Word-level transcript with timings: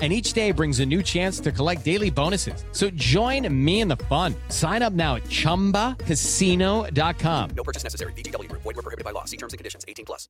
and 0.00 0.12
each 0.12 0.34
day 0.34 0.50
brings 0.50 0.80
a 0.80 0.86
new 0.86 1.02
chance 1.02 1.40
to 1.40 1.50
collect 1.50 1.82
daily 1.84 2.10
bonuses. 2.10 2.62
So 2.72 2.90
join 2.90 3.48
me 3.64 3.80
in 3.80 3.88
the 3.88 3.96
fun. 3.96 4.34
Sign 4.50 4.82
up 4.82 4.92
now 4.92 5.14
at 5.16 5.22
ChumbaCasino.com. 5.24 7.50
No 7.56 7.64
purchase 7.64 7.82
necessary. 7.82 8.12
VGW 8.12 8.50
Group. 8.50 8.60
Void 8.62 8.76
were 8.76 8.82
prohibited 8.82 9.06
by 9.06 9.12
law. 9.12 9.24
See 9.24 9.38
terms 9.38 9.54
and 9.54 9.58
conditions. 9.58 9.86
18 9.88 10.04
plus. 10.04 10.28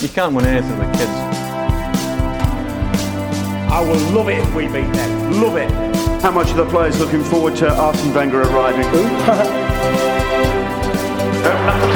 You 0.00 0.08
can't 0.08 0.32
win 0.34 0.44
anything 0.44 0.78
with 0.78 0.92
kids. 0.94 1.10
I 3.72 3.80
will 3.80 3.98
love 4.12 4.28
it 4.28 4.38
if 4.38 4.54
we 4.54 4.66
beat 4.66 4.92
them. 4.92 5.40
Love 5.40 5.56
it. 5.56 5.68
How 6.22 6.30
much 6.30 6.50
are 6.50 6.56
the 6.56 6.66
players 6.66 7.00
looking 7.00 7.24
forward 7.24 7.56
to 7.56 7.74
Arsene 7.74 8.14
Wenger 8.14 8.42
arriving? 8.42 8.84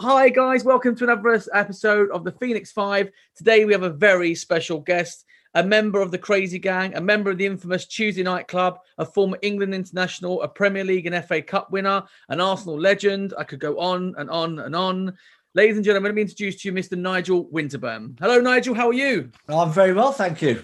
Hi, 0.00 0.28
guys. 0.28 0.62
Welcome 0.62 0.94
to 0.94 1.04
another 1.10 1.42
episode 1.52 2.12
of 2.12 2.22
the 2.22 2.30
Phoenix 2.30 2.70
Five. 2.70 3.10
Today, 3.34 3.64
we 3.64 3.72
have 3.72 3.82
a 3.82 3.90
very 3.90 4.32
special 4.36 4.78
guest, 4.78 5.24
a 5.54 5.64
member 5.64 6.00
of 6.00 6.12
the 6.12 6.18
Crazy 6.18 6.60
Gang, 6.60 6.94
a 6.94 7.00
member 7.00 7.32
of 7.32 7.38
the 7.38 7.46
infamous 7.46 7.84
Tuesday 7.84 8.22
Night 8.22 8.46
Club, 8.46 8.78
a 8.98 9.04
former 9.04 9.36
England 9.42 9.74
international, 9.74 10.40
a 10.42 10.46
Premier 10.46 10.84
League 10.84 11.06
and 11.06 11.24
FA 11.24 11.42
Cup 11.42 11.72
winner, 11.72 12.04
an 12.28 12.40
Arsenal 12.40 12.78
legend. 12.78 13.34
I 13.36 13.42
could 13.42 13.58
go 13.58 13.76
on 13.80 14.14
and 14.18 14.30
on 14.30 14.60
and 14.60 14.76
on. 14.76 15.18
Ladies 15.54 15.74
and 15.74 15.84
gentlemen, 15.84 16.10
let 16.10 16.14
me 16.14 16.22
introduce 16.22 16.62
to 16.62 16.68
you 16.68 16.72
Mr. 16.72 16.96
Nigel 16.96 17.46
Winterburn. 17.46 18.20
Hello, 18.20 18.40
Nigel. 18.40 18.76
How 18.76 18.90
are 18.90 18.92
you? 18.92 19.32
I'm 19.48 19.72
very 19.72 19.94
well, 19.94 20.12
thank 20.12 20.40
you. 20.40 20.62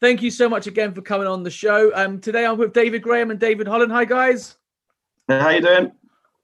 Thank 0.00 0.22
you 0.22 0.30
so 0.30 0.48
much 0.48 0.68
again 0.68 0.94
for 0.94 1.02
coming 1.02 1.26
on 1.26 1.42
the 1.42 1.50
show. 1.50 1.90
Um, 1.96 2.20
today, 2.20 2.46
I'm 2.46 2.58
with 2.58 2.72
David 2.72 3.02
Graham 3.02 3.32
and 3.32 3.40
David 3.40 3.66
Holland. 3.66 3.90
Hi, 3.90 4.04
guys. 4.04 4.56
How 5.28 5.48
you 5.48 5.62
doing? 5.62 5.90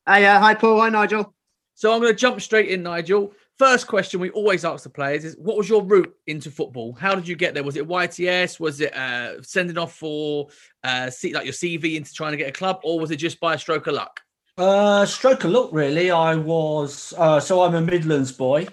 Hey, 0.04 0.26
uh, 0.26 0.40
hi, 0.40 0.54
Paul. 0.54 0.80
Hi, 0.80 0.88
Nigel. 0.88 1.32
So 1.78 1.92
I'm 1.92 2.00
going 2.00 2.12
to 2.12 2.18
jump 2.18 2.40
straight 2.40 2.70
in, 2.70 2.82
Nigel. 2.82 3.32
First 3.56 3.86
question 3.86 4.18
we 4.18 4.30
always 4.30 4.64
ask 4.64 4.82
the 4.82 4.90
players 4.90 5.24
is, 5.24 5.36
what 5.36 5.56
was 5.56 5.68
your 5.68 5.84
route 5.84 6.12
into 6.26 6.50
football? 6.50 6.92
How 6.92 7.14
did 7.14 7.28
you 7.28 7.36
get 7.36 7.54
there? 7.54 7.62
Was 7.62 7.76
it 7.76 7.86
YTS? 7.86 8.58
Was 8.58 8.80
it 8.80 8.92
uh, 8.96 9.40
sending 9.42 9.78
off 9.78 9.94
for 9.94 10.48
uh, 10.82 11.08
like 11.32 11.44
your 11.44 11.52
CV 11.52 11.94
into 11.94 12.12
trying 12.12 12.32
to 12.32 12.36
get 12.36 12.48
a 12.48 12.52
club, 12.52 12.80
or 12.82 12.98
was 12.98 13.12
it 13.12 13.16
just 13.18 13.38
by 13.38 13.54
a 13.54 13.58
stroke 13.58 13.86
of 13.86 13.94
luck? 13.94 14.18
Uh, 14.56 15.06
stroke 15.06 15.44
of 15.44 15.52
luck, 15.52 15.70
really. 15.70 16.10
I 16.10 16.34
was 16.34 17.14
uh, 17.16 17.38
so 17.38 17.62
I'm 17.62 17.76
a 17.76 17.80
Midlands 17.80 18.32
boy, 18.32 18.66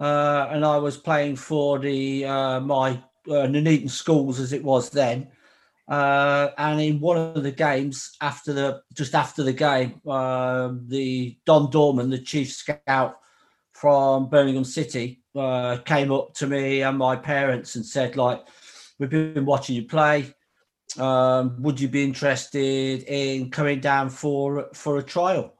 uh, 0.00 0.48
and 0.50 0.64
I 0.64 0.78
was 0.78 0.96
playing 0.96 1.36
for 1.36 1.78
the 1.78 2.24
uh, 2.24 2.58
my 2.58 3.00
uh, 3.28 3.46
Nuneaton 3.46 3.88
schools 3.88 4.40
as 4.40 4.52
it 4.52 4.64
was 4.64 4.90
then. 4.90 5.28
Uh, 5.92 6.50
and 6.56 6.80
in 6.80 7.00
one 7.00 7.18
of 7.18 7.42
the 7.42 7.52
games 7.52 8.16
after 8.22 8.54
the 8.54 8.82
just 8.94 9.14
after 9.14 9.42
the 9.42 9.52
game, 9.52 10.00
uh, 10.08 10.72
the 10.86 11.36
Don 11.44 11.70
Dorman, 11.70 12.08
the 12.08 12.18
chief 12.18 12.50
scout 12.50 13.20
from 13.74 14.30
Birmingham 14.30 14.64
City, 14.64 15.20
uh, 15.36 15.76
came 15.84 16.10
up 16.10 16.32
to 16.36 16.46
me 16.46 16.80
and 16.80 16.96
my 16.96 17.14
parents 17.14 17.76
and 17.76 17.84
said, 17.84 18.16
like, 18.16 18.42
we've 18.98 19.10
been 19.10 19.44
watching 19.44 19.76
you 19.76 19.84
play. 19.84 20.32
Um, 20.98 21.60
would 21.60 21.78
you 21.78 21.88
be 21.88 22.04
interested 22.04 23.02
in 23.02 23.50
coming 23.50 23.80
down 23.80 24.08
for 24.08 24.70
for 24.72 24.96
a 24.96 25.02
trial? 25.02 25.52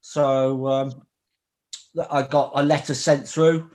So 0.00 0.66
um, 0.66 1.06
I 2.10 2.22
got 2.22 2.50
a 2.56 2.62
letter 2.64 2.94
sent 2.94 3.28
through. 3.28 3.70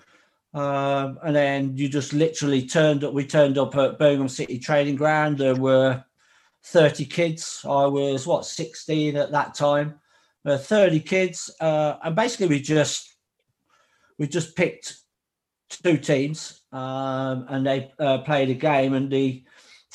Um, 0.54 1.18
and 1.24 1.36
then 1.36 1.78
you 1.78 1.88
just 1.88 2.14
literally 2.14 2.66
turned 2.66 3.04
up. 3.04 3.14
We 3.14 3.26
turned 3.26 3.58
up 3.58 3.76
at 3.76 3.98
Birmingham 3.98 4.28
City 4.28 4.60
Training 4.60 4.96
Ground. 4.96 5.38
There 5.38 5.56
were 5.56 6.04
30 6.66 7.06
kids. 7.06 7.62
I 7.64 7.86
was, 7.86 8.28
what, 8.28 8.46
16 8.46 9.16
at 9.16 9.32
that 9.32 9.56
time. 9.56 10.00
Uh, 10.46 10.58
30 10.58 11.00
kids. 11.02 11.50
Uh, 11.60 11.96
and 12.04 12.16
basically, 12.16 12.48
we 12.48 12.62
just 12.62 13.16
we 14.18 14.28
just 14.28 14.56
picked 14.56 14.98
two 15.70 15.98
teams 15.98 16.62
um, 16.72 17.46
and 17.50 17.66
they 17.66 17.92
uh, 18.00 18.20
played 18.20 18.50
a 18.50 18.54
game. 18.54 18.94
And 18.94 19.10
the 19.10 19.44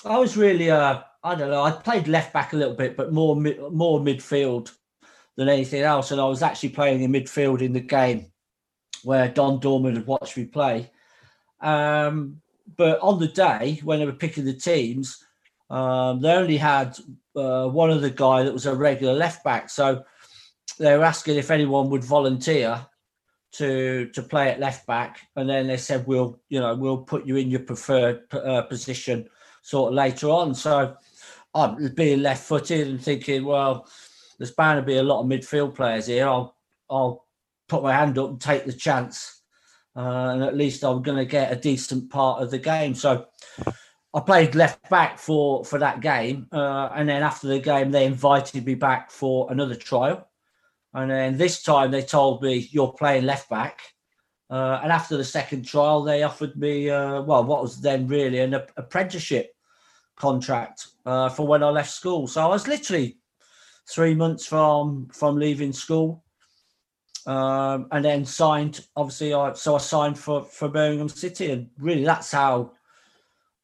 I 0.04 0.18
was 0.18 0.36
really, 0.36 0.70
uh, 0.70 1.00
I 1.22 1.34
don't 1.34 1.50
know, 1.50 1.62
I 1.62 1.70
played 1.72 2.08
left 2.08 2.32
back 2.32 2.52
a 2.52 2.56
little 2.56 2.74
bit, 2.74 2.96
but 2.96 3.12
more 3.12 3.36
more 3.36 4.00
midfield 4.00 4.74
than 5.36 5.48
anything 5.48 5.82
else. 5.82 6.12
And 6.12 6.20
I 6.20 6.24
was 6.24 6.42
actually 6.42 6.70
playing 6.70 7.02
in 7.02 7.12
midfield 7.12 7.60
in 7.60 7.72
the 7.72 7.80
game 7.80 8.32
where 9.06 9.28
Don 9.28 9.60
Dorman 9.60 9.94
had 9.94 10.06
watched 10.06 10.36
me 10.36 10.46
play. 10.46 10.90
Um, 11.60 12.40
but 12.76 12.98
on 13.00 13.20
the 13.20 13.28
day 13.28 13.80
when 13.84 14.00
they 14.00 14.04
were 14.04 14.12
picking 14.12 14.44
the 14.44 14.52
teams, 14.52 15.24
um, 15.70 16.20
they 16.20 16.32
only 16.32 16.56
had 16.56 16.98
uh, 17.36 17.68
one 17.68 17.90
other 17.90 18.10
guy 18.10 18.42
that 18.42 18.52
was 18.52 18.66
a 18.66 18.74
regular 18.74 19.14
left 19.14 19.44
back. 19.44 19.70
So 19.70 20.02
they 20.80 20.96
were 20.98 21.04
asking 21.04 21.36
if 21.36 21.52
anyone 21.52 21.88
would 21.90 22.02
volunteer 22.02 22.84
to 23.52 24.08
to 24.08 24.22
play 24.22 24.50
at 24.50 24.58
left 24.58 24.88
back, 24.88 25.20
and 25.36 25.48
then 25.48 25.68
they 25.68 25.76
said 25.76 26.04
we'll 26.08 26.40
you 26.48 26.58
know 26.58 26.74
we'll 26.74 26.98
put 26.98 27.26
you 27.26 27.36
in 27.36 27.48
your 27.48 27.60
preferred 27.60 28.22
uh, 28.34 28.62
position 28.62 29.28
sort 29.62 29.92
of 29.92 29.94
later 29.94 30.30
on. 30.30 30.52
So 30.52 30.96
I'm 31.54 31.94
being 31.94 32.22
left 32.22 32.42
footed 32.44 32.88
and 32.88 33.00
thinking, 33.00 33.44
well, 33.44 33.88
there's 34.36 34.50
bound 34.50 34.78
to 34.78 34.82
be 34.84 34.96
a 34.96 35.02
lot 35.04 35.20
of 35.20 35.26
midfield 35.26 35.76
players 35.76 36.06
here. 36.06 36.26
I'll 36.26 36.56
I'll 36.90 37.25
put 37.68 37.82
my 37.82 37.92
hand 37.92 38.18
up 38.18 38.30
and 38.30 38.40
take 38.40 38.64
the 38.64 38.72
chance. 38.72 39.42
Uh, 39.94 40.30
and 40.34 40.42
at 40.42 40.56
least 40.56 40.84
I'm 40.84 41.02
going 41.02 41.18
to 41.18 41.24
get 41.24 41.52
a 41.52 41.56
decent 41.56 42.10
part 42.10 42.42
of 42.42 42.50
the 42.50 42.58
game. 42.58 42.94
So 42.94 43.26
I 44.14 44.20
played 44.20 44.54
left 44.54 44.88
back 44.90 45.18
for 45.18 45.64
for 45.64 45.78
that 45.78 46.00
game, 46.00 46.46
uh, 46.52 46.90
and 46.94 47.08
then 47.08 47.22
after 47.22 47.48
the 47.48 47.58
game, 47.58 47.90
they 47.90 48.06
invited 48.06 48.64
me 48.64 48.74
back 48.74 49.10
for 49.10 49.50
another 49.50 49.74
trial. 49.74 50.28
And 50.94 51.10
then 51.10 51.36
this 51.36 51.62
time, 51.62 51.90
they 51.90 52.02
told 52.02 52.42
me 52.42 52.68
you're 52.70 52.92
playing 52.92 53.26
left 53.26 53.50
back. 53.50 53.80
Uh, 54.48 54.80
and 54.82 54.92
after 54.92 55.16
the 55.16 55.24
second 55.24 55.66
trial, 55.66 56.02
they 56.02 56.22
offered 56.22 56.56
me 56.56 56.88
uh, 56.88 57.22
well, 57.22 57.44
what 57.44 57.62
was 57.62 57.80
then 57.80 58.06
really 58.06 58.38
an 58.38 58.54
apprenticeship 58.54 59.54
contract 60.16 60.86
uh, 61.04 61.28
for 61.28 61.46
when 61.46 61.62
I 61.62 61.68
left 61.68 61.90
school. 61.90 62.26
So 62.26 62.42
I 62.42 62.46
was 62.46 62.68
literally 62.68 63.18
three 63.88 64.14
months 64.14 64.46
from 64.46 65.08
from 65.12 65.36
leaving 65.36 65.72
school 65.72 66.24
um, 67.26 67.88
and 67.90 68.04
then 68.04 68.24
signed. 68.24 68.86
Obviously, 68.96 69.34
I 69.34 69.52
so 69.52 69.74
I 69.74 69.78
signed 69.78 70.18
for 70.18 70.44
for 70.44 70.68
Birmingham 70.68 71.08
City, 71.08 71.50
and 71.50 71.68
really 71.78 72.04
that's 72.04 72.32
how 72.32 72.72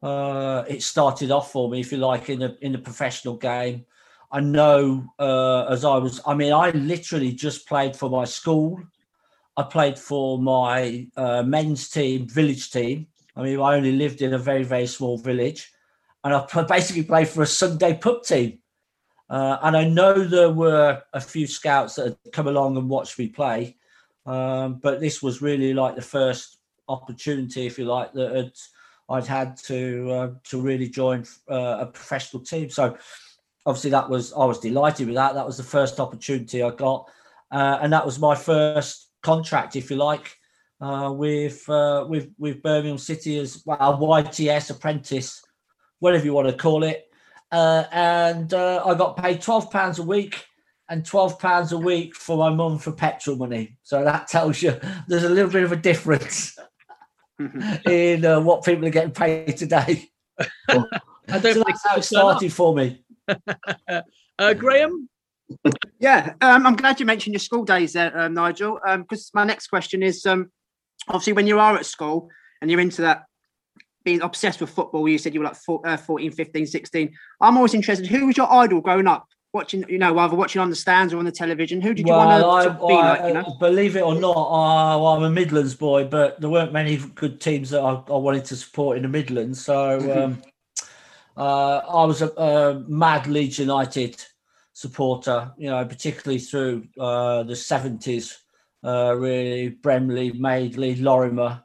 uh, 0.03 0.65
it 0.69 0.83
started 0.83 1.31
off 1.31 1.53
for 1.53 1.71
me, 1.71 1.81
if 1.81 1.93
you 1.93 1.99
like, 1.99 2.29
in 2.29 2.41
the 2.41 2.57
in 2.61 2.73
the 2.73 2.79
professional 2.79 3.37
game. 3.37 3.87
I 4.33 4.41
know 4.41 5.05
uh, 5.19 5.65
as 5.67 5.85
I 5.85 5.97
was. 5.99 6.21
I 6.27 6.35
mean, 6.35 6.53
I 6.53 6.71
literally 6.71 7.33
just 7.33 7.69
played 7.69 7.95
for 7.95 8.11
my 8.11 8.25
school. 8.25 8.81
I 9.57 9.63
played 9.65 9.99
for 9.99 10.39
my 10.39 11.07
uh, 11.17 11.43
men's 11.43 11.89
team, 11.91 12.27
village 12.29 12.71
team. 12.71 13.07
I 13.37 13.43
mean, 13.43 13.61
I 13.61 13.77
only 13.77 13.93
lived 13.93 14.23
in 14.23 14.35
a 14.35 14.39
very 14.39 14.65
very 14.65 14.87
small 14.87 15.19
village, 15.19 15.71
and 16.25 16.35
I 16.35 16.63
basically 16.65 17.05
played 17.05 17.29
for 17.29 17.43
a 17.43 17.47
Sunday 17.47 17.95
pub 17.95 18.25
team. 18.25 18.59
Uh, 19.33 19.59
and 19.63 19.75
I 19.75 19.89
know 19.89 20.25
there 20.25 20.51
were 20.51 21.03
a 21.15 21.21
few 21.21 21.47
scouts 21.47 21.95
that 21.95 22.05
had 22.05 22.33
come 22.35 22.49
along 22.49 22.77
and 22.77 22.87
watched 22.87 23.19
me 23.19 23.29
play, 23.29 23.79
um, 24.27 24.75
but 24.75 25.01
this 25.01 25.23
was 25.23 25.41
really 25.41 25.73
like 25.73 25.97
the 25.97 26.03
first 26.03 26.59
opportunity, 26.87 27.65
if 27.65 27.79
you 27.79 27.87
like, 27.87 28.13
that 28.13 28.53
I'd 29.09 29.27
had 29.27 29.57
to 29.69 30.11
uh, 30.11 30.31
to 30.51 30.61
really 30.61 30.87
join 30.87 31.25
uh, 31.51 31.79
a 31.81 31.87
professional 31.87 32.43
team. 32.43 32.69
So 32.69 32.99
obviously 33.65 33.91
that 33.93 34.11
was 34.11 34.35
I 34.35 34.45
was 34.45 34.61
delighted 34.61 35.07
with 35.07 35.17
that. 35.17 35.33
That 35.33 35.47
was 35.47 35.57
the 35.57 35.63
first 35.63 35.99
opportunity 35.99 36.63
I 36.63 36.69
got, 36.69 37.09
uh, 37.51 37.79
and 37.81 37.91
that 37.95 38.05
was 38.05 38.19
my 38.19 38.35
first 38.35 39.09
contract, 39.23 39.77
if 39.77 39.91
you 39.91 39.97
like, 39.97 40.37
uh, 40.83 41.11
with 41.11 41.67
uh, 41.71 42.05
with 42.07 42.29
with 42.39 42.63
Birmingham 42.63 42.99
City 42.99 43.39
as 43.39 43.63
well, 43.65 43.79
a 43.81 43.97
YTS 43.97 44.73
apprentice, 44.73 45.43
whatever 46.01 46.27
you 46.27 46.35
want 46.35 46.49
to 46.49 46.55
call 46.55 46.85
it. 46.85 47.09
Uh, 47.53 47.85
and 47.93 48.55
uh, 48.55 48.83
I 48.85 48.95
got 48.95 49.19
paid 49.19 49.43
twelve 49.43 49.71
pounds 49.71 49.99
a 49.99 50.03
week 50.03 50.47
and 50.89 51.05
twelve 51.05 51.39
pounds 51.39 51.73
a 51.73 51.79
week 51.79 52.17
for 52.17 52.39
my 52.39 52.49
mum 52.49 52.79
for 52.79 52.93
petrol 52.93 53.37
money. 53.37 53.77
So 53.83 54.03
that 54.03 54.27
tells 54.27 54.63
you 54.63 54.81
there's 55.09 55.25
a 55.25 55.29
little 55.29 55.51
bit 55.51 55.63
of 55.63 55.73
a 55.73 55.77
difference 55.77 56.59
in 57.87 58.25
uh, 58.25 58.41
what 58.41 58.65
people 58.65 58.87
are 58.87 58.91
getting 58.91 59.13
paid 59.13 59.59
today. 59.59 60.09
I 60.69 61.39
don't 61.39 61.55
so 61.55 61.65
that's 61.67 61.87
how 61.87 61.97
it 61.97 62.05
started 62.05 62.53
for 62.53 62.75
me. 62.75 63.05
uh, 64.39 64.55
Graham. 64.55 65.09
Yeah, 66.01 66.33
um, 66.41 66.67
I'm 66.67 66.77
glad 66.77 66.99
you 66.99 67.05
mentioned 67.05 67.35
your 67.35 67.41
school 67.41 67.65
days 67.65 67.93
there, 67.93 68.17
uh, 68.17 68.29
Nigel. 68.29 68.81
Because 68.97 69.31
um, 69.35 69.41
my 69.41 69.45
next 69.45 69.67
question 69.67 70.03
is, 70.03 70.25
um, 70.25 70.51
obviously, 71.09 71.35
when 71.35 71.47
you 71.47 71.59
are 71.59 71.77
at 71.77 71.85
school 71.85 72.31
and 72.63 72.71
you're 72.71 72.81
into 72.81 73.03
that 73.03 73.25
being 74.05 74.23
obsessed 74.23 74.61
with 74.61 74.71
football, 74.71 75.09
you 75.09 75.19
said 75.19 75.35
you 75.35 75.41
were 75.41 75.47
like 75.47 75.57
four, 75.57 75.81
uh, 75.87 75.97
14, 75.97 76.31
15, 76.31 76.67
16. 76.67 77.15
I'm 77.41 77.57
always 77.57 77.75
interested. 77.75 78.07
Who 78.07 78.27
was 78.27 78.37
your 78.37 78.53
idol 78.53 78.81
growing 78.81 79.07
up? 79.07 79.29
Watching, 79.53 79.85
you 79.87 79.99
know, 79.99 80.19
either 80.19 80.35
watching 80.35 80.63
on 80.63 80.71
the 80.71 80.77
stands 80.77 81.13
or 81.13 81.19
on 81.19 81.27
the 81.27 81.33
television. 81.33 81.83
Who 81.83 81.93
did 81.93 82.07
you 82.07 82.15
well, 82.15 82.49
want 82.49 82.65
to, 82.65 82.81
to 82.81 82.87
be 82.87 82.95
I, 82.95 83.11
like? 83.11 83.29
You 83.29 83.35
know, 83.35 83.57
believe 83.61 83.97
it 83.97 84.03
or 84.03 84.15
not, 84.15 84.31
uh, 84.31 84.99
well, 84.99 85.09
I'm 85.09 85.25
a 85.25 85.31
Midlands 85.31 85.75
boy, 85.75 86.05
but 86.05 86.41
there 86.41 86.49
weren't 86.49 86.73
many 86.73 86.97
good 86.97 87.39
teams 87.39 87.69
that 87.71 87.83
I, 87.83 87.91
I 87.91 88.17
wanted 88.17 88.47
to 88.47 88.57
support 88.57 88.97
in 88.97 89.03
the 89.03 89.11
Midlands. 89.11 89.63
So 89.63 90.25
um, 90.25 90.43
uh, 91.37 91.79
I 91.87 92.05
was 92.07 92.23
a, 92.23 92.29
a, 92.29 92.85
mad 92.89 93.27
Leeds 93.27 93.59
United 93.59 94.25
supporter. 94.73 95.53
You 95.59 95.69
know, 95.69 95.85
particularly 95.85 96.39
through 96.39 96.89
uh, 96.99 97.43
the 97.43 97.53
70s. 97.53 98.39
Uh, 98.83 99.15
really, 99.17 99.69
Bremner, 99.69 100.33
Madeley, 100.35 100.97
Lorimer 100.97 101.63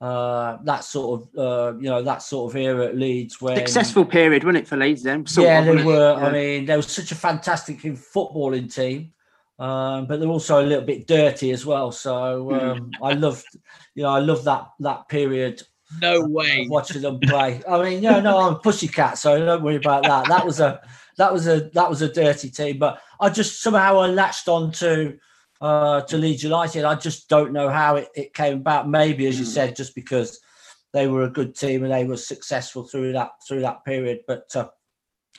uh, 0.00 0.58
that 0.64 0.84
sort 0.84 1.22
of 1.22 1.38
uh, 1.38 1.78
you 1.78 1.88
know 1.88 2.02
that 2.02 2.22
sort 2.22 2.52
of 2.52 2.56
era 2.56 2.86
at 2.86 2.96
Leeds 2.96 3.40
when 3.40 3.56
successful 3.56 4.04
period, 4.04 4.44
wasn't 4.44 4.64
it 4.64 4.68
for 4.68 4.76
Leeds 4.76 5.02
then? 5.02 5.26
Sort 5.26 5.46
yeah, 5.46 5.60
of, 5.60 5.76
they 5.76 5.84
were. 5.84 6.16
Yeah. 6.18 6.26
I 6.26 6.32
mean, 6.32 6.66
they 6.66 6.76
were 6.76 6.82
such 6.82 7.12
a 7.12 7.14
fantastic 7.14 7.78
footballing 7.78 8.72
team, 8.72 9.12
um, 9.58 10.06
but 10.06 10.20
they're 10.20 10.28
also 10.28 10.60
a 10.62 10.66
little 10.66 10.84
bit 10.84 11.06
dirty 11.06 11.50
as 11.50 11.64
well. 11.64 11.92
So 11.92 12.52
um, 12.52 12.90
I 13.02 13.12
loved, 13.12 13.46
you 13.94 14.02
know, 14.02 14.10
I 14.10 14.18
love 14.18 14.44
that 14.44 14.68
that 14.80 15.08
period. 15.08 15.62
No 16.02 16.20
way 16.26 16.66
watching 16.68 17.00
them 17.00 17.20
play. 17.20 17.62
I 17.66 17.82
mean, 17.82 18.02
yeah, 18.02 18.20
no, 18.20 18.38
I'm 18.38 18.54
a 18.54 18.58
pussycat, 18.58 19.18
so 19.18 19.38
don't 19.38 19.62
worry 19.62 19.76
about 19.76 20.02
that. 20.02 20.28
That 20.28 20.44
was 20.44 20.60
a 20.60 20.82
that 21.16 21.32
was 21.32 21.46
a 21.48 21.70
that 21.72 21.88
was 21.88 22.02
a 22.02 22.12
dirty 22.12 22.50
team, 22.50 22.78
but 22.78 23.00
I 23.18 23.30
just 23.30 23.62
somehow 23.62 24.00
I 24.00 24.08
latched 24.08 24.48
on 24.48 24.72
to 24.72 25.16
uh, 25.60 26.02
to 26.02 26.16
Leeds 26.16 26.42
United. 26.42 26.84
I 26.84 26.94
just 26.94 27.28
don't 27.28 27.52
know 27.52 27.68
how 27.68 27.96
it, 27.96 28.08
it 28.14 28.34
came 28.34 28.58
about. 28.58 28.88
Maybe, 28.88 29.26
as 29.26 29.38
you 29.38 29.44
mm. 29.44 29.48
said, 29.48 29.76
just 29.76 29.94
because 29.94 30.40
they 30.92 31.06
were 31.06 31.24
a 31.24 31.30
good 31.30 31.54
team 31.54 31.84
and 31.84 31.92
they 31.92 32.04
were 32.04 32.16
successful 32.16 32.84
through 32.84 33.12
that 33.12 33.32
through 33.46 33.60
that 33.60 33.84
period. 33.84 34.20
But 34.26 34.54
uh, 34.54 34.68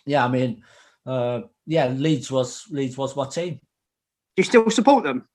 yeah, 0.05 0.25
I 0.25 0.27
mean, 0.27 0.63
uh, 1.05 1.41
yeah, 1.65 1.87
Leeds 1.87 2.31
was 2.31 2.65
Leeds 2.69 2.97
was 2.97 3.15
my 3.15 3.27
team. 3.27 3.55
Do 3.55 3.59
you 4.37 4.43
still 4.43 4.69
support 4.69 5.03
them? 5.03 5.27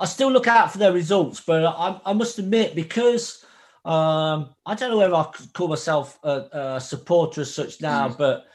I 0.00 0.06
still 0.06 0.30
look 0.30 0.48
out 0.48 0.72
for 0.72 0.78
their 0.78 0.92
results, 0.92 1.40
but 1.40 1.64
I, 1.64 2.00
I 2.04 2.12
must 2.14 2.38
admit 2.38 2.74
because 2.74 3.44
um, 3.84 4.54
I 4.64 4.74
don't 4.74 4.90
know 4.90 4.98
whether 4.98 5.14
I 5.14 5.24
could 5.24 5.52
call 5.52 5.68
myself 5.68 6.18
a, 6.22 6.74
a 6.76 6.80
supporter 6.80 7.42
as 7.42 7.54
such 7.54 7.80
now, 7.80 8.08
mm. 8.08 8.16
but 8.16 8.46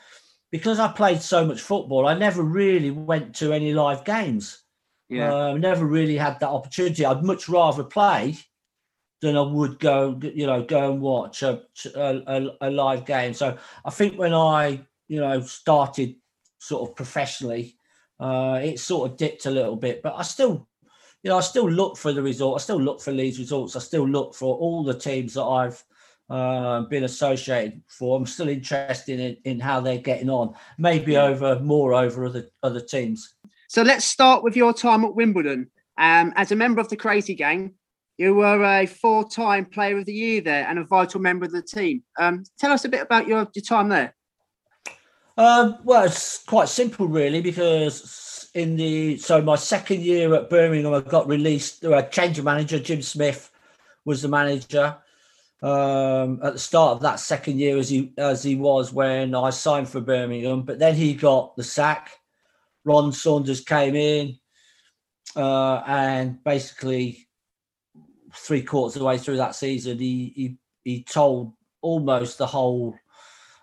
because 0.52 0.80
I 0.80 0.88
played 0.88 1.22
so 1.22 1.46
much 1.46 1.62
football, 1.62 2.08
I 2.08 2.18
never 2.18 2.42
really 2.42 2.92
went 2.92 3.36
to 3.38 3.54
any 3.54 3.74
live 3.74 4.06
games. 4.06 4.64
Yeah, 5.10 5.34
uh, 5.34 5.54
never 5.54 5.86
really 5.86 6.18
had 6.18 6.40
that 6.40 6.50
opportunity. 6.50 7.06
I'd 7.06 7.24
much 7.24 7.48
rather 7.48 7.84
play 7.84 8.38
than 9.22 9.38
I 9.38 9.42
would 9.42 9.80
go, 9.80 10.20
you 10.22 10.46
know, 10.46 10.64
go 10.64 10.92
and 10.92 11.02
watch 11.02 11.44
a, 11.44 11.62
a, 11.96 12.48
a 12.62 12.70
live 12.70 13.06
game. 13.06 13.34
So 13.34 13.58
I 13.86 13.90
think 13.90 14.18
when 14.18 14.34
I, 14.34 14.82
you 15.08 15.20
know, 15.20 15.42
started 15.42 16.16
sort 16.60 16.90
of 16.90 16.96
professionally, 16.96 17.78
uh, 18.20 18.60
it 18.62 18.80
sort 18.80 19.10
of 19.10 19.18
dipped 19.18 19.46
a 19.46 19.52
little 19.52 19.76
bit, 19.76 20.02
but 20.04 20.16
I 20.16 20.24
still, 20.24 20.68
you 21.24 21.30
know, 21.30 21.38
I 21.38 21.42
still 21.42 21.70
look 21.70 21.98
for 21.98 22.14
the 22.14 22.22
result. 22.22 22.60
I 22.60 22.64
still 22.64 22.82
look 22.82 23.02
for 23.02 23.12
Leeds 23.12 23.40
results. 23.40 23.76
I 23.76 23.80
still 23.80 24.08
look 24.08 24.36
for 24.36 24.56
all 24.56 24.84
the 24.84 24.98
teams 24.98 25.34
that 25.34 25.44
I've 25.44 25.84
uh, 26.30 26.82
been 26.82 27.06
associated 27.06 27.82
for. 27.88 28.18
I'm 28.18 28.26
still 28.26 28.50
interested 28.50 29.20
in, 29.20 29.38
in 29.46 29.60
how 29.60 29.80
they're 29.80 29.98
getting 29.98 30.30
on. 30.30 30.54
Maybe 30.78 31.18
over 31.18 31.60
more 31.60 31.94
over 31.94 32.26
other 32.26 32.50
other 32.62 32.82
teams. 32.82 33.36
So 33.68 33.82
let's 33.82 34.06
start 34.06 34.44
with 34.44 34.56
your 34.56 34.74
time 34.74 35.04
at 35.04 35.14
Wimbledon. 35.14 35.70
Um, 35.98 36.32
as 36.36 36.52
a 36.52 36.56
member 36.56 36.80
of 36.80 36.88
the 36.88 36.96
Crazy 36.96 37.36
Gang, 37.36 37.74
you 38.18 38.34
were 38.34 38.64
a 38.64 38.86
four-time 38.86 39.66
Player 39.66 39.98
of 39.98 40.06
the 40.06 40.14
Year 40.14 40.42
there 40.42 40.66
and 40.68 40.80
a 40.80 40.86
vital 40.86 41.20
member 41.20 41.46
of 41.46 41.52
the 41.52 41.62
team. 41.62 42.04
Um, 42.18 42.44
tell 42.58 42.72
us 42.72 42.86
a 42.86 42.90
bit 42.90 43.02
about 43.02 43.28
your, 43.28 43.48
your 43.54 43.64
time 43.64 43.90
there. 43.90 44.16
Um, 45.38 45.78
well, 45.84 46.04
it's 46.04 46.44
quite 46.44 46.70
simple, 46.70 47.08
really, 47.08 47.42
because 47.42 48.50
in 48.56 48.76
the 48.76 49.18
so 49.18 49.42
my 49.42 49.56
second 49.56 50.02
year 50.02 50.34
at 50.34 50.50
Birmingham, 50.50 50.94
I 50.94 51.02
got 51.02 51.28
released. 51.28 51.82
There 51.82 51.94
a 51.94 52.10
change 52.10 52.40
of 52.40 52.46
manager, 52.46 52.80
Jim 52.80 53.02
Smith 53.02 53.52
was 54.04 54.22
the 54.22 54.30
manager 54.30 54.98
um, 55.62 56.40
at 56.42 56.54
the 56.54 56.60
start 56.60 56.94
of 56.94 57.02
that 57.02 57.20
second 57.20 57.60
year, 57.60 57.78
as 57.78 57.90
he 57.90 58.14
as 58.18 58.42
he 58.44 58.56
was 58.56 58.92
when 58.92 59.36
I 59.36 59.52
signed 59.52 59.90
for 59.90 60.02
Birmingham. 60.02 60.64
But 60.64 60.80
then 60.80 60.96
he 60.96 61.14
got 61.14 61.56
the 61.56 61.64
sack 61.64 62.12
Ron 62.88 63.12
Saunders 63.12 63.62
came 63.62 63.96
in 63.96 64.40
uh, 65.36 65.84
and 65.86 66.42
basically 66.44 67.28
three 68.34 68.64
quarters 68.64 68.96
of 68.96 69.02
the 69.02 69.06
way 69.06 69.18
through 69.18 69.38
that 69.38 69.56
season, 69.56 70.00
he 70.00 70.32
he, 70.36 70.58
he 70.84 71.04
told 71.04 71.54
almost 71.82 72.38
the 72.38 72.48
whole 72.48 72.96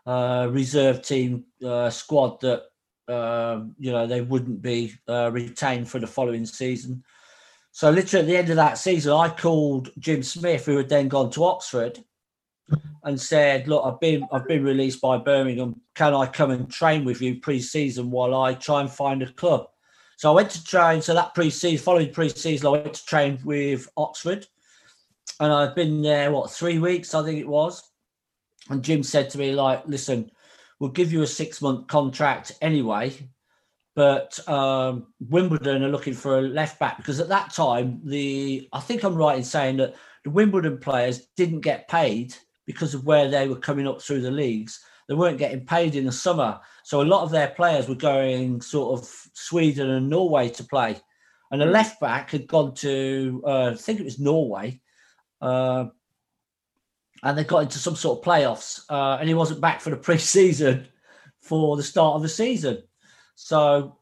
uh, 0.07 0.49
reserve 0.51 1.03
team 1.03 1.45
uh, 1.65 1.89
squad 1.89 2.39
that 2.43 2.65
um, 3.09 3.75
you 3.79 3.91
know 3.91 4.07
they 4.07 4.21
wouldn't 4.21 4.61
be 4.61 4.93
uh, 5.09 5.31
retained 5.33 5.89
for 5.89 5.99
the 5.99 6.07
following 6.07 6.45
season. 6.45 7.03
So 7.73 7.91
literally 7.91 8.21
at 8.21 8.27
the 8.29 8.37
end 8.37 8.51
of 8.51 8.57
that 8.57 8.79
season, 8.79 9.13
I 9.13 9.31
called 9.31 9.91
Jim 9.99 10.23
Smith, 10.23 10.67
who 10.67 10.77
had 10.77 10.89
then 10.89 11.09
gone 11.09 11.31
to 11.31 11.45
Oxford, 11.45 11.99
and 13.05 13.21
said, 13.21 13.69
"Look, 13.69 13.85
I've 13.85 14.01
been 14.01 14.27
I've 14.33 14.49
been 14.49 14.65
released 14.65 15.01
by 15.01 15.19
Birmingham. 15.19 15.81
Can 15.95 16.15
I 16.15 16.27
come 16.27 16.51
and 16.51 16.71
train 16.71 17.05
with 17.05 17.21
you 17.21 17.41
pre-season 17.41 18.11
while 18.11 18.35
I 18.35 18.55
try 18.55 18.81
and 18.81 18.91
find 18.91 19.23
a 19.23 19.33
club?" 19.33 19.69
So 20.17 20.31
I 20.31 20.35
went 20.35 20.51
to 20.51 20.65
train. 20.65 21.03
So 21.03 21.15
that 21.15 21.35
pre-season, 21.35 21.85
following 21.85 22.13
pre-season, 22.13 22.67
I 22.67 22.71
went 22.71 22.95
to 22.95 23.07
train 23.07 23.39
with 23.45 23.89
Oxford, 23.97 24.47
and 25.41 25.53
I've 25.53 25.75
been 25.75 26.03
there 26.03 26.31
what 26.33 26.51
three 26.51 26.79
weeks, 26.79 27.15
I 27.15 27.25
think 27.25 27.39
it 27.39 27.49
was. 27.49 27.83
And 28.71 28.83
Jim 28.83 29.03
said 29.03 29.31
to 29.31 29.39
me, 29.39 29.53
"Like, 29.53 29.87
listen, 29.87 30.31
we'll 30.79 30.91
give 30.91 31.13
you 31.13 31.23
a 31.23 31.27
six-month 31.27 31.87
contract 31.89 32.53
anyway." 32.63 33.13
But 33.95 34.37
um, 34.49 35.13
Wimbledon 35.21 35.85
are 35.85 35.89
looking 35.89 36.15
for 36.15 36.39
a 36.39 36.43
left 36.43 36.81
back 36.81 36.97
because 36.97 37.21
at 37.21 37.29
that 37.29 37.53
time, 37.53 38.01
the 38.05 38.69
I 38.73 38.81
think 38.81 39.05
I'm 39.05 39.15
right 39.15 39.37
in 39.37 39.45
saying 39.45 39.77
that 39.77 39.95
the 40.25 40.31
Wimbledon 40.31 40.79
players 40.79 41.27
didn't 41.37 41.61
get 41.61 41.87
paid 41.87 42.35
because 42.67 42.95
of 42.95 43.05
where 43.05 43.29
they 43.29 43.49
were 43.49 43.57
coming 43.57 43.87
up 43.87 44.01
through 44.01 44.21
the 44.21 44.31
leagues. 44.31 44.81
They 45.09 45.15
weren't 45.15 45.39
getting 45.39 45.67
paid 45.67 45.95
in 45.95 46.07
the 46.07 46.13
summer. 46.13 46.61
So 46.83 47.03
a 47.03 47.03
lot 47.03 47.23
of 47.23 47.31
their 47.31 47.49
players 47.49 47.89
were 47.89 47.95
going 47.95 48.61
sort 48.61 49.01
of 49.01 49.09
Sweden 49.35 49.91
and 49.91 50.09
Norway 50.09 50.49
to 50.51 50.65
play. 50.65 50.97
And 51.51 51.61
the 51.61 51.67
left 51.67 52.01
back 52.01 52.31
had 52.31 52.47
gone 52.47 52.75
to, 52.77 53.43
uh, 53.47 53.71
I 53.71 53.75
think 53.75 54.01
it 54.01 54.05
was 54.05 54.19
Norway. 54.19 54.81
Uh, 55.41 55.87
and 57.23 57.39
they 57.39 57.45
got 57.45 57.65
into 57.65 57.79
some 57.79 57.97
sort 57.97 58.19
of 58.19 58.25
playoffs. 58.25 58.81
Uh, 58.89 59.19
and 59.19 59.29
he 59.29 59.35
wasn't 59.35 59.61
back 59.61 59.81
for 59.81 59.91
the 59.91 59.97
pre 59.99 60.19
season 60.19 60.89
for 61.41 61.77
the 61.77 61.83
start 61.83 62.17
of 62.17 62.23
the 62.23 62.29
season. 62.29 62.83
So 63.35 63.99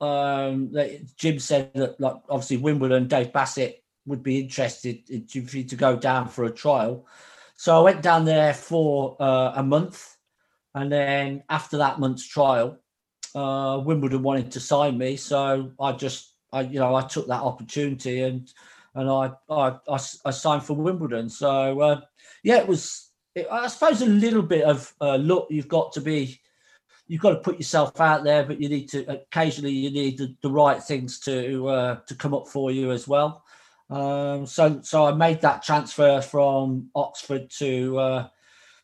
um, 0.00 0.72
Jim 1.16 1.38
said 1.38 1.72
that, 1.74 2.00
like, 2.00 2.16
obviously, 2.28 2.58
Wimbledon, 2.58 3.08
Dave 3.08 3.32
Bassett 3.32 3.82
would 4.06 4.22
be 4.22 4.40
interested 4.40 5.02
in, 5.10 5.26
for 5.26 5.58
you 5.58 5.64
to 5.64 5.76
go 5.76 5.96
down 5.96 6.28
for 6.28 6.44
a 6.44 6.50
trial. 6.50 7.06
So 7.56 7.76
I 7.76 7.80
went 7.80 8.02
down 8.02 8.24
there 8.24 8.54
for 8.54 9.16
uh, 9.20 9.52
a 9.56 9.62
month, 9.62 10.16
and 10.74 10.92
then 10.92 11.42
after 11.48 11.78
that 11.78 11.98
month's 11.98 12.26
trial, 12.26 12.78
uh, 13.34 13.80
Wimbledon 13.84 14.22
wanted 14.22 14.50
to 14.52 14.60
sign 14.60 14.98
me, 14.98 15.16
so 15.16 15.72
I 15.80 15.92
just, 15.92 16.34
I 16.52 16.62
you 16.62 16.78
know, 16.78 16.94
I 16.94 17.02
took 17.02 17.26
that 17.28 17.42
opportunity 17.42 18.22
and 18.22 18.52
and 18.94 19.08
I 19.10 19.32
I, 19.50 19.76
I, 19.88 19.98
I 20.24 20.30
signed 20.30 20.64
for 20.64 20.74
Wimbledon. 20.74 21.28
So 21.28 21.80
uh, 21.80 22.00
yeah, 22.42 22.58
it 22.58 22.68
was, 22.68 23.10
it, 23.34 23.46
I 23.50 23.68
suppose, 23.68 24.02
a 24.02 24.06
little 24.06 24.42
bit 24.42 24.64
of 24.64 24.92
uh, 25.00 25.16
look. 25.16 25.48
You've 25.50 25.68
got 25.68 25.92
to 25.92 26.00
be 26.00 26.40
you've 27.08 27.22
got 27.22 27.30
to 27.30 27.40
put 27.40 27.58
yourself 27.58 28.00
out 28.00 28.24
there, 28.24 28.44
but 28.44 28.60
you 28.60 28.68
need 28.68 28.88
to 28.90 29.06
occasionally 29.10 29.72
you 29.72 29.90
need 29.90 30.18
the, 30.18 30.34
the 30.42 30.50
right 30.50 30.82
things 30.82 31.18
to 31.20 31.68
uh, 31.68 31.96
to 32.06 32.14
come 32.14 32.34
up 32.34 32.48
for 32.48 32.70
you 32.70 32.92
as 32.92 33.08
well. 33.08 33.44
Um, 33.88 34.46
so 34.46 34.80
so 34.82 35.06
I 35.06 35.12
made 35.12 35.40
that 35.42 35.62
transfer 35.62 36.20
from 36.20 36.90
Oxford 36.94 37.50
to 37.58 37.98
uh, 37.98 38.28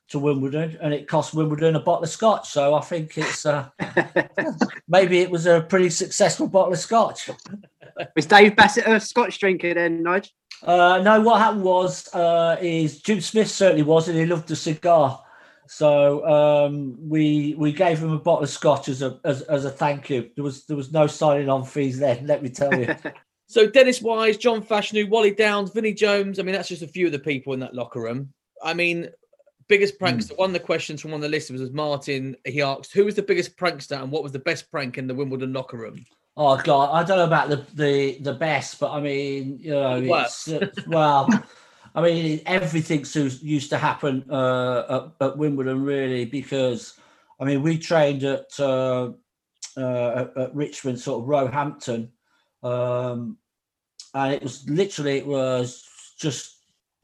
to 0.09 0.19
Wimbledon, 0.19 0.79
and 0.81 0.95
it 0.95 1.09
cost 1.09 1.35
Wimbledon 1.35 1.75
a 1.75 1.81
bottle 1.81 2.05
of 2.05 2.11
scotch. 2.11 2.51
So 2.51 2.75
I 2.75 2.81
think 2.81 3.19
it's 3.19 3.45
uh, 3.45 3.69
maybe 4.89 5.19
it 5.19 5.31
was 5.31 5.47
a 5.47 5.63
pretty 5.63 5.91
successful 5.91 6.47
bottle 6.47 6.75
of 6.75 6.79
scotch. 6.79 7.31
Was 8.15 8.27
Dave 8.27 8.55
Bassett 8.55 8.87
a 8.87 9.01
scotch 9.01 9.39
drinker 9.39 9.75
then, 9.75 10.03
Nigel? 10.03 10.31
Uh, 10.63 11.01
no, 11.03 11.21
what 11.21 11.41
happened 11.41 11.65
was 11.65 12.13
uh, 12.15 12.57
is 12.61 13.03
Jim 13.03 13.21
Smith 13.21 13.51
certainly 13.51 13.83
was, 13.83 14.09
and 14.09 14.17
he 14.17 14.27
loved 14.27 14.51
a 14.51 14.57
cigar. 14.57 15.21
So 15.67 16.27
um, 16.29 16.97
we 17.01 17.55
we 17.59 17.73
gave 17.73 18.01
him 18.01 18.13
a 18.13 18.19
bottle 18.19 18.45
of 18.45 18.51
scotch 18.51 18.89
as 18.89 19.03
a 19.03 19.19
as, 19.25 19.43
as 19.43 19.65
a 19.65 19.71
thank 19.71 20.11
you. 20.11 20.31
There 20.37 20.45
was 20.45 20.65
there 20.67 20.77
was 20.77 20.93
no 20.93 21.09
signing 21.09 21.49
on 21.49 21.65
fees 21.65 21.99
then. 21.99 22.27
Let 22.27 22.43
me 22.43 22.51
tell 22.51 22.73
you. 22.73 22.95
So 23.53 23.67
Dennis 23.67 24.01
Wise, 24.01 24.39
John 24.39 24.63
Fashanu, 24.63 25.11
Wally 25.11 25.31
Downes, 25.31 25.73
Vinnie 25.73 25.93
Jones. 25.93 26.39
I 26.39 26.43
mean, 26.43 26.55
that's 26.55 26.71
just 26.71 26.81
a 26.81 26.89
few 26.89 27.05
of 27.05 27.13
the 27.13 27.19
people 27.19 27.53
in 27.53 27.61
that 27.61 27.75
locker 27.75 28.01
room. 28.01 28.33
I 28.65 28.73
mean, 28.73 29.11
biggest 29.69 30.01
prankster. 30.01 30.39
One 30.39 30.49
of 30.49 30.55
the 30.55 30.61
questions 30.61 31.03
from 31.03 31.11
one 31.11 31.19
of 31.19 31.23
the 31.23 31.29
listeners 31.29 31.61
was 31.61 31.71
Martin. 31.71 32.35
He 32.47 32.63
asked, 32.63 32.95
"Who 32.95 33.05
was 33.05 33.15
the 33.15 33.23
biggest 33.23 33.59
prankster 33.59 34.03
and 34.03 34.11
what 34.11 34.23
was 34.23 34.33
the 34.33 34.39
best 34.39 34.71
prank 34.71 34.97
in 34.97 35.07
the 35.07 35.15
Wimbledon 35.15 35.53
locker 35.53 35.77
room?" 35.77 36.07
Oh 36.35 36.57
God, 36.57 36.95
I 36.95 37.07
don't 37.07 37.19
know 37.19 37.27
about 37.27 37.51
the 37.51 37.67
the 37.75 38.19
the 38.21 38.33
best, 38.33 38.81
but 38.81 38.91
I 38.91 39.03
mean, 39.03 39.59
you 39.59 39.73
know, 39.73 40.01
it's, 40.03 40.49
well, 40.87 41.29
I 41.95 42.01
mean, 42.01 42.41
everything 42.47 43.05
used 43.43 43.69
to 43.69 43.77
happen 43.77 44.25
uh, 44.31 45.11
at, 45.21 45.27
at, 45.27 45.37
Wimbledon 45.37 45.85
really 45.85 46.25
because, 46.25 46.95
I 47.39 47.45
mean, 47.45 47.61
we 47.61 47.77
trained 47.77 48.25
at 48.25 48.59
uh, 48.59 49.11
uh 49.77 50.27
at, 50.37 50.55
Richmond, 50.55 51.01
sort 51.01 51.21
of 51.21 51.29
Roehampton, 51.29 52.13
um, 52.63 53.37
and 54.15 54.35
it 54.35 54.43
was 54.43 54.69
literally 54.69 55.19
it 55.19 55.27
was 55.27 55.89
just 56.19 56.57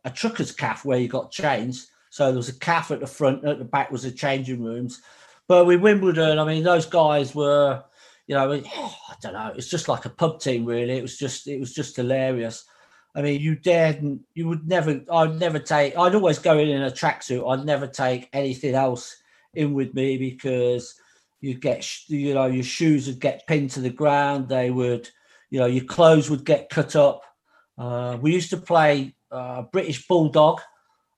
a 0.05 0.11
trucker's 0.11 0.53
calf 0.53 0.85
where 0.85 0.99
you 0.99 1.09
got 1.09 1.31
changed. 1.31 1.87
So 2.11 2.27
there 2.27 2.37
was 2.37 2.49
a 2.49 2.59
calf 2.59 2.91
at 2.91 3.01
the 3.01 3.07
front, 3.07 3.45
at 3.45 3.59
the 3.59 3.65
back 3.65 3.91
was 3.91 4.03
the 4.03 4.11
changing 4.11 4.63
rooms. 4.63 5.03
But 5.47 5.67
with 5.67 5.81
Wimbledon, 5.81 6.39
I 6.39 6.45
mean, 6.45 6.63
those 6.63 6.87
guys 6.87 7.35
were 7.35 7.85
you 8.29 8.35
know, 8.35 8.53
I 8.77 9.15
don't 9.21 9.33
know. 9.33 9.53
It's 9.57 9.69
just 9.69 9.89
like 9.89 10.05
a 10.05 10.11
pub 10.11 10.41
team, 10.41 10.65
really. 10.65 10.97
It 10.97 11.03
was 11.03 11.19
just, 11.19 11.49
it 11.49 11.59
was 11.59 11.75
just 11.75 11.97
hilarious. 11.97 12.65
I 13.17 13.23
mean, 13.23 13.41
you 13.41 13.57
daredn't, 13.57 14.21
you 14.35 14.47
would 14.47 14.69
never. 14.69 15.01
I'd 15.11 15.41
never 15.41 15.59
take. 15.59 15.99
I'd 15.99 16.15
always 16.15 16.39
go 16.39 16.59
in 16.59 16.69
in 16.69 16.83
a 16.83 16.91
tracksuit. 16.91 17.51
I'd 17.51 17.65
never 17.65 17.89
take 17.89 18.29
anything 18.33 18.75
else 18.75 19.17
in 19.55 19.73
with 19.73 19.93
me 19.95 20.19
because 20.19 20.95
you'd 21.41 21.63
get, 21.63 21.85
you 22.09 22.35
know, 22.35 22.47
your 22.47 22.63
shoes 22.63 23.09
would 23.09 23.19
get 23.19 23.47
pinned 23.49 23.71
to 23.71 23.81
the 23.81 23.91
ground. 23.91 24.49
They 24.49 24.71
would, 24.71 25.09
you 25.51 25.59
know, 25.59 25.67
your 25.67 25.85
clothes 25.85 26.31
would 26.31 26.45
get 26.45 26.71
cut 26.71 26.97
up. 26.97 27.23
Uh, 27.77 28.19
we 28.21 28.33
used 28.33 28.51
to 28.51 28.57
play 28.57 29.15
uh, 29.31 29.63
British 29.63 30.07
Bulldog 30.07 30.61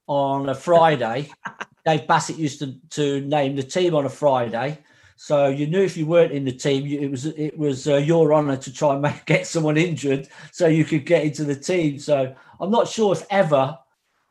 on 0.07 0.49
a 0.49 0.55
Friday. 0.55 1.31
Dave 1.87 2.07
Bassett 2.07 2.37
used 2.37 2.59
to, 2.61 2.75
to 2.91 3.21
name 3.23 3.57
the 3.57 3.63
team 3.63 3.95
on 3.95 4.05
a 4.05 4.11
Friday. 4.11 4.79
So 5.17 5.49
you 5.49 5.67
knew 5.67 5.83
if 5.83 5.97
you 5.97 6.07
weren't 6.07 6.33
in 6.33 6.45
the 6.45 6.53
team, 6.53 6.87
it 6.87 7.11
was 7.11 7.27
it 7.27 7.59
was 7.59 7.87
uh, 7.87 7.97
your 7.97 8.33
honour 8.33 8.57
to 8.57 8.73
try 8.73 8.95
and 8.95 9.03
make, 9.03 9.27
get 9.27 9.47
someone 9.47 9.77
injured 9.77 10.29
so 10.51 10.67
you 10.67 10.85
could 10.85 11.05
get 11.05 11.25
into 11.25 11.45
the 11.45 11.55
team. 11.55 11.99
So 11.99 12.35
I'm 12.59 12.71
not 12.71 12.89
sure 12.89 13.13
if 13.13 13.27
ever 13.31 13.79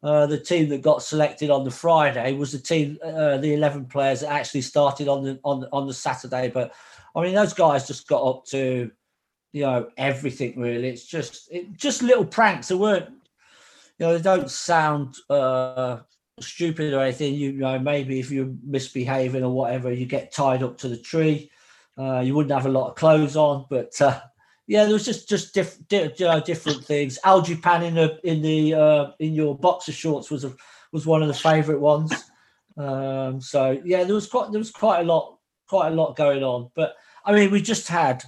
uh, 0.01 0.25
the 0.25 0.39
team 0.39 0.69
that 0.69 0.81
got 0.81 1.03
selected 1.03 1.49
on 1.49 1.63
the 1.63 1.71
Friday 1.71 2.33
was 2.33 2.53
the 2.53 2.59
team, 2.59 2.97
uh, 3.03 3.37
the 3.37 3.53
11 3.53 3.85
players 3.85 4.21
that 4.21 4.31
actually 4.31 4.61
started 4.61 5.07
on 5.07 5.23
the 5.23 5.39
on 5.43 5.65
on 5.71 5.87
the 5.87 5.93
Saturday. 5.93 6.49
But 6.49 6.73
I 7.15 7.21
mean, 7.21 7.35
those 7.35 7.53
guys 7.53 7.87
just 7.87 8.07
got 8.07 8.23
up 8.23 8.45
to 8.47 8.89
you 9.51 9.61
know 9.63 9.89
everything 9.97 10.59
really. 10.59 10.89
It's 10.89 11.05
just 11.05 11.51
it, 11.51 11.73
just 11.77 12.01
little 12.01 12.25
pranks. 12.25 12.67
that 12.67 12.77
weren't 12.77 13.09
you 13.97 14.05
know 14.05 14.17
they 14.17 14.21
don't 14.21 14.49
sound 14.49 15.15
uh, 15.29 15.99
stupid 16.41 16.93
or 16.93 17.01
anything, 17.01 17.33
you, 17.33 17.53
know, 17.53 17.79
maybe 17.79 18.19
if 18.19 18.31
you're 18.31 18.53
misbehaving 18.63 19.43
or 19.43 19.51
whatever, 19.51 19.91
you 19.91 20.05
get 20.05 20.31
tied 20.31 20.63
up 20.63 20.77
to 20.79 20.87
the 20.87 20.97
tree. 20.97 21.51
Uh, 21.97 22.21
you 22.21 22.33
wouldn't 22.33 22.53
have 22.53 22.65
a 22.65 22.71
lot 22.71 22.89
of 22.89 22.95
clothes 22.95 23.35
on, 23.35 23.65
but 23.69 23.99
uh, 24.01 24.19
yeah, 24.67 24.85
there 24.85 24.93
was 24.93 25.05
just 25.05 25.27
just 25.27 25.53
diff, 25.53 25.77
di- 25.89 26.13
you 26.15 26.25
know, 26.25 26.39
different 26.39 26.85
things. 26.85 27.19
Algipan 27.25 27.83
in 27.83 27.95
the 27.95 28.19
in 28.23 28.41
the 28.41 28.73
uh, 28.73 29.11
in 29.19 29.33
your 29.33 29.57
boxer 29.57 29.91
shorts 29.91 30.31
was 30.31 30.45
a, 30.45 30.53
was 30.93 31.05
one 31.05 31.21
of 31.21 31.27
the 31.27 31.33
favourite 31.33 31.81
ones. 31.81 32.13
Um, 32.77 33.41
so 33.41 33.81
yeah, 33.83 34.05
there 34.05 34.15
was 34.15 34.27
quite 34.27 34.51
there 34.51 34.59
was 34.59 34.71
quite 34.71 35.01
a 35.01 35.03
lot 35.03 35.39
quite 35.67 35.89
a 35.89 35.95
lot 35.95 36.15
going 36.15 36.41
on. 36.41 36.71
But 36.73 36.95
I 37.25 37.33
mean, 37.33 37.51
we 37.51 37.61
just 37.61 37.89
had 37.89 38.23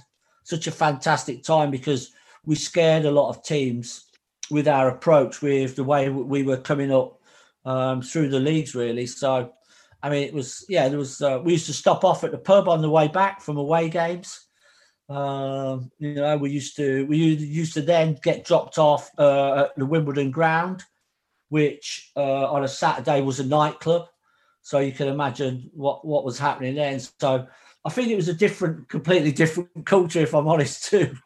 such 0.52 0.66
a 0.66 0.70
fantastic 0.86 1.42
time 1.42 1.70
because 1.70 2.12
we 2.44 2.54
scared 2.54 3.06
a 3.06 3.10
lot 3.10 3.30
of 3.30 3.42
teams 3.42 4.04
with 4.50 4.68
our 4.68 4.88
approach, 4.88 5.40
with 5.40 5.76
the 5.76 5.84
way 5.84 6.10
we 6.10 6.42
were 6.42 6.58
coming 6.58 6.92
up 6.92 7.18
um, 7.64 8.02
through 8.02 8.28
the 8.28 8.38
leagues, 8.38 8.74
really. 8.74 9.06
So, 9.06 9.50
I 10.02 10.10
mean, 10.10 10.24
it 10.24 10.34
was 10.34 10.66
yeah. 10.68 10.90
There 10.90 10.98
was 10.98 11.22
uh, 11.22 11.40
we 11.42 11.52
used 11.52 11.66
to 11.66 11.72
stop 11.72 12.04
off 12.04 12.22
at 12.22 12.32
the 12.32 12.38
pub 12.38 12.68
on 12.68 12.82
the 12.82 12.90
way 12.90 13.08
back 13.08 13.40
from 13.40 13.56
away 13.56 13.88
games. 13.88 14.46
Um, 15.08 15.90
you 15.98 16.14
know, 16.14 16.36
we 16.36 16.50
used 16.50 16.76
to 16.76 17.06
we 17.06 17.16
used 17.16 17.72
to 17.74 17.82
then 17.82 18.18
get 18.22 18.44
dropped 18.44 18.76
off 18.78 19.10
uh, 19.18 19.64
at 19.64 19.76
the 19.76 19.86
Wimbledon 19.86 20.30
ground, 20.30 20.82
which 21.48 22.12
uh, 22.14 22.52
on 22.52 22.62
a 22.62 22.68
Saturday 22.68 23.22
was 23.22 23.40
a 23.40 23.46
nightclub. 23.46 24.06
So 24.60 24.80
you 24.80 24.92
can 24.92 25.08
imagine 25.08 25.70
what 25.72 26.06
what 26.06 26.26
was 26.26 26.38
happening 26.38 26.74
then. 26.74 27.00
So 27.00 27.46
I 27.84 27.90
think 27.90 28.08
it 28.08 28.16
was 28.16 28.28
a 28.28 28.34
different, 28.34 28.88
completely 28.88 29.32
different 29.32 29.84
culture, 29.84 30.20
if 30.20 30.34
I'm 30.34 30.48
honest, 30.48 30.84
too, 30.90 31.16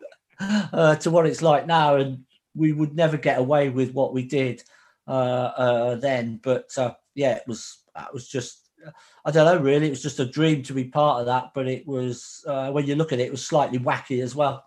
uh, 0.41 0.97
to 0.97 1.11
what 1.11 1.27
it's 1.27 1.43
like 1.43 1.67
now. 1.67 1.97
And 1.97 2.25
we 2.55 2.73
would 2.73 2.95
never 2.95 3.17
get 3.17 3.39
away 3.39 3.69
with 3.69 3.93
what 3.93 4.13
we 4.13 4.25
did 4.25 4.63
uh, 5.07 5.11
uh, 5.11 5.95
then. 5.97 6.41
But 6.43 6.71
uh, 6.77 6.95
yeah, 7.15 7.33
it 7.37 7.45
was 7.47 7.83
it 7.97 8.13
was 8.13 8.29
just 8.29 8.71
I 9.25 9.31
don't 9.31 9.47
know 9.47 9.63
really. 9.63 9.89
It 9.89 9.91
was 9.91 10.03
just 10.03 10.21
a 10.21 10.27
dream 10.27 10.63
to 10.65 10.73
be 10.73 10.85
part 10.85 11.21
of 11.21 11.27
that. 11.27 11.51
But 11.55 11.69
it 11.69 11.87
was 11.87 12.45
uh, 12.47 12.71
when 12.71 12.87
you 12.87 12.95
look 12.95 13.13
at 13.13 13.21
it, 13.21 13.27
it 13.27 13.33
was 13.33 13.47
slightly 13.47 13.79
wacky 13.79 14.23
as 14.23 14.35
well. 14.35 14.65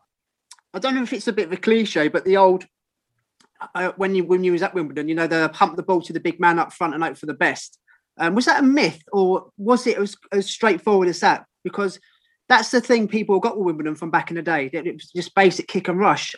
I 0.74 0.80
don't 0.80 0.96
know 0.96 1.04
if 1.04 1.14
it's 1.14 1.28
a 1.28 1.34
bit 1.34 1.48
of 1.48 1.54
a 1.54 1.58
cliche, 1.58 2.10
but 2.10 2.26
the 2.26 2.38
old 2.38 2.68
uh, 3.76 3.92
when 3.98 4.16
you 4.16 4.24
when 4.24 4.44
you 4.44 4.52
was 4.52 4.62
at 4.62 4.74
Wimbledon, 4.74 5.10
you 5.10 5.16
know, 5.16 5.28
the 5.28 5.50
pump 5.54 5.76
the 5.76 5.84
ball 5.84 6.02
to 6.02 6.14
the 6.14 6.20
big 6.20 6.40
man 6.40 6.60
up 6.60 6.74
front 6.74 6.94
and 6.94 7.04
hope 7.04 7.18
for 7.18 7.26
the 7.26 7.34
best. 7.34 7.80
Um, 8.18 8.36
was 8.36 8.46
that 8.46 8.60
a 8.60 8.66
myth 8.66 9.02
or 9.14 9.50
was 9.58 9.88
it 9.88 9.98
as, 9.98 10.16
as 10.32 10.50
straightforward 10.50 11.08
as 11.08 11.22
that? 11.22 11.46
Because 11.64 12.00
that's 12.48 12.72
the 12.72 12.82
thing 12.82 13.08
people 13.08 13.40
got 13.40 13.58
with 13.58 13.66
Wimbledon 13.66 13.96
from 13.96 14.12
back 14.12 14.32
in 14.32 14.36
the 14.36 14.42
day. 14.42 14.70
That 14.70 14.88
it 14.88 14.94
was 14.94 15.12
just 15.12 15.36
basic 15.36 15.68
kick 15.68 15.88
and 15.88 16.00
rush. 16.00 16.36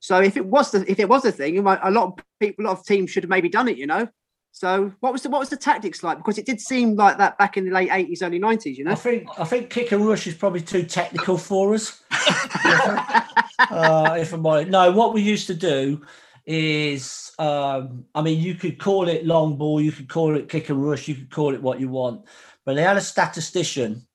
So 0.00 0.20
if 0.20 0.36
it 0.36 0.44
was 0.44 0.70
the 0.70 0.84
if 0.90 0.98
it 0.98 1.08
was 1.08 1.24
a 1.24 1.32
thing, 1.32 1.58
a 1.58 1.62
lot 1.62 1.88
of 1.88 2.18
people, 2.38 2.64
a 2.64 2.66
lot 2.66 2.78
of 2.78 2.84
teams 2.84 3.10
should 3.10 3.22
have 3.22 3.30
maybe 3.30 3.48
done 3.48 3.68
it. 3.68 3.78
You 3.78 3.86
know. 3.86 4.08
So 4.52 4.92
what 5.00 5.12
was 5.12 5.22
the 5.22 5.30
what 5.30 5.40
was 5.40 5.48
the 5.48 5.56
tactics 5.56 6.04
like? 6.04 6.18
Because 6.18 6.38
it 6.38 6.46
did 6.46 6.60
seem 6.60 6.94
like 6.94 7.18
that 7.18 7.38
back 7.38 7.56
in 7.56 7.64
the 7.64 7.72
late 7.72 7.90
eighties, 7.90 8.22
early 8.22 8.38
nineties. 8.38 8.78
You 8.78 8.84
know. 8.84 8.92
I 8.92 8.96
think 8.96 9.26
I 9.38 9.44
think 9.44 9.70
kick 9.70 9.92
and 9.92 10.06
rush 10.06 10.26
is 10.26 10.34
probably 10.34 10.60
too 10.60 10.84
technical 10.84 11.38
for 11.38 11.74
us. 11.74 12.02
uh, 12.10 14.16
if 14.20 14.32
I'm 14.32 14.46
honest, 14.46 14.68
no. 14.68 14.92
What 14.92 15.12
we 15.12 15.22
used 15.22 15.48
to 15.48 15.54
do 15.54 16.02
is, 16.46 17.32
um, 17.38 18.04
I 18.14 18.22
mean, 18.22 18.40
you 18.40 18.54
could 18.54 18.78
call 18.78 19.08
it 19.08 19.26
long 19.26 19.56
ball, 19.56 19.80
you 19.80 19.90
could 19.90 20.08
call 20.08 20.36
it 20.36 20.48
kick 20.48 20.68
and 20.68 20.86
rush, 20.86 21.08
you 21.08 21.14
could 21.14 21.30
call 21.30 21.54
it 21.54 21.62
what 21.62 21.80
you 21.80 21.88
want, 21.88 22.26
but 22.64 22.74
they 22.74 22.82
had 22.82 22.96
a 22.96 23.00
statistician 23.00 24.06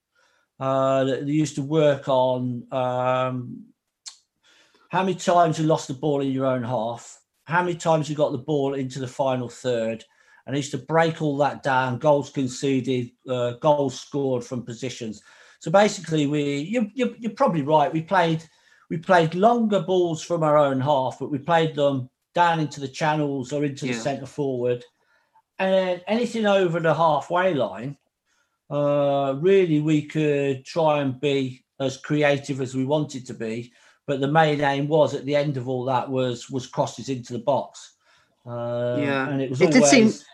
uh, 0.60 1.04
that 1.04 1.26
used 1.26 1.54
to 1.56 1.62
work 1.62 2.08
on 2.08 2.64
um, 2.70 3.64
how 4.90 5.02
many 5.02 5.14
times 5.14 5.58
you 5.58 5.64
lost 5.66 5.88
the 5.88 5.94
ball 5.94 6.20
in 6.20 6.30
your 6.30 6.46
own 6.46 6.62
half, 6.62 7.18
how 7.44 7.62
many 7.62 7.76
times 7.76 8.10
you 8.10 8.14
got 8.14 8.32
the 8.32 8.38
ball 8.38 8.74
into 8.74 9.00
the 9.00 9.08
final 9.08 9.48
third, 9.48 10.04
and 10.46 10.56
used 10.56 10.72
to 10.72 10.78
break 10.78 11.22
all 11.22 11.36
that 11.38 11.62
down. 11.62 11.98
Goals 11.98 12.30
conceded, 12.30 13.10
uh, 13.28 13.52
goals 13.52 13.98
scored 13.98 14.44
from 14.44 14.62
positions. 14.62 15.22
So 15.60 15.70
basically, 15.70 16.26
we 16.26 16.58
you, 16.60 16.90
you, 16.94 17.14
you're 17.18 17.32
probably 17.32 17.62
right. 17.62 17.92
We 17.92 18.02
played 18.02 18.42
we 18.90 18.98
played 18.98 19.34
longer 19.34 19.80
balls 19.80 20.22
from 20.22 20.42
our 20.42 20.58
own 20.58 20.80
half, 20.80 21.18
but 21.20 21.30
we 21.30 21.38
played 21.38 21.74
them 21.74 22.10
down 22.34 22.60
into 22.60 22.80
the 22.80 22.88
channels 22.88 23.52
or 23.52 23.64
into 23.64 23.86
yeah. 23.86 23.92
the 23.92 23.98
centre 23.98 24.26
forward. 24.26 24.84
And 25.58 26.02
anything 26.06 26.46
over 26.46 26.80
the 26.80 26.94
halfway 26.94 27.54
line, 27.54 27.96
uh, 28.70 29.34
really, 29.40 29.80
we 29.80 30.02
could 30.02 30.64
try 30.64 31.00
and 31.00 31.20
be 31.20 31.64
as 31.78 31.96
creative 31.96 32.60
as 32.60 32.74
we 32.74 32.84
wanted 32.84 33.26
to 33.26 33.34
be 33.34 33.72
but 34.10 34.20
the 34.20 34.26
main 34.26 34.60
aim 34.60 34.88
was 34.88 35.14
at 35.14 35.24
the 35.24 35.36
end 35.36 35.56
of 35.56 35.68
all 35.68 35.84
that 35.84 36.10
was 36.10 36.50
was 36.50 36.66
crosses 36.66 37.08
into 37.08 37.32
the 37.32 37.38
box. 37.38 37.94
Uh, 38.44 38.96
yeah, 38.98 39.28
and 39.28 39.40
it 39.40 39.48
was. 39.48 39.60
It 39.60 39.66
always, 39.66 39.82
did 39.82 39.88
seem. 39.88 40.26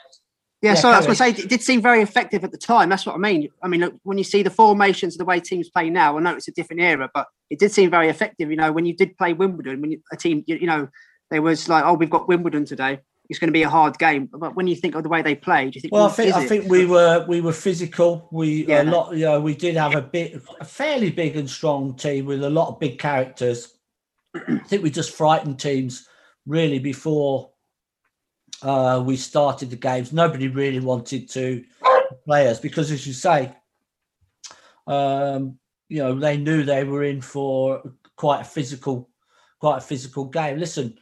Yeah, 0.62 0.70
yeah 0.70 0.74
sorry, 0.76 0.94
I 0.94 0.96
was 0.96 1.06
going 1.06 1.32
to 1.32 1.38
say 1.38 1.44
it 1.44 1.48
did 1.50 1.62
seem 1.62 1.82
very 1.82 2.00
effective 2.00 2.42
at 2.42 2.52
the 2.52 2.56
time. 2.56 2.88
That's 2.88 3.04
what 3.04 3.16
I 3.16 3.18
mean. 3.18 3.50
I 3.62 3.68
mean, 3.68 3.82
look, 3.82 3.94
when 4.02 4.16
you 4.16 4.24
see 4.24 4.42
the 4.42 4.48
formations, 4.48 5.14
of 5.14 5.18
the 5.18 5.26
way 5.26 5.40
teams 5.40 5.68
play 5.68 5.90
now, 5.90 6.16
I 6.16 6.20
know 6.22 6.34
it's 6.34 6.48
a 6.48 6.52
different 6.52 6.80
era, 6.80 7.10
but 7.12 7.26
it 7.50 7.58
did 7.58 7.70
seem 7.70 7.90
very 7.90 8.08
effective. 8.08 8.50
You 8.50 8.56
know, 8.56 8.72
when 8.72 8.86
you 8.86 8.96
did 8.96 9.14
play 9.18 9.34
Wimbledon, 9.34 9.82
when 9.82 9.90
you, 9.90 10.00
a 10.10 10.16
team, 10.16 10.42
you, 10.46 10.56
you 10.56 10.66
know, 10.66 10.88
there 11.30 11.42
was 11.42 11.68
like, 11.68 11.84
oh, 11.84 11.92
we've 11.92 12.08
got 12.08 12.28
Wimbledon 12.28 12.64
today. 12.64 13.00
It's 13.28 13.38
going 13.38 13.48
to 13.48 13.52
be 13.52 13.62
a 13.62 13.68
hard 13.68 13.98
game. 13.98 14.28
But 14.32 14.54
when 14.54 14.66
you 14.66 14.76
think 14.76 14.94
of 14.94 15.02
the 15.02 15.08
way 15.08 15.22
they 15.22 15.34
played, 15.34 15.72
do 15.72 15.76
you 15.76 15.80
think? 15.80 15.92
Well, 15.92 16.06
I 16.06 16.10
think 16.10 16.34
I 16.34 16.46
think 16.46 16.70
we 16.70 16.86
were 16.86 17.24
we 17.28 17.40
were 17.40 17.52
physical. 17.52 18.28
We 18.30 18.66
Yeah. 18.66 18.82
a 18.82 18.84
lot. 18.84 19.14
You 19.14 19.26
know, 19.26 19.40
we 19.40 19.54
did 19.54 19.76
have 19.76 19.94
a 19.94 20.02
bit 20.02 20.42
a 20.60 20.64
fairly 20.64 21.10
big 21.10 21.36
and 21.36 21.48
strong 21.48 21.96
team 21.96 22.26
with 22.26 22.42
a 22.44 22.50
lot 22.50 22.68
of 22.68 22.80
big 22.80 22.98
characters. 22.98 23.76
I 24.34 24.58
think 24.66 24.82
we 24.82 24.90
just 24.90 25.14
frightened 25.14 25.58
teams 25.58 26.08
really 26.46 26.78
before 26.78 27.50
uh, 28.62 29.02
we 29.04 29.16
started 29.16 29.70
the 29.70 29.76
games. 29.76 30.12
Nobody 30.12 30.48
really 30.48 30.80
wanted 30.80 31.28
to 31.30 31.64
play 32.24 32.48
us 32.48 32.60
because, 32.60 32.90
as 32.90 33.06
you 33.06 33.12
say, 33.12 33.54
um, 34.86 35.58
you 35.88 35.98
know, 35.98 36.14
they 36.18 36.36
knew 36.36 36.62
they 36.62 36.84
were 36.84 37.04
in 37.04 37.20
for 37.20 37.82
quite 38.16 38.40
a 38.40 38.44
physical, 38.44 39.10
quite 39.60 39.78
a 39.78 39.82
physical 39.82 40.26
game. 40.26 40.58
Listen, 40.58 40.96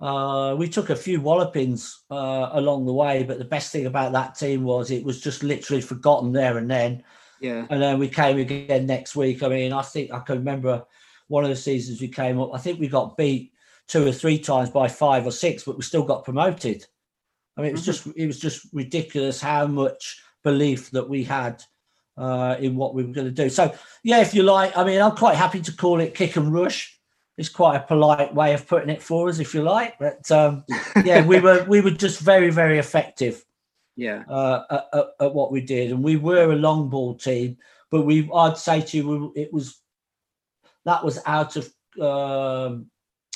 uh, 0.00 0.54
we 0.56 0.68
took 0.68 0.90
a 0.90 0.96
few 0.96 1.20
wallopings 1.20 2.04
uh, 2.10 2.50
along 2.52 2.86
the 2.86 2.92
way, 2.92 3.22
but 3.22 3.38
the 3.38 3.44
best 3.44 3.70
thing 3.70 3.86
about 3.86 4.12
that 4.12 4.34
team 4.34 4.62
was 4.62 4.90
it 4.90 5.04
was 5.04 5.20
just 5.20 5.42
literally 5.42 5.82
forgotten 5.82 6.32
there 6.32 6.58
and 6.58 6.70
then. 6.70 7.02
Yeah. 7.40 7.66
And 7.70 7.82
then 7.82 7.98
we 7.98 8.08
came 8.08 8.38
again 8.38 8.86
next 8.86 9.14
week. 9.16 9.42
I 9.42 9.48
mean, 9.48 9.72
I 9.72 9.82
think 9.82 10.12
I 10.12 10.20
can 10.20 10.38
remember 10.38 10.84
one 11.28 11.44
of 11.44 11.50
the 11.50 11.56
seasons 11.56 12.00
we 12.00 12.08
came 12.08 12.40
up. 12.40 12.50
I 12.54 12.58
think 12.58 12.80
we 12.80 12.88
got 12.88 13.16
beat 13.16 13.52
two 13.88 14.06
or 14.06 14.12
three 14.12 14.38
times 14.38 14.70
by 14.70 14.88
five 14.88 15.26
or 15.26 15.32
six, 15.32 15.64
but 15.64 15.76
we 15.76 15.82
still 15.82 16.02
got 16.02 16.24
promoted. 16.24 16.86
I 17.56 17.62
mean, 17.62 17.70
it 17.70 17.72
was 17.72 17.84
just 17.84 18.06
it 18.16 18.26
was 18.26 18.38
just 18.38 18.66
ridiculous 18.72 19.40
how 19.40 19.66
much 19.66 20.22
belief 20.42 20.90
that 20.92 21.08
we 21.08 21.24
had 21.24 21.62
uh, 22.16 22.56
in 22.58 22.76
what 22.76 22.94
we 22.94 23.04
were 23.04 23.12
going 23.12 23.26
to 23.26 23.32
do. 23.32 23.50
So 23.50 23.74
yeah, 24.02 24.20
if 24.20 24.34
you 24.34 24.44
like, 24.44 24.76
I 24.76 24.84
mean, 24.84 25.00
I'm 25.00 25.16
quite 25.16 25.36
happy 25.36 25.60
to 25.60 25.76
call 25.76 26.00
it 26.00 26.14
kick 26.14 26.36
and 26.36 26.52
rush. 26.52 26.99
It's 27.40 27.48
quite 27.48 27.76
a 27.76 27.80
polite 27.80 28.34
way 28.34 28.52
of 28.52 28.68
putting 28.68 28.90
it 28.90 29.02
for 29.02 29.30
us, 29.30 29.38
if 29.38 29.54
you 29.54 29.62
like. 29.62 29.98
But 29.98 30.30
um, 30.30 30.62
yeah, 31.04 31.24
we 31.26 31.40
were 31.40 31.64
we 31.64 31.80
were 31.80 31.90
just 31.90 32.20
very 32.20 32.50
very 32.50 32.78
effective 32.78 33.42
Yeah. 33.96 34.24
uh, 34.28 34.64
at, 34.70 34.88
at, 34.92 35.06
at 35.20 35.34
what 35.34 35.50
we 35.50 35.62
did, 35.62 35.90
and 35.90 36.04
we 36.04 36.16
were 36.16 36.52
a 36.52 36.56
long 36.56 36.90
ball 36.90 37.14
team. 37.14 37.56
But 37.90 38.02
we, 38.02 38.30
I'd 38.32 38.58
say 38.58 38.82
to 38.82 38.96
you, 38.96 39.32
it 39.34 39.50
was 39.52 39.80
that 40.84 41.02
was 41.02 41.18
out 41.24 41.56
of 41.56 41.64
um, 41.98 42.90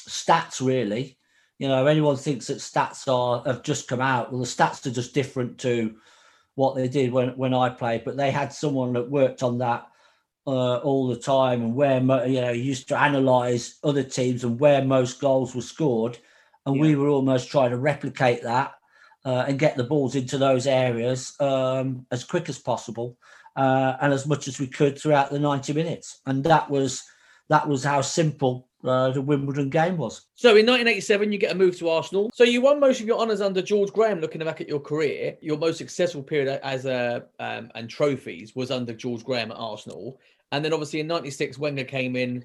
stats 0.06 0.60
really. 0.60 1.16
You 1.58 1.68
know, 1.68 1.86
anyone 1.86 2.16
thinks 2.16 2.48
that 2.48 2.58
stats 2.58 3.08
are 3.08 3.42
have 3.46 3.62
just 3.62 3.88
come 3.88 4.02
out. 4.02 4.30
Well, 4.30 4.42
the 4.42 4.46
stats 4.46 4.84
are 4.86 4.90
just 4.90 5.14
different 5.14 5.56
to 5.60 5.96
what 6.56 6.74
they 6.74 6.88
did 6.88 7.10
when 7.10 7.30
when 7.38 7.54
I 7.54 7.70
played. 7.70 8.04
But 8.04 8.18
they 8.18 8.30
had 8.30 8.52
someone 8.52 8.92
that 8.92 9.10
worked 9.10 9.42
on 9.42 9.58
that 9.58 9.86
uh, 10.46 10.76
all 10.78 11.08
the 11.08 11.16
time, 11.16 11.62
and 11.62 11.74
where 11.74 12.00
mo- 12.00 12.24
you 12.24 12.40
know 12.40 12.50
used 12.50 12.88
to 12.88 13.00
analyze 13.00 13.78
other 13.82 14.02
teams 14.02 14.44
and 14.44 14.60
where 14.60 14.84
most 14.84 15.20
goals 15.20 15.54
were 15.54 15.62
scored, 15.62 16.18
and 16.66 16.78
we 16.78 16.96
were 16.96 17.08
almost 17.08 17.50
trying 17.50 17.70
to 17.70 17.78
replicate 17.78 18.42
that 18.42 18.74
uh, 19.24 19.44
and 19.48 19.58
get 19.58 19.76
the 19.76 19.84
balls 19.84 20.14
into 20.14 20.38
those 20.38 20.66
areas 20.66 21.34
um, 21.40 22.06
as 22.10 22.24
quick 22.24 22.48
as 22.48 22.58
possible 22.58 23.16
uh, 23.56 23.96
and 24.00 24.12
as 24.12 24.26
much 24.26 24.48
as 24.48 24.60
we 24.60 24.66
could 24.66 24.98
throughout 24.98 25.30
the 25.30 25.38
90 25.38 25.72
minutes. 25.72 26.20
And 26.26 26.44
that 26.44 26.68
was 26.70 27.02
that 27.48 27.68
was 27.68 27.84
how 27.84 28.00
simple 28.00 28.68
uh, 28.84 29.10
the 29.10 29.20
Wimbledon 29.20 29.70
game 29.70 29.96
was. 29.96 30.26
So 30.34 30.50
in 30.50 30.66
1987, 30.66 31.32
you 31.32 31.38
get 31.38 31.52
a 31.52 31.54
move 31.54 31.76
to 31.78 31.90
Arsenal. 31.90 32.30
So 32.34 32.44
you 32.44 32.60
won 32.62 32.80
most 32.80 33.00
of 33.00 33.06
your 33.06 33.18
honours 33.18 33.40
under 33.40 33.62
George 33.62 33.92
Graham. 33.92 34.20
Looking 34.20 34.42
back 34.44 34.60
at 34.60 34.68
your 34.68 34.80
career, 34.80 35.36
your 35.40 35.58
most 35.58 35.78
successful 35.78 36.22
period 36.22 36.60
as 36.62 36.86
a 36.86 37.26
um, 37.38 37.70
and 37.74 37.88
trophies 37.88 38.54
was 38.54 38.70
under 38.70 38.92
George 38.92 39.24
Graham 39.24 39.50
at 39.50 39.58
Arsenal. 39.58 40.18
And 40.52 40.64
then 40.64 40.72
obviously 40.72 41.00
in 41.00 41.06
'96, 41.06 41.58
Wenger 41.58 41.84
came 41.84 42.16
in. 42.16 42.44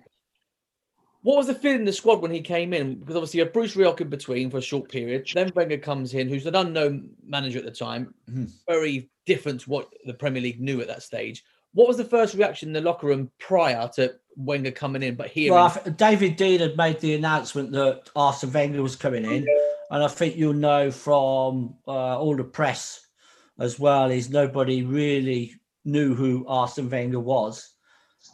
What 1.21 1.37
was 1.37 1.47
the 1.47 1.53
feeling 1.53 1.79
in 1.79 1.85
the 1.85 1.91
squad 1.91 2.21
when 2.21 2.31
he 2.31 2.39
came 2.41 2.73
in? 2.73 2.95
Because 2.95 3.15
obviously 3.17 3.39
you 3.39 3.43
had 3.43 3.53
Bruce 3.53 3.75
Rioch 3.75 3.99
in 3.99 4.09
between 4.09 4.49
for 4.49 4.57
a 4.59 4.61
short 4.61 4.89
period. 4.89 5.27
Then 5.33 5.51
Wenger 5.53 5.77
comes 5.77 6.13
in, 6.13 6.29
who's 6.29 6.45
an 6.45 6.55
unknown 6.55 7.09
manager 7.25 7.59
at 7.59 7.65
the 7.65 7.71
time, 7.71 8.13
Mhm. 8.31 8.49
very 8.67 9.09
different 9.25 9.61
to 9.61 9.69
what 9.69 9.89
the 10.05 10.13
Premier 10.13 10.41
League 10.41 10.61
knew 10.61 10.79
at 10.79 10.87
that 10.87 11.03
stage. 11.03 11.43
What 11.73 11.89
was 11.89 11.97
the 11.97 12.05
first 12.05 12.35
reaction 12.35 12.69
in 12.69 12.73
the 12.73 12.81
locker 12.81 13.05
room 13.07 13.29
prior 13.37 13.89
to 13.95 14.15
Wenger 14.37 14.71
coming 14.71 15.03
in? 15.03 15.15
But 15.15 15.27
hearing 15.27 15.53
Well, 15.53 15.75
David 15.97 16.37
Dein 16.37 16.61
had 16.61 16.77
made 16.77 16.99
the 17.01 17.13
announcement 17.15 17.73
that 17.73 18.09
Arsene 18.15 18.53
Wenger 18.53 18.81
was 18.81 18.95
coming 18.95 19.25
in, 19.25 19.45
and 19.91 20.03
I 20.03 20.07
think 20.07 20.37
you'll 20.37 20.53
know 20.53 20.89
from 20.89 21.75
uh, 21.85 22.17
all 22.17 22.37
the 22.37 22.45
press 22.45 23.05
as 23.59 23.77
well 23.77 24.09
is 24.09 24.29
nobody 24.29 24.83
really 24.83 25.53
knew 25.83 26.15
who 26.15 26.47
Arsene 26.47 26.89
Wenger 26.89 27.19
was. 27.19 27.73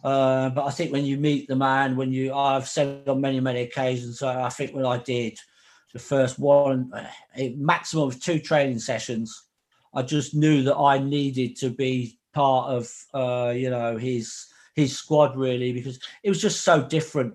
Uh, 0.06 0.52
but 0.52 0.66
I 0.66 0.70
think 0.70 0.92
when 0.92 1.04
you 1.04 1.18
meet 1.18 1.48
the 1.48 1.56
man, 1.56 1.96
when 1.96 2.12
you, 2.12 2.32
I've 2.32 2.68
said 2.68 3.10
on 3.10 3.22
many 3.22 3.40
many 3.40 3.62
occasions, 3.62 4.22
uh, 4.22 4.44
I 4.44 4.50
think 4.50 4.76
when 4.76 4.86
I 4.86 5.00
did 5.00 5.40
the 5.94 6.00
first 6.00 6.38
one, 6.38 6.92
uh, 6.94 7.08
a 7.36 7.56
maximum 7.56 8.10
of 8.10 8.22
two 8.22 8.38
training 8.38 8.78
sessions, 8.78 9.48
I 9.96 10.04
just 10.04 10.36
knew 10.36 10.62
that 10.62 10.76
I 10.76 11.00
needed 11.00 11.56
to 11.58 11.72
be 11.72 12.20
part 12.34 12.70
of, 12.70 12.94
uh, 13.16 13.50
you 13.56 13.72
know, 13.72 13.98
his 13.98 14.46
his 14.76 14.96
squad 14.96 15.36
really 15.36 15.74
because 15.74 16.00
it 16.22 16.30
was 16.30 16.40
just 16.40 16.62
so 16.62 16.84
different. 16.84 17.34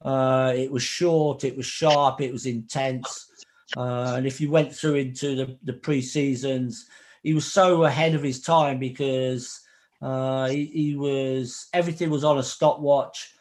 Uh, 0.00 0.52
it 0.54 0.70
was 0.70 0.84
short, 0.84 1.42
it 1.42 1.56
was 1.56 1.66
sharp, 1.66 2.20
it 2.20 2.30
was 2.30 2.46
intense. 2.46 3.28
Uh, 3.76 4.14
and 4.16 4.28
if 4.28 4.40
you 4.40 4.48
went 4.48 4.72
through 4.72 4.94
into 4.94 5.34
the, 5.34 5.58
the 5.64 5.72
pre 5.72 6.00
seasons, 6.00 6.86
he 7.24 7.34
was 7.34 7.52
so 7.52 7.82
ahead 7.82 8.14
of 8.14 8.22
his 8.22 8.42
time 8.42 8.78
because 8.78 9.65
uh, 10.02 10.48
he, 10.48 10.66
he 10.66 10.96
was 10.96 11.68
everything 11.72 12.10
was 12.10 12.24
on 12.24 12.38
a 12.38 12.42
stopwatch. 12.42 13.32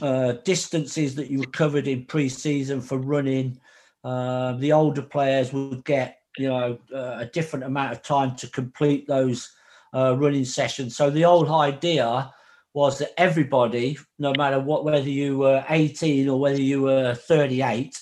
Uh, 0.00 0.34
distances 0.44 1.16
that 1.16 1.28
you 1.28 1.40
were 1.40 1.46
covered 1.46 1.88
in 1.88 2.04
pre-season 2.04 2.80
for 2.80 2.98
running, 2.98 3.58
uh, 4.04 4.52
the 4.54 4.72
older 4.72 5.02
players 5.02 5.52
would 5.52 5.84
get 5.84 6.18
you 6.38 6.48
know 6.48 6.78
uh, 6.94 7.16
a 7.18 7.26
different 7.26 7.64
amount 7.64 7.92
of 7.92 8.02
time 8.02 8.36
to 8.36 8.48
complete 8.48 9.06
those 9.08 9.52
uh, 9.94 10.16
running 10.16 10.44
sessions. 10.44 10.96
So 10.96 11.10
the 11.10 11.24
old 11.24 11.48
idea 11.48 12.32
was 12.74 12.98
that 12.98 13.12
everybody, 13.20 13.98
no 14.18 14.32
matter 14.36 14.58
what, 14.58 14.84
whether 14.84 15.08
you 15.08 15.38
were 15.38 15.64
18 15.68 16.28
or 16.28 16.40
whether 16.40 16.60
you 16.60 16.82
were 16.82 17.14
38, 17.14 18.00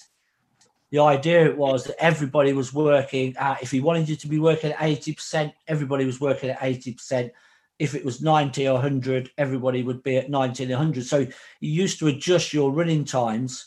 the 0.90 1.00
idea 1.00 1.54
was 1.54 1.84
that 1.84 2.02
everybody 2.02 2.52
was 2.52 2.72
working 2.72 3.36
at, 3.36 3.62
if 3.62 3.72
you 3.72 3.82
wanted 3.82 4.08
you 4.08 4.16
to 4.16 4.28
be 4.28 4.38
working 4.38 4.72
at 4.72 4.78
80%, 4.78 5.52
everybody 5.66 6.04
was 6.04 6.20
working 6.20 6.50
at 6.50 6.60
80%. 6.60 7.30
If 7.80 7.94
it 7.94 8.04
was 8.04 8.20
90 8.20 8.68
or 8.68 8.74
100, 8.74 9.30
everybody 9.38 9.82
would 9.82 10.02
be 10.02 10.18
at 10.18 10.28
90 10.28 10.64
and 10.64 10.72
100. 10.72 11.06
So 11.06 11.18
you 11.18 11.30
used 11.60 11.98
to 11.98 12.08
adjust 12.08 12.52
your 12.52 12.70
running 12.70 13.04
times. 13.04 13.66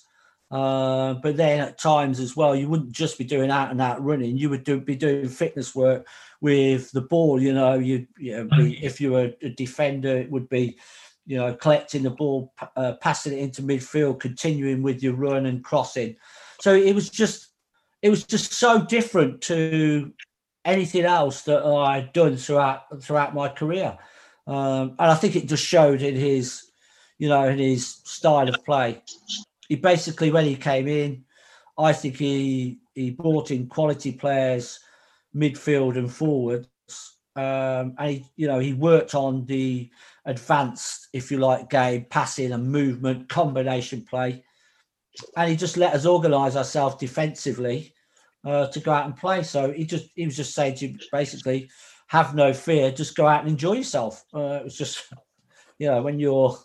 Uh, 0.52 1.15
but 1.15 1.36
then 1.36 1.62
at 1.62 1.80
times 1.80 2.19
as 2.19 2.36
well, 2.36 2.56
you 2.56 2.69
wouldn't 2.69 2.91
just 2.91 3.17
be 3.17 3.23
doing 3.23 3.49
out 3.49 3.71
and 3.71 3.82
out 3.82 4.04
running. 4.04 4.38
You 4.38 4.52
would 4.52 4.63
do, 4.63 4.80
be 4.80 4.95
doing 4.95 5.28
fitness 5.28 5.73
work 5.73 6.06
with 6.41 6.91
the 6.91 7.02
ball. 7.02 7.41
You 7.41 7.54
know, 7.54 7.73
you, 7.73 8.06
you 8.19 8.38
know, 8.38 8.47
be, 8.56 8.86
if 8.86 9.02
you 9.02 9.13
were 9.13 9.34
a 9.41 9.49
defender, 9.49 10.15
it 10.15 10.30
would 10.30 10.47
be, 10.49 10.78
you 11.26 11.38
know, 11.38 11.56
collecting 11.56 12.04
the 12.04 12.12
ball, 12.12 12.54
uh, 12.76 12.93
passing 13.02 13.34
it 13.34 13.39
into 13.39 13.63
midfield, 13.63 14.19
continuing 14.19 14.84
with 14.84 15.02
your 15.02 15.15
run 15.15 15.47
and 15.47 15.63
crossing. 15.63 16.15
So 16.62 16.76
it 16.76 16.93
was 16.93 17.10
just, 17.10 17.47
it 18.04 18.12
was 18.12 18.23
just 18.23 18.54
so 18.54 18.86
different 18.86 19.41
to 19.43 20.13
anything 20.65 21.06
else 21.06 21.41
that 21.43 21.63
I'd 21.63 22.13
done 22.13 22.38
throughout 22.38 23.02
throughout 23.02 23.36
my 23.36 23.49
career, 23.49 23.97
um, 24.47 24.95
and 24.99 25.12
I 25.12 25.15
think 25.15 25.36
it 25.36 25.47
just 25.47 25.65
showed 25.65 26.02
in 26.02 26.15
his, 26.15 26.71
you 27.17 27.30
know, 27.30 27.47
in 27.47 27.58
his 27.58 27.88
style 28.04 28.49
of 28.49 28.63
play. 28.65 29.02
He 29.67 29.76
basically, 29.76 30.32
when 30.32 30.45
he 30.45 30.56
came 30.56 30.88
in, 30.88 31.26
I 31.78 31.93
think 31.93 32.17
he 32.17 32.80
he 32.93 33.12
brought 33.12 33.52
in 33.52 33.67
quality 33.67 34.12
players, 34.12 34.80
midfield 35.36 35.97
and 35.97 36.12
forwards, 36.12 36.67
um, 37.36 37.95
and 37.97 38.10
he, 38.10 38.26
you 38.36 38.47
know, 38.47 38.60
he 38.60 38.73
worked 38.73 39.15
on 39.15 39.45
the 39.45 39.89
advanced, 40.26 41.08
if 41.13 41.32
you 41.32 41.38
like, 41.38 41.69
game, 41.69 42.06
passing 42.10 42.52
and 42.54 42.71
movement, 42.71 43.30
combination 43.30 44.02
play, 44.02 44.43
and 45.36 45.49
he 45.49 45.56
just 45.56 45.78
let 45.78 45.93
us 45.93 46.06
organise 46.06 46.56
ourselves 46.56 46.95
defensively 46.95 47.93
uh, 48.46 48.68
to 48.68 48.80
go 48.80 48.92
out 48.92 49.06
and 49.06 49.16
play. 49.16 49.44
So 49.44 49.72
he 49.72 49.86
just 49.86 50.10
he 50.16 50.26
was 50.26 50.36
just 50.36 50.54
saying 50.54 50.76
to 50.76 50.94
basically, 51.12 51.70
have 52.14 52.36
no 52.36 52.54
fear, 52.54 52.92
just 52.92 53.16
go 53.16 53.28
out 53.28 53.42
and 53.42 53.50
enjoy 53.50 53.74
yourself. 53.74 54.24
Uh, 54.34 54.60
it 54.60 54.64
was 54.64 54.78
just, 54.78 55.12
you 55.80 55.88
know, 55.88 56.02
when 56.02 56.20
you're 56.20 56.58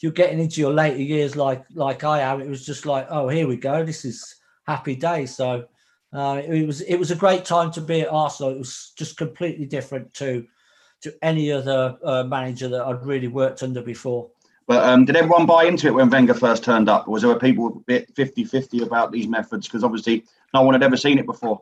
you're 0.00 0.12
getting 0.12 0.40
into 0.40 0.60
your 0.60 0.72
later 0.72 1.02
years 1.02 1.36
like 1.36 1.64
like 1.74 2.04
I 2.04 2.20
am, 2.20 2.40
it 2.40 2.48
was 2.48 2.64
just 2.64 2.86
like, 2.86 3.06
oh, 3.10 3.28
here 3.28 3.48
we 3.48 3.56
go, 3.56 3.84
this 3.84 4.04
is 4.04 4.36
happy 4.66 4.94
days. 4.94 5.34
So 5.34 5.66
uh, 6.12 6.40
it 6.44 6.66
was 6.66 6.82
it 6.82 6.96
was 6.96 7.10
a 7.10 7.16
great 7.16 7.44
time 7.44 7.72
to 7.72 7.80
be 7.80 8.02
at 8.02 8.12
Arsenal. 8.12 8.52
It 8.52 8.58
was 8.58 8.92
just 8.96 9.16
completely 9.16 9.66
different 9.66 10.14
to 10.14 10.46
to 11.02 11.12
any 11.20 11.52
other 11.52 11.96
uh, 12.04 12.24
manager 12.24 12.68
that 12.68 12.84
I'd 12.84 13.04
really 13.04 13.28
worked 13.28 13.62
under 13.62 13.82
before. 13.82 14.30
But 14.68 14.84
um, 14.84 15.04
did 15.04 15.14
everyone 15.14 15.46
buy 15.46 15.64
into 15.64 15.86
it 15.86 15.94
when 15.94 16.10
Wenger 16.10 16.34
first 16.34 16.64
turned 16.64 16.88
up? 16.88 17.06
Or 17.06 17.12
was 17.12 17.22
there 17.22 17.38
people 17.38 17.68
a 17.68 17.80
bit 17.86 18.14
50 18.16 18.44
50 18.44 18.82
about 18.82 19.12
these 19.12 19.28
methods? 19.28 19.66
Because 19.66 19.84
obviously 19.84 20.24
no 20.56 20.62
one 20.62 20.74
had 20.74 20.82
ever 20.82 20.96
seen 20.96 21.18
it 21.18 21.26
before. 21.26 21.60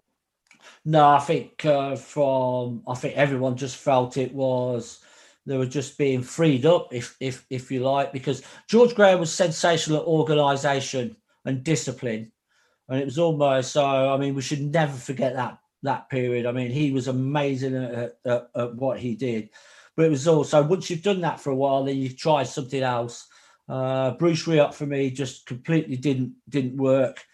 No, 0.85 1.09
I 1.09 1.19
think 1.19 1.65
uh, 1.65 1.97
from 1.97 2.83
I 2.87 2.95
think 2.95 3.17
everyone 3.17 3.57
just 3.57 3.77
felt 3.77 4.17
it 4.17 4.35
was 4.35 5.01
they 5.47 5.57
were 5.59 5.67
just 5.67 5.99
being 5.99 6.23
freed 6.23 6.65
up, 6.67 6.93
if 6.93 7.17
if 7.21 7.45
if 7.51 7.71
you 7.71 7.81
like, 7.81 8.13
because 8.13 8.43
George 8.69 8.95
Graham 8.95 9.21
was 9.21 9.33
sensational 9.33 10.01
at 10.01 10.07
organisation 10.07 11.17
and 11.45 11.65
discipline, 11.65 12.33
and 12.89 13.01
it 13.01 13.05
was 13.05 13.19
almost 13.19 13.73
so. 13.73 13.85
I 14.15 14.17
mean, 14.17 14.35
we 14.35 14.43
should 14.43 14.63
never 14.63 14.97
forget 14.97 15.35
that 15.35 15.59
that 15.83 16.09
period. 16.09 16.47
I 16.47 16.53
mean, 16.53 16.71
he 16.71 16.93
was 16.93 17.09
amazing 17.09 17.75
at, 17.77 18.17
at, 18.25 18.49
at 18.55 18.75
what 18.75 18.99
he 18.99 19.17
did, 19.17 19.51
but 19.97 20.07
it 20.07 20.11
was 20.11 20.29
also 20.29 20.63
once 20.63 20.89
you've 20.89 21.03
done 21.03 21.21
that 21.23 21.41
for 21.41 21.51
a 21.51 21.57
while, 21.57 21.85
then 21.85 21.97
you 21.97 22.11
try 22.11 22.43
something 22.43 22.83
else. 22.83 23.27
Uh, 23.69 24.11
Bruce 24.13 24.47
Rioch 24.47 24.75
for 24.75 24.87
me 24.87 25.11
just 25.11 25.47
completely 25.47 25.97
didn't 25.97 26.35
didn't 26.49 26.77
work. 26.77 27.25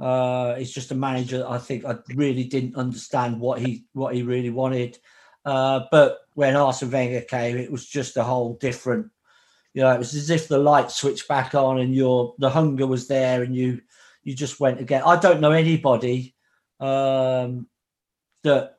Uh, 0.00 0.54
he's 0.54 0.72
just 0.72 0.92
a 0.92 0.94
manager. 0.94 1.44
I 1.48 1.58
think 1.58 1.84
I 1.84 1.96
really 2.14 2.44
didn't 2.44 2.76
understand 2.76 3.40
what 3.40 3.60
he 3.60 3.84
what 3.94 4.14
he 4.14 4.22
really 4.22 4.50
wanted. 4.50 4.98
Uh, 5.44 5.86
but 5.90 6.20
when 6.34 6.56
Arsene 6.56 6.90
Wenger 6.90 7.22
came, 7.22 7.56
it 7.56 7.72
was 7.72 7.86
just 7.86 8.16
a 8.16 8.22
whole 8.22 8.54
different. 8.54 9.10
You 9.74 9.82
know, 9.82 9.92
it 9.92 9.98
was 9.98 10.14
as 10.14 10.30
if 10.30 10.48
the 10.48 10.58
light 10.58 10.90
switched 10.90 11.26
back 11.26 11.54
on 11.54 11.78
and 11.78 11.94
your 11.94 12.34
the 12.38 12.50
hunger 12.50 12.86
was 12.86 13.08
there, 13.08 13.42
and 13.42 13.54
you 13.54 13.80
you 14.22 14.34
just 14.34 14.60
went 14.60 14.80
again. 14.80 15.02
I 15.04 15.18
don't 15.18 15.40
know 15.40 15.50
anybody 15.50 16.34
um, 16.78 17.66
that 18.44 18.76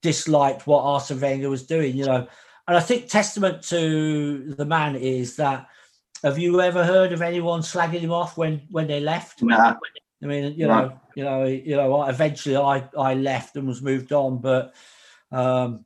disliked 0.00 0.66
what 0.66 0.84
Arsene 0.84 1.20
Wenger 1.20 1.50
was 1.50 1.66
doing. 1.66 1.96
You 1.96 2.06
know, 2.06 2.26
and 2.66 2.76
I 2.76 2.80
think 2.80 3.08
testament 3.08 3.62
to 3.64 4.54
the 4.54 4.66
man 4.66 4.96
is 4.96 5.36
that. 5.36 5.68
Have 6.22 6.38
you 6.38 6.60
ever 6.60 6.84
heard 6.84 7.12
of 7.12 7.20
anyone 7.20 7.62
slagging 7.62 7.98
him 7.98 8.12
off 8.12 8.36
when 8.36 8.62
when 8.70 8.86
they 8.86 9.00
left? 9.00 9.42
Nah. 9.42 9.74
I 10.22 10.26
mean, 10.26 10.54
you 10.56 10.66
know, 10.68 10.98
you 11.16 11.24
know, 11.24 11.44
you 11.44 11.76
know. 11.76 12.04
Eventually, 12.04 12.56
I 12.56 12.88
I 12.96 13.14
left 13.14 13.56
and 13.56 13.66
was 13.66 13.82
moved 13.82 14.12
on, 14.12 14.38
but 14.38 14.74
um, 15.32 15.84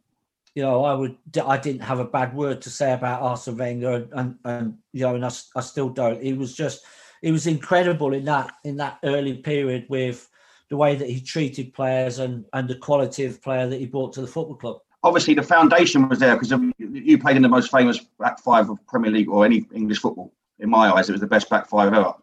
you 0.55 0.62
know, 0.62 0.85
I 0.85 0.94
would 0.94 1.16
I 1.44 1.57
didn't 1.57 1.83
have 1.83 2.01
a 2.01 2.05
bad 2.05 2.35
word 2.35 2.61
to 2.62 2.70
say 2.70 2.92
about 2.92 3.22
Arsene 3.22 3.57
Wenger, 3.57 3.92
and 3.92 4.09
and, 4.12 4.38
and 4.44 4.79
you 4.92 5.03
know, 5.03 5.14
and 5.14 5.25
I, 5.25 5.31
I 5.55 5.61
still 5.61 5.88
don't. 5.88 6.22
He 6.22 6.35
was 6.35 6.55
just 6.55 6.85
he 7.22 7.33
was 7.33 7.46
incredible 7.46 8.12
in 8.12 8.27
that 8.27 8.53
in 8.64 8.77
that 8.77 8.99
early 9.05 9.35
period 9.35 9.87
with 9.88 10.29
the 10.68 10.77
way 10.77 10.96
that 10.96 11.09
he 11.09 11.20
treated 11.20 11.72
players 11.72 12.18
and 12.18 12.44
and 12.53 12.68
the 12.68 12.77
quality 12.77 13.25
of 13.25 13.42
player 13.42 13.66
that 13.66 13.81
he 13.81 13.87
brought 13.87 14.12
to 14.14 14.20
the 14.20 14.27
football 14.27 14.57
club. 14.57 14.77
Obviously, 15.03 15.33
the 15.33 15.42
foundation 15.42 16.09
was 16.11 16.18
there 16.18 16.37
because 16.37 16.53
you 16.79 17.16
played 17.16 17.37
in 17.37 17.42
the 17.42 17.49
most 17.49 17.70
famous 17.70 18.01
back 18.18 18.38
five 18.40 18.68
of 18.68 18.85
Premier 18.87 19.11
League 19.11 19.31
or 19.31 19.46
any 19.46 19.64
English 19.72 20.01
football. 20.01 20.33
In 20.59 20.68
my 20.68 20.90
eyes, 20.90 21.09
it 21.09 21.12
was 21.12 21.20
the 21.20 21.27
best 21.27 21.49
back 21.49 21.68
five 21.68 21.92
ever 21.94 22.14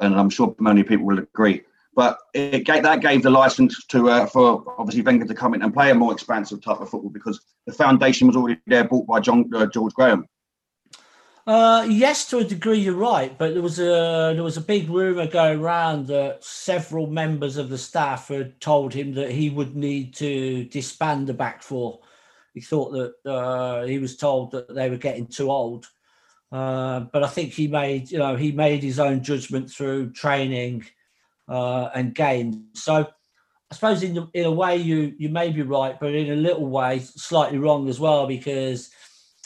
and 0.00 0.14
I'm 0.14 0.30
sure 0.30 0.54
many 0.58 0.82
people 0.82 1.06
will 1.06 1.18
agree. 1.18 1.62
But 1.94 2.18
it 2.34 2.64
gave, 2.64 2.82
that 2.82 3.00
gave 3.00 3.22
the 3.22 3.30
license 3.30 3.84
to 3.86 4.10
uh, 4.10 4.26
for 4.26 4.62
obviously 4.78 5.02
Wenger 5.02 5.26
to 5.26 5.34
come 5.34 5.54
in 5.54 5.62
and 5.62 5.72
play 5.72 5.90
a 5.90 5.94
more 5.94 6.12
expansive 6.12 6.60
type 6.60 6.80
of 6.80 6.90
football 6.90 7.10
because 7.10 7.40
the 7.66 7.72
foundation 7.72 8.26
was 8.26 8.36
already 8.36 8.60
there, 8.66 8.84
bought 8.84 9.06
by 9.06 9.20
John 9.20 9.50
uh, 9.54 9.66
George 9.66 9.94
Graham. 9.94 10.28
Uh, 11.46 11.86
yes, 11.88 12.28
to 12.28 12.38
a 12.38 12.44
degree, 12.44 12.80
you're 12.80 12.94
right, 12.94 13.38
but 13.38 13.54
there 13.54 13.62
was 13.62 13.78
a 13.78 14.32
there 14.34 14.42
was 14.42 14.56
a 14.56 14.60
big 14.60 14.90
rumor 14.90 15.28
going 15.28 15.60
around 15.60 16.08
that 16.08 16.42
several 16.42 17.06
members 17.06 17.56
of 17.56 17.68
the 17.68 17.78
staff 17.78 18.28
had 18.28 18.60
told 18.60 18.92
him 18.92 19.14
that 19.14 19.30
he 19.30 19.48
would 19.48 19.76
need 19.76 20.12
to 20.12 20.64
disband 20.64 21.28
the 21.28 21.34
back 21.34 21.62
four. 21.62 22.00
He 22.52 22.60
thought 22.60 22.90
that 22.90 23.30
uh, 23.30 23.84
he 23.84 23.98
was 23.98 24.16
told 24.16 24.50
that 24.50 24.74
they 24.74 24.90
were 24.90 24.96
getting 24.96 25.28
too 25.28 25.50
old, 25.50 25.86
uh, 26.52 27.00
but 27.12 27.22
I 27.24 27.28
think 27.28 27.52
he 27.52 27.66
made, 27.66 28.10
you 28.10 28.18
know, 28.18 28.36
he 28.36 28.52
made 28.52 28.82
his 28.82 28.98
own 28.98 29.22
judgment 29.22 29.70
through 29.70 30.12
training 30.12 30.84
uh, 31.48 31.90
and 31.94 32.14
games. 32.14 32.56
So 32.74 33.06
I 33.70 33.74
suppose 33.74 34.02
in 34.02 34.28
in 34.32 34.46
a 34.46 34.50
way 34.50 34.76
you 34.76 35.14
you 35.18 35.28
may 35.28 35.50
be 35.50 35.62
right, 35.62 35.98
but 35.98 36.14
in 36.14 36.32
a 36.32 36.36
little 36.36 36.66
way 36.66 37.00
slightly 37.00 37.58
wrong 37.58 37.88
as 37.88 37.98
well 37.98 38.26
because 38.26 38.90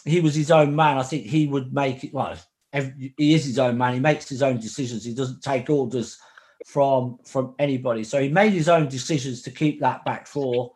he 0.05 0.21
was 0.21 0.35
his 0.35 0.51
own 0.51 0.77
man. 0.77 0.99
I 0.99 1.03
think 1.03 1.27
he 1.27 1.47
would 1.47 1.73
make 1.73 2.05
it. 2.05 2.13
Well, 2.13 2.37
every, 2.73 3.15
he 3.17 3.35
is 3.35 3.45
his 3.45 3.59
own 3.59 3.79
man. 3.79 3.95
He 3.95 4.01
makes 4.01 4.29
his 4.29 4.43
own 4.43 4.59
decisions. 4.59 5.05
He 5.05 5.15
doesn't 5.15 5.43
take 5.43 5.71
orders 5.71 6.19
from 6.67 7.19
from 7.25 7.55
anybody. 7.59 8.05
So 8.05 8.21
he 8.21 8.29
made 8.29 8.53
his 8.53 8.69
own 8.69 8.89
decisions 8.89 9.43
to 9.43 9.51
keep 9.51 9.81
that 9.81 10.05
back 10.05 10.27
four. 10.27 10.73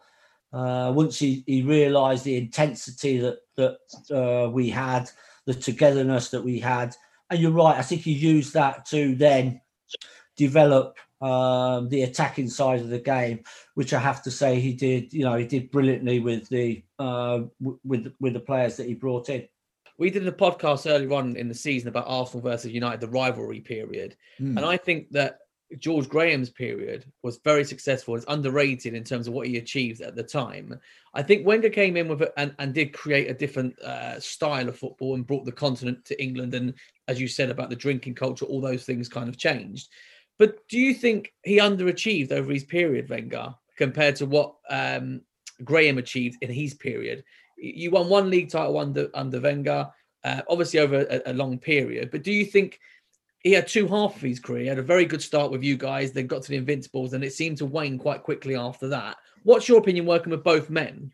Uh, 0.53 0.93
once 0.95 1.19
he, 1.19 1.43
he 1.47 1.63
realised 1.63 2.25
the 2.25 2.37
intensity 2.37 3.19
that 3.19 3.39
that 3.57 3.79
uh, 4.11 4.49
we 4.51 4.71
had, 4.71 5.11
the 5.47 5.55
togetherness 5.55 6.31
that 6.31 6.43
we 6.43 6.59
had. 6.59 6.95
And 7.31 7.41
you're 7.41 7.51
right, 7.51 7.77
I 7.77 7.83
think 7.83 8.03
he 8.03 8.13
used 8.13 8.55
that 8.55 8.87
to 8.87 9.15
then 9.15 9.61
develop 10.37 10.97
um, 11.21 11.89
the 11.89 12.03
attacking 12.03 12.49
side 12.49 12.81
of 12.81 12.89
the 12.89 12.99
game, 12.99 13.45
which 13.75 13.95
I 13.95 13.99
have 13.99 14.23
to 14.25 14.31
say 14.31 14.61
he 14.61 14.73
did. 14.75 15.13
You 15.13 15.25
know, 15.25 15.37
he 15.37 15.47
did 15.47 15.71
brilliantly 15.71 16.21
with 16.21 16.49
the 16.49 16.83
uh, 16.99 17.43
w- 17.61 17.79
with 17.85 18.13
with 18.21 18.35
the 18.35 18.41
players 18.41 18.77
that 18.77 18.87
he 18.87 18.95
brought 18.95 19.29
in. 19.29 19.49
We 19.97 20.11
did 20.11 20.27
a 20.27 20.33
podcast 20.33 20.91
earlier 20.91 21.13
on 21.15 21.37
in 21.37 21.49
the 21.49 21.55
season 21.55 21.89
about 21.89 22.07
Arsenal 22.09 22.43
versus 22.43 22.73
United, 22.73 23.01
the 23.01 23.09
rivalry 23.09 23.61
period, 23.61 24.17
Mm. 24.41 24.57
and 24.57 24.67
I 24.67 24.77
think 24.77 25.11
that 25.13 25.39
George 25.79 26.09
Graham's 26.09 26.51
period 26.51 27.05
was 27.23 27.41
very 27.45 27.65
successful. 27.65 28.15
It's 28.15 28.25
underrated 28.29 28.95
in 28.95 29.05
terms 29.05 29.27
of 29.27 29.35
what 29.35 29.47
he 29.47 29.57
achieved 29.57 30.03
at 30.03 30.15
the 30.15 30.23
time. 30.23 30.79
I 31.15 31.23
think 31.23 31.47
Wenger 31.47 31.71
came 31.71 31.97
in 31.97 32.09
with 32.09 32.23
it 32.23 32.33
and, 32.37 32.55
and 32.59 32.75
did 32.75 32.93
create 32.93 33.31
a 33.31 33.35
different 33.35 33.79
uh, 33.81 34.21
style 34.21 34.69
of 34.69 34.79
football 34.79 35.15
and 35.15 35.27
brought 35.27 35.45
the 35.45 35.53
continent 35.53 36.05
to 36.07 36.23
England. 36.23 36.55
And 36.55 36.75
as 37.09 37.21
you 37.21 37.29
said 37.29 37.51
about 37.51 37.71
the 37.71 37.77
drinking 37.77 38.15
culture, 38.15 38.45
all 38.45 38.61
those 38.61 38.85
things 38.85 39.09
kind 39.09 39.29
of 39.29 39.39
changed. 39.39 39.89
But 40.39 40.67
do 40.69 40.79
you 40.79 40.95
think 40.95 41.33
he 41.45 41.59
underachieved 41.59 42.33
over 42.33 42.53
his 42.53 42.65
period, 42.65 43.09
Wenger, 43.09 43.55
compared 43.77 44.17
to 44.17 44.27
what 44.27 44.57
um, 44.69 45.23
Graham 45.63 45.99
achieved 45.99 46.39
in 46.43 46.51
his 46.51 46.75
period? 46.75 47.25
You 47.57 47.93
won 47.93 48.09
one 48.09 48.31
league 48.31 48.51
title 48.51 48.79
under 48.79 49.09
under 49.15 49.41
Wenger, 49.41 49.89
uh, 50.25 50.43
obviously 50.49 50.81
over 50.81 51.07
a, 51.09 51.23
a 51.27 51.33
long 51.33 51.59
period. 51.59 52.11
But 52.11 52.25
do 52.25 52.33
you 52.33 52.45
think 52.45 52.81
he 53.45 53.53
had 53.53 53.69
two 53.69 53.87
half 53.87 54.17
of 54.17 54.23
his 54.23 54.41
career. 54.41 54.63
He 54.63 54.67
had 54.67 54.79
a 54.79 54.83
very 54.83 55.05
good 55.05 55.23
start 55.23 55.53
with 55.53 55.63
you 55.63 55.77
guys, 55.77 56.11
then 56.11 56.27
got 56.27 56.43
to 56.43 56.49
the 56.49 56.57
Invincibles, 56.57 57.13
and 57.13 57.23
it 57.23 57.35
seemed 57.35 57.59
to 57.59 57.67
wane 57.67 57.99
quite 57.99 58.23
quickly 58.23 58.57
after 58.57 58.89
that. 58.89 59.17
What's 59.45 59.69
your 59.69 59.79
opinion 59.79 60.07
working 60.07 60.31
with 60.31 60.43
both 60.43 60.71
men? 60.71 61.13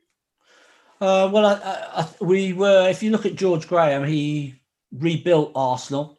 Uh, 1.01 1.29
well, 1.33 1.47
I, 1.47 2.03
I, 2.03 2.09
we 2.25 2.53
were. 2.53 2.89
If 2.89 3.03
you 3.03 3.11
look 3.11 3.27
at 3.27 3.35
George 3.35 3.67
Graham, 3.67 4.05
he 4.05 4.55
rebuilt 4.93 5.53
Arsenal, 5.55 6.19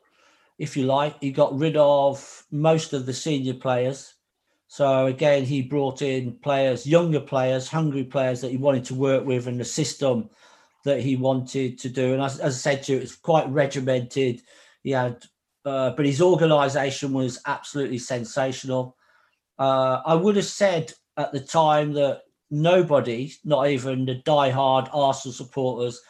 if 0.60 0.76
you 0.76 0.84
like. 0.84 1.16
He 1.22 1.32
got 1.32 1.58
rid 1.58 1.78
of 1.78 2.46
most 2.52 2.92
of 2.94 3.06
the 3.06 3.14
senior 3.14 3.54
players. 3.54 4.14
So 4.68 5.06
again, 5.06 5.44
he 5.46 5.62
brought 5.62 6.02
in 6.02 6.34
players, 6.40 6.88
younger 6.88 7.20
players, 7.20 7.68
hungry 7.68 8.04
players 8.04 8.42
that 8.42 8.52
he 8.52 8.58
wanted 8.58 8.86
to 8.86 8.96
work 8.96 9.26
with, 9.26 9.48
and 9.48 9.60
the 9.60 9.66
system 9.66 10.30
that 10.84 11.00
he 11.00 11.16
wanted 11.16 11.78
to 11.80 11.90
do. 11.90 12.14
And 12.14 12.22
as, 12.22 12.40
as 12.40 12.56
I 12.56 12.58
said 12.58 12.84
to 12.84 12.94
you, 12.94 13.00
it's 13.00 13.16
quite 13.16 13.48
regimented. 13.50 14.42
He 14.82 14.92
had, 14.92 15.24
uh, 15.66 15.92
but 15.92 16.06
his 16.06 16.22
organisation 16.22 17.14
was 17.14 17.40
absolutely 17.46 17.98
sensational. 17.98 18.98
Uh, 19.60 20.02
I 20.06 20.16
would 20.16 20.36
have 20.36 20.46
said 20.46 20.94
at 21.18 21.32
the 21.32 21.40
time 21.40 21.94
that 21.94 22.24
nobody, 22.50 23.34
not 23.46 23.68
even 23.68 24.06
the 24.06 24.16
die-hard 24.16 24.90
Arsenal 24.92 25.34
supporters 25.34 26.02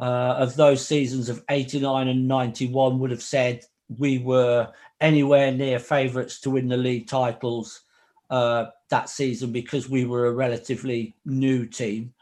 uh, 0.00 0.36
of 0.38 0.56
those 0.56 0.86
seasons 0.86 1.28
of 1.28 1.44
89 1.50 2.08
and 2.08 2.26
91 2.26 2.98
would 2.98 3.10
have 3.10 3.22
said 3.22 3.64
we 3.98 4.18
were 4.18 4.68
anywhere 5.00 5.52
near 5.52 5.78
favourites 5.78 6.40
to 6.40 6.50
win 6.50 6.68
the 6.68 6.76
league 6.76 7.06
titles 7.06 7.82
uh, 8.30 8.66
that 8.88 9.08
season 9.08 9.52
because 9.52 9.88
we 9.88 10.04
were 10.04 10.26
a 10.26 10.32
relatively 10.32 11.14
new 11.24 11.66
team. 11.66 12.14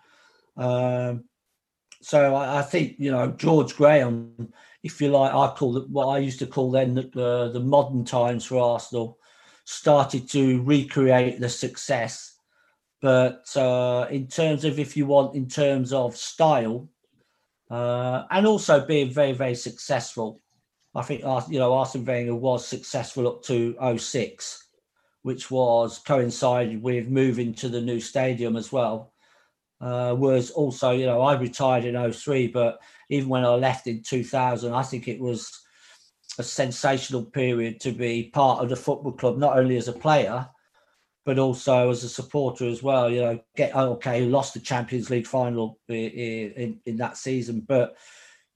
Um, 0.56 1.24
so 2.02 2.34
I, 2.34 2.58
I, 2.58 2.62
think, 2.62 2.96
you 2.98 3.10
know, 3.12 3.28
George 3.28 3.76
Graham, 3.76 4.52
if 4.82 5.00
you 5.00 5.10
like, 5.10 5.32
I 5.32 5.54
call 5.54 5.76
it 5.76 5.88
what 5.88 6.06
I 6.06 6.18
used 6.18 6.38
to 6.40 6.46
call 6.46 6.70
then 6.70 6.94
the, 6.94 7.50
the 7.52 7.60
modern 7.60 8.04
times 8.04 8.44
for 8.44 8.58
Arsenal, 8.58 9.18
started 9.64 10.28
to 10.30 10.62
recreate 10.62 11.40
the 11.40 11.48
success. 11.48 12.36
But 13.00 13.44
uh, 13.56 14.06
in 14.10 14.26
terms 14.26 14.64
of 14.64 14.78
if 14.78 14.96
you 14.96 15.06
want 15.06 15.34
in 15.34 15.48
terms 15.48 15.92
of 15.92 16.16
style 16.16 16.88
uh, 17.70 18.24
and 18.30 18.46
also 18.46 18.84
being 18.84 19.10
very 19.10 19.32
very 19.32 19.54
successful 19.54 20.40
i 20.94 21.02
think 21.02 21.22
you 21.48 21.58
know 21.58 21.72
arsene 21.72 22.04
wenger 22.04 22.34
was 22.34 22.66
successful 22.66 23.28
up 23.28 23.42
to 23.42 23.76
06 23.96 24.66
which 25.22 25.50
was 25.50 25.98
coincided 25.98 26.82
with 26.82 27.08
moving 27.08 27.54
to 27.54 27.68
the 27.68 27.80
new 27.80 28.00
stadium 28.00 28.56
as 28.56 28.72
well 28.72 29.12
uh, 29.80 30.14
was 30.18 30.50
also 30.50 30.90
you 30.90 31.06
know 31.06 31.20
i 31.20 31.34
retired 31.38 31.84
in 31.84 32.12
03 32.12 32.48
but 32.48 32.80
even 33.10 33.28
when 33.28 33.44
i 33.44 33.48
left 33.48 33.86
in 33.86 34.02
2000 34.02 34.72
i 34.72 34.82
think 34.82 35.06
it 35.06 35.20
was 35.20 35.60
a 36.38 36.42
sensational 36.42 37.24
period 37.24 37.80
to 37.80 37.92
be 37.92 38.30
part 38.32 38.62
of 38.62 38.68
the 38.70 38.76
football 38.76 39.12
club 39.12 39.36
not 39.36 39.58
only 39.58 39.76
as 39.76 39.88
a 39.88 39.92
player 39.92 40.48
but 41.24 41.38
also 41.38 41.90
as 41.90 42.02
a 42.02 42.08
supporter 42.08 42.66
as 42.66 42.82
well. 42.82 43.10
You 43.10 43.20
know, 43.20 43.40
get 43.56 43.72
oh, 43.74 43.92
okay, 43.92 44.22
lost 44.24 44.54
the 44.54 44.60
Champions 44.60 45.10
League 45.10 45.26
final 45.26 45.78
in, 45.88 45.96
in, 45.96 46.80
in 46.86 46.96
that 46.96 47.16
season, 47.16 47.60
but 47.60 47.96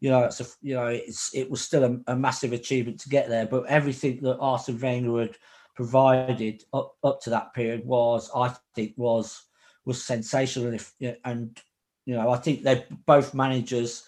you 0.00 0.10
know, 0.10 0.24
it's 0.24 0.40
a 0.40 0.46
you 0.60 0.74
know, 0.74 0.86
it's 0.86 1.34
it 1.34 1.50
was 1.50 1.60
still 1.60 1.84
a, 1.84 2.12
a, 2.12 2.16
massive 2.16 2.52
achievement 2.52 3.00
to 3.00 3.08
get 3.08 3.28
there. 3.28 3.46
But 3.46 3.66
everything 3.66 4.20
that 4.22 4.38
Arsene 4.38 4.80
Wenger 4.80 5.20
had 5.20 5.36
provided 5.76 6.62
up, 6.72 6.96
up 7.02 7.20
to 7.22 7.30
that 7.30 7.54
period 7.54 7.84
was, 7.84 8.30
I 8.34 8.54
think, 8.74 8.94
was 8.96 9.42
was 9.84 10.04
sensational. 10.04 10.74
If 10.74 10.92
and 11.24 11.58
you 12.06 12.14
know, 12.14 12.30
I 12.30 12.38
think 12.38 12.62
they're 12.62 12.84
both 13.06 13.34
managers, 13.34 14.04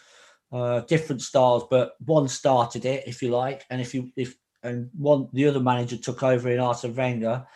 uh, 0.52 0.80
different 0.80 1.22
styles, 1.22 1.64
but 1.70 1.92
one 2.04 2.28
started 2.28 2.84
it, 2.84 3.04
if 3.06 3.22
you 3.22 3.30
like, 3.30 3.64
and 3.70 3.80
if 3.80 3.94
you 3.94 4.10
if 4.16 4.36
and 4.62 4.90
one 4.96 5.28
the 5.32 5.46
other 5.46 5.60
manager 5.60 5.96
took 5.96 6.22
over 6.22 6.50
in 6.50 6.60
Arsene 6.60 6.94
Wenger 6.94 7.46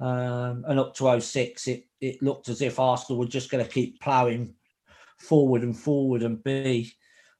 Um, 0.00 0.64
and 0.68 0.78
up 0.78 0.94
to 0.96 1.20
06, 1.20 1.66
it, 1.66 1.84
it 2.00 2.22
looked 2.22 2.48
as 2.48 2.62
if 2.62 2.78
Arsenal 2.78 3.18
were 3.18 3.26
just 3.26 3.50
going 3.50 3.64
to 3.64 3.70
keep 3.70 4.00
ploughing 4.00 4.54
forward 5.18 5.62
and 5.62 5.76
forward 5.76 6.22
and 6.22 6.42
be 6.44 6.92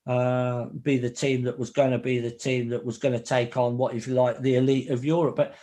uh, 0.06 0.64
be 0.82 0.96
the 0.96 1.10
team 1.10 1.42
that 1.42 1.58
was 1.58 1.70
going 1.70 1.90
to 1.90 1.98
be 1.98 2.18
the 2.18 2.30
team 2.30 2.70
that 2.70 2.84
was 2.84 2.96
going 2.96 3.12
to 3.12 3.22
take 3.22 3.56
on 3.58 3.76
what, 3.76 3.94
if 3.94 4.08
you 4.08 4.14
like, 4.14 4.40
the 4.40 4.56
elite 4.56 4.88
of 4.90 5.04
Europe. 5.04 5.36
But 5.36 5.54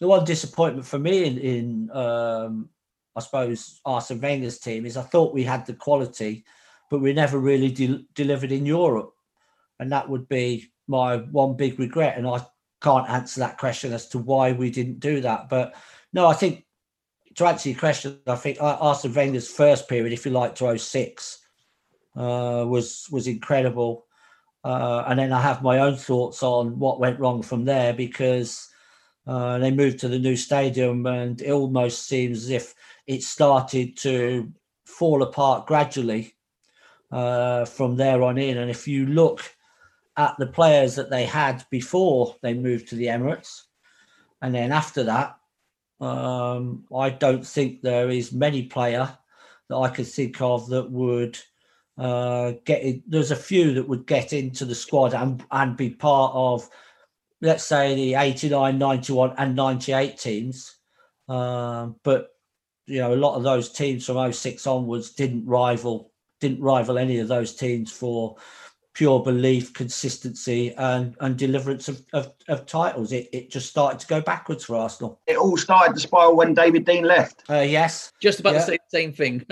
the 0.00 0.06
one 0.06 0.24
disappointment 0.24 0.86
for 0.86 0.98
me 0.98 1.24
in, 1.24 1.38
in 1.38 1.90
um, 1.90 2.68
I 3.16 3.20
suppose, 3.20 3.80
Arsene 3.84 4.20
Wenger's 4.20 4.58
team 4.58 4.84
is 4.84 4.98
I 4.98 5.02
thought 5.02 5.34
we 5.34 5.44
had 5.44 5.66
the 5.66 5.72
quality, 5.72 6.44
but 6.90 7.00
we 7.00 7.12
never 7.12 7.38
really 7.38 7.70
de- 7.70 8.04
delivered 8.14 8.52
in 8.52 8.66
Europe. 8.66 9.14
And 9.78 9.90
that 9.92 10.08
would 10.08 10.28
be 10.28 10.72
my 10.88 11.18
one 11.18 11.56
big 11.56 11.78
regret. 11.78 12.18
And 12.18 12.26
I 12.26 12.44
can't 12.82 13.08
answer 13.08 13.40
that 13.40 13.58
question 13.58 13.92
as 13.92 14.08
to 14.08 14.18
why 14.18 14.52
we 14.52 14.70
didn't 14.70 15.00
do 15.00 15.20
that. 15.22 15.48
But 15.48 15.74
no, 16.12 16.26
I 16.26 16.34
think 16.34 16.66
to 17.36 17.46
answer 17.46 17.70
your 17.70 17.78
question, 17.78 18.18
I 18.26 18.34
think 18.34 18.58
Arsene 18.60 19.14
Wenger's 19.14 19.50
first 19.50 19.88
period, 19.88 20.12
if 20.12 20.26
you 20.26 20.32
like, 20.32 20.56
to 20.56 20.76
06, 20.76 21.38
uh, 22.16 22.64
was 22.68 23.06
was 23.10 23.28
incredible. 23.28 24.06
Uh, 24.62 25.04
and 25.06 25.18
then 25.18 25.32
I 25.32 25.40
have 25.40 25.62
my 25.62 25.78
own 25.78 25.96
thoughts 25.96 26.42
on 26.42 26.78
what 26.78 27.00
went 27.00 27.18
wrong 27.18 27.40
from 27.42 27.64
there 27.64 27.94
because 27.94 28.68
uh, 29.26 29.58
they 29.58 29.70
moved 29.70 30.00
to 30.00 30.08
the 30.08 30.18
new 30.18 30.36
stadium 30.36 31.06
and 31.06 31.40
it 31.40 31.50
almost 31.50 32.06
seems 32.06 32.44
as 32.44 32.50
if 32.50 32.74
it 33.06 33.22
started 33.22 33.96
to 33.98 34.52
fall 34.84 35.22
apart 35.22 35.66
gradually 35.66 36.34
uh, 37.10 37.64
from 37.64 37.96
there 37.96 38.22
on 38.22 38.38
in. 38.38 38.58
And 38.58 38.70
if 38.70 38.86
you 38.86 39.06
look 39.06 39.42
at 40.16 40.36
the 40.38 40.46
players 40.46 40.94
that 40.96 41.10
they 41.10 41.24
had 41.24 41.64
before 41.70 42.36
they 42.42 42.54
moved 42.54 42.88
to 42.88 42.94
the 42.94 43.06
Emirates, 43.06 43.62
and 44.42 44.54
then 44.54 44.72
after 44.72 45.04
that, 45.04 45.36
um, 46.00 46.84
I 46.96 47.10
don't 47.10 47.46
think 47.46 47.82
there 47.82 48.08
is 48.08 48.32
many 48.32 48.64
player 48.64 49.16
that 49.68 49.76
I 49.76 49.88
could 49.88 50.06
think 50.06 50.40
of 50.40 50.68
that 50.68 50.90
would 50.90 51.38
uh, 51.98 52.52
get 52.64 52.82
in. 52.82 53.02
There's 53.06 53.30
a 53.30 53.36
few 53.36 53.74
that 53.74 53.88
would 53.88 54.06
get 54.06 54.32
into 54.32 54.64
the 54.64 54.74
squad 54.74 55.14
and, 55.14 55.44
and 55.50 55.76
be 55.76 55.90
part 55.90 56.32
of, 56.34 56.68
let's 57.42 57.64
say, 57.64 57.94
the 57.94 58.14
89, 58.14 58.78
91, 58.78 59.34
and 59.36 59.54
98 59.54 60.18
teams. 60.18 60.76
Um, 61.28 61.96
but 62.02 62.30
you 62.86 62.98
know, 62.98 63.14
a 63.14 63.16
lot 63.16 63.36
of 63.36 63.44
those 63.44 63.70
teams 63.70 64.06
from 64.06 64.32
06 64.32 64.66
onwards 64.66 65.12
didn't 65.12 65.46
rival 65.46 66.09
didn't 66.40 66.60
rival 66.60 66.98
any 66.98 67.18
of 67.18 67.28
those 67.28 67.54
teams 67.54 67.92
for 67.92 68.36
pure 68.92 69.22
belief, 69.22 69.72
consistency, 69.72 70.74
and 70.74 71.16
and 71.20 71.38
deliverance 71.38 71.88
of, 71.88 72.02
of, 72.12 72.32
of, 72.48 72.66
titles. 72.66 73.12
It, 73.12 73.28
it 73.32 73.50
just 73.50 73.68
started 73.68 74.00
to 74.00 74.06
go 74.06 74.20
backwards 74.20 74.64
for 74.64 74.76
Arsenal. 74.76 75.20
It 75.26 75.36
all 75.36 75.56
started 75.56 75.94
to 75.94 76.00
spiral 76.00 76.36
when 76.36 76.54
David 76.54 76.84
Dein 76.84 77.04
left. 77.04 77.44
Uh, 77.48 77.60
yes, 77.60 78.12
just 78.20 78.40
about 78.40 78.54
yeah. 78.54 78.60
to 78.60 78.66
say 78.66 78.78
the 78.78 78.98
same 78.98 79.12
thing. 79.12 79.46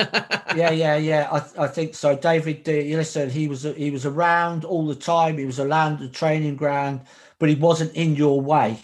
yeah, 0.55 0.71
yeah, 0.71 0.97
yeah. 0.97 1.29
I, 1.31 1.65
I 1.65 1.69
think 1.69 1.95
so. 1.95 2.17
David 2.17 2.65
Dein, 2.65 2.97
listen, 2.97 3.31
he 3.31 3.49
was 3.49 3.63
he 3.63 3.91
was 3.91 4.07
around 4.07 4.65
all 4.65 4.87
the 4.87 4.95
time. 4.95 5.39
He 5.39 5.47
was 5.47 5.61
around 5.61 6.01
the 6.01 6.09
training 6.09 6.57
ground, 6.57 7.03
but 7.39 7.49
he 7.49 7.55
wasn't 7.55 7.95
in 7.95 8.17
your 8.17 8.41
way, 8.41 8.79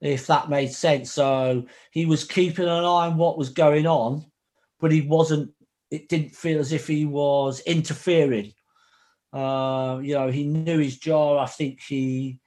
if 0.00 0.26
that 0.26 0.48
made 0.48 0.72
sense. 0.72 1.12
So 1.12 1.66
he 1.90 2.06
was 2.06 2.24
keeping 2.24 2.64
an 2.64 2.84
eye 2.84 3.06
on 3.06 3.16
what 3.16 3.38
was 3.38 3.50
going 3.50 3.86
on, 3.86 4.24
but 4.80 4.92
he 4.92 5.02
wasn't. 5.02 5.52
It 5.90 6.08
didn't 6.08 6.34
feel 6.34 6.58
as 6.58 6.72
if 6.72 6.86
he 6.86 7.06
was 7.06 7.60
interfering 7.60 8.52
uh, 9.32 10.00
you 10.02 10.14
know, 10.14 10.30
he 10.30 10.44
knew 10.44 10.78
his 10.78 10.98
job. 10.98 11.38
I 11.38 11.46
think 11.46 11.80
he, 11.82 12.40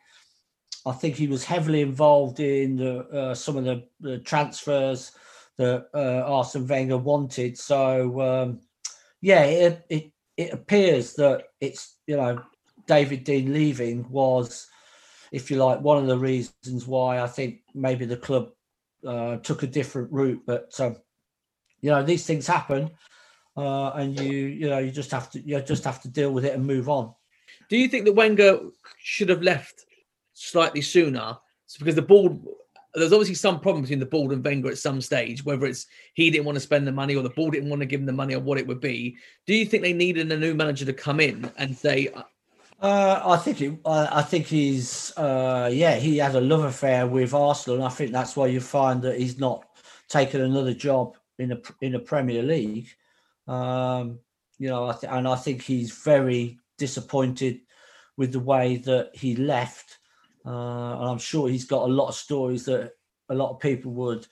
I 0.85 0.93
think 0.93 1.15
he 1.15 1.27
was 1.27 1.43
heavily 1.43 1.81
involved 1.81 2.39
in 2.39 2.77
the, 2.77 2.99
uh, 3.07 3.35
some 3.35 3.57
of 3.57 3.65
the, 3.65 3.87
the, 3.99 4.17
transfers 4.19 5.11
that 5.57 5.87
uh, 5.93 6.23
Arsene 6.25 6.67
Wenger 6.67 6.97
wanted. 6.97 7.57
So, 7.57 8.21
um, 8.21 8.61
yeah, 9.21 9.43
it, 9.43 9.85
it 9.89 10.11
it 10.37 10.53
appears 10.53 11.13
that 11.15 11.43
it's 11.59 11.97
you 12.07 12.15
know 12.15 12.41
David 12.87 13.23
Dein 13.23 13.53
leaving 13.53 14.09
was, 14.09 14.67
if 15.31 15.51
you 15.51 15.57
like, 15.57 15.81
one 15.81 15.97
of 15.97 16.07
the 16.07 16.17
reasons 16.17 16.87
why 16.87 17.21
I 17.21 17.27
think 17.27 17.59
maybe 17.75 18.05
the 18.05 18.17
club 18.17 18.49
uh, 19.05 19.37
took 19.37 19.61
a 19.61 19.67
different 19.67 20.11
route. 20.11 20.41
But 20.47 20.71
um, 20.79 20.95
you 21.81 21.91
know, 21.91 22.01
these 22.01 22.25
things 22.25 22.47
happen 22.47 22.89
uh, 23.57 23.89
and 23.91 24.19
you 24.19 24.31
you 24.31 24.69
know 24.69 24.79
you 24.79 24.91
just 24.91 25.11
have 25.11 25.29
to 25.31 25.41
you 25.41 25.59
just 25.61 25.83
have 25.83 26.01
to 26.01 26.07
deal 26.07 26.31
with 26.31 26.45
it 26.45 26.53
and 26.53 26.65
move 26.65 26.89
on. 26.89 27.13
Do 27.69 27.77
you 27.77 27.87
think 27.87 28.05
that 28.05 28.13
Wenger 28.13 28.59
should 28.97 29.29
have 29.29 29.41
left 29.41 29.85
slightly 30.33 30.81
sooner? 30.81 31.37
It's 31.65 31.77
because 31.77 31.95
the 31.95 32.01
board 32.01 32.39
there's 32.93 33.13
obviously 33.13 33.35
some 33.35 33.59
problem 33.59 33.83
between 33.83 33.99
the 33.99 34.05
board 34.05 34.31
and 34.31 34.43
Wenger 34.43 34.69
at 34.69 34.77
some 34.77 34.99
stage, 34.99 35.45
whether 35.45 35.65
it's 35.65 35.87
he 36.13 36.29
didn't 36.29 36.45
want 36.45 36.57
to 36.57 36.61
spend 36.61 36.85
the 36.85 36.91
money 36.91 37.15
or 37.15 37.23
the 37.23 37.29
board 37.29 37.53
didn't 37.53 37.69
want 37.69 37.81
to 37.81 37.85
give 37.85 37.99
him 37.99 38.05
the 38.05 38.11
money 38.11 38.35
or 38.35 38.39
what 38.39 38.57
it 38.57 38.67
would 38.67 38.81
be. 38.81 39.17
Do 39.47 39.53
you 39.53 39.65
think 39.65 39.83
they 39.83 39.93
needed 39.93 40.31
a 40.31 40.37
new 40.37 40.53
manager 40.53 40.85
to 40.85 40.93
come 40.93 41.19
in 41.19 41.49
and 41.57 41.75
say? 41.75 42.09
Uh, 42.81 43.21
I 43.23 43.37
think 43.37 43.61
it, 43.61 43.79
I 43.85 44.21
think 44.23 44.47
he's 44.47 45.13
uh, 45.15 45.69
yeah 45.71 45.95
he 45.95 46.17
had 46.17 46.35
a 46.35 46.41
love 46.41 46.63
affair 46.63 47.07
with 47.07 47.33
Arsenal, 47.33 47.77
and 47.77 47.85
I 47.85 47.89
think 47.89 48.11
that's 48.11 48.35
why 48.35 48.47
you 48.47 48.59
find 48.59 49.01
that 49.03 49.19
he's 49.19 49.39
not 49.39 49.65
taken 50.09 50.41
another 50.41 50.73
job 50.73 51.15
in 51.37 51.51
a 51.53 51.61
in 51.81 51.95
a 51.95 51.99
Premier 51.99 52.41
League. 52.43 52.89
Um, 53.47 54.19
you 54.57 54.69
know, 54.69 54.95
and 55.09 55.27
I 55.27 55.35
think 55.35 55.61
he's 55.61 55.91
very 55.91 56.59
disappointed 56.77 57.61
with 58.17 58.31
the 58.31 58.39
way 58.39 58.77
that 58.77 59.11
he 59.13 59.35
left. 59.35 59.97
Uh, 60.45 60.93
and 60.99 61.09
I'm 61.09 61.17
sure 61.19 61.49
he's 61.49 61.65
got 61.65 61.89
a 61.89 61.93
lot 61.93 62.09
of 62.09 62.15
stories 62.15 62.65
that 62.65 62.91
a 63.29 63.35
lot 63.35 63.51
of 63.51 63.59
people 63.59 63.91
would 63.93 64.27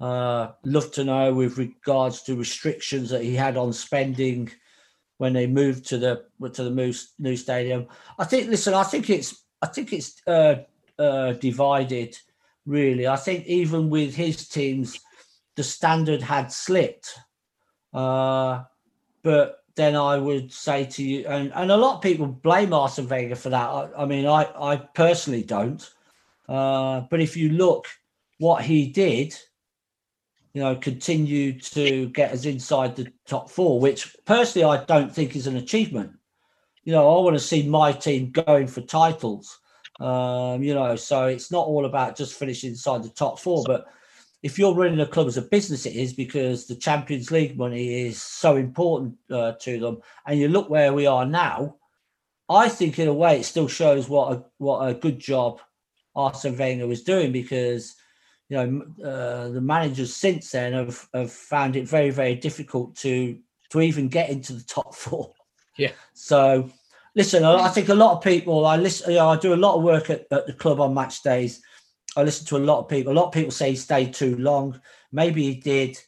uh, 0.00 0.48
love 0.64 0.92
to 0.92 1.04
know 1.04 1.34
with 1.34 1.58
regards 1.58 2.22
to 2.22 2.36
restrictions 2.36 3.10
that 3.10 3.22
he 3.22 3.34
had 3.34 3.56
on 3.56 3.72
spending 3.72 4.50
when 5.18 5.32
they 5.32 5.46
moved 5.46 5.86
to 5.86 5.98
the 5.98 6.24
to 6.52 6.64
the 6.64 7.04
new 7.18 7.36
stadium. 7.36 7.86
I 8.18 8.24
think. 8.24 8.50
Listen, 8.50 8.74
I 8.74 8.82
think 8.82 9.08
it's 9.10 9.44
I 9.62 9.66
think 9.66 9.92
it's 9.92 10.20
uh, 10.26 10.56
uh, 10.98 11.32
divided. 11.32 12.16
Really, 12.66 13.06
I 13.06 13.16
think 13.16 13.46
even 13.46 13.90
with 13.90 14.14
his 14.14 14.48
teams, 14.48 14.98
the 15.54 15.62
standard 15.62 16.20
had 16.20 16.52
slipped. 16.52 17.18
Uh, 17.96 18.64
but 19.22 19.64
then 19.74 19.96
I 19.96 20.18
would 20.18 20.52
say 20.52 20.84
to 20.84 21.02
you, 21.02 21.26
and, 21.26 21.52
and 21.54 21.70
a 21.70 21.76
lot 21.76 21.96
of 21.96 22.02
people 22.02 22.26
blame 22.26 22.72
Arsene 22.74 23.08
Wenger 23.08 23.36
for 23.36 23.48
that. 23.50 23.68
I, 23.68 23.88
I 23.98 24.04
mean, 24.04 24.26
I, 24.26 24.48
I 24.54 24.76
personally 24.76 25.42
don't. 25.42 25.82
Uh, 26.48 27.00
but 27.10 27.20
if 27.20 27.36
you 27.36 27.48
look 27.48 27.86
what 28.38 28.62
he 28.62 28.86
did, 28.86 29.34
you 30.52 30.62
know, 30.62 30.76
continue 30.76 31.58
to 31.60 32.08
get 32.10 32.32
us 32.32 32.44
inside 32.44 32.96
the 32.96 33.10
top 33.26 33.50
four, 33.50 33.80
which 33.80 34.14
personally 34.24 34.64
I 34.64 34.84
don't 34.84 35.14
think 35.14 35.34
is 35.34 35.46
an 35.46 35.56
achievement. 35.56 36.12
You 36.84 36.92
know, 36.92 37.18
I 37.18 37.22
want 37.22 37.36
to 37.36 37.42
see 37.42 37.68
my 37.68 37.92
team 37.92 38.30
going 38.30 38.66
for 38.66 38.82
titles. 38.82 39.58
Um, 40.00 40.62
you 40.62 40.74
know, 40.74 40.96
so 40.96 41.26
it's 41.26 41.50
not 41.50 41.66
all 41.66 41.86
about 41.86 42.16
just 42.16 42.38
finishing 42.38 42.70
inside 42.70 43.02
the 43.02 43.08
top 43.08 43.38
four, 43.38 43.64
but 43.66 43.86
if 44.46 44.60
you're 44.60 44.74
running 44.74 45.00
a 45.00 45.06
club 45.06 45.26
as 45.26 45.36
a 45.36 45.42
business, 45.42 45.86
it 45.86 45.96
is 45.96 46.12
because 46.12 46.66
the 46.66 46.76
Champions 46.76 47.32
League 47.32 47.58
money 47.58 48.06
is 48.06 48.22
so 48.22 48.54
important 48.54 49.16
uh, 49.28 49.52
to 49.60 49.80
them. 49.80 49.98
And 50.24 50.38
you 50.38 50.46
look 50.46 50.70
where 50.70 50.92
we 50.92 51.04
are 51.04 51.26
now. 51.26 51.74
I 52.48 52.68
think, 52.68 53.00
in 53.00 53.08
a 53.08 53.12
way, 53.12 53.40
it 53.40 53.44
still 53.44 53.66
shows 53.66 54.08
what 54.08 54.32
a 54.32 54.44
what 54.58 54.86
a 54.86 54.94
good 54.94 55.18
job 55.18 55.58
Arsene 56.14 56.56
Wenger 56.56 56.86
was 56.86 57.02
doing 57.02 57.32
because 57.32 57.96
you 58.48 58.56
know 58.56 58.82
uh, 59.04 59.48
the 59.48 59.60
managers 59.60 60.14
since 60.14 60.52
then 60.52 60.74
have, 60.74 61.08
have 61.12 61.32
found 61.32 61.74
it 61.74 61.88
very 61.88 62.10
very 62.10 62.36
difficult 62.36 62.94
to 62.98 63.36
to 63.70 63.80
even 63.80 64.06
get 64.06 64.30
into 64.30 64.52
the 64.52 64.62
top 64.62 64.94
four. 65.02 65.34
Yeah. 65.76 65.90
So 66.14 66.70
listen, 67.16 67.44
I 67.44 67.68
think 67.70 67.88
a 67.88 67.94
lot 67.94 68.16
of 68.16 68.22
people. 68.22 68.64
I 68.64 68.76
listen. 68.76 69.10
You 69.10 69.16
know, 69.16 69.30
I 69.30 69.38
do 69.38 69.54
a 69.54 69.64
lot 69.66 69.76
of 69.76 69.82
work 69.82 70.08
at, 70.08 70.28
at 70.30 70.46
the 70.46 70.52
club 70.52 70.78
on 70.78 70.94
match 70.94 71.24
days 71.24 71.62
I 72.16 72.22
listen 72.22 72.46
to 72.46 72.56
a 72.56 72.58
lot 72.58 72.80
of 72.80 72.88
people. 72.88 73.12
A 73.12 73.14
lot 73.14 73.26
of 73.26 73.32
people 73.32 73.50
say 73.50 73.70
he 73.70 73.76
stayed 73.76 74.14
too 74.14 74.36
long. 74.36 74.80
Maybe 75.12 75.42
he 75.42 75.54
did, 75.54 75.98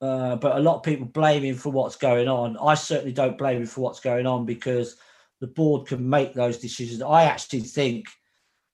uh, 0.00 0.36
but 0.36 0.56
a 0.56 0.60
lot 0.60 0.76
of 0.76 0.82
people 0.82 1.06
blame 1.06 1.42
him 1.42 1.56
for 1.56 1.70
what's 1.70 1.96
going 1.96 2.26
on. 2.26 2.56
I 2.56 2.74
certainly 2.74 3.12
don't 3.12 3.38
blame 3.38 3.60
him 3.60 3.66
for 3.66 3.82
what's 3.82 4.00
going 4.00 4.26
on 4.26 4.46
because 4.46 4.96
the 5.40 5.46
board 5.46 5.86
can 5.86 6.08
make 6.08 6.32
those 6.32 6.58
decisions. 6.58 7.02
I 7.02 7.24
actually 7.24 7.60
think 7.60 8.06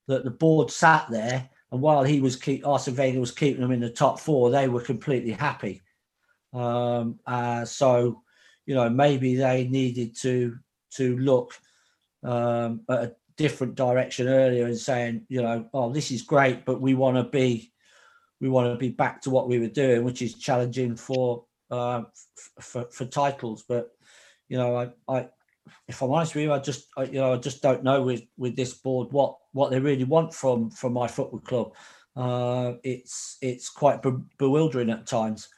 that 0.07 0.25
the 0.25 0.31
board 0.31 0.71
sat 0.71 1.07
there, 1.11 1.49
and 1.73 1.81
while 1.81 2.05
he 2.05 2.21
was 2.21 2.37
keep 2.37 2.67
Arsene 2.67 2.97
Wenger 2.97 3.21
was 3.21 3.33
keeping 3.33 3.63
them 3.63 3.73
in 3.73 3.81
the 3.81 3.91
top 3.91 4.21
four, 4.21 4.51
they 4.51 4.69
were 4.69 4.81
completely 4.81 5.33
happy. 5.33 5.83
Um, 6.53 7.19
uh, 7.27 7.65
so, 7.65 8.23
you 8.67 8.75
know, 8.75 8.89
maybe 8.89 9.35
they 9.35 9.67
needed 9.67 10.17
to 10.21 10.59
to 10.93 11.17
look 11.19 11.55
um, 12.23 12.83
at 12.89 12.99
a 12.99 13.17
different 13.43 13.75
direction 13.75 14.29
earlier 14.29 14.67
and 14.67 14.79
saying, 14.79 15.27
you 15.29 15.43
know, 15.43 15.59
oh, 15.75 15.93
this 15.93 16.11
is 16.11 16.23
great, 16.33 16.59
but 16.65 16.81
we 16.87 16.95
want 16.95 17.17
to 17.17 17.25
be, 17.25 17.73
we 18.41 18.49
want 18.49 18.67
to 18.73 18.79
be 18.87 18.93
back 19.03 19.21
to 19.23 19.31
what 19.31 19.49
we 19.51 19.59
were 19.59 19.75
doing, 19.83 20.05
which 20.05 20.23
is 20.23 20.35
challenging 20.47 20.97
for 20.97 21.45
uh, 21.71 22.03
for, 22.61 22.83
for 22.97 23.05
titles. 23.07 23.65
But 23.69 23.85
you 24.51 24.59
know, 24.59 24.71
I, 24.83 24.85
I, 25.17 25.29
if 25.89 26.03
I'm 26.03 26.11
honest 26.13 26.35
with 26.35 26.45
you, 26.45 26.53
I 26.53 26.59
just, 26.59 26.83
I, 26.97 27.03
you 27.05 27.21
know, 27.21 27.33
I 27.35 27.39
just 27.49 27.63
don't 27.63 27.85
know 27.85 28.03
with 28.09 28.23
with 28.37 28.55
this 28.57 28.75
board 28.75 29.13
what 29.13 29.33
what 29.53 29.71
they 29.71 29.81
really 29.81 30.05
want 30.05 30.35
from 30.35 30.71
from 30.71 30.93
my 30.93 31.09
football 31.09 31.41
club. 31.41 31.69
uh, 32.17 32.75
it's 32.83 33.39
it's 33.41 33.69
quite 33.69 34.03
be- 34.03 34.25
bewildering 34.39 34.91
at 34.91 35.07
times. 35.07 35.49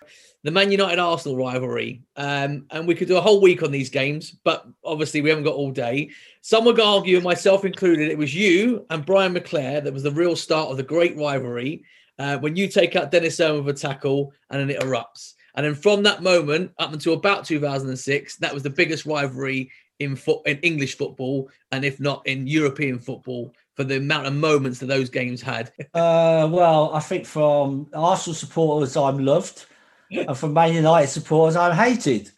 The 0.45 0.51
Man 0.51 0.71
United 0.71 0.99
Arsenal 0.99 1.39
rivalry, 1.39 2.03
um, 2.17 2.67
and 2.71 2.87
we 2.87 2.95
could 2.95 3.09
do 3.09 3.17
a 3.17 3.21
whole 3.21 3.41
week 3.41 3.63
on 3.63 3.71
these 3.71 3.89
games, 3.89 4.37
but 4.45 4.67
obviously 4.85 5.23
we 5.23 5.31
haven't 5.31 5.45
got 5.45 5.55
all 5.55 5.71
day. 5.71 6.11
Some 6.43 6.67
would 6.67 6.79
argue, 6.79 7.19
myself 7.23 7.65
included, 7.65 8.11
it 8.11 8.19
was 8.19 8.35
you 8.35 8.85
and 8.91 9.07
Brian 9.07 9.35
McClair 9.35 9.83
that 9.83 9.93
was 9.93 10.03
the 10.03 10.11
real 10.11 10.37
start 10.37 10.71
of 10.71 10.77
the 10.77 10.83
great 10.83 11.17
rivalry. 11.17 11.83
Uh, 12.19 12.37
when 12.39 12.57
you 12.57 12.69
take 12.69 12.95
out 12.95 13.11
Denis 13.11 13.41
Irwin 13.41 13.65
with 13.65 13.77
a 13.77 13.81
tackle 13.81 14.35
and 14.51 14.61
then 14.61 14.69
it 14.69 14.83
erupts. 14.83 15.33
And 15.55 15.65
then 15.65 15.75
from 15.75 16.03
that 16.03 16.23
moment 16.23 16.73
up 16.79 16.93
until 16.93 17.15
about 17.15 17.47
2006, 17.47 18.37
that 18.37 18.53
was 18.53 18.63
the 18.63 18.71
biggest 18.71 19.07
rivalry 19.07 19.71
in 19.99 20.15
foot 20.15 20.43
in 20.47 20.59
English 20.59 20.99
football, 20.99 21.49
and 21.73 21.85
if 21.87 22.01
not 22.01 22.27
in 22.27 22.47
European 22.47 22.99
football, 22.99 23.55
for 23.75 23.85
the 23.85 23.97
amount 23.97 24.27
of 24.27 24.35
moments 24.35 24.79
that 24.81 24.87
those 24.87 25.09
games 25.09 25.41
had. 25.41 25.73
Uh, 25.95 26.49
well, 26.51 26.93
I 26.93 26.99
think 26.99 27.25
from 27.25 27.87
Arsenal 27.95 28.35
supporters, 28.35 28.97
I'm 28.97 29.25
loved, 29.25 29.67
and 30.11 30.37
from 30.37 30.53
Man 30.53 30.75
United 30.75 31.09
supporters, 31.09 31.57
I'm 31.57 31.75
hated. 31.75 32.31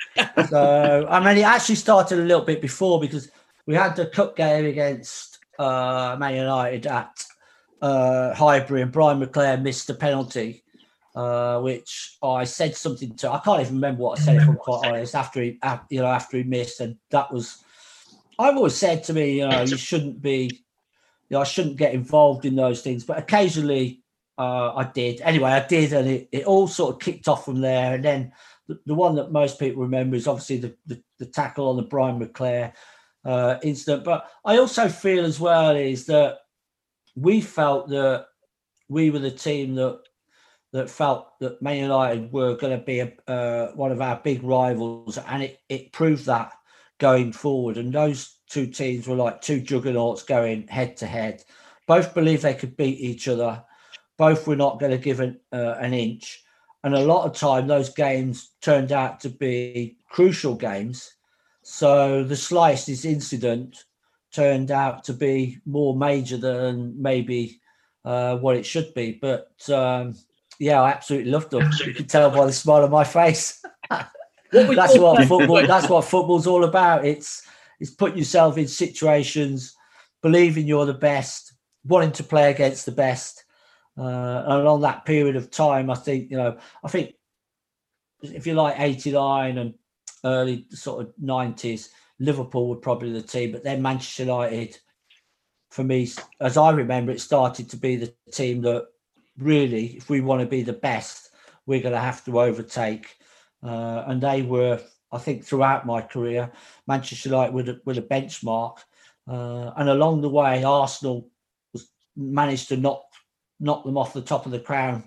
so, 0.48 1.06
I 1.10 1.20
mean, 1.20 1.38
it 1.38 1.46
actually 1.46 1.74
started 1.76 2.18
a 2.18 2.22
little 2.22 2.44
bit 2.44 2.60
before 2.60 3.00
because 3.00 3.30
we 3.66 3.74
had 3.74 3.96
the 3.96 4.06
cup 4.06 4.36
game 4.36 4.66
against 4.66 5.38
uh, 5.58 6.16
Man 6.18 6.34
United 6.34 6.86
at 6.86 7.24
uh, 7.82 8.34
Highbury, 8.34 8.82
and 8.82 8.92
Brian 8.92 9.20
McClair 9.20 9.60
missed 9.60 9.90
a 9.90 9.94
penalty. 9.94 10.62
Uh, 11.14 11.60
which 11.60 12.18
I 12.22 12.44
said 12.44 12.76
something 12.76 13.16
to. 13.16 13.32
I 13.32 13.38
can't 13.38 13.62
even 13.62 13.76
remember 13.76 14.02
what 14.02 14.18
I 14.18 14.22
said. 14.22 14.36
If 14.36 14.48
I'm 14.48 14.56
quite 14.56 14.86
honest, 14.86 15.14
after 15.14 15.40
he, 15.40 15.58
you 15.88 16.00
know, 16.00 16.08
after 16.08 16.36
he 16.36 16.42
missed, 16.42 16.80
and 16.80 16.98
that 17.08 17.32
was. 17.32 17.64
I've 18.38 18.54
always 18.54 18.74
said 18.74 19.02
to 19.04 19.14
me, 19.14 19.38
you 19.38 19.48
know, 19.48 19.62
you 19.62 19.78
shouldn't 19.78 20.20
be, 20.20 20.50
you 20.50 21.30
know, 21.30 21.40
I 21.40 21.44
shouldn't 21.44 21.78
get 21.78 21.94
involved 21.94 22.44
in 22.44 22.54
those 22.54 22.82
things, 22.82 23.02
but 23.02 23.16
occasionally 23.16 24.02
uh, 24.38 24.74
I 24.74 24.84
did. 24.84 25.20
Anyway, 25.22 25.50
I 25.50 25.66
did, 25.66 25.92
and 25.92 26.08
it, 26.08 26.28
it 26.32 26.44
all 26.44 26.68
sort 26.68 26.94
of 26.94 27.00
kicked 27.00 27.28
off 27.28 27.44
from 27.44 27.60
there. 27.60 27.94
And 27.94 28.04
then 28.04 28.32
the, 28.68 28.78
the 28.86 28.94
one 28.94 29.14
that 29.16 29.32
most 29.32 29.58
people 29.58 29.82
remember 29.82 30.16
is 30.16 30.26
obviously 30.26 30.58
the, 30.58 30.76
the, 30.86 31.02
the 31.18 31.26
tackle 31.26 31.68
on 31.68 31.76
the 31.76 31.82
Brian 31.82 32.20
McClair 32.20 32.72
uh, 33.24 33.56
incident. 33.62 34.04
But 34.04 34.28
I 34.44 34.58
also 34.58 34.88
feel 34.88 35.24
as 35.24 35.40
well 35.40 35.74
is 35.74 36.06
that 36.06 36.38
we 37.14 37.40
felt 37.40 37.88
that 37.88 38.26
we 38.88 39.10
were 39.10 39.18
the 39.18 39.30
team 39.30 39.74
that 39.76 40.00
that 40.72 40.90
felt 40.90 41.38
that 41.40 41.62
Man 41.62 41.78
United 41.78 42.30
were 42.32 42.56
going 42.56 42.78
to 42.78 42.84
be 42.84 43.00
a, 43.00 43.12
uh, 43.28 43.72
one 43.72 43.92
of 43.92 44.02
our 44.02 44.20
big 44.22 44.42
rivals, 44.42 45.16
and 45.16 45.42
it, 45.42 45.60
it 45.70 45.92
proved 45.92 46.26
that 46.26 46.52
going 46.98 47.32
forward. 47.32 47.78
And 47.78 47.92
those 47.92 48.40
two 48.50 48.66
teams 48.66 49.06
were 49.06 49.16
like 49.16 49.40
two 49.40 49.60
juggernauts 49.60 50.22
going 50.22 50.66
head 50.68 50.96
to 50.98 51.06
head. 51.06 51.42
Both 51.86 52.14
believed 52.14 52.42
they 52.42 52.52
could 52.52 52.76
beat 52.76 52.98
each 52.98 53.28
other. 53.28 53.64
Both 54.18 54.46
were 54.46 54.56
not 54.56 54.80
going 54.80 54.92
to 54.92 54.98
give 54.98 55.20
an, 55.20 55.38
uh, 55.52 55.74
an 55.78 55.92
inch. 55.92 56.42
And 56.84 56.94
a 56.94 57.04
lot 57.04 57.26
of 57.26 57.36
time, 57.36 57.66
those 57.66 57.90
games 57.90 58.50
turned 58.60 58.92
out 58.92 59.20
to 59.20 59.28
be 59.28 59.96
crucial 60.08 60.54
games. 60.54 61.12
So 61.62 62.22
the 62.22 62.36
slightest 62.36 63.04
incident 63.04 63.84
turned 64.32 64.70
out 64.70 65.04
to 65.04 65.12
be 65.12 65.58
more 65.66 65.96
major 65.96 66.36
than 66.36 67.00
maybe 67.00 67.60
uh, 68.04 68.36
what 68.36 68.56
it 68.56 68.64
should 68.64 68.94
be. 68.94 69.18
But 69.20 69.50
um, 69.68 70.14
yeah, 70.58 70.80
I 70.80 70.90
absolutely 70.90 71.30
loved 71.30 71.50
them. 71.50 71.70
You 71.84 71.94
can 71.94 72.06
tell 72.06 72.30
by 72.30 72.46
the 72.46 72.52
smile 72.52 72.84
on 72.84 72.90
my 72.90 73.04
face. 73.04 73.62
that's 73.90 74.98
what 74.98 75.24
football. 75.28 75.66
That's 75.66 75.88
what 75.88 76.04
football's 76.04 76.46
all 76.46 76.64
about. 76.64 77.04
It's 77.04 77.42
it's 77.80 77.90
put 77.90 78.16
yourself 78.16 78.56
in 78.58 78.68
situations, 78.68 79.74
believing 80.22 80.66
you're 80.66 80.86
the 80.86 80.94
best, 80.94 81.54
wanting 81.84 82.12
to 82.12 82.24
play 82.24 82.50
against 82.50 82.86
the 82.86 82.92
best, 82.92 83.44
uh, 83.98 84.44
and 84.46 84.68
on 84.68 84.80
that 84.82 85.04
period 85.04 85.36
of 85.36 85.50
time, 85.50 85.90
I 85.90 85.94
think 85.94 86.30
you 86.30 86.36
know, 86.36 86.58
I 86.84 86.88
think 86.88 87.14
if 88.22 88.46
you 88.46 88.54
like 88.54 88.78
'89 88.78 89.58
and 89.58 89.74
early 90.24 90.66
sort 90.70 91.06
of 91.06 91.14
'90s, 91.22 91.88
Liverpool 92.18 92.68
were 92.68 92.76
probably 92.76 93.12
the 93.12 93.22
team, 93.22 93.52
but 93.52 93.64
then 93.64 93.82
Manchester 93.82 94.24
United, 94.24 94.78
for 95.70 95.84
me, 95.84 96.08
as 96.40 96.56
I 96.56 96.70
remember, 96.70 97.12
it 97.12 97.20
started 97.20 97.70
to 97.70 97.76
be 97.76 97.96
the 97.96 98.12
team 98.32 98.62
that 98.62 98.86
really, 99.38 99.96
if 99.96 100.08
we 100.08 100.20
want 100.20 100.40
to 100.40 100.46
be 100.46 100.62
the 100.62 100.72
best, 100.72 101.30
we're 101.66 101.82
going 101.82 101.94
to 101.94 102.00
have 102.00 102.24
to 102.24 102.40
overtake. 102.40 103.16
Uh, 103.62 104.04
and 104.06 104.20
they 104.20 104.42
were, 104.42 104.80
I 105.12 105.18
think, 105.18 105.44
throughout 105.44 105.86
my 105.86 106.00
career, 106.00 106.50
Manchester 106.86 107.28
United 107.28 107.54
with 107.54 107.98
a, 107.98 108.02
benchmark. 108.02 108.78
Uh, 109.28 109.72
and 109.76 109.88
along 109.88 110.20
the 110.20 110.28
way, 110.28 110.62
Arsenal 110.62 111.28
was, 111.72 111.88
managed 112.16 112.68
to 112.68 112.76
knock 112.76 113.05
knock 113.60 113.84
them 113.84 113.98
off 113.98 114.12
the 114.12 114.22
top 114.22 114.46
of 114.46 114.52
the 114.52 114.60
crown 114.60 115.04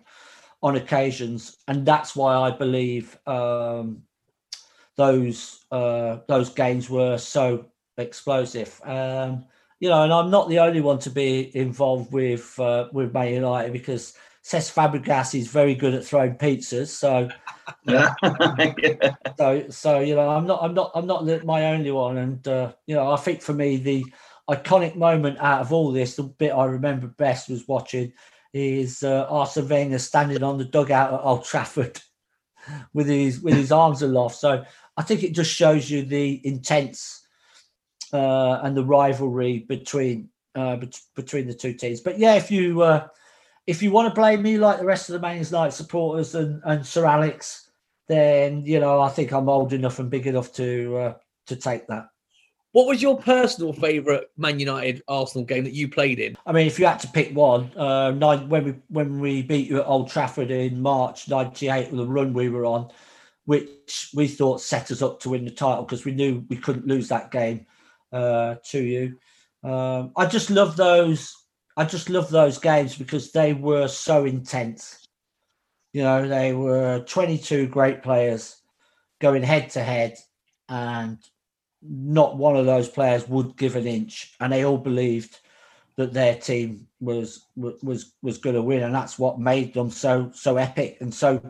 on 0.61 0.75
occasions, 0.75 1.57
and 1.67 1.85
that's 1.85 2.15
why 2.15 2.35
I 2.35 2.51
believe 2.51 3.17
um, 3.25 4.03
those 4.95 5.65
uh, 5.71 6.17
those 6.27 6.49
games 6.49 6.89
were 6.89 7.17
so 7.17 7.65
explosive. 7.97 8.79
Um, 8.83 9.45
you 9.79 9.87
know, 9.89 10.03
and 10.03 10.11
I'm 10.11 10.29
not 10.29 10.49
the 10.49 10.59
only 10.59 10.81
one 10.81 10.99
to 10.99 11.09
be 11.09 11.55
involved 11.55 12.11
with 12.11 12.59
uh, 12.59 12.89
with 12.91 13.13
Man 13.13 13.33
United 13.33 13.71
because 13.71 14.13
Cesc 14.43 14.73
Fabregas 14.73 15.35
is 15.35 15.47
very 15.47 15.75
good 15.75 15.93
at 15.93 16.03
throwing 16.03 16.35
pizzas. 16.35 16.87
So, 16.87 17.29
yeah. 17.83 18.13
so, 19.37 19.69
so 19.69 19.99
you 19.99 20.15
know, 20.15 20.29
I'm 20.29 20.47
not, 20.47 20.59
I'm 20.63 20.73
not, 20.73 20.91
I'm 20.95 21.07
not 21.07 21.45
my 21.45 21.67
only 21.67 21.91
one. 21.91 22.17
And 22.17 22.47
uh, 22.47 22.73
you 22.87 22.95
know, 22.95 23.11
I 23.11 23.17
think 23.17 23.41
for 23.41 23.53
me, 23.53 23.77
the 23.77 24.05
iconic 24.49 24.95
moment 24.95 25.37
out 25.39 25.61
of 25.61 25.71
all 25.71 25.91
this, 25.91 26.15
the 26.15 26.23
bit 26.23 26.51
I 26.51 26.65
remember 26.65 27.07
best 27.07 27.49
was 27.49 27.67
watching 27.67 28.11
is 28.53 29.03
uh, 29.03 29.27
Arsene 29.29 29.67
Wenger 29.67 29.99
standing 29.99 30.43
on 30.43 30.57
the 30.57 30.65
dugout 30.65 31.13
at 31.13 31.19
Old 31.21 31.45
Trafford 31.45 31.99
with 32.93 33.07
his 33.07 33.41
with 33.41 33.55
his 33.55 33.71
arms 33.71 34.01
aloft. 34.01 34.35
So 34.35 34.63
I 34.97 35.01
think 35.03 35.23
it 35.23 35.33
just 35.33 35.51
shows 35.51 35.89
you 35.89 36.03
the 36.03 36.41
intense 36.45 37.25
uh, 38.13 38.59
and 38.63 38.75
the 38.75 38.83
rivalry 38.83 39.59
between 39.59 40.29
uh, 40.55 40.77
bet- 40.77 41.01
between 41.15 41.47
the 41.47 41.53
two 41.53 41.73
teams. 41.73 42.01
But 42.01 42.19
yeah, 42.19 42.35
if 42.35 42.51
you 42.51 42.81
uh, 42.81 43.07
if 43.67 43.83
you 43.83 43.91
want 43.91 44.09
to 44.09 44.19
blame 44.19 44.41
me 44.41 44.57
like 44.57 44.79
the 44.79 44.85
rest 44.85 45.09
of 45.09 45.13
the 45.13 45.19
Man 45.19 45.43
United 45.43 45.71
supporters 45.71 46.35
and, 46.35 46.61
and 46.65 46.85
Sir 46.85 47.05
Alex, 47.05 47.69
then 48.07 48.63
you 48.65 48.79
know 48.79 48.99
I 48.99 49.09
think 49.09 49.31
I'm 49.31 49.49
old 49.49 49.73
enough 49.73 49.99
and 49.99 50.09
big 50.09 50.27
enough 50.27 50.51
to 50.53 50.97
uh, 50.97 51.13
to 51.47 51.55
take 51.55 51.87
that. 51.87 52.07
What 52.71 52.87
was 52.87 53.01
your 53.01 53.17
personal 53.17 53.73
favourite 53.73 54.25
Man 54.37 54.59
United 54.59 55.01
Arsenal 55.07 55.43
game 55.43 55.63
that 55.63 55.73
you 55.73 55.89
played 55.89 56.19
in? 56.19 56.37
I 56.45 56.51
mean, 56.51 56.67
if 56.67 56.77
you 56.77 56.85
had 56.85 56.99
to 56.99 57.07
pick 57.07 57.35
one, 57.35 57.75
uh, 57.75 58.11
nine, 58.11 58.47
when 58.47 58.63
we 58.63 58.75
when 58.89 59.19
we 59.19 59.41
beat 59.41 59.67
you 59.69 59.79
at 59.79 59.87
Old 59.87 60.09
Trafford 60.11 60.51
in 60.51 60.79
March 60.81 61.27
'98 61.27 61.89
with 61.89 61.99
the 61.99 62.05
run 62.05 62.31
we 62.31 62.49
were 62.49 62.65
on, 62.65 62.91
which 63.45 64.11
we 64.13 64.27
thought 64.27 64.61
set 64.61 64.91
us 64.91 65.01
up 65.01 65.19
to 65.21 65.29
win 65.29 65.45
the 65.45 65.51
title 65.51 65.83
because 65.83 66.05
we 66.05 66.11
knew 66.11 66.45
we 66.49 66.57
couldn't 66.57 66.85
lose 66.85 67.07
that 67.07 67.31
game 67.31 67.65
uh, 68.13 68.55
to 68.65 68.79
you. 68.79 69.17
Um, 69.63 70.11
I 70.15 70.27
just 70.27 70.51
love 70.51 70.77
those. 70.77 71.35
I 71.75 71.85
just 71.85 72.09
love 72.09 72.29
those 72.29 72.59
games 72.59 72.95
because 72.95 73.31
they 73.31 73.53
were 73.53 73.87
so 73.87 74.25
intense. 74.25 75.07
You 75.91 76.03
know, 76.03 76.27
they 76.27 76.53
were 76.53 76.99
22 76.99 77.67
great 77.67 78.03
players 78.03 78.61
going 79.19 79.41
head 79.41 79.71
to 79.71 79.83
head, 79.83 80.17
and 80.67 81.17
not 81.81 82.37
one 82.37 82.55
of 82.55 82.65
those 82.65 82.89
players 82.89 83.27
would 83.27 83.55
give 83.57 83.75
an 83.75 83.87
inch, 83.87 84.35
and 84.39 84.51
they 84.51 84.65
all 84.65 84.77
believed 84.77 85.39
that 85.95 86.13
their 86.13 86.35
team 86.35 86.87
was 86.99 87.45
was 87.55 88.13
was 88.21 88.37
going 88.37 88.55
to 88.55 88.61
win, 88.61 88.83
and 88.83 88.95
that's 88.95 89.19
what 89.19 89.39
made 89.39 89.73
them 89.73 89.89
so 89.89 90.31
so 90.33 90.57
epic 90.57 90.97
and 91.01 91.13
so 91.13 91.41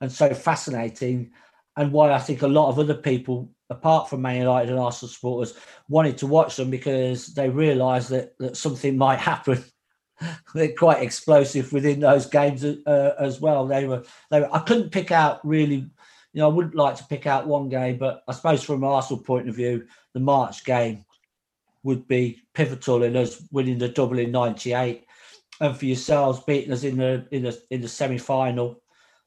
and 0.00 0.10
so 0.10 0.32
fascinating, 0.34 1.30
and 1.76 1.92
why 1.92 2.12
I 2.12 2.18
think 2.18 2.42
a 2.42 2.48
lot 2.48 2.68
of 2.68 2.78
other 2.78 2.94
people 2.94 3.50
apart 3.70 4.08
from 4.08 4.22
Man 4.22 4.36
United 4.36 4.70
and 4.70 4.78
Arsenal 4.78 5.10
supporters, 5.10 5.54
wanted 5.88 6.18
to 6.18 6.26
watch 6.26 6.56
them 6.56 6.70
because 6.70 7.28
they 7.34 7.48
realised 7.48 8.10
that 8.10 8.36
that 8.38 8.56
something 8.56 8.96
might 8.96 9.18
happen. 9.18 9.64
They're 10.54 10.74
quite 10.74 11.02
explosive 11.02 11.72
within 11.72 12.00
those 12.00 12.26
games 12.26 12.64
uh, 12.64 13.14
as 13.18 13.40
well. 13.40 13.66
They 13.66 13.84
were, 13.86 14.02
they 14.30 14.40
were. 14.40 14.54
I 14.54 14.60
couldn't 14.60 14.90
pick 14.90 15.12
out 15.12 15.46
really. 15.46 15.88
You 16.32 16.40
know, 16.40 16.50
I 16.50 16.52
wouldn't 16.52 16.74
like 16.74 16.96
to 16.96 17.04
pick 17.04 17.26
out 17.26 17.46
one 17.46 17.68
game, 17.68 17.98
but 17.98 18.22
I 18.28 18.32
suppose 18.32 18.62
from 18.62 18.82
an 18.82 18.90
Arsenal 18.90 19.22
point 19.22 19.48
of 19.48 19.56
view, 19.56 19.86
the 20.14 20.20
March 20.20 20.64
game 20.64 21.04
would 21.82 22.06
be 22.06 22.42
pivotal 22.54 23.02
in 23.02 23.16
us 23.16 23.42
winning 23.50 23.78
the 23.78 23.88
double 23.88 24.18
in 24.18 24.30
'98, 24.30 25.04
and 25.60 25.76
for 25.76 25.86
yourselves 25.86 26.40
beating 26.46 26.72
us 26.72 26.84
in 26.84 26.98
the 26.98 27.26
in 27.30 27.42
the 27.44 27.60
in 27.70 27.80
the 27.80 27.88
semi 27.88 28.18
final 28.18 28.82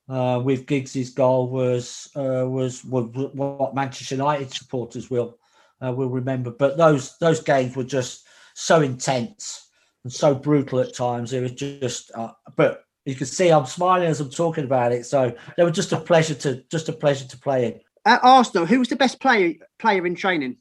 uh, 0.10 0.41
with 0.43 0.66
Giggs's 0.66 1.10
goal 1.12 1.47
was, 1.47 2.10
uh, 2.16 2.45
was 2.47 2.84
was 2.84 3.06
what 3.34 3.76
Manchester 3.76 4.16
United 4.16 4.54
supporters 4.54 5.10
will 5.10 5.38
uh, 5.84 5.91
will 5.91 6.10
remember. 6.10 6.52
But 6.52 6.78
those 6.78 7.18
those 7.20 7.41
games 7.41 7.76
were 7.76 7.86
just 7.86 8.28
so 8.54 8.82
intense 8.82 9.70
and 10.04 10.12
so 10.12 10.36
brutal 10.36 10.80
at 10.80 10.93
times. 10.93 11.32
It 11.32 11.41
was 11.41 11.54
just, 11.54 12.12
uh, 12.14 12.32
but 12.56 12.84
you 13.06 13.16
can 13.16 13.28
see 13.28 13.49
I'm 13.49 13.66
smiling 13.66 14.08
as 14.08 14.20
I'm 14.20 14.30
talking 14.30 14.64
about 14.64 14.91
it. 14.91 15.06
So 15.06 15.34
they 15.58 15.64
were 15.64 15.72
just 15.72 15.91
a 15.91 15.97
pleasure 15.99 16.36
to 16.36 16.64
just 16.70 16.89
a 16.89 16.93
pleasure 16.93 17.28
to 17.28 17.38
play 17.38 17.66
in. 17.66 17.80
At 18.06 18.24
Arsenal, 18.24 18.66
who 18.66 18.80
was 18.80 18.89
the 18.89 18.95
best 18.95 19.20
player 19.20 19.56
player 19.80 20.06
in 20.06 20.16
training? 20.16 20.58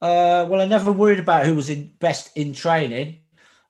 Uh, 0.00 0.46
well, 0.48 0.60
I 0.60 0.66
never 0.66 0.90
worried 0.90 1.20
about 1.20 1.46
who 1.46 1.54
was 1.54 1.70
in 1.70 1.92
best 2.00 2.36
in 2.36 2.52
training. 2.52 3.18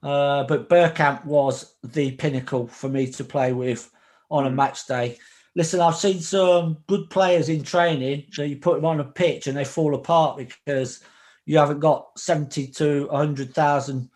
Uh, 0.03 0.45
but 0.45 0.69
Bergkamp 0.69 1.25
was 1.25 1.75
the 1.85 2.13
pinnacle 2.13 2.67
for 2.67 2.89
me 2.89 3.07
to 3.13 3.23
play 3.25 3.53
with 3.53 3.91
on 4.31 4.47
a 4.47 4.51
Mm. 4.51 4.55
match 4.55 4.87
day. 4.87 5.19
Listen, 5.55 5.81
I've 5.81 5.97
seen 5.97 6.21
some 6.21 6.79
good 6.89 7.11
players 7.11 7.49
in 7.49 7.63
training 7.63 8.25
that 8.37 8.49
you 8.49 8.57
put 8.57 8.77
them 8.77 8.87
on 8.87 9.01
a 9.01 9.05
pitch 9.05 9.47
and 9.47 9.57
they 9.57 9.65
fall 9.67 9.95
apart 9.95 10.39
because 10.39 11.01
you 11.45 11.59
haven't 11.59 11.81
got 11.81 12.19
70 12.19 12.69
to 12.69 13.07
100,000 13.11 14.09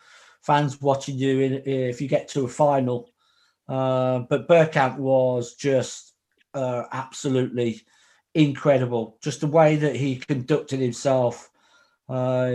fans 0.43 0.81
watching 0.81 1.17
you 1.17 1.41
in, 1.41 1.53
if 1.67 2.01
you 2.01 2.09
get 2.09 2.29
to 2.29 2.47
a 2.47 2.49
final. 2.49 3.11
Uh, 3.69 4.21
but 4.21 4.49
Bergkamp 4.49 4.97
was 4.99 5.55
just 5.55 6.13
uh, 6.55 6.85
absolutely 6.93 7.83
incredible. 8.35 9.19
Just 9.23 9.41
the 9.41 9.47
way 9.47 9.77
that 9.77 9.97
he 9.97 10.17
conducted 10.17 10.81
himself, 10.81 11.51
uh, 12.09 12.51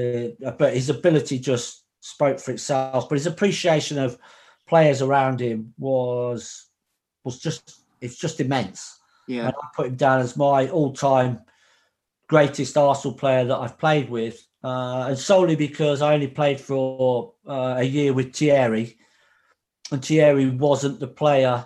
but 0.57 0.73
his 0.73 0.89
ability 0.89 1.39
just 1.39 1.83
spoke 1.99 2.39
for 2.39 2.51
itself. 2.51 3.09
But 3.09 3.17
his 3.17 3.27
appreciation 3.27 3.97
of 3.97 4.17
players 4.67 5.01
around 5.01 5.39
him 5.39 5.73
was 5.77 6.67
was 7.23 7.39
just 7.39 7.81
it's 7.99 8.17
just 8.17 8.39
immense. 8.39 8.99
Yeah. 9.27 9.47
And 9.47 9.53
I 9.61 9.67
put 9.75 9.87
him 9.87 9.95
down 9.95 10.21
as 10.21 10.35
my 10.35 10.69
all-time 10.69 11.41
greatest 12.27 12.77
Arsenal 12.77 13.15
player 13.15 13.45
that 13.45 13.57
I've 13.57 13.77
played 13.77 14.09
with, 14.09 14.47
uh, 14.63 15.05
and 15.09 15.17
solely 15.17 15.55
because 15.55 16.01
I 16.01 16.13
only 16.13 16.27
played 16.27 16.59
for 16.59 17.33
uh, 17.47 17.75
a 17.77 17.83
year 17.83 18.13
with 18.13 18.33
Thierry, 18.33 18.97
and 19.91 20.03
Thierry 20.03 20.49
wasn't 20.49 20.99
the 20.99 21.07
player 21.07 21.65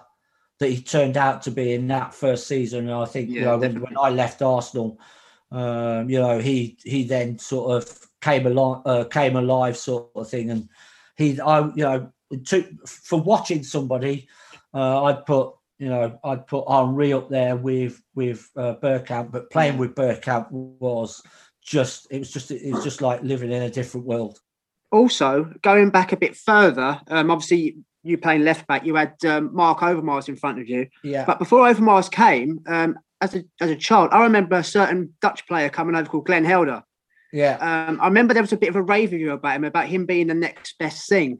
that 0.59 0.69
he 0.69 0.81
turned 0.81 1.17
out 1.17 1.43
to 1.43 1.51
be 1.51 1.73
in 1.73 1.87
that 1.87 2.13
first 2.13 2.47
season. 2.47 2.89
And 2.89 2.93
I 2.93 3.05
think 3.05 3.29
you 3.29 3.41
know 3.41 3.57
when, 3.57 3.79
when 3.81 3.97
I 3.97 4.09
left 4.09 4.41
Arsenal, 4.41 4.99
um, 5.51 6.09
you 6.09 6.19
know 6.19 6.39
he 6.39 6.77
he 6.83 7.03
then 7.03 7.37
sort 7.37 7.83
of 7.83 8.07
came 8.21 8.47
along, 8.47 8.83
uh, 8.85 9.03
came 9.05 9.35
alive, 9.35 9.77
sort 9.77 10.09
of 10.15 10.29
thing, 10.29 10.49
and 10.49 10.69
he 11.17 11.39
I 11.39 11.61
you 11.75 11.83
know 11.83 12.11
to, 12.47 12.65
for 12.85 13.21
watching 13.21 13.63
somebody, 13.63 14.27
uh, 14.73 15.03
I'd 15.03 15.25
put 15.25 15.53
you 15.77 15.89
know 15.89 16.17
I'd 16.23 16.47
put 16.47 16.69
Henry 16.69 17.13
up 17.13 17.29
there 17.29 17.55
with 17.55 18.01
with 18.15 18.49
uh, 18.55 18.75
Bergkamp, 18.81 19.31
but 19.31 19.51
playing 19.51 19.77
with 19.77 19.95
Bergkamp 19.95 20.51
was 20.51 21.21
just 21.61 22.07
it 22.11 22.19
was 22.19 22.31
just 22.31 22.51
it 22.51 22.73
was 22.73 22.83
just 22.83 23.01
like 23.01 23.21
living 23.23 23.51
in 23.51 23.63
a 23.63 23.69
different 23.69 24.05
world. 24.05 24.39
Also, 24.91 25.51
going 25.61 25.89
back 25.89 26.13
a 26.13 26.17
bit 26.17 26.37
further, 26.37 27.01
um, 27.09 27.29
obviously 27.29 27.75
you 28.05 28.17
playing 28.17 28.43
left 28.43 28.67
back, 28.67 28.85
you 28.85 28.95
had 28.95 29.13
um, 29.25 29.49
Marc 29.53 29.79
Overmars 29.79 30.29
in 30.29 30.35
front 30.35 30.59
of 30.59 30.69
you. 30.69 30.87
Yeah. 31.03 31.25
But 31.25 31.39
before 31.39 31.67
Overmars 31.67 32.09
came, 32.11 32.61
um, 32.67 32.97
as 33.21 33.35
a 33.35 33.43
as 33.59 33.69
a 33.69 33.75
child, 33.75 34.09
I 34.11 34.23
remember 34.23 34.55
a 34.55 34.63
certain 34.63 35.13
Dutch 35.21 35.47
player 35.47 35.69
coming 35.69 35.95
over 35.95 36.09
called 36.09 36.25
Glenn 36.25 36.45
Helder. 36.45 36.83
Yeah. 37.33 37.57
Um, 37.87 37.99
I 37.99 38.05
remember 38.05 38.33
there 38.33 38.43
was 38.43 38.53
a 38.53 38.57
bit 38.57 38.69
of 38.69 38.75
a 38.75 38.81
rave 38.81 39.11
review 39.11 39.31
about 39.31 39.55
him, 39.55 39.63
about 39.63 39.87
him 39.87 40.05
being 40.05 40.27
the 40.27 40.33
next 40.33 40.77
best 40.77 41.09
thing. 41.09 41.39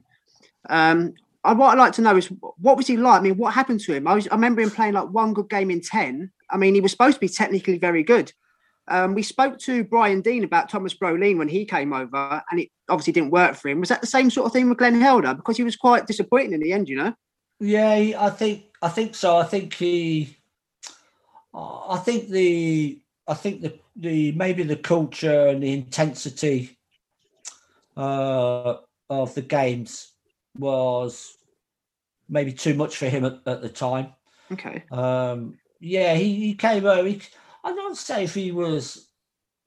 Um, 0.68 1.14
I, 1.44 1.52
what 1.52 1.70
I'd 1.70 1.78
like 1.78 1.92
to 1.94 2.02
know 2.02 2.16
is 2.16 2.30
what 2.58 2.76
was 2.76 2.86
he 2.86 2.96
like? 2.96 3.20
I 3.20 3.22
mean, 3.22 3.36
what 3.36 3.54
happened 3.54 3.80
to 3.80 3.94
him? 3.94 4.08
I, 4.08 4.14
was, 4.14 4.26
I 4.28 4.34
remember 4.34 4.60
him 4.60 4.70
playing 4.70 4.94
like 4.94 5.08
one 5.08 5.32
good 5.32 5.48
game 5.48 5.70
in 5.70 5.80
10. 5.80 6.30
I 6.50 6.56
mean, 6.56 6.74
he 6.74 6.80
was 6.80 6.90
supposed 6.90 7.14
to 7.14 7.20
be 7.20 7.28
technically 7.28 7.78
very 7.78 8.02
good. 8.02 8.32
Um, 8.88 9.14
we 9.14 9.22
spoke 9.22 9.58
to 9.60 9.84
Brian 9.84 10.20
Deane 10.20 10.44
about 10.44 10.68
Thomas 10.68 10.94
Brolin 10.94 11.38
when 11.38 11.48
he 11.48 11.64
came 11.64 11.92
over, 11.92 12.42
and 12.50 12.60
it 12.60 12.68
obviously 12.88 13.12
didn't 13.12 13.30
work 13.30 13.56
for 13.56 13.68
him. 13.68 13.80
Was 13.80 13.88
that 13.88 14.00
the 14.00 14.06
same 14.06 14.30
sort 14.30 14.46
of 14.46 14.52
thing 14.52 14.68
with 14.68 14.78
Glenn 14.78 15.00
Helder? 15.00 15.34
Because 15.34 15.56
he 15.56 15.64
was 15.64 15.76
quite 15.76 16.06
disappointing 16.06 16.52
in 16.52 16.60
the 16.60 16.72
end, 16.72 16.88
you 16.88 16.96
know? 16.96 17.14
Yeah, 17.58 18.12
I 18.18 18.30
think 18.30 18.64
I 18.82 18.88
think 18.88 19.14
so. 19.14 19.36
I 19.38 19.44
think 19.44 19.74
he, 19.74 20.36
I 21.54 22.00
think 22.04 22.28
the 22.28 23.00
I 23.26 23.34
think 23.34 23.62
the 23.62 23.78
the 23.96 24.32
maybe 24.32 24.62
the 24.62 24.76
culture 24.76 25.48
and 25.48 25.62
the 25.62 25.72
intensity 25.72 26.76
uh, 27.96 28.76
of 29.08 29.34
the 29.34 29.42
games 29.42 30.12
was 30.58 31.36
maybe 32.28 32.52
too 32.52 32.74
much 32.74 32.96
for 32.96 33.06
him 33.08 33.24
at, 33.24 33.38
at 33.46 33.62
the 33.62 33.68
time. 33.68 34.12
Okay. 34.52 34.84
Um, 34.90 35.58
yeah, 35.80 36.14
he, 36.14 36.34
he 36.34 36.54
came 36.54 36.84
over. 36.84 37.08
He, 37.08 37.22
I 37.66 37.74
don't 37.74 37.96
say 37.96 38.22
if 38.22 38.32
he 38.32 38.52
was 38.52 39.08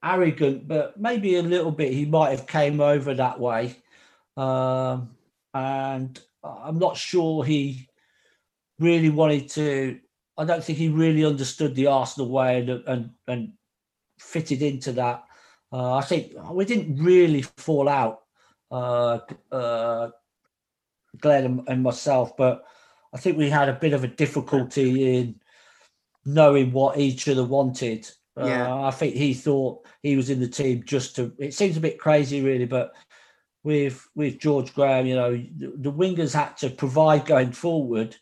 arrogant, 0.02 0.70
but 0.70 0.98
maybe 0.98 1.36
a 1.36 1.42
little 1.42 1.72
bit. 1.72 1.92
He 1.92 2.06
might 2.06 2.30
have 2.30 2.48
came 2.48 2.80
over 2.80 3.14
that 3.14 3.42
way, 3.42 3.76
um, 4.38 5.10
and 5.54 6.18
I'm 6.42 6.80
not 6.80 6.96
sure 6.96 7.44
he 7.44 7.90
really 8.80 9.10
wanted 9.10 9.50
to. 9.50 10.00
I 10.38 10.46
don't 10.46 10.64
think 10.64 10.78
he 10.78 10.88
really 10.88 11.26
understood 11.26 11.76
the 11.76 11.88
Arsenal 11.88 12.30
way 12.30 12.62
and 12.62 12.70
and, 12.88 13.10
and 13.28 13.54
fitted 14.18 14.62
into 14.62 14.94
that. 14.94 15.26
Uh, 15.70 15.96
I 15.96 16.02
think 16.02 16.32
we 16.54 16.64
didn't 16.64 17.04
really 17.04 17.42
fall 17.42 17.90
out, 17.90 18.22
uh, 18.72 19.20
uh, 19.52 20.10
Glenn 21.20 21.44
and, 21.44 21.62
and 21.68 21.84
myself, 21.84 22.38
but 22.38 22.64
I 23.14 23.18
think 23.18 23.38
we 23.38 23.50
had 23.50 23.68
a 23.68 23.74
bit 23.74 23.92
of 23.92 24.06
a 24.06 24.08
difficulty 24.08 25.18
in 25.18 25.36
knowing 26.34 26.72
what 26.72 26.98
each 26.98 27.28
other 27.28 27.44
wanted. 27.44 28.10
Yeah. 28.38 28.72
Uh, 28.72 28.84
I 28.84 28.92
think 28.92 29.16
he 29.16 29.34
thought 29.34 29.86
he 30.02 30.16
was 30.16 30.30
in 30.30 30.40
the 30.40 30.48
team 30.48 30.84
just 30.86 31.16
to. 31.18 31.34
It 31.38 31.54
seems 31.54 31.76
a 31.76 31.82
bit 31.82 32.00
crazy, 32.00 32.42
really, 32.42 32.66
but 32.66 32.94
with 33.64 34.08
with 34.16 34.40
George 34.40 34.74
Graham, 34.74 35.06
you 35.06 35.16
know, 35.16 35.32
the, 35.32 35.74
the 35.76 35.92
wingers 35.92 36.34
had 36.34 36.56
to 36.58 36.70
provide 36.70 37.26
going 37.26 37.52
forward, 37.52 38.16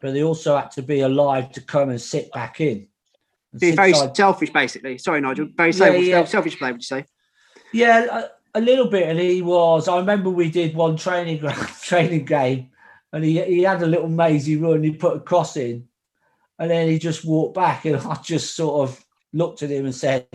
but 0.00 0.12
they 0.12 0.22
also 0.22 0.56
had 0.56 0.70
to 0.72 0.82
be 0.82 1.00
alive 1.00 1.50
to 1.52 1.60
come 1.60 1.90
and 1.90 2.00
sit 2.00 2.30
back 2.32 2.60
in. 2.60 2.86
And 3.52 3.60
Be 3.60 3.72
very 3.72 3.94
selfish, 4.14 4.50
basically. 4.50 4.98
Sorry, 4.98 5.20
Nigel. 5.20 5.48
Very 5.56 5.70
Yeah, 5.70 5.76
selfish, 5.76 6.06
yeah. 6.06 6.24
selfish 6.24 6.58
player, 6.58 6.72
would 6.72 6.82
you 6.82 6.86
say? 6.86 7.06
Yeah, 7.72 8.28
a, 8.54 8.58
a 8.58 8.60
little 8.60 8.86
bit, 8.86 9.08
and 9.08 9.18
he 9.18 9.42
was. 9.42 9.88
I 9.88 9.96
remember 9.98 10.30
we 10.30 10.50
did 10.50 10.76
one 10.76 10.96
training 10.96 11.42
training 11.82 12.26
game, 12.26 12.70
and 13.12 13.24
he 13.24 13.42
he 13.42 13.62
had 13.62 13.82
a 13.82 13.86
little 13.86 14.08
mazy 14.08 14.56
run. 14.56 14.84
He 14.84 14.92
put 14.92 15.16
a 15.16 15.20
cross 15.20 15.56
in, 15.56 15.88
and 16.58 16.70
then 16.70 16.88
he 16.88 16.98
just 16.98 17.24
walked 17.24 17.54
back, 17.54 17.84
and 17.84 17.96
I 18.06 18.14
just 18.22 18.54
sort 18.54 18.88
of 18.88 19.04
looked 19.32 19.62
at 19.62 19.70
him 19.70 19.84
and 19.84 19.94
said, 19.94 20.26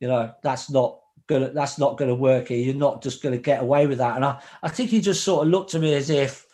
"You 0.00 0.08
know, 0.08 0.32
that's 0.42 0.70
not 0.70 1.00
gonna 1.26 1.50
that's 1.50 1.78
not 1.78 1.96
gonna 1.96 2.14
work 2.14 2.48
here. 2.48 2.58
You're 2.58 2.74
not 2.74 3.02
just 3.02 3.22
gonna 3.22 3.38
get 3.38 3.62
away 3.62 3.86
with 3.86 3.98
that." 3.98 4.16
And 4.16 4.24
I 4.24 4.40
I 4.62 4.68
think 4.68 4.90
he 4.90 5.00
just 5.00 5.24
sort 5.24 5.46
of 5.46 5.50
looked 5.50 5.74
at 5.74 5.80
me 5.80 5.94
as 5.94 6.10
if 6.10 6.46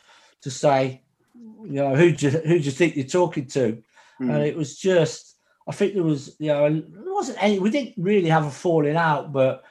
to 0.43 0.51
say, 0.51 1.03
"You 1.35 1.73
know, 1.73 1.97
who 1.97 2.13
do 2.13 2.27
you, 2.27 2.39
who 2.39 2.59
do 2.59 2.65
you 2.65 2.71
think 2.71 2.97
you're 2.97 3.07
talking 3.07 3.47
to?" 3.49 3.83
Hmm. 4.19 4.31
And 4.31 4.45
it 4.45 4.57
was 4.57 4.79
just. 4.79 5.33
I 5.67 5.73
think 5.73 5.95
there 5.95 6.03
was, 6.03 6.37
you 6.39 6.49
know, 6.49 6.69
there 6.69 7.15
wasn't 7.15 7.43
any. 7.43 7.59
We 7.59 7.71
didn't 7.71 7.95
really 7.97 8.29
have 8.29 8.45
a 8.45 8.51
falling 8.51 8.97
out, 8.97 9.33
but 9.33 9.65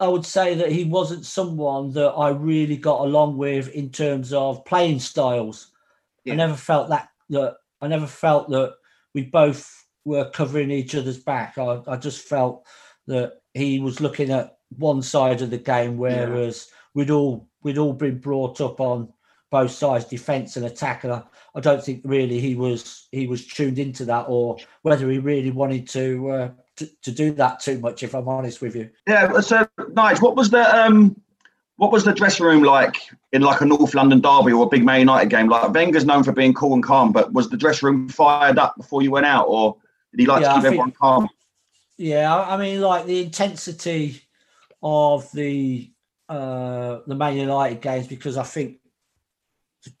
I 0.00 0.06
would 0.06 0.24
say 0.24 0.54
that 0.54 0.72
he 0.72 0.84
wasn't 0.84 1.26
someone 1.26 1.92
that 1.92 2.10
I 2.10 2.30
really 2.30 2.76
got 2.76 3.00
along 3.00 3.36
with 3.36 3.68
in 3.68 3.90
terms 3.90 4.32
of 4.32 4.64
playing 4.64 5.00
styles. 5.00 5.72
Yeah. 6.24 6.34
I 6.34 6.36
never 6.36 6.54
felt 6.54 6.88
that 6.88 7.10
that 7.30 7.56
I 7.80 7.88
never 7.88 8.06
felt 8.06 8.50
that 8.50 8.74
we 9.14 9.22
both 9.22 9.86
were 10.04 10.30
covering 10.30 10.70
each 10.70 10.94
other's 10.94 11.18
back. 11.18 11.58
I, 11.58 11.80
I 11.86 11.96
just 11.96 12.26
felt 12.26 12.66
that 13.06 13.34
he 13.54 13.78
was 13.78 14.00
looking 14.00 14.30
at 14.30 14.58
one 14.76 15.02
side 15.02 15.42
of 15.42 15.50
the 15.50 15.58
game, 15.58 15.96
whereas 15.96 16.68
we'd 16.94 17.10
all 17.10 17.48
we'd 17.62 17.78
all 17.78 17.92
been 17.92 18.18
brought 18.18 18.60
up 18.60 18.80
on 18.80 19.12
both 19.50 19.70
sides, 19.70 20.04
defence 20.04 20.56
and 20.56 20.66
attack. 20.66 21.04
And 21.04 21.12
I, 21.12 21.22
I 21.54 21.60
don't 21.60 21.82
think 21.82 22.02
really 22.04 22.40
he 22.40 22.54
was 22.54 23.08
he 23.12 23.26
was 23.26 23.46
tuned 23.46 23.78
into 23.78 24.04
that, 24.06 24.26
or 24.28 24.58
whether 24.82 25.10
he 25.10 25.18
really 25.18 25.50
wanted 25.50 25.88
to 25.88 26.30
uh, 26.30 26.50
to, 26.76 26.88
to 27.02 27.10
do 27.10 27.32
that 27.32 27.60
too 27.60 27.78
much. 27.78 28.02
If 28.02 28.14
I'm 28.14 28.28
honest 28.28 28.60
with 28.60 28.76
you. 28.76 28.90
Yeah. 29.06 29.40
So, 29.40 29.66
Nigel, 29.92 30.28
what 30.28 30.36
was 30.36 30.50
the 30.50 30.84
um, 30.84 31.20
what 31.78 31.92
was 31.92 32.04
the 32.04 32.12
dressing 32.12 32.44
room 32.44 32.64
like 32.64 32.96
in 33.32 33.40
like 33.42 33.60
a 33.60 33.64
North 33.64 33.94
London 33.94 34.20
derby 34.20 34.52
or 34.52 34.64
a 34.64 34.68
big 34.68 34.84
Man 34.84 34.98
United 34.98 35.30
game? 35.30 35.48
Like 35.48 35.72
Wenger's 35.72 36.04
known 36.04 36.24
for 36.24 36.32
being 36.32 36.52
cool 36.52 36.74
and 36.74 36.82
calm, 36.82 37.12
but 37.12 37.32
was 37.32 37.48
the 37.48 37.56
dressing 37.56 37.86
room 37.86 38.08
fired 38.08 38.58
up 38.58 38.76
before 38.76 39.00
you 39.00 39.12
went 39.12 39.26
out, 39.26 39.46
or 39.46 39.76
did 40.10 40.20
he 40.20 40.26
like 40.26 40.42
Yeah, 40.42 40.48
to 40.48 40.54
keep 40.56 40.64
everyone 40.64 40.90
calm? 40.90 41.28
Yeah, 41.96 42.34
I 42.34 42.54
I 42.54 42.56
mean, 42.58 42.80
like 42.80 43.06
the 43.06 43.22
intensity 43.22 44.22
of 44.82 45.30
the 45.32 45.92
uh 46.28 46.98
the 47.06 47.14
Man 47.14 47.36
United 47.36 47.80
games 47.80 48.08
because 48.08 48.36
I 48.36 48.42
think 48.42 48.78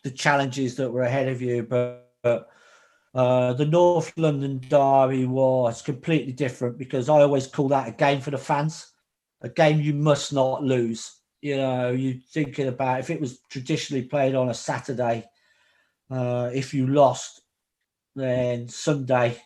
the 0.02 0.10
challenges 0.10 0.74
that 0.76 0.90
were 0.90 1.02
ahead 1.02 1.28
of 1.28 1.40
you, 1.40 1.62
but, 1.62 2.10
but 2.24 2.50
uh, 3.14 3.52
the 3.52 3.64
North 3.64 4.12
London 4.16 4.60
derby 4.68 5.26
was 5.26 5.80
completely 5.82 6.32
different 6.32 6.76
because 6.76 7.08
I 7.08 7.20
always 7.20 7.46
call 7.46 7.68
that 7.68 7.88
a 7.88 7.92
game 7.92 8.20
for 8.20 8.32
the 8.32 8.38
fans, 8.38 8.92
a 9.42 9.48
game 9.48 9.80
you 9.80 9.94
must 9.94 10.32
not 10.32 10.64
lose. 10.64 11.17
You 11.40 11.56
know, 11.56 11.90
you're 11.90 12.20
thinking 12.32 12.68
about 12.68 13.00
if 13.00 13.10
it 13.10 13.20
was 13.20 13.40
traditionally 13.48 14.02
played 14.02 14.34
on 14.34 14.48
a 14.48 14.54
Saturday, 14.54 15.24
uh, 16.10 16.50
if 16.52 16.74
you 16.74 16.86
lost, 16.86 17.42
then 18.16 18.68
Sunday 18.68 19.40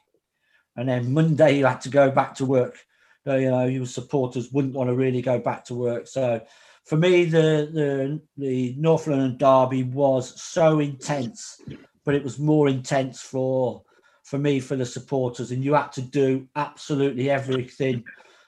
and 0.77 0.89
then 0.89 1.13
Monday 1.13 1.59
you 1.59 1.67
had 1.67 1.81
to 1.83 1.89
go 1.91 2.11
back 2.11 2.35
to 2.37 2.47
work. 2.47 2.79
So, 3.25 3.37
you 3.37 3.51
know, 3.51 3.67
your 3.67 3.87
supporters 3.87 4.51
wouldn't 4.53 4.75
want 4.75 4.89
to 4.89 4.95
really 4.95 5.23
go 5.23 5.39
back 5.39 5.65
to 5.67 5.75
work. 5.75 6.09
So 6.09 6.41
for 6.85 6.97
me, 6.97 7.25
the 7.25 7.71
the 7.73 8.21
the 8.37 8.75
North 8.79 9.07
London 9.07 9.37
derby 9.37 9.85
was 9.85 10.41
so 10.43 10.81
intense, 10.81 11.61
but 12.05 12.15
it 12.15 12.25
was 12.25 12.39
more 12.39 12.69
intense 12.69 13.21
for 13.21 13.83
for 14.25 14.39
me 14.39 14.59
for 14.61 14.77
the 14.77 14.87
supporters, 14.87 15.53
and 15.53 15.65
you 15.65 15.75
had 15.75 15.93
to 15.93 16.03
do 16.03 16.49
absolutely 16.57 17.31
everything 17.31 18.03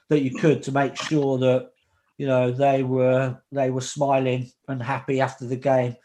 that 0.09 0.21
you 0.21 0.35
could 0.35 0.61
to 0.63 0.71
make 0.71 0.95
sure 0.95 1.37
that 1.37 1.69
you 2.17 2.27
know, 2.27 2.51
they 2.51 2.83
were 2.83 3.37
they 3.51 3.69
were 3.69 3.81
smiling 3.81 4.51
and 4.67 4.81
happy 4.81 5.19
after 5.19 5.45
the 5.45 5.57
game, 5.57 5.95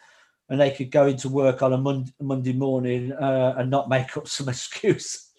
and 0.49 0.61
they 0.61 0.71
could 0.71 0.91
go 0.91 1.07
into 1.07 1.29
work 1.29 1.63
on 1.63 1.73
a 1.73 1.79
Monday, 1.79 2.13
Monday 2.21 2.53
morning 2.53 3.13
uh, 3.13 3.55
and 3.57 3.71
not 3.71 3.89
make 3.89 4.17
up 4.17 4.27
some 4.27 4.49
excuse 4.51 5.31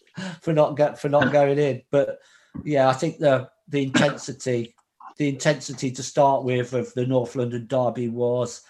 for 0.41 0.53
not 0.53 0.77
get 0.77 0.99
for 0.99 1.09
not 1.09 1.31
going 1.31 1.59
in. 1.59 1.81
But 1.91 2.19
yeah, 2.63 2.87
I 2.87 2.93
think 2.93 3.19
the 3.19 3.49
the 3.67 3.83
intensity, 3.83 4.75
the 5.17 5.29
intensity 5.29 5.91
to 5.91 6.03
start 6.03 6.43
with 6.43 6.73
of 6.73 6.93
the 6.93 7.05
North 7.05 7.35
London 7.35 7.67
derby 7.67 8.07
was, 8.07 8.61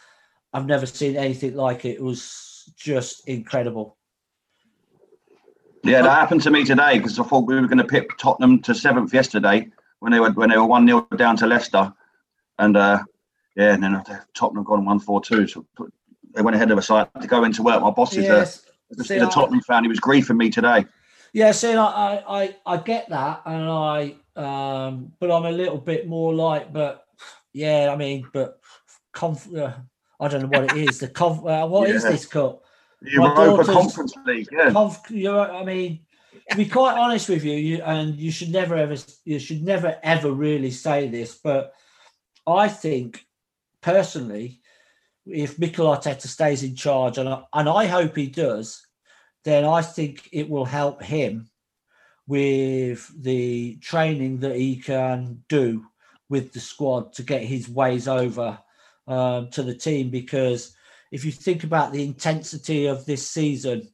I've 0.53 0.65
never 0.65 0.85
seen 0.85 1.15
anything 1.15 1.55
like 1.55 1.85
it. 1.85 1.97
It 1.97 2.03
was 2.03 2.71
just 2.77 3.27
incredible. 3.27 3.97
Yeah, 5.83 6.03
that 6.03 6.11
happened 6.11 6.43
to 6.43 6.51
me 6.51 6.63
today 6.63 6.97
because 6.97 7.17
I 7.17 7.23
thought 7.23 7.47
we 7.47 7.55
were 7.55 7.65
going 7.65 7.79
to 7.79 7.83
pip 7.83 8.11
Tottenham 8.19 8.61
to 8.61 8.75
seventh 8.75 9.13
yesterday 9.13 9.71
when 10.01 10.11
they 10.11 10.19
were 10.19 10.31
when 10.31 10.49
they 10.49 10.57
were 10.57 10.65
one 10.65 10.85
0 10.85 11.07
down 11.15 11.37
to 11.37 11.47
Leicester, 11.47 11.93
and 12.59 12.75
uh, 12.75 13.01
yeah, 13.55 13.73
and 13.73 13.83
then 13.83 14.03
Tottenham 14.35 14.63
gone 14.65 14.83
one 14.83 14.99
four 14.99 15.21
two. 15.21 15.47
So 15.47 15.65
they 16.35 16.41
went 16.41 16.55
ahead 16.55 16.71
of 16.71 16.77
us. 16.77 16.89
I 16.89 16.99
had 17.13 17.21
to 17.21 17.27
go 17.27 17.43
into 17.43 17.63
work. 17.63 17.81
My 17.81 17.91
boss 17.91 18.13
is 18.17 18.25
Yes. 18.25 18.65
a, 18.99 19.03
See, 19.03 19.15
is 19.15 19.21
a 19.21 19.27
I- 19.27 19.29
Tottenham 19.29 19.61
fan. 19.61 19.83
He 19.83 19.89
was 19.89 19.99
griefing 19.99 20.37
me 20.37 20.49
today. 20.49 20.85
Yeah, 21.33 21.51
see, 21.53 21.73
I, 21.73 21.85
I, 21.85 22.41
I, 22.43 22.55
I 22.65 22.77
get 22.77 23.07
that, 23.09 23.43
and 23.45 23.69
I, 23.69 24.15
um, 24.35 25.13
but 25.19 25.31
I'm 25.31 25.45
a 25.45 25.51
little 25.51 25.77
bit 25.77 26.05
more 26.05 26.33
like, 26.33 26.73
but 26.73 27.05
yeah, 27.53 27.89
I 27.93 27.95
mean, 27.95 28.27
but 28.33 28.59
conf, 29.13 29.47
uh, 29.55 29.71
I 30.19 30.27
don't 30.27 30.41
know 30.41 30.47
what 30.49 30.65
it 30.65 30.75
is. 30.75 30.99
The 30.99 31.07
conf, 31.07 31.45
uh, 31.45 31.65
what 31.67 31.89
is 31.89 32.03
Yeah. 32.03 32.09
this 32.09 32.25
cup? 32.25 32.63
Europa 33.01 33.63
Conference 33.63 34.13
League. 34.25 34.49
Yeah. 34.51 34.71
Conf, 34.71 35.09
know, 35.09 35.39
I 35.41 35.63
mean, 35.63 36.01
to 36.49 36.57
be 36.57 36.65
quite 36.65 36.97
honest 36.97 37.29
with 37.29 37.43
you, 37.43 37.53
you 37.53 37.81
and 37.83 38.15
you 38.15 38.31
should 38.31 38.51
never 38.51 38.75
ever, 38.75 38.95
you 39.25 39.39
should 39.39 39.63
never 39.63 39.97
ever 40.03 40.31
really 40.31 40.71
say 40.71 41.07
this, 41.07 41.35
but 41.35 41.73
I 42.47 42.67
think 42.67 43.25
personally, 43.81 44.61
if 45.25 45.59
Mikel 45.59 45.87
Arteta 45.87 46.27
stays 46.27 46.63
in 46.63 46.75
charge, 46.75 47.17
and 47.17 47.29
I, 47.29 47.43
and 47.53 47.69
I 47.69 47.85
hope 47.85 48.15
he 48.15 48.27
does, 48.27 48.85
then 49.43 49.65
I 49.65 49.81
think 49.81 50.29
it 50.31 50.49
will 50.49 50.65
help 50.65 51.01
him 51.01 51.49
with 52.27 53.11
the 53.21 53.75
training 53.77 54.39
that 54.39 54.55
he 54.55 54.77
can 54.77 55.43
do 55.49 55.85
with 56.29 56.53
the 56.53 56.59
squad 56.59 57.13
to 57.13 57.23
get 57.23 57.41
his 57.41 57.67
ways 57.67 58.07
over 58.07 58.57
um, 59.07 59.49
to 59.49 59.63
the 59.63 59.75
team. 59.75 60.09
Because 60.09 60.75
if 61.11 61.25
you 61.25 61.31
think 61.31 61.63
about 61.63 61.91
the 61.91 62.03
intensity 62.03 62.85
of 62.85 63.05
this 63.05 63.27
season, 63.27 63.89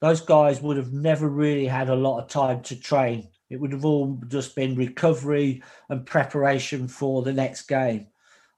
those 0.00 0.20
guys 0.20 0.60
would 0.60 0.76
have 0.76 0.92
never 0.92 1.28
really 1.28 1.66
had 1.66 1.88
a 1.88 1.94
lot 1.94 2.20
of 2.20 2.28
time 2.28 2.62
to 2.62 2.76
train. 2.76 3.28
It 3.50 3.60
would 3.60 3.72
have 3.72 3.84
all 3.84 4.18
just 4.28 4.54
been 4.54 4.76
recovery 4.76 5.62
and 5.88 6.06
preparation 6.06 6.88
for 6.88 7.22
the 7.22 7.32
next 7.32 7.62
game. 7.62 8.06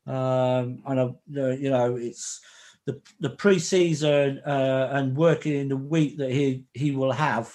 Um, 0.07 0.82
and 0.86 1.14
you 1.26 1.70
know, 1.70 1.97
it's 1.97 2.40
the 2.86 3.01
the 3.20 3.30
pre-season 3.30 4.40
uh, 4.45 4.90
and 4.93 5.16
working 5.16 5.55
in 5.55 5.68
the 5.68 5.76
week 5.76 6.18
that 6.18 6.30
he 6.30 6.64
he 6.74 6.90
will 6.90 7.12
have 7.12 7.55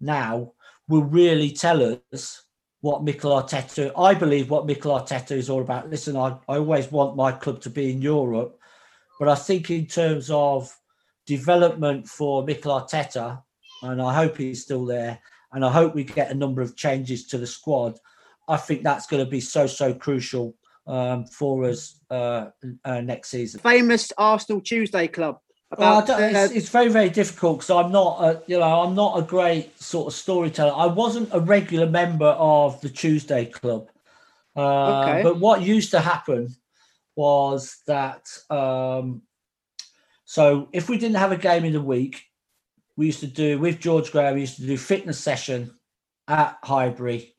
now 0.00 0.52
will 0.88 1.04
really 1.04 1.50
tell 1.50 1.98
us 2.12 2.42
what 2.80 3.02
Mikel 3.02 3.30
Arteta. 3.30 3.92
I 3.96 4.12
believe 4.14 4.50
what 4.50 4.66
Mikel 4.66 4.92
Arteta 4.92 5.32
is 5.32 5.48
all 5.48 5.62
about. 5.62 5.88
Listen, 5.88 6.16
I, 6.16 6.36
I 6.48 6.56
always 6.56 6.92
want 6.92 7.16
my 7.16 7.32
club 7.32 7.62
to 7.62 7.70
be 7.70 7.90
in 7.90 8.02
Europe, 8.02 8.58
but 9.18 9.28
I 9.28 9.36
think 9.36 9.70
in 9.70 9.86
terms 9.86 10.30
of 10.30 10.70
development 11.26 12.08
for 12.08 12.44
Mikel 12.44 12.72
Arteta, 12.80 13.42
and 13.82 14.00
I 14.00 14.14
hope 14.14 14.36
he's 14.36 14.62
still 14.62 14.84
there, 14.84 15.18
and 15.52 15.64
I 15.64 15.70
hope 15.70 15.94
we 15.94 16.04
get 16.04 16.30
a 16.30 16.34
number 16.34 16.62
of 16.62 16.76
changes 16.76 17.26
to 17.28 17.38
the 17.38 17.46
squad. 17.46 17.98
I 18.48 18.56
think 18.56 18.82
that's 18.82 19.06
going 19.06 19.24
to 19.24 19.30
be 19.30 19.40
so 19.40 19.66
so 19.66 19.94
crucial 19.94 20.54
um, 20.86 21.24
for 21.26 21.64
us 21.64 22.00
uh, 22.10 22.50
uh, 22.84 23.00
next 23.00 23.30
season. 23.30 23.60
Famous 23.60 24.12
Arsenal 24.18 24.60
Tuesday 24.60 25.08
club. 25.08 25.38
Well, 25.76 25.98
About 25.98 26.10
uh, 26.10 26.22
it's, 26.22 26.52
it's 26.52 26.68
very, 26.68 26.88
very 26.88 27.08
difficult 27.08 27.58
because 27.58 27.70
I'm 27.70 27.90
not, 27.90 28.22
a, 28.22 28.42
you 28.46 28.58
know, 28.58 28.82
I'm 28.82 28.94
not 28.94 29.18
a 29.18 29.22
great 29.22 29.80
sort 29.80 30.06
of 30.06 30.12
storyteller. 30.12 30.72
I 30.72 30.86
wasn't 30.86 31.30
a 31.32 31.40
regular 31.40 31.88
member 31.88 32.26
of 32.26 32.80
the 32.80 32.88
Tuesday 32.88 33.46
Club, 33.46 33.88
uh, 34.54 35.00
Okay. 35.00 35.22
but 35.22 35.40
what 35.40 35.62
used 35.62 35.90
to 35.90 36.00
happen 36.00 36.54
was 37.16 37.78
that, 37.86 38.28
um, 38.50 39.22
so 40.34 40.68
if 40.72 40.88
we 40.88 40.98
didn't 40.98 41.18
have 41.18 41.30
a 41.30 41.36
game 41.36 41.64
in 41.64 41.74
the 41.74 41.80
week, 41.80 42.24
we 42.96 43.06
used 43.06 43.20
to 43.20 43.28
do 43.28 43.56
with 43.60 43.78
George 43.78 44.10
Graham. 44.10 44.34
We 44.34 44.40
used 44.40 44.56
to 44.56 44.66
do 44.66 44.76
fitness 44.76 45.20
session 45.20 45.72
at 46.26 46.58
Highbury 46.64 47.36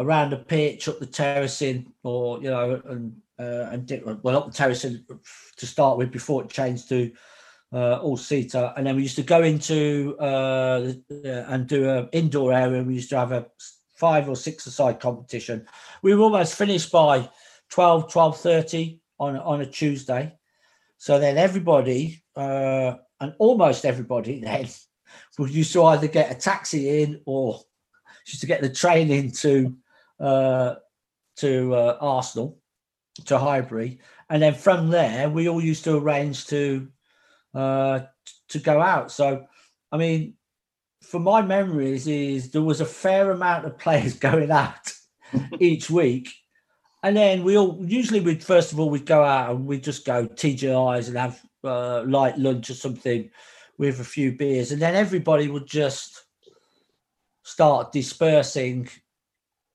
around 0.00 0.30
the 0.30 0.38
pitch, 0.38 0.88
up 0.88 0.98
the 0.98 1.06
terracing, 1.06 1.92
or 2.02 2.42
you 2.42 2.50
know, 2.50 2.82
and 2.86 3.22
uh, 3.38 3.68
and 3.70 4.18
well, 4.24 4.36
up 4.36 4.46
the 4.46 4.52
terracing 4.52 5.04
to 5.58 5.64
start 5.64 5.96
with 5.96 6.10
before 6.10 6.42
it 6.42 6.50
changed 6.50 6.88
to 6.88 7.12
uh, 7.72 7.98
all 7.98 8.16
seater, 8.16 8.74
and 8.76 8.84
then 8.84 8.96
we 8.96 9.02
used 9.02 9.14
to 9.14 9.22
go 9.22 9.44
into 9.44 10.16
uh, 10.18 10.92
uh, 11.24 11.28
and 11.28 11.68
do 11.68 11.88
an 11.88 12.08
indoor 12.10 12.52
area. 12.52 12.82
We 12.82 12.94
used 12.94 13.10
to 13.10 13.18
have 13.18 13.30
a 13.30 13.46
five 13.94 14.28
or 14.28 14.34
six 14.34 14.66
aside 14.66 14.98
competition. 14.98 15.68
We 16.02 16.12
were 16.16 16.24
almost 16.24 16.56
finished 16.56 16.90
by 16.90 17.30
12, 17.68 18.12
12.30 18.12 18.98
on 19.20 19.36
on 19.36 19.60
a 19.60 19.66
Tuesday. 19.66 20.36
So 21.04 21.18
then 21.18 21.36
everybody 21.36 22.22
uh, 22.34 22.94
and 23.20 23.34
almost 23.38 23.84
everybody 23.84 24.40
then 24.42 24.66
would 25.38 25.50
used 25.50 25.74
to 25.74 25.84
either 25.84 26.08
get 26.08 26.32
a 26.32 26.34
taxi 26.34 27.02
in 27.02 27.20
or 27.26 27.60
used 28.26 28.40
to 28.40 28.46
get 28.46 28.62
the 28.62 28.70
train 28.70 29.10
into 29.10 29.76
uh, 30.18 30.76
to 31.36 31.74
uh, 31.74 31.98
Arsenal 32.00 32.58
to 33.26 33.36
Highbury, 33.36 34.00
and 34.30 34.42
then 34.42 34.54
from 34.54 34.88
there 34.88 35.28
we 35.28 35.46
all 35.46 35.62
used 35.62 35.84
to 35.84 35.98
arrange 35.98 36.46
to 36.46 36.88
uh, 37.52 38.00
to 38.48 38.58
go 38.58 38.80
out. 38.80 39.12
So, 39.12 39.44
I 39.92 39.98
mean, 39.98 40.32
for 41.02 41.20
my 41.20 41.42
memories, 41.42 42.06
is 42.06 42.50
there 42.50 42.62
was 42.62 42.80
a 42.80 42.86
fair 42.86 43.30
amount 43.30 43.66
of 43.66 43.76
players 43.84 44.14
going 44.28 44.50
out 44.50 44.90
each 45.60 45.90
week, 45.90 46.30
and 47.04 47.14
then 47.14 47.44
we 47.44 47.56
all 47.58 47.78
usually 47.82 48.20
we'd 48.20 48.42
first 48.42 48.72
of 48.72 48.80
all 48.80 48.88
we'd 48.88 49.04
go 49.04 49.22
out 49.22 49.54
and 49.54 49.66
we'd 49.66 49.84
just 49.84 50.06
go 50.06 50.26
TGI's 50.26 51.08
and 51.08 51.18
have 51.18 51.40
uh, 51.62 52.02
light 52.04 52.38
lunch 52.38 52.70
or 52.70 52.74
something 52.74 53.30
with 53.76 54.00
a 54.00 54.04
few 54.04 54.32
beers, 54.32 54.72
and 54.72 54.80
then 54.80 54.94
everybody 54.94 55.48
would 55.48 55.66
just 55.66 56.24
start 57.42 57.92
dispersing 57.92 58.88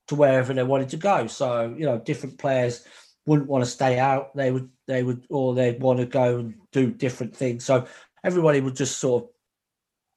to 0.07 0.15
wherever 0.15 0.53
they 0.53 0.63
wanted 0.63 0.89
to 0.89 0.97
go. 0.97 1.27
So 1.27 1.75
you 1.77 1.85
know, 1.85 1.99
different 1.99 2.39
players 2.39 2.83
wouldn't 3.27 3.47
want 3.47 3.63
to 3.63 3.69
stay 3.69 3.99
out. 3.99 4.35
They 4.35 4.51
would 4.51 4.69
they 4.87 5.03
would 5.03 5.27
or 5.29 5.53
they'd 5.53 5.79
want 5.79 5.99
to 5.99 6.07
go 6.07 6.39
and 6.39 6.55
do 6.71 6.89
different 6.89 7.35
things. 7.35 7.63
So 7.63 7.85
everybody 8.23 8.59
would 8.59 8.75
just 8.75 8.97
sort 8.97 9.25
of 9.25 9.29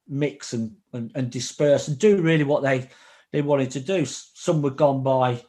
mix 0.08 0.54
and, 0.54 0.76
and, 0.94 1.12
and 1.14 1.30
disperse 1.30 1.88
and 1.88 1.98
do 1.98 2.22
really 2.22 2.44
what 2.44 2.62
they 2.62 2.88
they 3.32 3.42
wanted 3.42 3.70
to 3.72 3.80
do. 3.80 4.06
Some 4.06 4.62
were 4.62 4.70
gone 4.70 5.02
by 5.02 5.42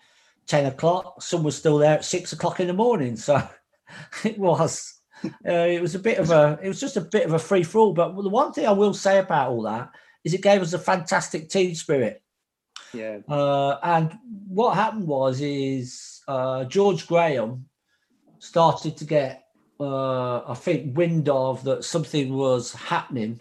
10 0.48 0.66
o'clock, 0.68 1.22
some 1.22 1.44
were 1.44 1.52
still 1.52 1.78
there 1.78 1.96
at 1.96 2.06
six 2.06 2.34
o'clock 2.34 2.60
in 2.60 2.68
the 2.68 2.74
morning. 2.74 3.16
So 3.16 3.42
it 4.24 4.38
was 4.38 5.02
uh, 5.26 5.30
it 5.52 5.82
was 5.82 5.96
a 5.96 6.00
bit 6.00 6.18
of 6.18 6.32
a 6.32 6.60
it 6.62 6.68
was 6.68 6.80
just 6.80 6.98
a 6.98 7.02
bit 7.02 7.26
of 7.26 7.34
a 7.34 7.40
free 7.40 7.64
for 7.64 7.80
all. 7.80 7.94
But 7.94 8.16
the 8.16 8.30
one 8.30 8.54
thing 8.54 8.68
I 8.68 8.72
will 8.72 8.94
say 8.94 9.20
about 9.20 9.50
all 9.50 9.64
that 9.64 9.90
is 10.24 10.34
it 10.34 10.42
gave 10.42 10.62
us 10.62 10.74
a 10.74 10.80
fantastic 10.80 11.50
team 11.50 11.76
spirit. 11.76 12.22
yeah. 12.94 13.20
Uh, 13.28 13.78
and 13.84 14.18
what 14.48 14.76
happened 14.76 15.08
was 15.08 15.42
is 15.42 16.22
uh, 16.28 16.66
George 16.66 17.08
Graham 17.08 17.66
started 18.40 18.98
to 18.98 19.06
get, 19.06 19.46
uh, 19.80 20.40
I 20.40 20.54
think, 20.56 20.98
wind 20.98 21.30
of 21.30 21.64
that 21.64 21.84
something 21.84 22.34
was 22.34 22.74
happening, 22.74 23.40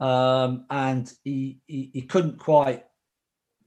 um, 0.00 0.66
and 0.70 1.12
he, 1.24 1.60
he 1.66 1.90
he 1.92 2.02
couldn't 2.02 2.38
quite 2.38 2.84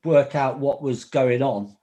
work 0.03 0.35
out 0.35 0.59
what 0.59 0.81
was 0.81 1.05
going 1.05 1.41
on. 1.41 1.75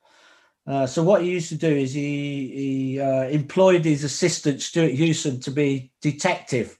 Uh, 0.66 0.86
so 0.86 1.02
what 1.02 1.22
he 1.22 1.30
used 1.30 1.48
to 1.48 1.56
do 1.56 1.68
is 1.68 1.92
he 1.92 2.48
he 2.54 3.00
uh, 3.00 3.24
employed 3.24 3.84
his 3.84 4.04
assistant 4.04 4.62
Stewart 4.62 4.92
Houston 4.92 5.40
to 5.40 5.50
be 5.50 5.90
detective. 6.00 6.78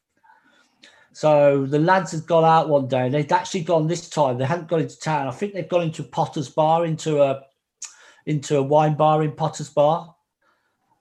So 1.12 1.66
the 1.66 1.78
lads 1.78 2.12
had 2.12 2.26
gone 2.26 2.44
out 2.44 2.68
one 2.68 2.88
day 2.88 3.06
and 3.06 3.14
they'd 3.14 3.32
actually 3.32 3.64
gone 3.64 3.86
this 3.86 4.08
time. 4.08 4.38
They 4.38 4.46
hadn't 4.46 4.68
gone 4.68 4.80
into 4.80 4.98
town. 4.98 5.28
I 5.28 5.32
think 5.32 5.52
they'd 5.52 5.68
gone 5.68 5.82
into 5.82 6.02
Potters 6.02 6.48
Bar, 6.48 6.86
into 6.86 7.22
a 7.22 7.42
into 8.24 8.56
a 8.56 8.62
wine 8.62 8.94
bar 8.94 9.22
in 9.22 9.32
Potters 9.32 9.68
Bar, 9.68 10.14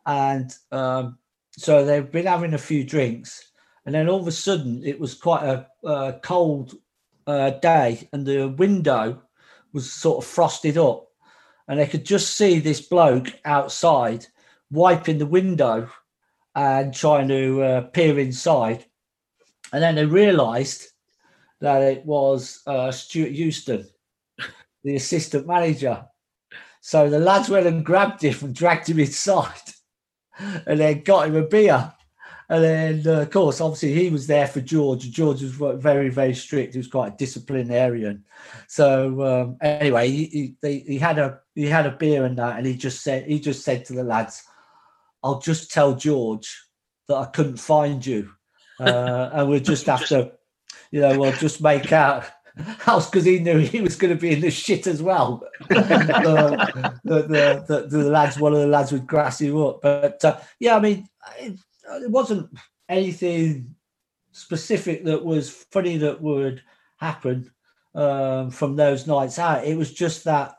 and 0.06 0.54
um, 0.72 1.18
so 1.52 1.86
they've 1.86 2.12
been 2.12 2.26
having 2.26 2.54
a 2.54 2.58
few 2.58 2.84
drinks. 2.84 3.52
And 3.86 3.96
then 3.96 4.10
all 4.10 4.20
of 4.20 4.28
a 4.28 4.32
sudden, 4.32 4.84
it 4.86 5.00
was 5.00 5.16
quite 5.16 5.44
a, 5.44 5.68
uh 5.88 6.14
cold 6.24 6.76
uh, 7.26 7.52
day, 7.52 8.08
and 8.12 8.26
the 8.26 8.48
window 8.48 9.22
was 9.74 9.92
sort 9.92 10.24
of 10.24 10.30
frosted 10.30 10.78
up, 10.78 11.08
and 11.68 11.80
they 11.80 11.88
could 11.88 12.06
just 12.06 12.36
see 12.38 12.60
this 12.60 12.82
bloke 12.82 13.28
outside 13.46 14.26
wiping 14.72 15.18
the 15.18 15.26
window 15.26 15.90
and 16.56 16.94
trying 16.94 17.28
to 17.28 17.62
uh, 17.62 17.82
peer 17.82 18.20
inside. 18.20 18.86
And 19.74 19.82
then 19.82 19.96
they 19.96 20.06
realised 20.06 20.88
that 21.60 21.82
it 21.82 22.06
was 22.06 22.62
uh, 22.68 22.92
Stewart 22.92 23.32
Houston, 23.32 23.88
the 24.84 24.96
assistant 24.96 25.48
manager. 25.48 26.06
So 26.82 27.10
the 27.10 27.20
lads 27.20 27.50
went 27.50 27.68
and 27.68 27.86
grabbed 27.86 28.24
him 28.24 28.36
and 28.42 28.56
dragged 28.56 28.90
him 28.90 29.00
inside, 29.00 29.62
and 30.38 30.80
then 30.80 31.04
got 31.04 31.28
him 31.28 31.36
a 31.36 31.44
beer. 31.44 31.94
And 32.52 32.64
then, 32.66 33.04
uh, 33.08 33.22
of 33.22 33.30
course, 33.30 33.62
obviously 33.62 33.94
he 33.94 34.10
was 34.10 34.28
there 34.28 34.46
for 34.46 34.60
George. 34.60 35.10
George 35.10 35.42
was 35.42 35.54
very, 35.82 36.10
very 36.10 36.34
strict. 36.34 36.74
He 36.74 36.80
was 36.80 36.90
quite 36.90 37.14
a 37.14 37.16
disciplinarian. 37.16 38.26
So 38.68 39.22
um, 39.24 39.58
anyway, 39.62 40.10
he, 40.10 40.56
he, 40.62 40.80
he 40.80 40.98
had 40.98 41.18
a 41.18 41.40
he 41.56 41.68
had 41.68 41.86
a 41.86 41.92
beer 41.92 42.26
and 42.26 42.38
that, 42.38 42.58
and 42.58 42.68
he 42.68 42.76
just 42.76 43.04
said 43.04 43.26
he 43.26 43.40
just 43.40 43.64
said 43.64 43.86
to 43.86 43.94
the 43.94 44.04
lads, 44.04 44.44
"I'll 45.24 45.40
just 45.40 45.72
tell 45.72 45.96
George 45.96 46.54
that 47.08 47.16
I 47.16 47.26
couldn't 47.28 47.56
find 47.56 48.06
you, 48.06 48.30
uh, 48.82 49.30
and 49.34 49.48
we'll 49.48 49.62
just 49.62 49.86
have 49.86 50.06
to, 50.08 50.34
you 50.92 51.00
know, 51.00 51.18
we'll 51.18 51.32
just 51.32 51.62
make 51.62 51.94
out." 51.94 52.26
house 52.80 53.10
because 53.10 53.24
he 53.24 53.40
knew 53.40 53.60
he 53.60 53.80
was 53.80 53.96
going 53.96 54.14
to 54.14 54.20
be 54.20 54.34
in 54.34 54.42
the 54.42 54.52
shit 54.52 54.86
as 54.86 55.02
well. 55.02 55.42
the, 55.70 56.98
the, 57.06 57.64
the, 57.66 57.88
the, 57.88 58.04
lads, 58.04 58.38
one 58.38 58.52
of 58.52 58.60
the 58.60 58.68
lads 58.68 58.92
would 58.92 59.08
grass 59.08 59.40
you 59.40 59.66
up. 59.66 59.82
But 59.82 60.26
uh, 60.26 60.38
yeah, 60.60 60.76
I 60.76 60.82
mean, 60.82 61.08
it, 61.96 62.10
wasn't 62.10 62.50
anything 62.90 63.76
specific 64.32 65.06
that 65.06 65.24
was 65.24 65.50
funny 65.50 65.98
that 65.98 66.22
would 66.22 66.62
happen 66.98 67.52
um, 67.96 68.50
from 68.52 68.76
those 68.76 69.08
nights 69.08 69.40
out. 69.40 69.66
It 69.66 69.78
was 69.78 69.94
just 69.94 70.24
that 70.26 70.56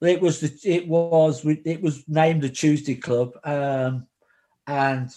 it 0.00 0.20
was 0.20 0.40
the 0.40 0.58
it 0.64 0.86
was 0.88 1.44
it 1.44 1.82
was 1.82 2.04
named 2.08 2.42
the 2.42 2.48
Tuesday 2.48 2.94
Club, 2.94 3.32
um, 3.44 4.06
and 4.66 5.10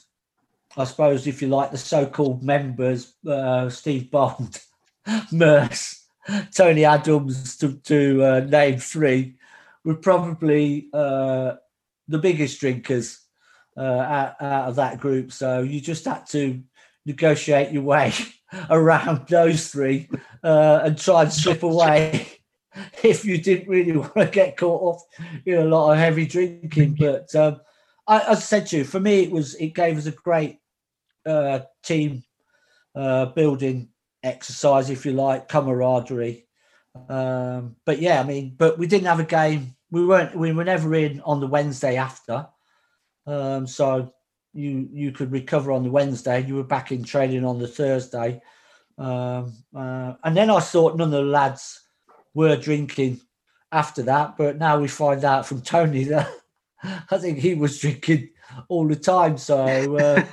I 0.77 0.83
suppose 0.85 1.27
if 1.27 1.41
you 1.41 1.49
like 1.49 1.71
the 1.71 1.77
so-called 1.77 2.43
members, 2.43 3.13
uh, 3.27 3.69
Steve 3.69 4.09
Bould, 4.11 4.57
Merse, 5.31 6.05
Tony 6.55 6.85
Adams 6.85 7.57
to, 7.57 7.73
to 7.73 8.23
uh, 8.23 8.39
name 8.41 8.79
three, 8.79 9.35
were 9.83 9.95
probably 9.95 10.89
uh, 10.93 11.55
the 12.07 12.19
biggest 12.19 12.59
drinkers 12.59 13.19
uh, 13.77 13.81
out, 13.81 14.41
out, 14.41 14.69
of 14.69 14.75
that 14.75 14.99
group. 14.99 15.31
So 15.31 15.61
you 15.61 15.81
just 15.81 16.05
had 16.05 16.25
to 16.27 16.61
negotiate 17.05 17.71
your 17.71 17.83
way 17.83 18.13
around 18.69 19.27
those 19.27 19.69
three 19.69 20.09
uh, 20.43 20.81
and 20.83 20.97
try 20.97 21.23
and 21.23 21.33
slip 21.33 21.63
away 21.63 22.27
if 23.03 23.25
you 23.25 23.37
didn't 23.37 23.69
really 23.69 23.91
want 23.97 24.13
to 24.15 24.25
get 24.27 24.57
caught 24.57 24.81
off 24.81 25.03
in 25.45 25.55
a 25.55 25.65
lot 25.65 25.91
of 25.91 25.97
heavy 25.97 26.25
drinking. 26.25 26.95
But 26.99 27.33
um, 27.35 27.61
I, 28.07 28.19
as 28.21 28.37
I 28.37 28.41
said 28.41 28.65
to 28.67 28.77
you, 28.77 28.83
for 28.83 28.99
me, 28.99 29.23
it 29.23 29.31
was 29.31 29.55
it 29.55 29.73
gave 29.73 29.97
us 29.97 30.05
a 30.05 30.11
great 30.11 30.59
uh, 31.25 31.59
team 31.83 32.23
uh, 32.95 33.27
building 33.27 33.89
exercise, 34.23 34.89
if 34.89 35.05
you 35.05 35.13
like, 35.13 35.47
camaraderie. 35.47 36.47
Um, 37.07 37.75
but 37.85 37.99
yeah, 37.99 38.19
I 38.19 38.23
mean, 38.23 38.55
but 38.57 38.77
we 38.77 38.87
didn't 38.87 39.07
have 39.07 39.19
a 39.19 39.25
game. 39.25 39.75
We 39.91 40.05
weren't. 40.05 40.35
We 40.35 40.51
were 40.51 40.63
never 40.63 40.93
in 40.95 41.21
on 41.21 41.39
the 41.39 41.47
Wednesday 41.47 41.97
after. 41.97 42.47
Um, 43.29 43.67
so 43.67 44.11
you 44.53 44.89
you 44.91 45.11
could 45.11 45.31
recover 45.31 45.71
on 45.71 45.83
the 45.83 45.91
Wednesday. 45.91 46.43
You 46.43 46.55
were 46.55 46.63
back 46.63 46.91
in 46.91 47.03
training 47.03 47.45
on 47.45 47.59
the 47.59 47.67
Thursday. 47.67 48.41
Um, 48.97 49.53
uh, 49.75 50.13
and 50.23 50.35
then 50.35 50.49
I 50.49 50.59
thought 50.59 50.97
none 50.97 51.07
of 51.07 51.11
the 51.11 51.21
lads 51.21 51.81
were 52.33 52.57
drinking 52.57 53.21
after 53.71 54.01
that, 54.03 54.35
but 54.35 54.57
now 54.57 54.79
we 54.79 54.87
find 54.87 55.23
out 55.23 55.45
from 55.45 55.61
Tony 55.61 56.05
that 56.05 56.29
I 57.11 57.17
think 57.17 57.37
he 57.37 57.53
was 57.53 57.79
drinking 57.79 58.29
all 58.67 58.87
the 58.87 58.95
time. 58.95 59.37
So 59.37 59.95
uh, 59.97 60.25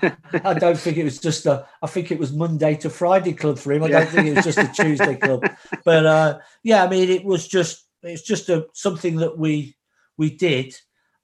I 0.44 0.54
don't 0.54 0.78
think 0.78 0.96
it 0.96 1.04
was 1.04 1.18
just 1.18 1.44
a. 1.44 1.66
I 1.82 1.86
think 1.86 2.10
it 2.10 2.18
was 2.18 2.32
Monday 2.32 2.76
to 2.76 2.90
Friday 2.90 3.34
club 3.34 3.58
for 3.58 3.72
him. 3.72 3.84
I 3.84 3.88
don't 3.88 4.08
think 4.08 4.26
it 4.26 4.36
was 4.36 4.44
just 4.44 4.58
a 4.58 4.68
Tuesday 4.68 5.16
club. 5.16 5.48
But 5.84 6.06
uh, 6.06 6.38
yeah, 6.62 6.84
I 6.84 6.88
mean, 6.88 7.10
it 7.10 7.24
was 7.24 7.46
just 7.46 7.84
it's 8.02 8.22
just 8.22 8.48
a 8.48 8.66
something 8.72 9.16
that 9.16 9.36
we 9.36 9.76
we 10.16 10.30
did 10.30 10.74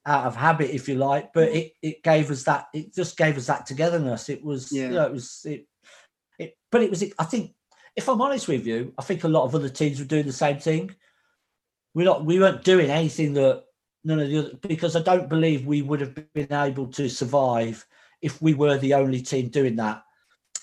out 0.06 0.26
of 0.26 0.36
habit, 0.36 0.74
if 0.74 0.88
you 0.88 0.96
like. 0.96 1.32
But 1.32 1.48
it 1.48 1.72
it 1.82 2.02
gave 2.02 2.30
us 2.30 2.44
that. 2.44 2.68
It 2.72 2.94
just 2.94 3.16
gave 3.16 3.36
us 3.36 3.46
that 3.46 3.66
togetherness. 3.66 4.28
It 4.28 4.44
was 4.44 4.72
yeah. 4.72 4.88
You 4.88 4.94
know, 4.94 5.06
it 5.06 5.12
was 5.12 5.46
it. 5.48 5.66
It, 6.38 6.56
but 6.70 6.82
it 6.82 6.90
was. 6.90 7.04
I 7.18 7.24
think, 7.24 7.54
if 7.96 8.08
I'm 8.08 8.20
honest 8.20 8.48
with 8.48 8.66
you, 8.66 8.94
I 8.98 9.02
think 9.02 9.24
a 9.24 9.28
lot 9.28 9.44
of 9.44 9.54
other 9.54 9.68
teams 9.68 9.98
were 9.98 10.06
doing 10.06 10.26
the 10.26 10.32
same 10.32 10.58
thing. 10.58 10.94
We're 11.94 12.06
not. 12.06 12.24
We 12.24 12.38
weren't 12.38 12.64
doing 12.64 12.90
anything 12.90 13.34
that 13.34 13.64
none 14.04 14.20
of 14.20 14.28
the 14.28 14.38
other 14.38 14.54
because 14.62 14.96
I 14.96 15.02
don't 15.02 15.28
believe 15.28 15.66
we 15.66 15.82
would 15.82 16.00
have 16.00 16.14
been 16.32 16.52
able 16.52 16.88
to 16.88 17.08
survive 17.08 17.86
if 18.20 18.40
we 18.40 18.54
were 18.54 18.78
the 18.78 18.94
only 18.94 19.20
team 19.20 19.48
doing 19.48 19.76
that. 19.76 20.02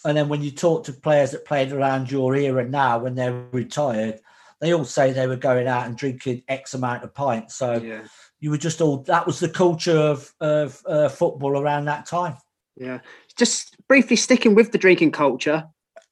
And 0.06 0.16
then 0.18 0.30
when 0.30 0.42
you 0.42 0.52
talk 0.52 0.86
to 0.86 0.94
players 0.94 1.32
that 1.32 1.46
played 1.46 1.72
around 1.72 2.10
your 2.10 2.36
era 2.36 2.68
now, 2.68 3.00
when 3.00 3.16
they're 3.16 3.46
retired, 3.52 4.22
they 4.62 4.74
all 4.74 4.86
say 4.86 5.12
they 5.12 5.28
were 5.28 5.36
going 5.36 5.68
out 5.68 5.86
and 5.86 5.98
drinking 5.98 6.44
X 6.48 6.74
amount 6.74 7.04
of 7.04 7.14
pints. 7.14 7.56
So 7.56 7.74
yeah. 7.74 8.02
you 8.40 8.50
were 8.50 8.58
just 8.58 8.82
all 8.82 8.98
that 9.04 9.26
was 9.26 9.40
the 9.40 9.50
culture 9.50 9.98
of 9.98 10.34
of 10.40 10.82
uh, 10.86 11.10
football 11.10 11.60
around 11.60 11.86
that 11.86 12.06
time. 12.06 12.38
Yeah, 12.76 13.00
just 13.38 13.76
briefly 13.88 14.16
sticking 14.16 14.56
with 14.56 14.72
the 14.72 14.78
drinking 14.78 15.12
culture. 15.12 15.68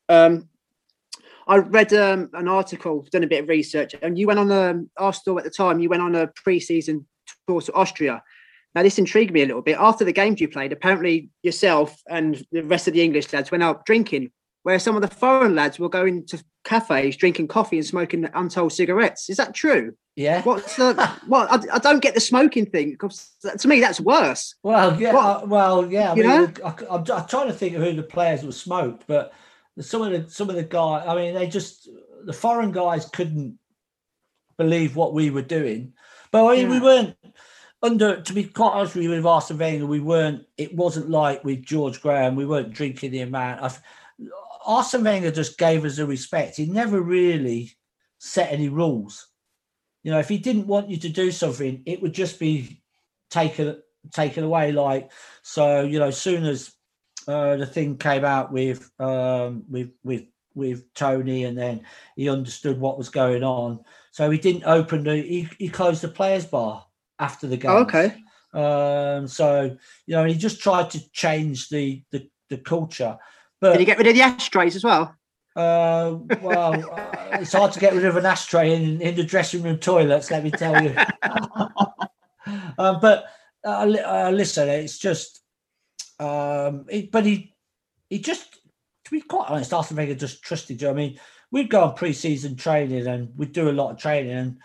Um, 0.09 0.49
I 1.47 1.57
read 1.57 1.93
um, 1.93 2.29
an 2.33 2.47
article, 2.47 3.05
done 3.09 3.23
a 3.23 3.27
bit 3.27 3.43
of 3.43 3.49
research, 3.49 3.95
and 4.01 4.17
you 4.19 4.27
went 4.27 4.39
on 4.39 4.51
a 4.51 4.71
um, 4.71 4.89
Arsenal 4.97 5.37
at 5.37 5.45
the 5.45 5.49
time. 5.49 5.79
You 5.79 5.89
went 5.89 6.01
on 6.01 6.13
a 6.13 6.27
pre-season 6.27 7.07
tour 7.47 7.61
to 7.61 7.73
Austria. 7.73 8.21
Now, 8.75 8.83
this 8.83 8.99
intrigued 8.99 9.31
me 9.31 9.43
a 9.43 9.45
little 9.45 9.61
bit. 9.61 9.77
After 9.79 10.03
the 10.03 10.11
games 10.11 10.41
you 10.41 10.49
played, 10.49 10.73
apparently 10.73 11.29
yourself 11.41 12.01
and 12.09 12.45
the 12.51 12.63
rest 12.63 12.87
of 12.87 12.93
the 12.93 13.01
English 13.01 13.31
lads 13.31 13.49
went 13.49 13.63
out 13.63 13.85
drinking, 13.85 14.29
where 14.67 14.79
some 14.79 14.97
of 14.97 15.01
the 15.01 15.07
foreign 15.07 15.55
lads 15.55 15.79
were 15.79 15.87
going 15.87 16.25
to 16.25 16.43
cafes, 16.65 17.15
drinking 17.15 17.47
coffee 17.47 17.77
and 17.77 17.85
smoking 17.85 18.27
untold 18.33 18.73
cigarettes. 18.73 19.29
Is 19.29 19.37
that 19.37 19.55
true? 19.55 19.95
Yeah. 20.17 20.41
What's 20.41 20.75
the 20.75 21.09
what? 21.25 21.49
I, 21.49 21.75
I 21.75 21.79
don't 21.79 22.01
get 22.01 22.15
the 22.15 22.19
smoking 22.19 22.65
thing 22.65 22.91
because 22.91 23.33
to 23.59 23.65
me 23.65 23.79
that's 23.79 24.01
worse. 24.01 24.55
Well, 24.63 24.99
yeah. 24.99 25.15
Uh, 25.15 25.45
well, 25.45 25.89
yeah. 25.89 26.11
I 26.11 26.15
you 26.15 26.23
mean, 26.23 26.31
know? 26.31 26.75
I, 26.91 26.95
am 26.97 27.05
trying 27.05 27.47
to 27.47 27.53
think 27.53 27.77
of 27.77 27.81
who 27.81 27.93
the 27.93 28.03
players 28.03 28.43
were 28.43 28.51
smoked, 28.51 29.05
but 29.07 29.31
some 29.79 30.01
of 30.01 30.11
the 30.11 30.29
some 30.29 30.49
of 30.49 30.57
the 30.57 30.63
guys. 30.63 31.05
I 31.07 31.15
mean, 31.15 31.33
they 31.33 31.47
just 31.47 31.87
the 32.25 32.33
foreign 32.33 32.73
guys 32.73 33.05
couldn't 33.05 33.57
believe 34.57 34.97
what 34.97 35.13
we 35.13 35.29
were 35.29 35.43
doing. 35.43 35.93
But 36.29 36.45
I 36.45 36.57
mean, 36.57 36.67
yeah. 36.67 36.73
we 36.73 36.79
weren't 36.81 37.15
under 37.81 38.19
to 38.19 38.33
be 38.33 38.43
quite 38.43 38.73
honest 38.73 38.95
with 38.95 39.05
you 39.05 39.11
with 39.11 39.25
Arsene 39.25 39.59
Wenger, 39.59 39.85
we 39.85 40.01
weren't. 40.01 40.45
It 40.57 40.75
wasn't 40.75 41.09
like 41.09 41.45
with 41.45 41.63
George 41.63 42.01
Graham. 42.01 42.35
We 42.35 42.45
weren't 42.45 42.73
drinking 42.73 43.11
the 43.11 43.21
amount. 43.21 43.61
of 43.61 43.81
Arsene 44.67 45.03
Wenger 45.03 45.31
just 45.31 45.57
gave 45.57 45.85
us 45.85 45.97
a 45.97 46.05
respect. 46.05 46.57
He 46.57 46.65
never 46.65 47.01
really 47.01 47.71
set 48.19 48.51
any 48.51 48.69
rules. 48.69 49.27
You 50.03 50.11
know, 50.11 50.19
if 50.19 50.29
he 50.29 50.37
didn't 50.37 50.67
want 50.67 50.89
you 50.89 50.97
to 50.97 51.09
do 51.09 51.31
something, 51.31 51.81
it 51.85 52.01
would 52.01 52.13
just 52.13 52.39
be 52.39 52.81
taken 53.29 53.81
taken 54.11 54.43
away. 54.43 54.71
Like 54.71 55.11
so, 55.41 55.83
you 55.83 55.99
know, 55.99 56.07
as 56.07 56.21
soon 56.21 56.45
as 56.45 56.73
uh, 57.27 57.55
the 57.55 57.65
thing 57.65 57.97
came 57.97 58.25
out 58.25 58.51
with 58.51 58.89
um, 58.99 59.63
with 59.69 59.91
with 60.03 60.25
with 60.53 60.93
Tony, 60.93 61.45
and 61.45 61.57
then 61.57 61.85
he 62.15 62.29
understood 62.29 62.79
what 62.79 62.97
was 62.97 63.09
going 63.09 63.43
on. 63.43 63.79
So 64.11 64.29
he 64.29 64.37
didn't 64.37 64.65
open 64.65 65.03
the. 65.03 65.15
He, 65.15 65.49
he 65.57 65.69
closed 65.69 66.01
the 66.01 66.09
players' 66.09 66.45
bar 66.45 66.85
after 67.19 67.47
the 67.47 67.57
game. 67.57 67.71
Oh, 67.71 67.77
okay. 67.79 68.15
Um, 68.53 69.27
so 69.27 69.77
you 70.05 70.15
know, 70.15 70.25
he 70.25 70.35
just 70.35 70.59
tried 70.59 70.89
to 70.91 71.11
change 71.11 71.69
the 71.69 72.03
the, 72.11 72.29
the 72.49 72.57
culture. 72.57 73.17
But 73.59 73.71
did 73.73 73.79
he 73.79 73.85
get 73.85 73.97
rid 73.97 74.07
of 74.07 74.15
the 74.15 74.21
ashtrays 74.21 74.75
as 74.75 74.83
well? 74.83 75.15
Uh, 75.55 76.17
well, 76.41 76.73
uh, 76.91 77.39
it's 77.39 77.53
hard 77.53 77.71
to 77.71 77.79
get 77.79 77.93
rid 77.93 78.05
of 78.05 78.15
an 78.15 78.25
ashtray 78.25 78.75
in, 78.75 79.01
in 79.01 79.15
the 79.15 79.23
dressing 79.23 79.63
room 79.63 79.77
toilets. 79.77 80.29
Let 80.29 80.43
me 80.43 80.51
tell 80.51 80.83
you. 80.83 80.95
um, 82.77 82.99
but 83.01 83.25
uh, 83.65 83.95
uh, 84.05 84.31
listen, 84.33 84.69
it's 84.69 84.99
just. 84.99 85.41
Um, 86.19 86.85
it, 86.89 87.11
but 87.11 87.25
he 87.25 87.55
he 88.09 88.19
just 88.19 88.53
to 89.05 89.11
be 89.11 89.21
quite 89.21 89.49
honest, 89.49 89.73
Arsene 89.73 89.97
Wenger 89.97 90.15
just 90.15 90.43
trusted 90.43 90.81
you. 90.81 90.89
I 90.89 90.93
mean, 90.93 91.19
we'd 91.51 91.69
go 91.69 91.83
on 91.83 91.95
pre-season 91.95 92.55
training 92.55 93.07
and 93.07 93.29
we'd 93.37 93.51
do 93.51 93.69
a 93.69 93.71
lot 93.71 93.91
of 93.91 93.97
training, 93.97 94.31
and 94.31 94.57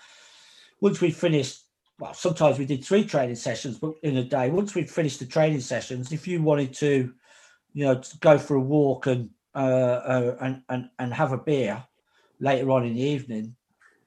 once 0.81 1.01
we 1.01 1.11
finished 1.11 1.63
well, 1.99 2.15
sometimes 2.15 2.59
we 2.59 2.67
did 2.67 2.85
three 2.85 3.05
training 3.05 3.37
sessions 3.37 3.79
but 3.79 3.95
in 4.03 4.17
a 4.17 4.25
day. 4.25 4.51
Once 4.51 4.75
we'd 4.75 4.91
finished 4.91 5.21
the 5.21 5.27
training 5.27 5.61
sessions, 5.61 6.11
if 6.11 6.27
you 6.27 6.43
wanted 6.43 6.75
to, 6.75 7.15
you 7.73 7.85
know, 7.85 7.97
to 7.97 8.19
go 8.19 8.39
for 8.39 8.57
a 8.57 8.61
walk 8.61 9.07
and 9.07 9.31
uh, 9.55 9.59
uh, 9.59 10.37
and 10.41 10.63
and 10.69 10.89
and 10.99 11.13
have 11.13 11.33
a 11.33 11.39
beer 11.39 11.83
later 12.41 12.71
on 12.71 12.85
in 12.85 12.95
the 12.95 13.03
evening, 13.03 13.55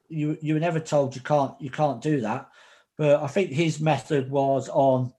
you 0.10 0.38
you 0.42 0.54
were 0.54 0.60
never 0.60 0.80
told 0.80 1.16
you 1.16 1.22
can't 1.22 1.60
you 1.60 1.70
can't 1.70 2.02
do 2.02 2.22
that. 2.22 2.50
But 2.98 3.22
I 3.22 3.28
think 3.28 3.52
his 3.52 3.82
method 3.82 4.32
was 4.32 4.70
on, 4.70 5.14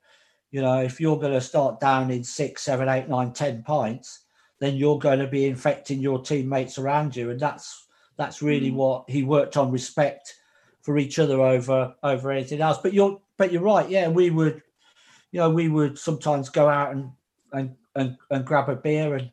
you 0.50 0.62
know, 0.62 0.80
if 0.80 1.00
you're 1.00 1.18
going 1.18 1.34
to 1.34 1.40
start 1.40 1.78
down 1.78 2.10
in 2.10 2.24
six, 2.24 2.62
seven, 2.62 2.88
eight, 2.88 3.08
nine, 3.08 3.32
ten 3.32 3.62
pints, 3.62 4.24
then 4.60 4.76
you're 4.76 4.98
going 4.98 5.18
to 5.18 5.26
be 5.26 5.46
infecting 5.46 6.00
your 6.00 6.22
teammates 6.22 6.78
around 6.78 7.14
you, 7.14 7.30
and 7.30 7.40
that's 7.40 7.86
that's 8.16 8.42
really 8.42 8.70
mm. 8.70 8.76
what 8.76 9.08
he 9.08 9.22
worked 9.22 9.56
on 9.56 9.70
respect 9.70 10.34
for 10.82 10.98
each 10.98 11.18
other 11.18 11.40
over 11.40 11.94
over 12.02 12.30
anything 12.30 12.60
else. 12.60 12.78
But 12.82 12.94
you're 12.94 13.20
but 13.36 13.52
you're 13.52 13.62
right. 13.62 13.88
Yeah, 13.88 14.08
we 14.08 14.30
would, 14.30 14.62
you 15.32 15.40
know, 15.40 15.50
we 15.50 15.68
would 15.68 15.98
sometimes 15.98 16.48
go 16.48 16.68
out 16.68 16.92
and 16.92 17.10
and 17.52 17.76
and, 17.96 18.16
and 18.30 18.44
grab 18.44 18.68
a 18.68 18.76
beer 18.76 19.14
and. 19.14 19.30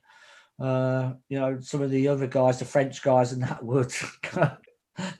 Uh, 0.59 1.13
you 1.29 1.39
know, 1.39 1.59
some 1.59 1.81
of 1.81 1.89
the 1.89 2.07
other 2.07 2.27
guys, 2.27 2.59
the 2.59 2.63
French 2.63 3.01
guys, 3.01 3.31
and 3.31 3.41
that 3.41 3.61
would 3.65 3.91
go, 4.33 4.51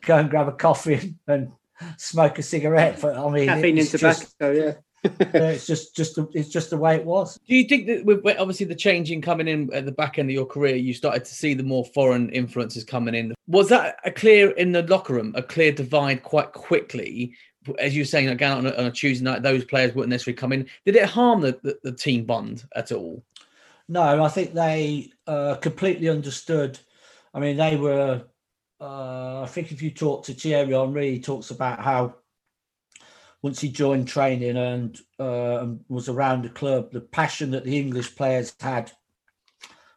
go 0.02 0.18
and 0.18 0.30
grab 0.30 0.48
a 0.48 0.52
coffee 0.52 0.94
and, 0.94 1.16
and 1.28 1.52
smoke 1.98 2.40
a 2.40 2.44
cigarette. 2.44 3.00
But 3.02 3.18
I 3.18 3.30
mean, 3.30 3.48
Caffeine 3.48 3.72
and 3.72 3.80
it's 3.80 3.92
tobacco, 3.92 4.20
just, 4.20 4.36
yeah. 4.42 4.74
it's 5.20 5.68
just 5.68 5.96
just 5.96 6.16
the- 6.16 6.30
it's 6.34 6.50
just 6.50 6.70
the 6.70 6.78
way 6.78 6.96
it 6.96 7.06
was. 7.06 7.40
Do 7.48 7.56
you 7.56 7.66
think 7.66 7.88
that 7.88 8.06
with 8.06 8.24
with 8.24 8.38
obviously 8.38 8.66
the 8.66 8.76
changing 8.76 9.22
coming 9.22 9.48
in 9.48 9.74
at 9.74 9.86
the 9.86 9.92
back 9.92 10.18
end 10.18 10.30
of 10.30 10.34
your 10.34 10.46
career, 10.46 10.76
you 10.76 10.94
started 10.94 11.26
to 11.26 11.34
see 11.34 11.54
the 11.54 11.64
more 11.64 11.86
foreign 11.86 12.30
influences 12.30 12.84
coming 12.84 13.16
in? 13.16 13.34
Was 13.48 13.70
that 13.70 13.98
a 14.06 14.12
clear 14.12 14.52
in 14.52 14.72
the 14.72 14.84
locker 14.84 15.14
room, 15.14 15.34
a 15.36 15.44
clear 15.44 15.72
divide 15.72 16.24
quite 16.24 16.54
quickly? 16.54 17.36
As 17.80 17.96
you 17.96 18.02
were 18.02 18.06
saying, 18.06 18.28
again 18.28 18.58
on 18.58 18.66
a, 18.66 18.72
on 18.72 18.86
a 18.86 18.92
Tuesday 18.92 19.24
night, 19.24 19.42
those 19.42 19.64
players 19.64 19.96
wouldn't 19.96 20.10
necessarily 20.10 20.36
come 20.36 20.52
in. 20.52 20.68
Did 20.86 20.98
it 20.98 21.06
harm 21.06 21.40
the, 21.40 21.58
the, 21.64 21.78
the 21.84 21.94
team 21.94 22.26
bond 22.26 22.66
at 22.76 22.92
all? 22.92 23.24
No, 23.88 24.24
I 24.24 24.30
think 24.30 24.54
they 24.54 25.12
uh, 25.28 25.56
completely 25.56 26.10
understood. 26.10 26.80
I 27.34 27.40
mean, 27.40 27.58
they 27.58 27.76
were. 27.76 28.24
Uh, 28.80 29.42
I 29.44 29.46
think 29.48 29.72
if 29.72 29.82
you 29.82 29.92
talk 29.92 30.26
to 30.26 30.34
Thierry 30.34 30.74
Henry, 30.74 31.12
he 31.12 31.20
talks 31.22 31.52
about 31.52 31.80
how 31.80 32.16
once 33.42 33.60
he 33.60 33.70
joined 33.70 34.08
training 34.08 34.58
and 34.58 35.00
uh, 35.20 35.68
was 35.90 36.10
around 36.10 36.44
the 36.44 36.50
club, 36.50 36.92
the 36.92 37.02
passion 37.02 37.52
that 37.52 37.66
the 37.66 37.78
English 37.78 38.16
players 38.16 38.56
had 38.60 38.92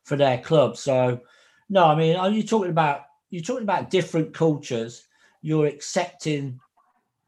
for 0.04 0.16
their 0.16 0.38
club. 0.38 0.76
So, 0.76 1.20
no, 1.68 1.86
I 1.86 1.94
mean, 1.94 2.16
are 2.16 2.30
you 2.30 2.42
talking 2.42 2.70
about 2.70 3.02
you're 3.30 3.42
talking 3.42 3.64
about 3.64 3.90
different 3.90 4.34
cultures? 4.34 5.06
You're 5.42 5.66
accepting 5.66 6.60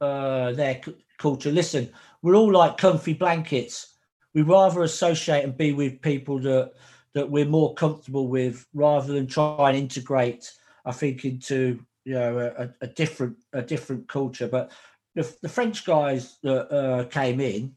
uh, 0.00 0.52
their 0.52 0.80
c- 0.84 0.96
culture. 1.18 1.50
Listen, 1.52 1.92
we're 2.22 2.34
all 2.36 2.52
like 2.52 2.78
comfy 2.78 3.14
blankets. 3.14 3.94
We 4.38 4.44
rather 4.44 4.84
associate 4.84 5.42
and 5.42 5.56
be 5.56 5.72
with 5.72 6.00
people 6.00 6.38
that 6.42 6.74
that 7.14 7.28
we're 7.28 7.44
more 7.44 7.74
comfortable 7.74 8.28
with, 8.28 8.64
rather 8.72 9.12
than 9.12 9.26
try 9.26 9.70
and 9.70 9.76
integrate. 9.76 10.52
I 10.84 10.92
think 10.92 11.24
into 11.24 11.80
you 12.04 12.14
know 12.14 12.38
a, 12.38 12.70
a 12.80 12.86
different 12.86 13.36
a 13.52 13.62
different 13.62 14.06
culture. 14.06 14.46
But 14.46 14.70
the, 15.16 15.28
the 15.42 15.48
French 15.48 15.84
guys 15.84 16.36
that 16.44 16.72
uh, 16.72 17.04
came 17.06 17.40
in, 17.40 17.74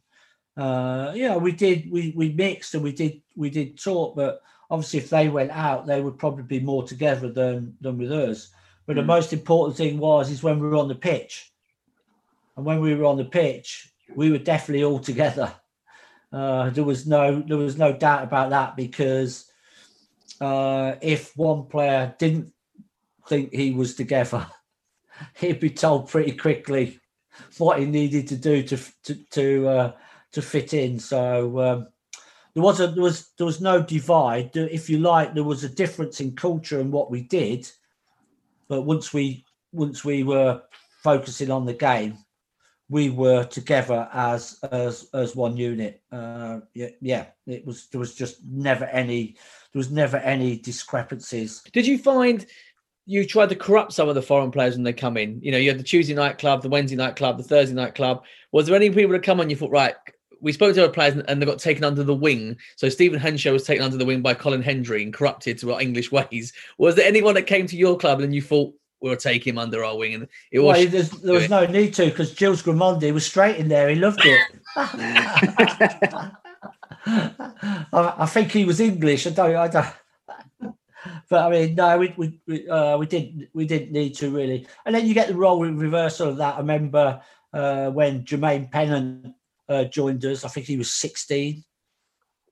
uh, 0.55 1.14
know, 1.28 1.39
we 1.39 1.51
did 1.51 1.91
we 1.91 2.14
we 2.16 2.30
mixed 2.30 2.76
and 2.76 2.84
we 2.84 2.91
did 2.91 3.24
we 3.36 3.49
did 3.49 3.82
talk, 3.82 4.16
but 4.16 4.43
obviously 4.70 4.99
if 4.99 5.09
they 5.09 5.30
went 5.30 5.49
out, 5.49 5.88
they 5.88 5.99
would 5.99 6.20
probably 6.20 6.43
be 6.43 6.59
more 6.59 6.84
together 6.84 7.32
than 7.32 7.76
than 7.82 7.97
with 7.97 8.12
us. 8.12 8.51
But 8.86 8.97
the 8.97 9.01
Mm. 9.01 9.07
most 9.07 9.34
important 9.34 9.78
thing 9.78 9.97
was 9.97 10.30
is 10.30 10.43
when 10.43 10.59
we 10.59 10.68
were 10.68 10.78
on 10.78 10.89
the 10.89 11.01
pitch, 11.09 11.51
and 12.55 12.64
when 12.64 12.82
we 12.82 12.93
were 12.93 13.05
on 13.05 13.18
the 13.18 13.26
pitch, 13.26 13.91
we 14.16 14.30
were 14.30 14.38
definitely 14.38 14.84
all 14.84 14.99
together. 14.99 15.51
Uh, 16.32 16.69
there 16.69 16.84
was 16.84 17.05
no 17.05 17.41
there 17.41 17.57
was 17.57 17.77
no 17.77 17.91
doubt 17.91 18.23
about 18.23 18.51
that 18.51 18.75
because 18.77 19.51
uh, 20.39 20.95
if 21.01 21.36
one 21.36 21.65
player 21.65 22.15
didn't 22.17 22.53
think 23.27 23.53
he 23.53 23.71
was 23.71 23.95
together, 23.95 24.47
he'd 25.36 25.59
be 25.59 25.69
told 25.69 26.09
pretty 26.09 26.32
quickly 26.32 26.99
what 27.57 27.79
he 27.79 27.86
needed 27.86 28.27
to 28.27 28.36
do 28.36 28.63
to 28.63 28.77
to 29.03 29.15
to, 29.32 29.67
uh, 29.67 29.91
to 30.32 30.41
fit 30.41 30.73
in. 30.73 30.99
So 30.99 31.59
um, 31.59 31.88
there 32.53 32.63
was 32.63 32.79
a 32.79 32.88
there 32.88 33.03
was 33.03 33.29
there 33.38 33.45
was 33.45 33.61
no 33.61 33.82
divide. 33.82 34.55
If 34.55 34.89
you 34.89 34.99
like, 34.99 35.34
there 35.34 35.43
was 35.43 35.63
a 35.63 35.69
difference 35.69 36.21
in 36.21 36.36
culture 36.36 36.79
and 36.79 36.91
what 36.91 37.11
we 37.11 37.21
did, 37.21 37.69
but 38.67 38.84
once 38.84 39.13
we 39.13 39.45
once 39.71 40.03
we 40.03 40.23
were 40.23 40.61
focusing 41.03 41.51
on 41.51 41.65
the 41.65 41.73
game, 41.73 42.17
we 42.91 43.09
were 43.09 43.45
together 43.45 44.09
as 44.11 44.59
as 44.69 45.07
as 45.13 45.33
one 45.33 45.55
unit. 45.55 46.01
Uh, 46.11 46.59
yeah, 46.73 46.89
yeah, 46.99 47.25
it 47.47 47.65
was 47.65 47.87
there 47.87 47.99
was 47.99 48.13
just 48.13 48.43
never 48.45 48.83
any 48.85 49.37
there 49.71 49.79
was 49.79 49.89
never 49.89 50.17
any 50.17 50.57
discrepancies. 50.57 51.63
Did 51.71 51.87
you 51.87 51.97
find 51.97 52.45
you 53.05 53.25
tried 53.25 53.49
to 53.49 53.55
corrupt 53.55 53.93
some 53.93 54.09
of 54.09 54.15
the 54.15 54.21
foreign 54.21 54.51
players 54.51 54.75
when 54.75 54.83
they 54.83 54.91
come 54.91 55.15
in? 55.15 55.39
You 55.41 55.53
know, 55.53 55.57
you 55.57 55.69
had 55.69 55.79
the 55.79 55.83
Tuesday 55.83 56.13
night 56.13 56.37
club, 56.37 56.61
the 56.61 56.69
Wednesday 56.69 56.97
night 56.97 57.15
club, 57.15 57.37
the 57.37 57.43
Thursday 57.43 57.73
night 57.73 57.95
club. 57.95 58.25
Was 58.51 58.67
there 58.67 58.75
any 58.75 58.89
people 58.89 59.13
that 59.13 59.23
come 59.23 59.39
on 59.39 59.49
you 59.49 59.55
thought, 59.55 59.71
right, 59.71 59.95
we 60.41 60.51
spoke 60.51 60.75
to 60.75 60.83
our 60.83 60.91
players 60.91 61.15
and 61.15 61.41
they 61.41 61.45
got 61.45 61.59
taken 61.59 61.85
under 61.85 62.03
the 62.03 62.13
wing. 62.15 62.57
So 62.75 62.87
Stéphane 62.87 63.19
Henchoz 63.19 63.53
was 63.53 63.63
taken 63.63 63.85
under 63.85 63.97
the 63.97 64.05
wing 64.05 64.21
by 64.21 64.33
Colin 64.33 64.61
Hendry 64.61 65.03
and 65.03 65.13
corrupted 65.13 65.59
to 65.59 65.73
our 65.73 65.81
English 65.81 66.11
ways. 66.11 66.51
Was 66.77 66.95
there 66.95 67.07
anyone 67.07 67.35
that 67.35 67.43
came 67.43 67.67
to 67.67 67.77
your 67.77 67.97
club 67.97 68.19
and 68.19 68.35
you 68.35 68.41
thought 68.41 68.73
we'll 69.02 69.18
take 69.18 69.45
him 69.45 69.58
under 69.58 69.84
our 69.84 69.97
wing? 69.97 70.14
And 70.14 70.28
it 70.52 70.60
was 70.60 70.78
Well, 70.78 71.06
there 71.24 71.34
was 71.34 71.49
no 71.49 71.66
need 71.66 71.93
to 71.95 72.06
because 72.06 72.34
Gilles 72.34 72.62
Grimandi 72.62 73.12
was 73.12 73.26
straight 73.26 73.58
in 73.58 73.68
there. 73.68 73.89
He 73.89 73.95
loved 73.95 74.22
it. 74.24 74.41
I, 77.93 78.14
I 78.20 78.26
think 78.28 78.52
he 78.52 78.66
was 78.66 78.80
English. 78.80 79.28
I 79.28 79.32
don't. 79.32 79.56
I 79.56 79.68
don't. 79.68 80.76
But 81.30 81.45
I 81.45 81.49
mean, 81.49 81.76
no, 81.76 81.97
we 81.97 82.14
we 82.18 82.39
we, 82.47 82.70
uh, 82.70 82.97
we 82.97 83.06
didn't 83.08 83.49
we 83.54 83.66
didn't 83.66 83.91
need 83.91 84.16
to 84.16 84.30
really. 84.30 84.68
And 84.86 84.93
then 84.93 85.08
you 85.08 85.14
get 85.14 85.28
the 85.28 85.36
role 85.36 85.60
reversal 85.64 86.30
of 86.30 86.38
that. 86.38 86.56
I 86.56 86.60
remember 86.60 87.22
uh, 87.54 87.89
when 87.89 88.24
Jermaine 88.24 88.72
Pennant 88.72 89.34
uh, 89.72 89.86
joined 89.86 90.24
us. 90.26 90.43
I 90.43 90.49
think 90.49 90.66
he 90.66 90.78
was 90.78 90.93
16 90.93 91.64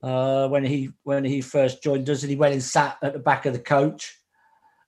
uh, 0.02 0.47
when 0.47 0.64
he 0.64 0.91
when 1.04 1.26
he 1.26 1.41
first 1.41 1.84
joined 1.84 2.10
us, 2.10 2.24
and 2.24 2.30
he 2.30 2.36
went 2.36 2.54
and 2.54 2.64
sat 2.64 2.97
at 3.02 3.14
the 3.14 3.20
back 3.20 3.45
of 3.45 3.54
the 3.54 3.60
coach. 3.60 4.18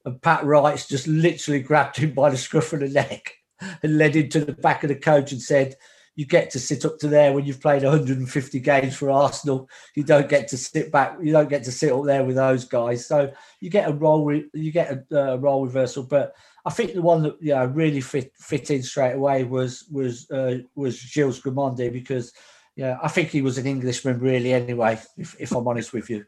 And 0.05 0.21
Pat 0.21 0.43
Rice 0.43 0.87
just 0.87 1.07
literally 1.07 1.61
grabbed 1.61 1.97
him 1.97 2.13
by 2.13 2.29
the 2.29 2.37
scruff 2.37 2.73
of 2.73 2.79
the 2.79 2.89
neck 2.89 3.35
and 3.83 3.97
led 3.97 4.15
him 4.15 4.29
to 4.29 4.45
the 4.45 4.53
back 4.53 4.83
of 4.83 4.89
the 4.89 4.95
coach 4.95 5.31
and 5.31 5.41
said, 5.41 5.75
"You 6.15 6.25
get 6.25 6.49
to 6.51 6.59
sit 6.59 6.85
up 6.85 6.97
to 6.99 7.07
there 7.07 7.33
when 7.33 7.45
you've 7.45 7.61
played 7.61 7.83
150 7.83 8.59
games 8.59 8.95
for 8.95 9.11
Arsenal. 9.11 9.69
You 9.95 10.03
don't 10.03 10.29
get 10.29 10.47
to 10.49 10.57
sit 10.57 10.91
back. 10.91 11.17
You 11.21 11.31
don't 11.31 11.49
get 11.49 11.63
to 11.65 11.71
sit 11.71 11.91
up 11.91 12.05
there 12.05 12.23
with 12.23 12.35
those 12.35 12.65
guys." 12.65 13.05
So 13.05 13.31
you 13.59 13.69
get 13.69 13.89
a 13.89 13.93
role, 13.93 14.25
re- 14.25 14.49
you 14.53 14.71
get 14.71 15.05
a 15.11 15.33
uh, 15.33 15.35
role 15.37 15.65
reversal. 15.65 16.03
But 16.03 16.33
I 16.65 16.71
think 16.71 16.93
the 16.93 17.01
one 17.01 17.23
that 17.23 17.35
you 17.41 17.53
know 17.53 17.65
really 17.65 18.01
fit 18.01 18.33
fit 18.37 18.71
in 18.71 18.83
straight 18.83 19.13
away 19.13 19.43
was 19.43 19.85
was 19.91 20.29
uh, 20.31 20.59
was 20.75 20.97
Gilles 20.97 21.39
Grimandi 21.39 21.91
because 21.91 22.33
yeah, 22.75 22.97
I 23.03 23.07
think 23.09 23.29
he 23.29 23.41
was 23.41 23.57
an 23.57 23.67
Englishman 23.67 24.19
really 24.19 24.53
anyway. 24.53 24.99
If, 25.17 25.35
if 25.39 25.51
I'm 25.51 25.67
honest 25.67 25.93
with 25.93 26.09
you. 26.09 26.25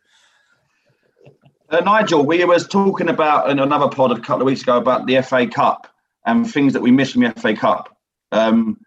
Uh, 1.74 1.80
Nigel, 1.80 2.24
we 2.24 2.46
was 2.46 2.68
talking 2.68 3.10
about 3.10 3.50
in 3.50 3.58
another 3.58 3.90
pod 3.90 4.12
a 4.12 4.20
couple 4.20 4.42
of 4.42 4.46
weeks 4.46 4.62
ago 4.62 4.78
about 4.78 5.08
the 5.08 5.20
FA 5.24 5.48
Cup 5.48 5.92
and 6.24 6.48
things 6.48 6.72
that 6.72 6.84
we 6.84 6.92
miss 6.92 7.14
from 7.14 7.24
the 7.24 7.32
FA 7.32 7.56
Cup. 7.56 7.98
Um, 8.32 8.78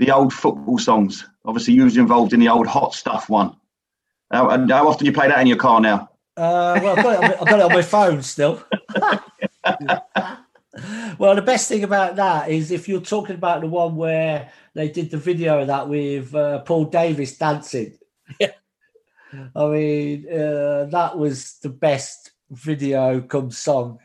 the 0.00 0.10
old 0.10 0.32
football 0.32 0.78
songs. 0.78 1.24
Obviously, 1.44 1.74
you 1.74 1.84
was 1.84 1.96
involved 1.96 2.32
in 2.32 2.40
the 2.40 2.48
old 2.48 2.66
hot 2.66 2.92
stuff 2.92 3.28
one. 3.28 3.54
How, 4.32 4.50
and 4.50 4.68
how 4.68 4.88
often 4.88 5.06
you 5.06 5.12
play 5.12 5.28
that 5.28 5.40
in 5.40 5.46
your 5.46 5.58
car 5.58 5.80
now? 5.80 6.10
Uh, 6.36 6.80
well, 6.82 6.98
I've 6.98 7.04
got, 7.04 7.12
it 7.12 7.18
on 7.18 7.22
my, 7.22 7.34
I've 7.34 7.46
got 7.46 7.60
it 7.60 7.66
on 7.66 7.72
my 7.72 7.82
phone 7.82 8.20
still. 8.22 8.64
well, 11.18 11.36
the 11.36 11.42
best 11.42 11.68
thing 11.68 11.84
about 11.84 12.16
that 12.16 12.50
is 12.50 12.72
if 12.72 12.88
you're 12.88 13.00
talking 13.00 13.36
about 13.36 13.60
the 13.60 13.68
one 13.68 13.94
where 13.94 14.50
they 14.74 14.88
did 14.88 15.12
the 15.12 15.18
video 15.18 15.60
of 15.60 15.68
that 15.68 15.88
with 15.88 16.34
uh, 16.34 16.62
Paul 16.62 16.86
Davis 16.86 17.38
dancing. 17.38 17.96
Yeah. 19.34 19.48
I 19.56 19.66
mean, 19.68 20.32
uh, 20.32 20.86
that 20.90 21.18
was 21.18 21.58
the 21.62 21.70
best 21.70 22.32
video 22.50 23.20
come 23.20 23.50
song 23.50 23.98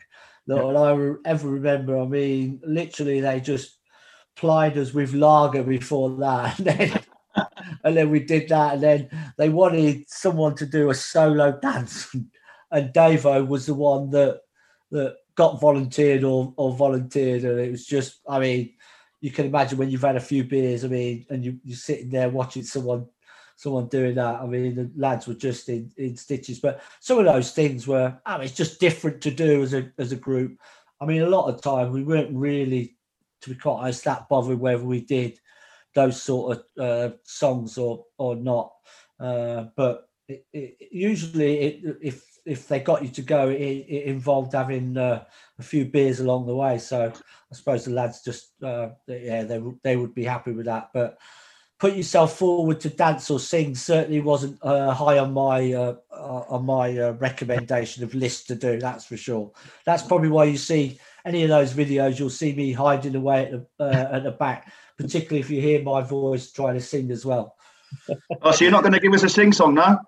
that 0.48 0.58
I 0.58 1.30
ever 1.30 1.48
remember. 1.48 2.00
I 2.00 2.06
mean, 2.06 2.60
literally, 2.66 3.22
they 3.22 3.40
just 3.40 3.78
plied 4.36 4.78
us 4.78 4.94
with 4.94 5.14
lager 5.14 5.64
before 5.64 6.10
that. 6.18 6.60
And 6.66 6.68
then, 6.68 7.04
and 7.84 7.98
then 7.98 8.10
we 8.10 8.22
did 8.22 8.50
that. 8.50 8.74
And 8.74 8.84
then 8.84 9.34
they 9.38 9.50
wanted 9.50 10.10
someone 10.10 10.56
to 10.56 10.66
do 10.66 10.90
a 10.90 10.96
solo 10.96 11.58
dance. 11.62 12.14
And 12.72 12.94
Davo 12.94 13.48
was 13.48 13.68
the 13.68 13.76
one 13.76 14.10
that 14.10 14.42
that 14.92 15.18
got 15.36 15.62
volunteered 15.62 16.24
or, 16.24 16.54
or 16.58 16.74
volunteered. 16.74 17.44
And 17.44 17.60
it 17.60 17.72
was 17.72 17.86
just, 17.86 18.20
I 18.28 18.40
mean, 18.40 18.74
you 19.22 19.32
can 19.32 19.46
imagine 19.46 19.78
when 19.78 19.90
you've 19.90 20.02
had 20.02 20.16
a 20.16 20.20
few 20.20 20.44
beers, 20.44 20.84
I 20.84 20.88
mean, 20.88 21.26
and 21.30 21.46
you, 21.46 21.60
you're 21.64 21.78
sitting 21.78 22.10
there 22.10 22.30
watching 22.30 22.64
someone 22.64 23.08
someone 23.60 23.90
doing 23.90 24.16
that. 24.16 24.40
I 24.42 24.46
mean, 24.46 24.74
the 24.74 24.90
lads 24.96 25.28
were 25.28 25.34
just 25.34 25.68
in, 25.68 25.92
in 25.98 26.16
stitches. 26.16 26.60
But 26.60 26.82
some 27.02 27.20
of 27.20 27.26
those 27.26 27.52
things 27.52 27.86
were, 27.86 28.18
I 28.26 28.38
mean, 28.38 28.46
it's 28.46 28.56
just 28.56 28.80
different 28.80 29.20
to 29.24 29.32
do 29.32 29.62
as 29.62 29.74
a 29.74 29.92
as 29.98 30.14
a 30.14 30.16
group. 30.16 30.58
I 31.02 31.06
mean, 31.06 31.24
a 31.24 31.30
lot 31.30 31.54
of 31.54 31.62
time 31.62 31.92
we 31.92 32.04
weren't 32.04 32.34
really, 32.34 32.96
to 33.42 33.50
be 33.50 33.56
quite 33.56 33.82
honest, 33.82 34.06
that 34.06 34.30
bothered 34.30 34.60
whether 34.60 34.86
we 34.86 35.02
did 35.02 35.40
those 35.94 36.22
sort 36.22 36.58
of 36.58 36.64
uh, 36.82 37.16
songs 37.24 37.78
or 37.78 38.06
or 38.18 38.38
not. 38.38 38.72
Uh, 39.20 39.66
but 39.76 40.08
it, 40.30 40.46
it, 40.54 40.78
usually, 40.92 41.60
it, 41.60 41.98
if 42.02 42.26
if 42.46 42.70
they 42.70 42.80
got 42.80 43.04
you 43.04 43.10
to 43.10 43.22
go, 43.22 43.50
it, 43.50 43.60
it 43.60 44.06
involved 44.06 44.54
having 44.54 44.96
uh, 44.96 45.26
a 45.60 45.64
few 45.64 45.84
beers 45.84 46.22
along 46.22 46.48
the 46.48 46.56
way. 46.56 46.78
So 46.78 47.12
I 47.52 47.56
suppose 47.56 47.84
the 47.84 47.92
lads 47.92 48.24
just, 48.24 48.54
uh, 48.64 48.92
yeah, 49.08 49.44
they 49.44 49.62
they 49.84 49.98
would 49.98 50.16
be 50.16 50.24
happy 50.24 50.54
with 50.54 50.68
that. 50.68 50.92
But 50.94 51.18
put 51.80 51.96
yourself 51.96 52.38
forward 52.38 52.82
to 52.82 52.90
dance 52.90 53.32
or 53.32 53.40
sing 53.40 53.74
certainly 53.74 54.20
wasn't 54.20 54.60
uh, 54.62 54.94
high 54.94 55.18
on 55.18 55.34
my 55.34 55.74
uh, 55.74 55.96
uh, 56.12 56.44
on 56.50 56.66
my 56.66 56.96
uh, 56.98 57.14
recommendation 57.14 58.04
of 58.04 58.14
list 58.14 58.48
to 58.48 58.56
do. 58.56 58.80
That's 58.80 59.06
for 59.06 59.18
sure. 59.18 59.52
That's 59.86 60.04
probably 60.04 60.30
why 60.30 60.44
you 60.44 60.58
see 60.58 61.00
any 61.26 61.44
of 61.44 61.50
those 61.50 61.74
videos. 61.74 62.20
You'll 62.20 62.30
see 62.30 62.54
me 62.54 62.74
hiding 62.74 63.16
away 63.16 63.46
at 63.46 63.52
the 63.52 63.66
uh, 63.84 64.18
at 64.18 64.24
the 64.24 64.32
back, 64.32 64.72
particularly 64.98 65.40
if 65.40 65.50
you 65.50 65.62
hear 65.62 65.82
my 65.82 66.02
voice 66.02 66.52
trying 66.52 66.76
to 66.76 66.82
sing 66.82 67.10
as 67.12 67.26
well. 67.26 67.56
Oh, 68.44 68.52
so 68.52 68.64
you're 68.64 68.72
not 68.72 68.84
going 68.84 68.94
to 68.94 69.00
give 69.00 69.14
us 69.14 69.24
a 69.24 69.30
sing 69.30 69.52
song, 69.52 69.74
now? 69.74 70.00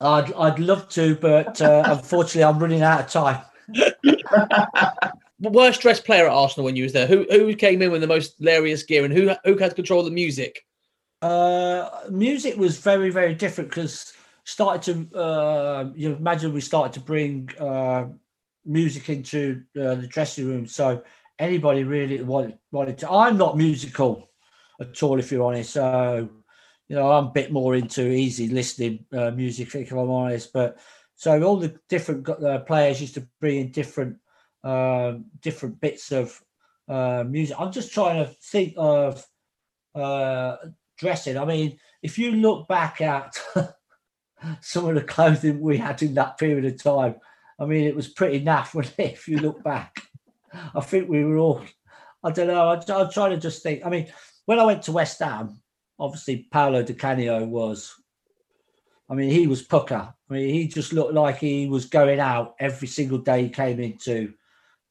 I'd 0.00 0.32
I'd 0.34 0.60
love 0.60 0.88
to, 0.90 1.16
but 1.16 1.60
uh, 1.60 1.82
unfortunately, 1.86 2.44
I'm 2.44 2.60
running 2.60 2.82
out 2.82 3.00
of 3.00 3.10
time. 3.10 3.42
worst 5.40 5.80
dressed 5.80 6.04
player 6.04 6.26
at 6.26 6.32
Arsenal 6.32 6.64
when 6.64 6.76
you 6.76 6.84
was 6.84 6.92
there? 6.92 7.08
Who 7.08 7.26
who 7.28 7.54
came 7.56 7.82
in 7.82 7.90
with 7.90 8.02
the 8.02 8.06
most 8.06 8.36
hilarious 8.38 8.84
gear, 8.84 9.04
and 9.04 9.12
who 9.12 9.34
who 9.44 9.56
had 9.56 9.74
control 9.74 10.00
of 10.00 10.06
the 10.06 10.12
music? 10.12 10.64
Uh, 11.24 11.88
music 12.10 12.54
was 12.58 12.76
very 12.76 13.08
very 13.08 13.34
different 13.34 13.70
because 13.70 14.12
started 14.44 14.82
to 15.10 15.18
uh, 15.18 15.90
you 15.94 16.12
imagine 16.12 16.52
we 16.52 16.60
started 16.60 16.92
to 16.92 17.00
bring 17.00 17.48
uh, 17.58 18.04
music 18.66 19.08
into 19.08 19.62
uh, 19.80 19.94
the 19.94 20.06
dressing 20.06 20.46
room, 20.46 20.66
so 20.66 21.02
anybody 21.38 21.82
really 21.82 22.22
wanted 22.22 22.58
wanted 22.72 22.98
to. 22.98 23.10
I'm 23.10 23.38
not 23.38 23.56
musical 23.56 24.28
at 24.78 25.02
all, 25.02 25.18
if 25.18 25.32
you're 25.32 25.42
honest. 25.42 25.72
So 25.72 26.28
you 26.88 26.96
know, 26.96 27.10
I'm 27.10 27.28
a 27.28 27.30
bit 27.30 27.50
more 27.50 27.74
into 27.74 28.06
easy 28.06 28.48
listening 28.48 29.06
uh, 29.10 29.30
music, 29.30 29.74
if 29.74 29.92
I'm 29.92 30.10
honest. 30.10 30.52
But 30.52 30.78
so 31.14 31.42
all 31.42 31.56
the 31.56 31.74
different 31.88 32.28
uh, 32.28 32.58
players 32.58 33.00
used 33.00 33.14
to 33.14 33.26
bring 33.40 33.60
in 33.60 33.70
different 33.70 34.18
uh, 34.62 35.14
different 35.40 35.80
bits 35.80 36.12
of 36.12 36.38
uh, 36.86 37.24
music. 37.26 37.56
I'm 37.58 37.72
just 37.72 37.94
trying 37.94 38.26
to 38.26 38.30
think 38.30 38.74
of 38.76 39.26
uh, 39.94 40.56
dressing. 40.96 41.36
I 41.36 41.44
mean, 41.44 41.78
if 42.02 42.18
you 42.18 42.32
look 42.32 42.68
back 42.68 43.00
at 43.00 43.36
some 44.60 44.86
of 44.86 44.94
the 44.94 45.02
clothing 45.02 45.60
we 45.60 45.78
had 45.78 46.02
in 46.02 46.14
that 46.14 46.38
period 46.38 46.64
of 46.64 46.82
time, 46.82 47.16
I 47.58 47.66
mean, 47.66 47.84
it 47.84 47.96
was 47.96 48.08
pretty 48.08 48.44
naff, 48.44 48.74
wasn't? 48.74 48.98
If 48.98 49.28
you 49.28 49.38
look 49.38 49.62
back, 49.62 50.02
I 50.74 50.80
think 50.80 51.08
we 51.08 51.24
were 51.24 51.38
all. 51.38 51.62
I 52.22 52.30
don't 52.30 52.48
know. 52.48 52.68
I, 52.68 52.74
I'm 52.74 53.10
trying 53.10 53.30
to 53.30 53.36
just 53.38 53.62
think. 53.62 53.84
I 53.84 53.90
mean, 53.90 54.12
when 54.46 54.58
I 54.58 54.64
went 54.64 54.82
to 54.84 54.92
West 54.92 55.20
Ham, 55.20 55.60
obviously 55.98 56.48
Paolo 56.50 56.82
Di 56.82 56.94
Canio 56.94 57.44
was. 57.44 57.94
I 59.08 59.14
mean, 59.14 59.30
he 59.30 59.46
was 59.46 59.60
pucker. 59.60 60.14
I 60.30 60.32
mean, 60.32 60.48
he 60.48 60.66
just 60.66 60.94
looked 60.94 61.12
like 61.12 61.36
he 61.36 61.66
was 61.68 61.84
going 61.84 62.20
out 62.20 62.54
every 62.58 62.88
single 62.88 63.18
day 63.18 63.42
he 63.42 63.48
came 63.50 63.78
into 63.78 64.32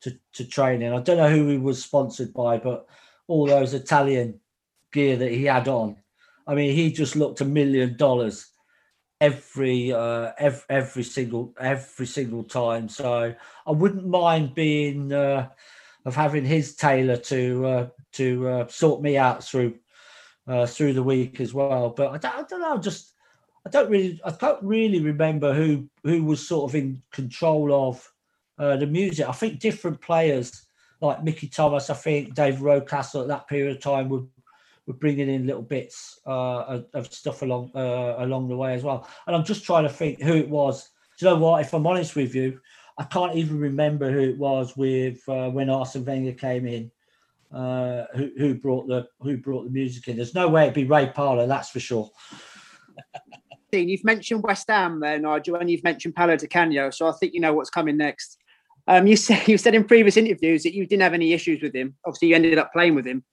to, 0.02 0.18
to 0.34 0.46
training. 0.46 0.94
I 0.94 1.02
don't 1.02 1.18
know 1.18 1.30
who 1.30 1.48
he 1.48 1.58
was 1.58 1.84
sponsored 1.84 2.32
by, 2.32 2.58
but 2.58 2.86
all 3.28 3.48
those 3.48 3.74
Italian 3.74 4.40
gear 4.94 5.18
that 5.18 5.32
he 5.32 5.46
had 5.46 5.68
on. 5.68 5.98
I 6.48 6.56
mean, 6.56 6.76
he 6.76 6.92
just 6.92 7.16
looked 7.16 7.42
a 7.42 7.46
million 7.46 7.98
dollars 7.98 8.50
every 9.22 9.94
uh 9.94 10.32
every, 10.38 10.64
every 10.70 11.04
single 11.04 11.54
every 11.60 12.06
single 12.06 12.44
time. 12.44 12.90
So 12.90 13.34
I 13.66 13.72
wouldn't 13.72 14.08
mind 14.08 14.56
being 14.56 15.14
uh 15.14 15.50
of 16.06 16.16
having 16.16 16.46
his 16.46 16.76
tailor 16.76 17.18
to 17.18 17.66
uh 17.66 17.88
to 18.14 18.48
uh, 18.48 18.68
sort 18.68 19.02
me 19.02 19.18
out 19.18 19.44
through 19.44 19.76
uh, 20.48 20.66
through 20.66 20.94
the 20.94 21.04
week 21.04 21.40
as 21.40 21.54
well. 21.54 21.90
But 21.90 22.12
I 22.12 22.18
don't, 22.18 22.36
I 22.36 22.44
don't 22.44 22.62
know, 22.62 22.78
just 22.78 23.14
I 23.66 23.70
don't 23.70 23.90
really, 23.90 24.20
I 24.26 24.32
can't 24.32 24.62
really 24.62 25.00
remember 25.00 25.54
who 25.54 25.90
who 26.04 26.24
was 26.24 26.48
sort 26.48 26.70
of 26.70 26.76
in 26.76 27.02
control 27.12 27.90
of 27.90 28.12
uh, 28.60 28.78
the 28.78 28.88
music. 28.88 29.28
I 29.28 29.32
think 29.32 29.60
different 29.60 30.02
players 30.02 30.66
like 31.02 31.24
Mickey 31.24 31.48
Thomas, 31.48 31.90
I 31.90 31.96
think 31.96 32.34
Dave 32.34 32.60
Rocastle 32.60 33.24
at 33.24 33.28
that 33.28 33.48
period 33.48 33.76
of 33.76 33.82
time 33.82 34.10
would 34.10 34.28
were 34.88 34.94
bringing 34.94 35.30
in 35.30 35.48
little 35.48 35.62
bits 35.62 36.20
uh, 36.28 36.82
of, 36.94 37.14
stuff 37.14 37.42
along 37.42 37.72
uh, 37.76 38.16
along 38.20 38.50
the 38.50 38.58
way 38.58 38.74
as 38.74 38.84
well. 38.84 39.08
And 39.28 39.36
I'm 39.36 39.46
just 39.46 39.64
trying 39.64 39.84
to 39.84 39.90
think 39.90 40.22
who 40.22 40.36
it 40.36 40.50
was. 40.50 40.90
Do 41.20 41.26
you 41.26 41.32
know 41.32 41.40
what? 41.40 41.62
If 41.62 41.74
I'm 41.74 41.88
honest 41.88 42.16
with 42.16 42.36
you, 42.36 42.60
I 42.98 43.04
can't 43.06 43.36
even 43.36 43.60
remember 43.60 44.12
who 44.12 44.20
it 44.20 44.38
was 44.38 44.76
with 44.76 45.28
uh, 45.28 45.50
when 45.50 45.70
Arsene 45.70 46.06
Wenger 46.06 46.34
came 46.34 46.68
in 46.68 46.92
uh, 47.54 48.06
who, 48.16 48.32
who 48.38 48.56
brought 48.56 48.88
the 48.88 49.08
who 49.20 49.38
brought 49.38 49.66
the 49.66 49.70
music 49.70 50.08
in. 50.08 50.18
There's 50.18 50.36
no 50.36 50.48
way 50.48 50.64
it'd 50.64 50.74
be 50.74 50.86
Ray 50.86 51.08
Parlour, 51.08 51.48
that's 51.48 51.70
for 51.70 51.80
sure. 51.80 52.10
You've 53.72 54.04
mentioned 54.04 54.44
West 54.44 54.68
Ham 54.70 55.00
there, 55.00 55.18
Nigel, 55.18 55.56
and 55.56 55.68
you've 55.68 55.84
mentioned 55.84 56.14
Paolo 56.14 56.38
Di 56.38 56.46
Canio, 56.46 56.92
so 56.92 57.08
I 57.08 57.12
think 57.14 57.34
you 57.34 57.40
know 57.40 57.56
what's 57.56 57.72
coming 57.72 57.98
next. 57.98 58.38
Um, 58.88 59.08
you 59.08 59.16
said 59.16 59.48
you 59.48 59.58
said 59.58 59.74
in 59.74 59.84
previous 59.84 60.16
interviews 60.16 60.62
that 60.62 60.76
you 60.76 60.86
didn't 60.86 61.02
have 61.02 61.16
any 61.16 61.34
issues 61.34 61.60
with 61.60 61.74
him. 61.74 61.96
Obviously, 62.06 62.28
you 62.28 62.36
ended 62.36 62.60
up 62.60 62.72
playing 62.72 62.94
with 62.94 63.08
him, 63.08 63.24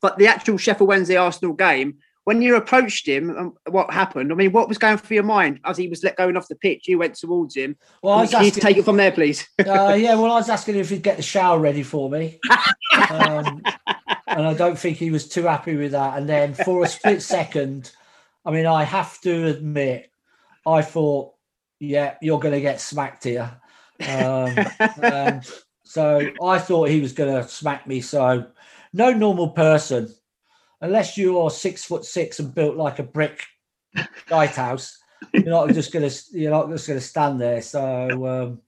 but 0.00 0.18
the 0.18 0.26
actual 0.26 0.58
Sheffield 0.58 0.88
Wednesday 0.88 1.16
Arsenal 1.16 1.54
game, 1.54 1.98
when 2.24 2.42
you 2.42 2.56
approached 2.56 3.06
him, 3.06 3.30
um, 3.36 3.54
what 3.70 3.92
happened? 3.92 4.32
I 4.32 4.34
mean, 4.34 4.50
what 4.50 4.68
was 4.68 4.78
going 4.78 4.96
through 4.96 5.14
your 5.14 5.24
mind 5.24 5.60
as 5.64 5.76
he 5.76 5.86
was 5.86 6.02
let 6.02 6.16
going 6.16 6.36
off 6.36 6.48
the 6.48 6.56
pitch? 6.56 6.88
You 6.88 6.98
went 6.98 7.14
towards 7.14 7.54
him. 7.54 7.76
Well, 8.02 8.14
I 8.14 8.22
was 8.22 8.32
you 8.32 8.50
take 8.50 8.76
it 8.76 8.84
from 8.84 8.96
there, 8.96 9.12
please. 9.12 9.48
uh, 9.60 9.94
yeah, 9.98 10.16
well, 10.16 10.32
I 10.32 10.36
was 10.36 10.50
asking 10.50 10.74
if 10.74 10.90
he'd 10.90 11.02
get 11.02 11.16
the 11.16 11.22
shower 11.22 11.60
ready 11.60 11.84
for 11.84 12.10
me, 12.10 12.40
um, 13.10 13.62
and 14.26 14.46
I 14.46 14.54
don't 14.54 14.76
think 14.76 14.96
he 14.96 15.12
was 15.12 15.28
too 15.28 15.44
happy 15.44 15.76
with 15.76 15.92
that. 15.92 16.18
And 16.18 16.28
then 16.28 16.54
for 16.54 16.82
a 16.82 16.88
split 16.88 17.22
second, 17.36 17.92
I 18.44 18.50
mean, 18.50 18.66
I 18.66 18.82
have 18.82 19.20
to 19.20 19.46
admit, 19.46 20.10
I 20.66 20.82
thought, 20.82 21.32
yeah, 21.78 22.16
you're 22.20 22.40
going 22.40 22.54
to 22.54 22.60
get 22.60 22.80
smacked 22.80 23.22
here. 23.22 23.60
Um, 24.00 24.56
and 25.00 25.48
so 25.84 26.28
I 26.42 26.58
thought 26.58 26.88
he 26.88 27.00
was 27.00 27.12
going 27.12 27.34
to 27.34 27.48
smack 27.48 27.86
me. 27.86 28.00
So 28.00 28.46
no 28.96 29.12
normal 29.12 29.50
person 29.50 30.12
unless 30.80 31.16
you 31.16 31.38
are 31.38 31.50
six 31.50 31.84
foot 31.84 32.04
six 32.04 32.38
and 32.38 32.54
built 32.54 32.76
like 32.76 32.98
a 32.98 33.02
brick 33.02 33.42
lighthouse, 34.30 34.98
you're 35.32 35.44
not 35.44 35.68
just 35.70 35.92
gonna 35.92 36.10
you're 36.32 36.50
not 36.50 36.68
just 36.70 36.88
gonna 36.88 37.00
stand 37.00 37.40
there. 37.40 37.62
So 37.62 38.26
um, 38.26 38.60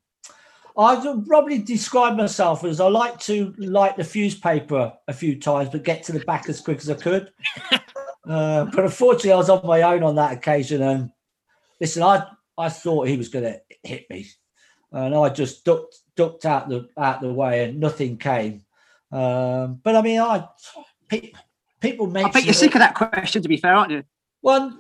I'd 0.77 1.27
probably 1.27 1.59
describe 1.59 2.17
myself 2.17 2.65
as 2.65 2.81
I 2.81 2.89
like 2.89 3.19
to 3.21 3.55
light 3.59 3.97
the 3.97 4.05
fuse 4.05 4.39
paper 4.39 4.93
a 5.09 5.13
few 5.13 5.39
times, 5.39 5.71
but 5.71 5.83
get 5.83 6.03
to 6.05 6.13
the 6.13 6.21
back 6.21 6.49
as 6.49 6.61
quick 6.61 6.79
as 6.79 6.91
I 6.91 6.95
could. 6.95 7.31
Uh, 8.29 8.67
but 8.67 8.85
unfortunately, 8.85 9.33
I 9.33 9.37
was 9.37 9.49
on 9.49 9.67
my 9.67 9.81
own 9.81 10.03
on 10.03 10.17
that 10.17 10.35
occasion, 10.35 10.83
and 10.83 11.11
listen, 11.81 12.03
I 12.03 12.27
I 12.59 12.69
thought 12.69 13.09
he 13.09 13.17
was 13.17 13.31
going 13.31 13.47
to 13.47 13.59
hit 13.83 14.05
me, 14.11 14.27
and 14.93 15.15
I 15.15 15.31
just 15.31 15.65
ducked 15.65 15.97
ducked 16.15 16.45
out 16.45 16.69
the 16.69 16.91
out 16.99 17.23
the 17.23 17.33
way, 17.33 17.65
and 17.65 17.81
nothing 17.81 18.19
came. 18.19 18.67
Um, 19.11 19.81
but 19.83 19.97
I 19.97 20.03
mean, 20.03 20.21
I 20.21 20.47
people 21.81 22.07
make. 22.07 22.27
I 22.27 22.31
bet 22.31 22.45
you're 22.45 22.55
sick 22.55 22.75
of 22.75 22.81
that 22.81 22.95
question. 22.95 23.43
To 23.43 23.49
be 23.49 23.57
fair, 23.57 23.75
aren't 23.75 23.91
you? 23.91 24.05
Well, 24.43 24.79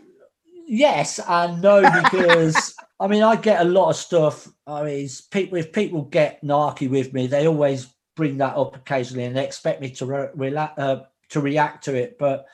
yes 0.69 1.19
and 1.27 1.63
no 1.63 1.81
because 2.03 2.75
I 3.01 3.07
mean 3.07 3.23
I 3.23 3.37
get 3.37 3.63
a 3.63 3.65
lot 3.65 3.89
of 3.91 3.97
stuff. 3.97 4.49
I 4.67 4.85
mean, 4.85 5.09
people 5.31 5.59
if 5.59 5.73
people 5.73 6.03
get 6.03 6.43
narky 6.45 6.89
with 6.89 7.13
me, 7.13 7.27
they 7.27 7.47
always 7.47 7.89
bring 8.15 8.37
that 8.39 8.57
up 8.57 8.77
occasionally 8.77 9.25
and 9.25 9.37
they 9.37 9.45
expect 9.45 9.81
me 9.81 9.91
to 9.91 10.07
re- 10.07 10.29
re- 10.35 10.55
uh, 10.55 11.01
to 11.31 11.41
react 11.41 11.85
to 11.85 11.95
it. 11.95 12.19
But 12.19 12.47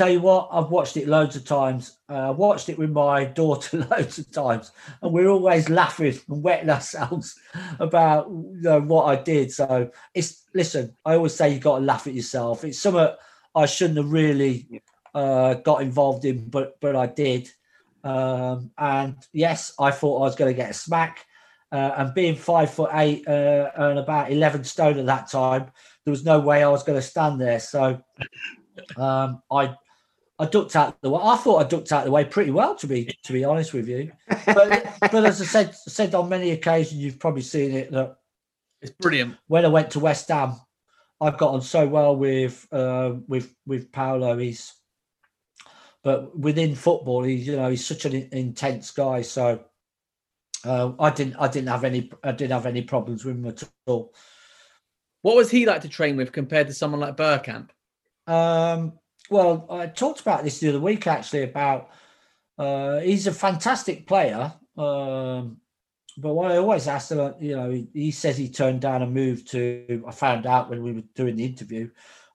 tell 0.00 0.10
you 0.10 0.20
what, 0.20 0.48
I've 0.50 0.70
watched 0.70 0.96
it 0.96 1.08
loads 1.08 1.36
of 1.36 1.44
times. 1.44 1.98
Uh, 2.08 2.30
I've 2.30 2.38
watched 2.38 2.70
it 2.70 2.78
with 2.78 2.90
my 2.90 3.24
daughter 3.40 3.86
loads 3.90 4.18
of 4.18 4.30
times, 4.30 4.72
and 5.02 5.12
we're 5.12 5.28
always 5.28 5.68
laughing 5.68 6.18
and 6.28 6.42
wetting 6.42 6.70
ourselves 6.70 7.38
about 7.78 8.28
you 8.30 8.62
know, 8.62 8.80
what 8.80 9.04
I 9.04 9.22
did. 9.22 9.52
So 9.52 9.90
it's 10.14 10.46
listen. 10.54 10.96
I 11.04 11.16
always 11.16 11.34
say 11.34 11.52
you 11.52 11.60
got 11.60 11.80
to 11.80 11.84
laugh 11.84 12.06
at 12.06 12.14
yourself. 12.14 12.64
It's 12.64 12.78
something 12.78 13.08
I 13.54 13.66
shouldn't 13.66 13.98
have 13.98 14.10
really 14.10 14.82
uh, 15.14 15.54
got 15.54 15.82
involved 15.82 16.24
in, 16.24 16.48
but 16.48 16.80
but 16.80 16.96
I 16.96 17.06
did. 17.06 17.50
Um, 18.02 18.70
and 18.78 19.16
yes, 19.34 19.74
I 19.78 19.90
thought 19.90 20.20
I 20.20 20.22
was 20.22 20.36
going 20.36 20.50
to 20.50 20.56
get 20.56 20.70
a 20.70 20.74
smack. 20.74 21.26
Uh, 21.72 21.92
and 21.98 22.14
being 22.14 22.34
five 22.34 22.70
foot 22.70 22.90
eight 22.94 23.28
uh, 23.28 23.70
and 23.76 23.98
about 23.98 24.32
eleven 24.32 24.64
stone 24.64 24.98
at 24.98 25.06
that 25.06 25.30
time, 25.30 25.70
there 26.04 26.10
was 26.10 26.24
no 26.24 26.40
way 26.40 26.64
I 26.64 26.68
was 26.68 26.82
going 26.82 26.98
to 26.98 27.06
stand 27.06 27.38
there. 27.38 27.60
So 27.60 28.02
um, 28.96 29.42
I 29.52 29.74
I 30.40 30.46
ducked 30.46 30.74
out 30.74 31.00
the 31.02 31.10
way. 31.10 31.20
I 31.22 31.36
thought 31.36 31.62
I 31.62 31.68
ducked 31.68 31.92
out 31.92 32.06
the 32.06 32.10
way 32.10 32.24
pretty 32.24 32.50
well, 32.50 32.74
to 32.76 32.86
be 32.86 33.14
to 33.24 33.32
be 33.32 33.44
honest 33.44 33.74
with 33.74 33.86
you. 33.86 34.10
But, 34.46 34.96
but 35.00 35.26
as 35.26 35.40
I 35.42 35.44
said 35.44 35.74
said 35.74 36.14
on 36.14 36.30
many 36.30 36.52
occasions, 36.52 37.00
you've 37.00 37.18
probably 37.18 37.42
seen 37.42 37.72
it 37.72 37.92
that 37.92 38.16
it's 38.80 38.92
brilliant. 38.92 39.36
When 39.48 39.66
I 39.66 39.68
went 39.68 39.90
to 39.90 40.00
West 40.00 40.28
Ham, 40.28 40.54
I've 41.20 41.36
got 41.36 41.52
on 41.52 41.60
so 41.60 41.86
well 41.86 42.16
with 42.16 42.66
uh, 42.72 43.16
with 43.28 43.54
with 43.66 43.92
Paolo. 43.92 44.38
He's 44.38 44.72
but 46.02 46.36
within 46.38 46.74
football, 46.74 47.22
he's 47.22 47.46
you 47.46 47.56
know 47.56 47.68
he's 47.68 47.84
such 47.84 48.06
an 48.06 48.14
intense 48.32 48.90
guy. 48.92 49.20
So 49.20 49.62
uh, 50.64 50.92
I 50.98 51.10
didn't 51.10 51.36
I 51.36 51.48
didn't 51.48 51.68
have 51.68 51.84
any 51.84 52.10
I 52.24 52.32
didn't 52.32 52.52
have 52.52 52.64
any 52.64 52.80
problems 52.80 53.26
with 53.26 53.36
him 53.36 53.46
at 53.46 53.62
all. 53.86 54.14
What 55.20 55.36
was 55.36 55.50
he 55.50 55.66
like 55.66 55.82
to 55.82 55.88
train 55.90 56.16
with 56.16 56.32
compared 56.32 56.68
to 56.68 56.74
someone 56.74 57.00
like 57.00 57.18
Bergkamp? 57.18 57.68
Um, 58.26 58.94
well, 59.30 59.66
I 59.70 59.86
talked 59.86 60.20
about 60.20 60.44
this 60.44 60.58
the 60.58 60.70
other 60.70 60.80
week 60.80 61.06
actually 61.06 61.44
about 61.44 61.90
uh, 62.58 62.98
he's 63.00 63.26
a 63.26 63.32
fantastic 63.32 64.06
player. 64.06 64.52
Um, 64.76 65.58
but 66.18 66.34
what 66.34 66.52
I 66.52 66.56
always 66.58 66.88
ask 66.88 67.10
him, 67.10 67.34
you 67.40 67.56
know, 67.56 67.70
he, 67.70 67.88
he, 67.94 68.10
says 68.10 68.36
he 68.36 68.48
turned 68.48 68.80
down 68.80 69.02
a 69.02 69.06
move 69.06 69.44
to. 69.46 70.04
I 70.06 70.10
found 70.10 70.44
out 70.44 70.68
when 70.68 70.82
we 70.82 70.92
were 70.92 71.04
doing 71.14 71.36
the 71.36 71.44
interview 71.44 71.88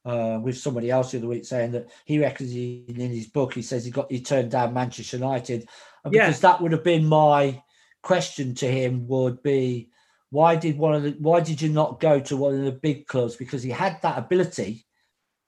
uh, 0.06 0.40
with 0.42 0.58
somebody 0.58 0.90
else 0.90 1.12
the 1.12 1.18
other 1.18 1.28
week 1.28 1.46
saying 1.46 1.72
that 1.72 1.90
he 2.06 2.20
reckons 2.20 2.52
he, 2.52 2.86
in 2.88 3.12
his 3.12 3.28
book 3.28 3.54
he 3.54 3.62
says 3.62 3.84
he 3.84 3.92
got 3.92 4.12
he 4.12 4.22
turned 4.22 4.52
down 4.52 4.74
Manchester 4.74 5.18
United, 5.18 5.68
and 6.04 6.12
because 6.12 6.42
yeah. 6.42 6.52
that 6.52 6.62
would 6.62 6.72
have 6.72 6.84
been 6.84 7.06
my 7.06 7.62
question 8.02 8.54
to 8.56 8.68
him 8.68 9.08
would 9.08 9.42
be 9.42 9.90
why 10.30 10.56
did 10.56 10.78
one 10.78 10.94
of 10.94 11.04
the 11.04 11.12
why 11.20 11.40
did 11.40 11.62
you 11.62 11.70
not 11.70 12.00
go 12.00 12.20
to 12.20 12.38
one 12.38 12.54
of 12.54 12.64
the 12.64 12.72
big 12.72 13.08
clubs 13.08 13.36
because 13.36 13.64
he 13.64 13.72
had 13.72 14.00
that 14.02 14.18
ability 14.18 14.85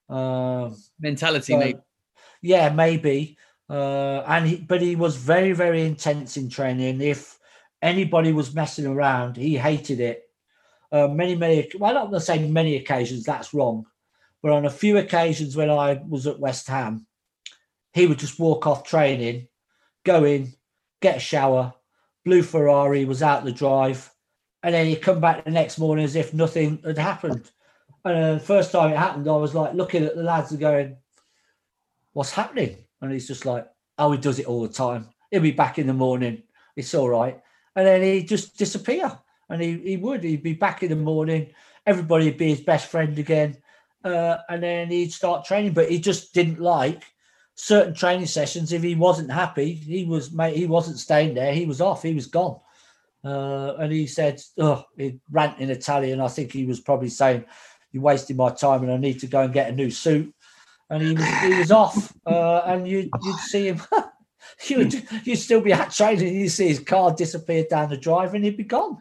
uh, 0.10 0.70
mentality 1.00 1.54
so, 1.54 1.60
maybe 1.60 1.80
yeah 2.42 2.70
maybe 2.70 3.38
uh, 3.70 4.24
and 4.28 4.48
he, 4.48 4.56
but 4.58 4.82
he 4.82 4.96
was 4.96 5.16
very 5.16 5.52
very 5.52 5.86
intense 5.86 6.38
in 6.38 6.50
training 6.50 7.02
if 7.02 7.38
anybody 7.82 8.32
was 8.32 8.56
messing 8.56 8.86
around, 8.86 9.38
he 9.38 9.58
hated 9.58 10.00
it. 10.00 10.24
uh, 10.92 11.08
many, 11.08 11.36
many, 11.36 11.70
well, 11.78 11.90
I'm 11.90 11.96
not 11.96 12.10
going 12.10 12.20
to 12.20 12.26
say 12.26 12.48
many 12.48 12.78
occasions, 12.78 13.24
that's 13.24 13.54
wrong. 13.54 13.86
But 14.42 14.54
on 14.54 14.66
a 14.66 14.70
few 14.70 14.98
occasions 14.98 15.56
when 15.56 15.70
I 15.70 16.02
was 16.08 16.28
at 16.28 16.40
West 16.40 16.68
Ham, 16.68 17.06
he 17.94 18.08
would 18.08 18.20
just 18.20 18.40
walk 18.40 18.68
off 18.68 18.84
training, 18.84 19.48
go 20.06 20.24
in, 20.24 20.54
get 21.02 21.18
a 21.18 21.20
shower, 21.20 21.74
blue 22.24 22.44
Ferrari 22.44 23.04
was 23.06 23.22
out 23.22 23.44
the 23.44 23.52
drive, 23.52 24.10
and 24.64 24.74
then 24.74 24.86
he'd 24.86 25.02
come 25.02 25.20
back 25.20 25.44
the 25.44 25.52
next 25.52 25.78
morning 25.78 26.06
as 26.06 26.16
if 26.16 26.34
nothing 26.34 26.80
had 26.86 26.98
happened. 26.98 27.52
And 28.08 28.24
uh, 28.24 28.34
the 28.36 28.40
first 28.40 28.72
time 28.72 28.92
it 28.92 28.98
happened, 28.98 29.28
I 29.28 29.36
was 29.36 29.54
like 29.54 29.74
looking 29.74 30.04
at 30.04 30.16
the 30.16 30.24
lads 30.24 30.52
and 30.52 30.60
going, 30.60 30.98
What's 32.14 32.32
happening? 32.32 32.78
And 33.02 33.12
he's 33.12 33.28
just 33.28 33.46
like, 33.46 33.68
Oh, 33.98 34.12
he 34.12 34.18
does 34.18 34.40
it 34.40 34.46
all 34.46 34.62
the 34.62 34.74
time. 34.74 35.10
He'll 35.30 35.42
be 35.42 35.52
back 35.52 35.78
in 35.78 35.88
the 35.88 35.94
morning. 35.94 36.44
It's 36.76 36.94
all 36.94 37.10
right. 37.10 37.42
And 37.76 37.86
then 37.86 38.02
he'd 38.02 38.28
just 38.28 38.58
disappear. 38.58 39.12
And 39.50 39.62
he, 39.62 39.78
he 39.80 39.98
would. 39.98 40.24
He'd 40.24 40.44
be 40.44 40.54
back 40.54 40.84
in 40.84 40.90
the 40.90 40.96
morning. 40.96 41.54
Everybody 41.86 42.26
would 42.26 42.38
be 42.38 42.50
his 42.50 42.62
best 42.62 42.90
friend 42.90 43.18
again. 43.18 43.58
Uh, 44.04 44.38
and 44.50 44.64
then 44.64 44.90
he'd 44.90 45.12
start 45.12 45.46
training. 45.46 45.74
But 45.74 45.92
he 45.92 46.00
just 46.00 46.34
didn't 46.34 46.62
like 46.62 47.04
certain 47.56 47.94
training 47.94 48.28
sessions. 48.28 48.72
If 48.72 48.84
he 48.84 48.96
wasn't 48.96 49.32
happy, 49.32 49.74
he 49.74 50.06
was 50.06 50.32
he 50.54 50.66
wasn't 50.66 51.00
staying 51.00 51.34
there. 51.34 51.54
He 51.54 51.66
was 51.66 51.82
off. 51.82 52.04
He 52.04 52.14
was 52.14 52.28
gone. 52.28 52.60
Uh, 53.24 53.74
and 53.80 53.92
he 53.92 54.08
said, 54.08 54.42
"Oh, 54.58 54.86
he 54.96 55.20
rant 55.32 55.60
in 55.60 55.70
Italian. 55.70 56.22
I 56.22 56.28
think 56.28 56.52
he 56.52 56.66
was 56.66 56.80
probably 56.80 57.10
saying, 57.10 57.46
"You're 57.92 58.04
wasting 58.04 58.38
my 58.38 58.50
time, 58.52 58.84
and 58.84 58.92
I 58.92 58.98
need 58.98 59.20
to 59.20 59.28
go 59.28 59.42
and 59.42 59.54
get 59.54 59.70
a 59.70 59.76
new 59.76 59.92
suit." 59.92 60.34
And 60.90 61.02
he 61.02 61.14
was 61.14 61.28
he 61.42 61.54
was 61.58 61.72
off. 61.72 62.14
Uh, 62.26 62.62
and 62.66 62.88
you 62.88 63.10
you'd 63.22 63.40
see 63.40 63.68
him. 63.68 63.82
you'd 64.68 65.04
you'd 65.26 65.38
still 65.38 65.62
be 65.62 65.74
at 65.74 65.92
training. 65.92 66.36
You'd 66.36 66.50
see 66.50 66.68
his 66.68 66.80
car 66.80 67.14
disappear 67.14 67.66
down 67.70 67.90
the 67.90 67.98
drive, 67.98 68.34
and 68.34 68.44
he'd 68.44 68.58
be 68.58 68.64
gone. 68.64 68.98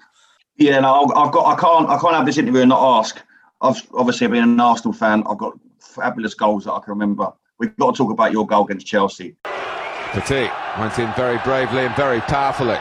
Yeah, 0.57 0.80
no, 0.80 1.12
I've 1.14 1.32
got. 1.32 1.47
I 1.47 1.61
can't. 1.61 1.89
I 1.89 1.99
can't 1.99 2.14
have 2.14 2.26
this 2.26 2.39
interview 2.39 2.62
and 2.62 2.70
not 2.70 2.99
ask. 2.99 3.20
I've 3.61 3.80
obviously 3.95 4.26
been 4.28 4.43
an 4.43 4.61
Arsenal 4.61 4.93
fan. 4.93 5.22
I've 5.28 5.39
got 5.39 5.59
fabulous 5.80 6.34
goals 6.34 6.64
that 6.64 6.72
I 6.72 6.80
can 6.80 6.91
remember. 6.91 7.32
We've 7.59 7.74
got 7.76 7.95
to 7.95 7.99
talk 7.99 8.11
about 8.11 8.32
your 8.32 8.47
goal 8.47 8.64
against 8.64 8.87
Chelsea. 8.87 9.37
Petit 9.45 10.51
went 10.78 10.99
in 10.99 11.12
very 11.14 11.39
bravely 11.39 11.80
and 11.80 11.97
very 11.97 12.20
powerfully. 12.20 12.76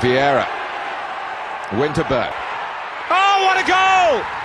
Vieira. 0.00 0.46
Winterburn. 1.70 2.32
Oh, 3.10 3.44
what 3.44 3.58
a 3.58 3.66
goal! 3.66 4.41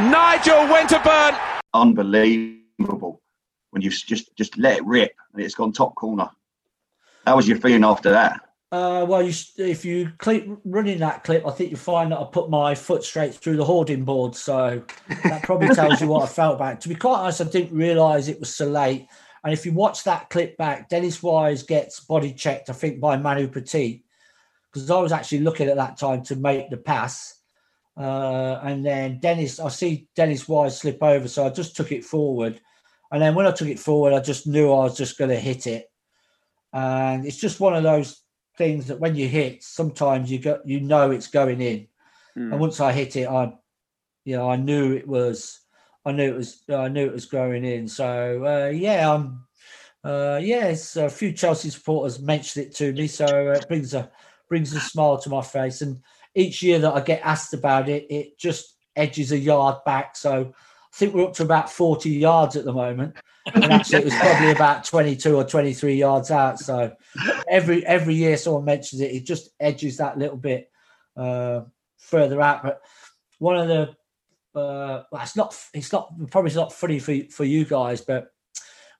Nigel 0.00 0.66
Winterburn. 0.66 1.38
Unbelievable. 1.72 3.22
When 3.70 3.82
you 3.82 3.90
just 3.90 4.34
just 4.36 4.58
let 4.58 4.78
it 4.78 4.84
rip 4.84 5.12
and 5.32 5.42
it's 5.42 5.54
gone 5.54 5.72
top 5.72 5.94
corner. 5.94 6.28
How 7.26 7.36
was 7.36 7.48
your 7.48 7.58
feeling 7.58 7.84
after 7.84 8.10
that? 8.10 8.40
Uh, 8.72 9.04
well, 9.08 9.22
you, 9.22 9.32
if 9.56 9.84
you 9.84 10.10
click 10.18 10.48
running 10.64 10.98
that 10.98 11.22
clip, 11.22 11.46
I 11.46 11.52
think 11.52 11.70
you'll 11.70 11.78
find 11.78 12.10
that 12.10 12.18
I 12.18 12.24
put 12.24 12.50
my 12.50 12.74
foot 12.74 13.04
straight 13.04 13.32
through 13.32 13.56
the 13.56 13.64
hoarding 13.64 14.04
board. 14.04 14.34
So 14.34 14.82
that 15.22 15.44
probably 15.44 15.68
tells 15.74 16.00
you 16.00 16.08
what 16.08 16.24
I 16.24 16.26
felt 16.26 16.56
about. 16.56 16.74
It. 16.74 16.80
To 16.80 16.88
be 16.88 16.96
quite 16.96 17.20
honest, 17.20 17.40
I 17.40 17.44
didn't 17.44 17.76
realise 17.76 18.26
it 18.26 18.40
was 18.40 18.52
so 18.52 18.66
late. 18.66 19.06
And 19.44 19.52
if 19.52 19.64
you 19.64 19.72
watch 19.72 20.02
that 20.04 20.28
clip 20.28 20.56
back, 20.56 20.88
Dennis 20.88 21.22
Wise 21.22 21.62
gets 21.62 22.00
body 22.00 22.32
checked, 22.32 22.68
I 22.68 22.72
think, 22.72 22.98
by 22.98 23.16
Manu 23.16 23.46
Petit, 23.46 24.02
because 24.72 24.90
I 24.90 24.98
was 24.98 25.12
actually 25.12 25.40
looking 25.40 25.68
at 25.68 25.76
that 25.76 25.96
time 25.96 26.24
to 26.24 26.36
make 26.36 26.68
the 26.68 26.76
pass. 26.76 27.42
Uh, 27.96 28.58
and 28.62 28.84
then 28.84 29.20
Dennis, 29.20 29.60
I 29.60 29.68
see 29.68 30.08
Dennis 30.16 30.48
Wise 30.48 30.80
slip 30.80 31.02
over, 31.02 31.28
so 31.28 31.46
I 31.46 31.50
just 31.50 31.76
took 31.76 31.92
it 31.92 32.04
forward. 32.04 32.60
And 33.12 33.22
then 33.22 33.34
when 33.34 33.46
I 33.46 33.52
took 33.52 33.68
it 33.68 33.78
forward, 33.78 34.12
I 34.12 34.20
just 34.20 34.46
knew 34.46 34.72
I 34.72 34.84
was 34.84 34.96
just 34.96 35.18
going 35.18 35.30
to 35.30 35.38
hit 35.38 35.66
it. 35.66 35.90
And 36.72 37.24
it's 37.24 37.36
just 37.36 37.60
one 37.60 37.74
of 37.74 37.84
those 37.84 38.22
things 38.58 38.86
that 38.88 38.98
when 38.98 39.14
you 39.14 39.28
hit, 39.28 39.62
sometimes 39.62 40.30
you 40.30 40.40
got 40.40 40.66
you 40.66 40.80
know 40.80 41.10
it's 41.10 41.28
going 41.28 41.60
in. 41.60 41.86
Mm. 42.36 42.52
And 42.52 42.60
once 42.60 42.80
I 42.80 42.92
hit 42.92 43.14
it, 43.16 43.28
I, 43.28 43.52
you 44.24 44.36
know, 44.36 44.50
I 44.50 44.56
knew 44.56 44.92
it 44.92 45.06
was, 45.06 45.60
I 46.04 46.12
knew 46.12 46.28
it 46.28 46.36
was, 46.36 46.62
I 46.68 46.88
knew 46.88 47.06
it 47.06 47.12
was 47.12 47.26
going 47.26 47.64
in. 47.64 47.86
So 47.86 48.44
uh, 48.44 48.70
yeah, 48.70 49.12
I'm, 49.12 49.46
uh, 50.02 50.40
yes, 50.42 50.96
a 50.96 51.08
few 51.08 51.32
Chelsea 51.32 51.70
supporters 51.70 52.20
mentioned 52.20 52.66
it 52.66 52.74
to 52.76 52.92
me, 52.92 53.06
so 53.06 53.24
uh, 53.24 53.52
it 53.52 53.68
brings 53.68 53.94
a 53.94 54.10
brings 54.48 54.74
a 54.74 54.80
smile 54.80 55.18
to 55.18 55.30
my 55.30 55.42
face. 55.42 55.80
And 55.80 56.02
each 56.34 56.62
year 56.62 56.78
that 56.80 56.94
I 56.94 57.00
get 57.00 57.20
asked 57.22 57.54
about 57.54 57.88
it, 57.88 58.06
it 58.10 58.38
just 58.38 58.76
edges 58.96 59.32
a 59.32 59.38
yard 59.38 59.76
back. 59.84 60.16
So 60.16 60.52
I 60.52 60.96
think 60.96 61.14
we're 61.14 61.24
up 61.24 61.34
to 61.34 61.42
about 61.42 61.70
40 61.70 62.10
yards 62.10 62.56
at 62.56 62.64
the 62.64 62.72
moment. 62.72 63.16
And 63.54 63.64
actually 63.64 63.98
it 63.98 64.04
was 64.04 64.14
probably 64.14 64.50
about 64.52 64.84
22 64.84 65.36
or 65.36 65.44
23 65.44 65.94
yards 65.94 66.30
out. 66.30 66.58
So 66.58 66.92
every 67.48 67.84
every 67.86 68.14
year 68.14 68.36
someone 68.36 68.64
mentions 68.64 69.00
it, 69.00 69.12
it 69.12 69.26
just 69.26 69.50
edges 69.60 69.98
that 69.98 70.18
little 70.18 70.36
bit 70.36 70.70
uh, 71.16 71.62
further 71.98 72.40
out. 72.40 72.62
But 72.62 72.80
one 73.38 73.56
of 73.56 73.68
the 73.68 73.94
uh, 74.58 75.02
well, 75.10 75.22
it's 75.22 75.36
not 75.36 75.56
it's 75.74 75.92
not 75.92 76.12
probably 76.30 76.54
not 76.54 76.72
funny 76.72 76.98
for 76.98 77.14
for 77.30 77.44
you 77.44 77.64
guys, 77.64 78.00
but 78.00 78.28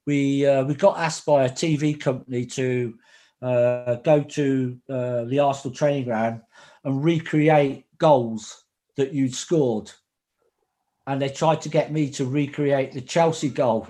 we 0.06 0.46
uh, 0.46 0.64
we 0.64 0.74
got 0.74 0.98
asked 0.98 1.24
by 1.24 1.44
a 1.44 1.50
TV 1.50 1.98
company 1.98 2.44
to 2.46 2.94
uh, 3.40 3.96
go 3.96 4.22
to 4.22 4.78
uh, 4.90 5.24
the 5.24 5.38
Arsenal 5.38 5.74
training 5.74 6.04
ground 6.04 6.42
and 6.84 7.04
recreate 7.04 7.86
goals 7.98 8.64
that 8.96 9.12
you'd 9.12 9.34
scored, 9.34 9.90
and 11.06 11.20
they 11.20 11.28
tried 11.28 11.60
to 11.62 11.68
get 11.68 11.92
me 11.92 12.10
to 12.10 12.24
recreate 12.24 12.92
the 12.92 13.00
Chelsea 13.00 13.48
goal. 13.48 13.88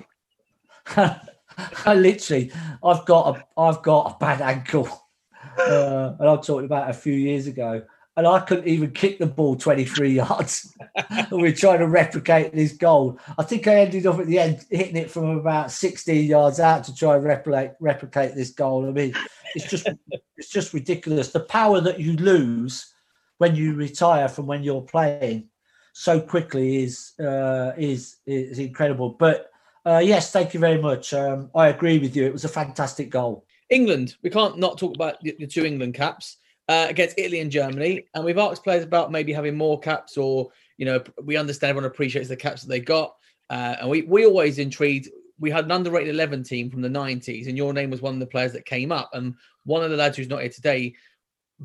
I 0.97 1.95
literally, 1.95 2.53
I've 2.83 3.05
got 3.07 3.37
a, 3.37 3.61
I've 3.61 3.83
got 3.83 4.13
a 4.13 4.19
bad 4.19 4.41
ankle, 4.41 4.89
uh, 5.59 6.15
and 6.19 6.29
I 6.29 6.37
talked 6.37 6.65
about 6.65 6.91
a 6.91 6.95
few 6.95 7.15
years 7.15 7.47
ago, 7.47 7.83
and 8.17 8.27
I 8.27 8.41
couldn't 8.41 8.69
even 8.69 8.93
kick 8.93 9.19
the 9.19 9.27
ball 9.27 9.57
23 9.57 10.11
yards. 10.15 10.77
and 11.11 11.43
we 11.43 11.49
are 11.49 11.55
trying 11.55 11.81
to 11.81 11.89
replicate 11.89 12.53
this 12.53 12.73
goal. 12.73 13.19
I 13.39 13.43
think 13.43 13.67
I 13.67 13.77
ended 13.77 14.07
up 14.07 14.19
at 14.19 14.27
the 14.27 14.39
end 14.39 14.65
hitting 14.71 14.97
it 14.97 15.11
from 15.11 15.39
about 15.39 15.71
16 15.71 16.25
yards 16.25 16.61
out 16.61 16.85
to 16.85 16.95
try 16.95 17.17
and 17.17 17.25
replicate 17.25 17.73
replicate 17.81 18.35
this 18.35 18.51
goal. 18.51 18.87
I 18.87 18.93
mean, 18.93 19.15
it's 19.55 19.69
just 19.69 19.89
it's 20.37 20.51
just 20.51 20.73
ridiculous. 20.73 21.33
The 21.33 21.41
power 21.41 21.81
that 21.81 22.01
you 22.01 22.15
lose 22.15 22.93
when 23.39 23.57
you 23.57 23.75
retire 23.75 24.29
from 24.29 24.47
when 24.47 24.63
you're 24.63 24.83
playing 24.83 25.49
so 25.93 26.21
quickly 26.21 26.85
is 26.85 27.19
uh, 27.19 27.73
is 27.77 28.17
is 28.27 28.59
incredible. 28.59 29.11
But 29.11 29.51
uh, 29.85 30.03
yes, 30.03 30.31
thank 30.31 30.55
you 30.55 30.61
very 30.61 30.81
much. 30.81 31.13
Um, 31.13 31.51
I 31.55 31.69
agree 31.69 31.99
with 31.99 32.15
you. 32.17 32.25
It 32.25 32.33
was 32.33 32.45
a 32.45 32.49
fantastic 32.49 33.11
goal. 33.11 33.45
England. 33.71 34.17
We 34.23 34.31
can't 34.31 34.59
not 34.59 34.79
talk 34.79 34.95
about 34.95 35.21
the, 35.23 35.35
the 35.39 35.47
two 35.47 35.65
England 35.65 35.95
caps 35.95 36.37
uh, 36.69 36.87
against 36.89 37.19
Italy 37.19 37.41
and 37.41 37.51
Germany, 37.51 38.07
and 38.15 38.25
we've 38.25 38.39
asked 38.39 38.65
players 38.65 38.85
about 38.85 39.13
maybe 39.13 39.33
having 39.33 39.57
more 39.57 39.79
caps, 39.79 40.17
or 40.17 40.51
you 40.77 40.87
know, 40.87 41.03
we 41.23 41.37
understand 41.37 41.71
everyone 41.71 41.91
appreciates 41.91 42.29
the 42.29 42.37
caps 42.37 42.63
that 42.63 42.69
they 42.69 42.81
got, 42.81 43.15
uh, 43.51 43.77
and 43.81 43.91
we 43.91 44.03
we 44.03 44.27
always 44.27 44.59
intrigued. 44.59 45.09
We 45.41 45.51
had 45.51 45.65
an 45.65 45.73
underrated 45.73 46.15
11 46.15 46.45
team 46.45 46.71
from 46.71 46.81
the 46.81 46.89
90s, 46.89 47.49
and 47.49 47.57
your 47.57 47.73
name 47.73 47.91
was 47.91 48.01
one 48.01 48.15
of 48.15 48.21
the 48.21 48.27
players 48.27 48.53
that 48.53 48.65
came 48.65 48.93
up. 48.93 49.11
And 49.15 49.35
one 49.65 49.83
of 49.83 49.91
the 49.91 49.97
lads 49.97 50.17
who's 50.17 50.29
not 50.29 50.43
here 50.43 50.49
today 50.49 50.95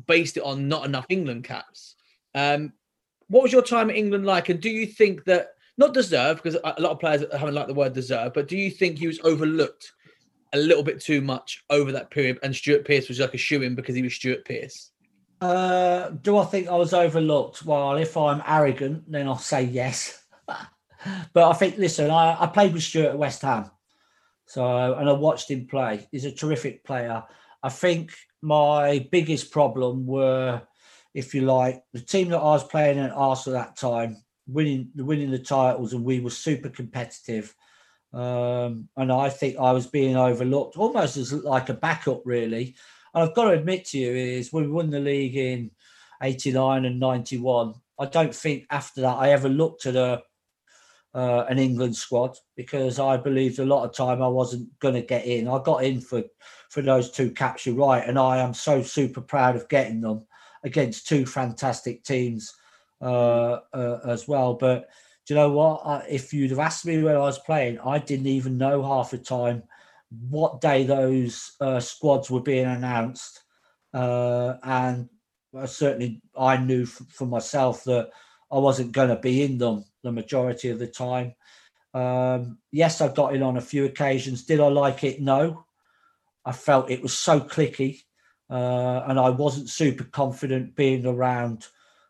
based 0.06 0.36
it 0.36 0.42
on 0.42 0.68
not 0.68 0.84
enough 0.84 1.06
England 1.08 1.44
caps. 1.44 1.94
Um, 2.34 2.72
what 3.28 3.44
was 3.44 3.52
your 3.52 3.62
time 3.62 3.90
at 3.90 3.96
England 3.96 4.26
like? 4.26 4.48
And 4.48 4.60
do 4.60 4.68
you 4.68 4.86
think 4.86 5.24
that 5.24 5.50
not 5.78 5.94
deserve 5.94 6.36
because 6.36 6.56
a 6.56 6.80
lot 6.80 6.92
of 6.92 7.00
players 7.00 7.24
haven't 7.32 7.54
liked 7.54 7.68
the 7.68 7.74
word 7.74 7.92
deserve, 7.92 8.34
but 8.34 8.48
do 8.48 8.56
you 8.56 8.70
think 8.70 8.98
he 8.98 9.06
was 9.06 9.20
overlooked 9.20 9.92
a 10.52 10.58
little 10.58 10.82
bit 10.82 11.00
too 11.00 11.20
much 11.20 11.62
over 11.70 11.92
that 11.92 12.10
period? 12.10 12.38
And 12.42 12.54
Stuart 12.54 12.84
Pearce 12.84 13.08
was 13.08 13.20
like 13.20 13.34
a 13.34 13.38
shoe 13.38 13.62
in 13.62 13.74
because 13.74 13.94
he 13.94 14.02
was 14.02 14.14
Stuart 14.14 14.44
Pearce. 14.44 14.90
Uh, 15.40 16.10
do 16.10 16.36
I 16.36 16.44
think 16.44 16.68
I 16.68 16.74
was 16.74 16.92
overlooked? 16.92 17.64
Well, 17.64 17.96
if 17.96 18.16
I'm 18.16 18.42
arrogant, 18.46 19.10
then 19.10 19.26
I'll 19.26 19.38
say 19.38 19.62
yes. 19.62 20.22
but 20.46 21.48
I 21.48 21.52
think, 21.54 21.78
listen, 21.78 22.10
I, 22.10 22.36
I 22.42 22.46
played 22.46 22.74
with 22.74 22.82
Stuart 22.82 23.10
at 23.10 23.18
West 23.18 23.42
Ham, 23.42 23.70
so 24.46 24.94
and 24.94 25.08
I 25.08 25.12
watched 25.12 25.50
him 25.50 25.66
play. 25.66 26.06
He's 26.12 26.26
a 26.26 26.32
terrific 26.32 26.84
player. 26.84 27.22
I 27.62 27.68
think 27.70 28.12
my 28.42 29.08
biggest 29.10 29.50
problem 29.50 30.06
were, 30.06 30.60
if 31.14 31.34
you 31.34 31.42
like, 31.42 31.82
the 31.94 32.00
team 32.00 32.28
that 32.30 32.38
I 32.38 32.44
was 32.44 32.64
playing 32.64 32.98
at 32.98 33.12
Arsenal 33.12 33.58
at 33.58 33.68
that 33.68 33.76
time 33.76 34.16
winning 34.52 34.90
the 34.94 35.04
winning 35.04 35.30
the 35.30 35.38
titles, 35.38 35.92
and 35.92 36.04
we 36.04 36.20
were 36.20 36.30
super 36.30 36.68
competitive. 36.68 37.54
Um, 38.12 38.88
and 38.96 39.12
I 39.12 39.28
think 39.28 39.56
I 39.58 39.72
was 39.72 39.86
being 39.86 40.16
overlooked 40.16 40.76
almost 40.76 41.16
as 41.16 41.32
like 41.32 41.68
a 41.68 41.74
backup, 41.74 42.22
really. 42.24 42.74
And 43.14 43.24
I've 43.24 43.34
got 43.34 43.44
to 43.44 43.58
admit 43.58 43.86
to 43.86 43.98
you 43.98 44.12
is 44.12 44.52
we 44.52 44.66
won 44.66 44.90
the 44.90 45.00
league 45.00 45.36
in 45.36 45.70
'89 46.22 46.84
and 46.84 47.00
'91. 47.00 47.74
I 47.98 48.06
don't 48.06 48.34
think 48.34 48.66
after 48.70 49.02
that 49.02 49.16
I 49.16 49.30
ever 49.30 49.48
looked 49.48 49.86
at 49.86 49.96
a 49.96 50.22
uh, 51.14 51.44
an 51.48 51.58
England 51.58 51.96
squad 51.96 52.36
because 52.56 52.98
I 52.98 53.16
believed 53.16 53.58
a 53.58 53.64
lot 53.64 53.84
of 53.84 53.94
time 53.94 54.22
I 54.22 54.28
wasn't 54.28 54.78
going 54.78 54.94
to 54.94 55.02
get 55.02 55.24
in. 55.24 55.48
I 55.48 55.60
got 55.62 55.84
in 55.84 56.00
for 56.00 56.22
for 56.68 56.82
those 56.82 57.10
two 57.10 57.32
caps, 57.32 57.66
you're 57.66 57.74
right, 57.74 58.06
and 58.06 58.18
I 58.18 58.38
am 58.38 58.54
so 58.54 58.82
super 58.82 59.20
proud 59.20 59.56
of 59.56 59.68
getting 59.68 60.00
them 60.00 60.26
against 60.62 61.08
two 61.08 61.26
fantastic 61.26 62.04
teams 62.04 62.54
uh, 63.02 63.58
uh, 63.72 64.00
as 64.06 64.28
well. 64.28 64.54
But 64.54 64.88
you 65.30 65.36
know 65.36 65.50
what? 65.50 65.82
I, 65.84 66.06
if 66.08 66.32
you'd 66.32 66.50
have 66.50 66.58
asked 66.58 66.84
me 66.84 67.02
when 67.02 67.16
I 67.16 67.20
was 67.20 67.38
playing, 67.38 67.78
I 67.80 67.98
didn't 67.98 68.26
even 68.26 68.58
know 68.58 68.82
half 68.82 69.12
the 69.12 69.18
time 69.18 69.62
what 70.28 70.60
day 70.60 70.84
those 70.84 71.52
uh, 71.60 71.80
squads 71.80 72.30
were 72.30 72.40
being 72.40 72.66
announced. 72.66 73.40
Uh, 73.94 74.54
and 74.62 75.08
certainly 75.66 76.20
I 76.36 76.56
knew 76.56 76.82
f- 76.82 77.02
for 77.10 77.26
myself 77.26 77.84
that 77.84 78.10
I 78.50 78.58
wasn't 78.58 78.92
going 78.92 79.10
to 79.10 79.16
be 79.16 79.42
in 79.42 79.58
them 79.58 79.84
the 80.02 80.12
majority 80.12 80.70
of 80.70 80.78
the 80.78 80.86
time. 80.86 81.34
Um, 81.94 82.58
yes, 82.72 83.00
I 83.00 83.08
got 83.08 83.34
in 83.34 83.42
on 83.42 83.56
a 83.56 83.60
few 83.62 83.84
occasions. 83.84 84.44
Did 84.44 84.60
I 84.60 84.68
like 84.68 85.04
it? 85.04 85.20
No. 85.20 85.64
I 86.44 86.52
felt 86.52 86.90
it 86.90 87.02
was 87.02 87.16
so 87.16 87.38
clicky, 87.40 88.00
uh, 88.48 89.04
and 89.06 89.20
I 89.20 89.30
wasn't 89.30 89.68
super 89.68 90.04
confident 90.04 90.74
being 90.74 91.06
around 91.06 91.66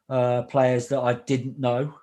uh, 0.09 0.43
players 0.43 0.89
that 0.89 1.01
I 1.01 1.15
didn't 1.15 1.59
know. 1.59 1.95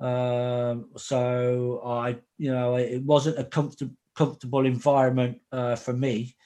Um, 0.00 0.90
so 0.96 1.82
I, 1.84 2.18
you 2.38 2.52
know, 2.52 2.76
it 2.76 3.02
wasn't 3.02 3.38
a 3.38 3.44
comfortable 3.44 3.94
comfortable 4.14 4.64
environment 4.64 5.40
uh, 5.50 5.74
for 5.74 5.92
me. 5.92 6.36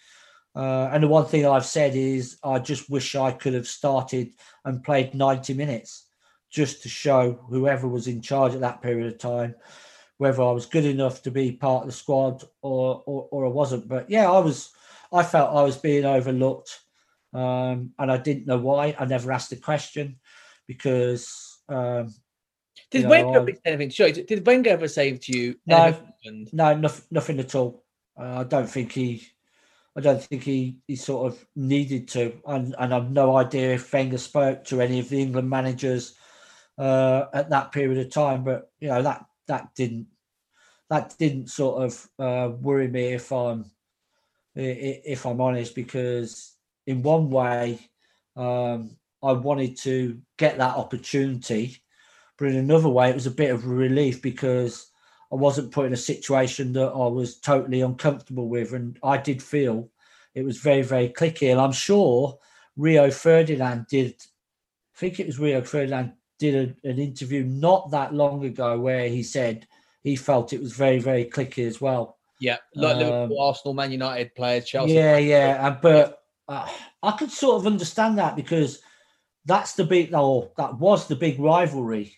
Uh, 0.56 0.88
and 0.90 1.02
the 1.02 1.08
one 1.08 1.26
thing 1.26 1.46
I've 1.46 1.66
said 1.66 1.94
is 1.94 2.38
I 2.42 2.58
just 2.58 2.88
wish 2.88 3.14
I 3.14 3.30
could 3.30 3.52
have 3.52 3.68
started 3.68 4.32
and 4.64 4.82
played 4.82 5.14
90 5.14 5.52
minutes 5.52 6.06
just 6.50 6.82
to 6.82 6.88
show 6.88 7.32
whoever 7.50 7.86
was 7.86 8.08
in 8.08 8.22
charge 8.22 8.54
at 8.54 8.60
that 8.60 8.80
period 8.80 9.06
of 9.06 9.18
time 9.18 9.54
whether 10.18 10.42
I 10.42 10.50
was 10.50 10.66
good 10.66 10.84
enough 10.84 11.22
to 11.22 11.30
be 11.30 11.52
part 11.52 11.82
of 11.82 11.88
the 11.88 11.92
squad 11.92 12.44
or 12.60 13.02
or, 13.06 13.28
or 13.30 13.46
I 13.46 13.48
wasn't. 13.48 13.88
But 13.88 14.10
yeah, 14.10 14.30
I 14.30 14.38
was. 14.40 14.70
I 15.10 15.22
felt 15.22 15.56
I 15.56 15.62
was 15.62 15.78
being 15.78 16.04
overlooked, 16.04 16.80
um, 17.32 17.92
and 17.98 18.12
I 18.12 18.18
didn't 18.18 18.46
know 18.46 18.58
why. 18.58 18.94
I 18.98 19.06
never 19.06 19.32
asked 19.32 19.50
the 19.50 19.56
question 19.56 20.16
because. 20.66 21.58
Um, 21.68 22.14
did 22.90 23.02
you 23.02 23.08
Wenger 23.08 23.44
know, 23.44 23.52
anything? 23.64 23.90
Sorry, 23.90 24.12
did 24.12 24.46
Wenger 24.46 24.70
ever 24.70 24.88
say 24.88 25.16
to 25.16 25.38
you? 25.38 25.56
No, 25.66 25.96
no, 26.52 26.74
nothing, 26.74 27.04
nothing 27.10 27.40
at 27.40 27.54
all. 27.54 27.84
Uh, 28.18 28.40
I 28.40 28.44
don't 28.44 28.68
think 28.68 28.92
he. 28.92 29.26
I 29.96 30.00
don't 30.00 30.22
think 30.22 30.44
he, 30.44 30.78
he 30.86 30.94
sort 30.94 31.32
of 31.32 31.44
needed 31.56 32.06
to, 32.08 32.32
and, 32.46 32.72
and 32.78 32.94
I've 32.94 33.10
no 33.10 33.36
idea 33.36 33.74
if 33.74 33.92
Wenger 33.92 34.18
spoke 34.18 34.64
to 34.66 34.80
any 34.80 35.00
of 35.00 35.08
the 35.08 35.20
England 35.20 35.50
managers 35.50 36.14
uh, 36.78 37.24
at 37.34 37.50
that 37.50 37.72
period 37.72 37.98
of 37.98 38.12
time. 38.12 38.44
But 38.44 38.70
you 38.78 38.88
know 38.88 39.02
that 39.02 39.26
that 39.48 39.74
didn't 39.74 40.06
that 40.88 41.16
didn't 41.18 41.48
sort 41.48 41.82
of 41.82 42.08
uh, 42.18 42.54
worry 42.56 42.88
me 42.88 43.14
if 43.14 43.32
I'm 43.32 43.70
if 44.54 45.26
I'm 45.26 45.40
honest, 45.40 45.74
because 45.74 46.54
in 46.86 47.02
one 47.02 47.30
way 47.30 47.78
um, 48.36 48.96
I 49.22 49.32
wanted 49.32 49.76
to 49.78 50.20
get 50.36 50.58
that 50.58 50.76
opportunity, 50.76 51.82
but 52.38 52.48
in 52.48 52.56
another 52.56 52.88
way 52.88 53.10
it 53.10 53.14
was 53.14 53.26
a 53.26 53.30
bit 53.30 53.50
of 53.50 53.66
relief 53.66 54.22
because 54.22 54.90
I 55.30 55.36
wasn't 55.36 55.72
put 55.72 55.86
in 55.86 55.92
a 55.92 55.96
situation 55.96 56.72
that 56.72 56.88
I 56.88 57.06
was 57.06 57.38
totally 57.38 57.82
uncomfortable 57.82 58.48
with, 58.48 58.72
and 58.72 58.98
I 59.02 59.18
did 59.18 59.42
feel 59.42 59.90
it 60.34 60.44
was 60.44 60.58
very 60.58 60.82
very 60.82 61.08
clicky, 61.08 61.50
and 61.50 61.60
I'm 61.60 61.72
sure 61.72 62.38
Rio 62.76 63.10
Ferdinand 63.10 63.86
did. 63.88 64.14
I 64.96 64.98
think 64.98 65.20
it 65.20 65.26
was 65.26 65.38
Rio 65.38 65.62
Ferdinand 65.62 66.14
did 66.38 66.76
a, 66.84 66.88
an 66.88 66.98
interview 66.98 67.44
not 67.44 67.90
that 67.90 68.14
long 68.14 68.44
ago 68.44 68.78
where 68.80 69.08
he 69.08 69.22
said 69.22 69.66
he 70.02 70.16
felt 70.16 70.52
it 70.52 70.60
was 70.60 70.72
very, 70.72 70.98
very 70.98 71.24
clicky 71.24 71.66
as 71.66 71.80
well. 71.80 72.18
Yeah, 72.40 72.58
like 72.74 72.96
Um, 72.96 73.02
Liverpool, 73.02 73.42
Arsenal, 73.42 73.74
Man 73.74 73.92
United 73.92 74.34
players, 74.34 74.64
Chelsea. 74.64 74.94
Yeah, 74.94 75.18
yeah, 75.18 75.66
and, 75.66 75.78
but 75.82 76.22
uh, 76.46 76.68
I 77.02 77.12
could 77.12 77.30
sort 77.30 77.56
of 77.56 77.66
understand 77.66 78.18
that 78.18 78.36
because 78.36 78.80
that's 79.44 79.74
the 79.74 79.84
big, 79.84 80.14
or 80.14 80.50
that 80.56 80.78
was 80.78 81.08
the 81.08 81.16
big 81.16 81.38
rivalry. 81.40 82.16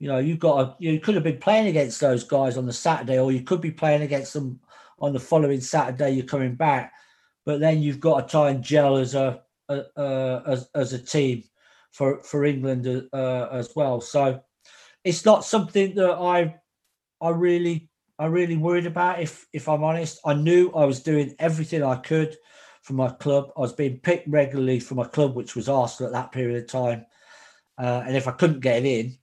You 0.00 0.08
know, 0.08 0.18
you 0.18 0.36
got 0.36 0.60
a, 0.60 0.76
you 0.78 0.98
could 0.98 1.14
have 1.14 1.24
been 1.24 1.38
playing 1.38 1.68
against 1.68 2.00
those 2.00 2.24
guys 2.24 2.56
on 2.56 2.66
the 2.66 2.72
Saturday, 2.72 3.18
or 3.18 3.30
you 3.30 3.42
could 3.42 3.60
be 3.60 3.70
playing 3.70 4.02
against 4.02 4.32
them 4.32 4.58
on 4.98 5.12
the 5.12 5.20
following 5.20 5.60
Saturday. 5.60 6.12
You're 6.12 6.24
coming 6.24 6.54
back, 6.56 6.92
but 7.44 7.60
then 7.60 7.82
you've 7.82 8.00
got 8.00 8.22
to 8.22 8.30
try 8.30 8.50
and 8.50 8.64
gel 8.64 8.96
as 8.96 9.14
a, 9.14 9.42
a, 9.68 10.42
as, 10.46 10.68
as 10.74 10.92
a 10.94 10.98
team 10.98 11.44
for 11.92 12.22
for 12.22 12.44
England 12.44 13.08
uh, 13.12 13.48
as 13.52 13.70
well. 13.76 14.00
So 14.00 14.40
it's 15.04 15.24
not 15.24 15.44
something 15.44 15.94
that 15.94 16.12
I 16.12 16.56
I 17.20 17.30
really 17.30 17.90
I 18.18 18.26
really 18.26 18.56
worried 18.56 18.86
about. 18.86 19.20
If 19.20 19.46
if 19.52 19.68
I'm 19.68 19.84
honest, 19.84 20.18
I 20.24 20.34
knew 20.34 20.70
I 20.72 20.84
was 20.84 21.02
doing 21.02 21.34
everything 21.38 21.82
I 21.82 21.96
could 21.96 22.36
for 22.82 22.94
my 22.94 23.10
club. 23.10 23.50
I 23.56 23.60
was 23.60 23.72
being 23.72 23.98
picked 23.98 24.28
regularly 24.28 24.80
for 24.80 24.94
my 24.94 25.04
club, 25.04 25.34
which 25.34 25.54
was 25.54 25.68
Arsenal 25.68 26.08
at 26.08 26.14
that 26.14 26.32
period 26.32 26.62
of 26.62 26.68
time. 26.70 27.04
Uh, 27.78 28.02
and 28.06 28.16
if 28.16 28.28
I 28.28 28.32
couldn't 28.32 28.60
get 28.60 28.84
it 28.84 28.86
in, 28.86 29.18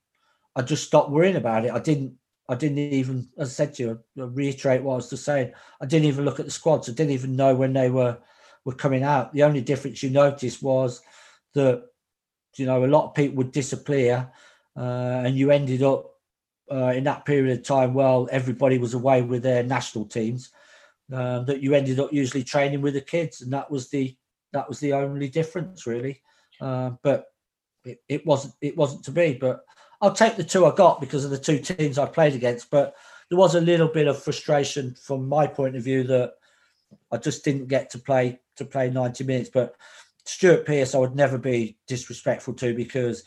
I 0.58 0.62
just 0.62 0.84
stopped 0.84 1.10
worrying 1.10 1.36
about 1.36 1.64
it. 1.64 1.72
I 1.72 1.78
didn't. 1.78 2.14
I 2.50 2.54
didn't 2.54 2.78
even, 2.78 3.28
as 3.36 3.50
I 3.50 3.52
said 3.52 3.74
to 3.74 3.82
you, 3.82 4.00
reiterate 4.16 4.82
what 4.82 4.94
I 4.94 4.96
was 4.96 5.10
just 5.10 5.24
saying. 5.24 5.52
I 5.82 5.86
didn't 5.86 6.06
even 6.06 6.24
look 6.24 6.40
at 6.40 6.46
the 6.46 6.50
squads. 6.50 6.88
I 6.88 6.92
didn't 6.92 7.12
even 7.12 7.36
know 7.36 7.54
when 7.54 7.74
they 7.74 7.90
were 7.90 8.18
were 8.64 8.74
coming 8.74 9.02
out. 9.02 9.32
The 9.32 9.44
only 9.44 9.60
difference 9.60 10.02
you 10.02 10.10
noticed 10.10 10.62
was 10.62 11.00
that 11.54 11.84
you 12.56 12.66
know 12.66 12.84
a 12.84 12.86
lot 12.86 13.06
of 13.06 13.14
people 13.14 13.36
would 13.36 13.52
disappear, 13.52 14.32
uh, 14.76 15.22
and 15.24 15.36
you 15.36 15.50
ended 15.52 15.82
up 15.82 16.10
uh, 16.72 16.92
in 16.96 17.04
that 17.04 17.24
period 17.24 17.56
of 17.56 17.64
time. 17.64 17.94
Well, 17.94 18.28
everybody 18.32 18.78
was 18.78 18.94
away 18.94 19.22
with 19.22 19.42
their 19.42 19.62
national 19.62 20.06
teams. 20.06 20.50
Um, 21.10 21.46
that 21.46 21.62
you 21.62 21.72
ended 21.72 22.00
up 22.00 22.12
usually 22.12 22.44
training 22.44 22.82
with 22.82 22.94
the 22.94 23.00
kids, 23.00 23.42
and 23.42 23.52
that 23.52 23.70
was 23.70 23.90
the 23.90 24.16
that 24.52 24.68
was 24.68 24.80
the 24.80 24.94
only 24.94 25.28
difference 25.28 25.86
really. 25.86 26.22
Uh, 26.60 26.90
but 27.02 27.26
it, 27.84 27.98
it 28.08 28.26
wasn't 28.26 28.54
it 28.60 28.76
wasn't 28.76 29.04
to 29.04 29.10
be. 29.12 29.34
But 29.34 29.60
I'll 30.00 30.12
take 30.12 30.36
the 30.36 30.44
two 30.44 30.66
I 30.66 30.74
got 30.74 31.00
because 31.00 31.24
of 31.24 31.30
the 31.30 31.38
two 31.38 31.58
teams 31.58 31.98
I 31.98 32.06
played 32.06 32.34
against. 32.34 32.70
But 32.70 32.94
there 33.28 33.38
was 33.38 33.54
a 33.54 33.60
little 33.60 33.88
bit 33.88 34.06
of 34.06 34.22
frustration 34.22 34.94
from 34.94 35.28
my 35.28 35.46
point 35.46 35.76
of 35.76 35.82
view 35.82 36.04
that 36.04 36.34
I 37.10 37.16
just 37.16 37.44
didn't 37.44 37.68
get 37.68 37.90
to 37.90 37.98
play 37.98 38.40
to 38.56 38.64
play 38.64 38.90
90 38.90 39.24
minutes. 39.24 39.50
But 39.52 39.76
Stuart 40.24 40.66
Pearce, 40.66 40.94
I 40.94 40.98
would 40.98 41.16
never 41.16 41.38
be 41.38 41.78
disrespectful 41.86 42.54
to 42.54 42.74
because 42.74 43.24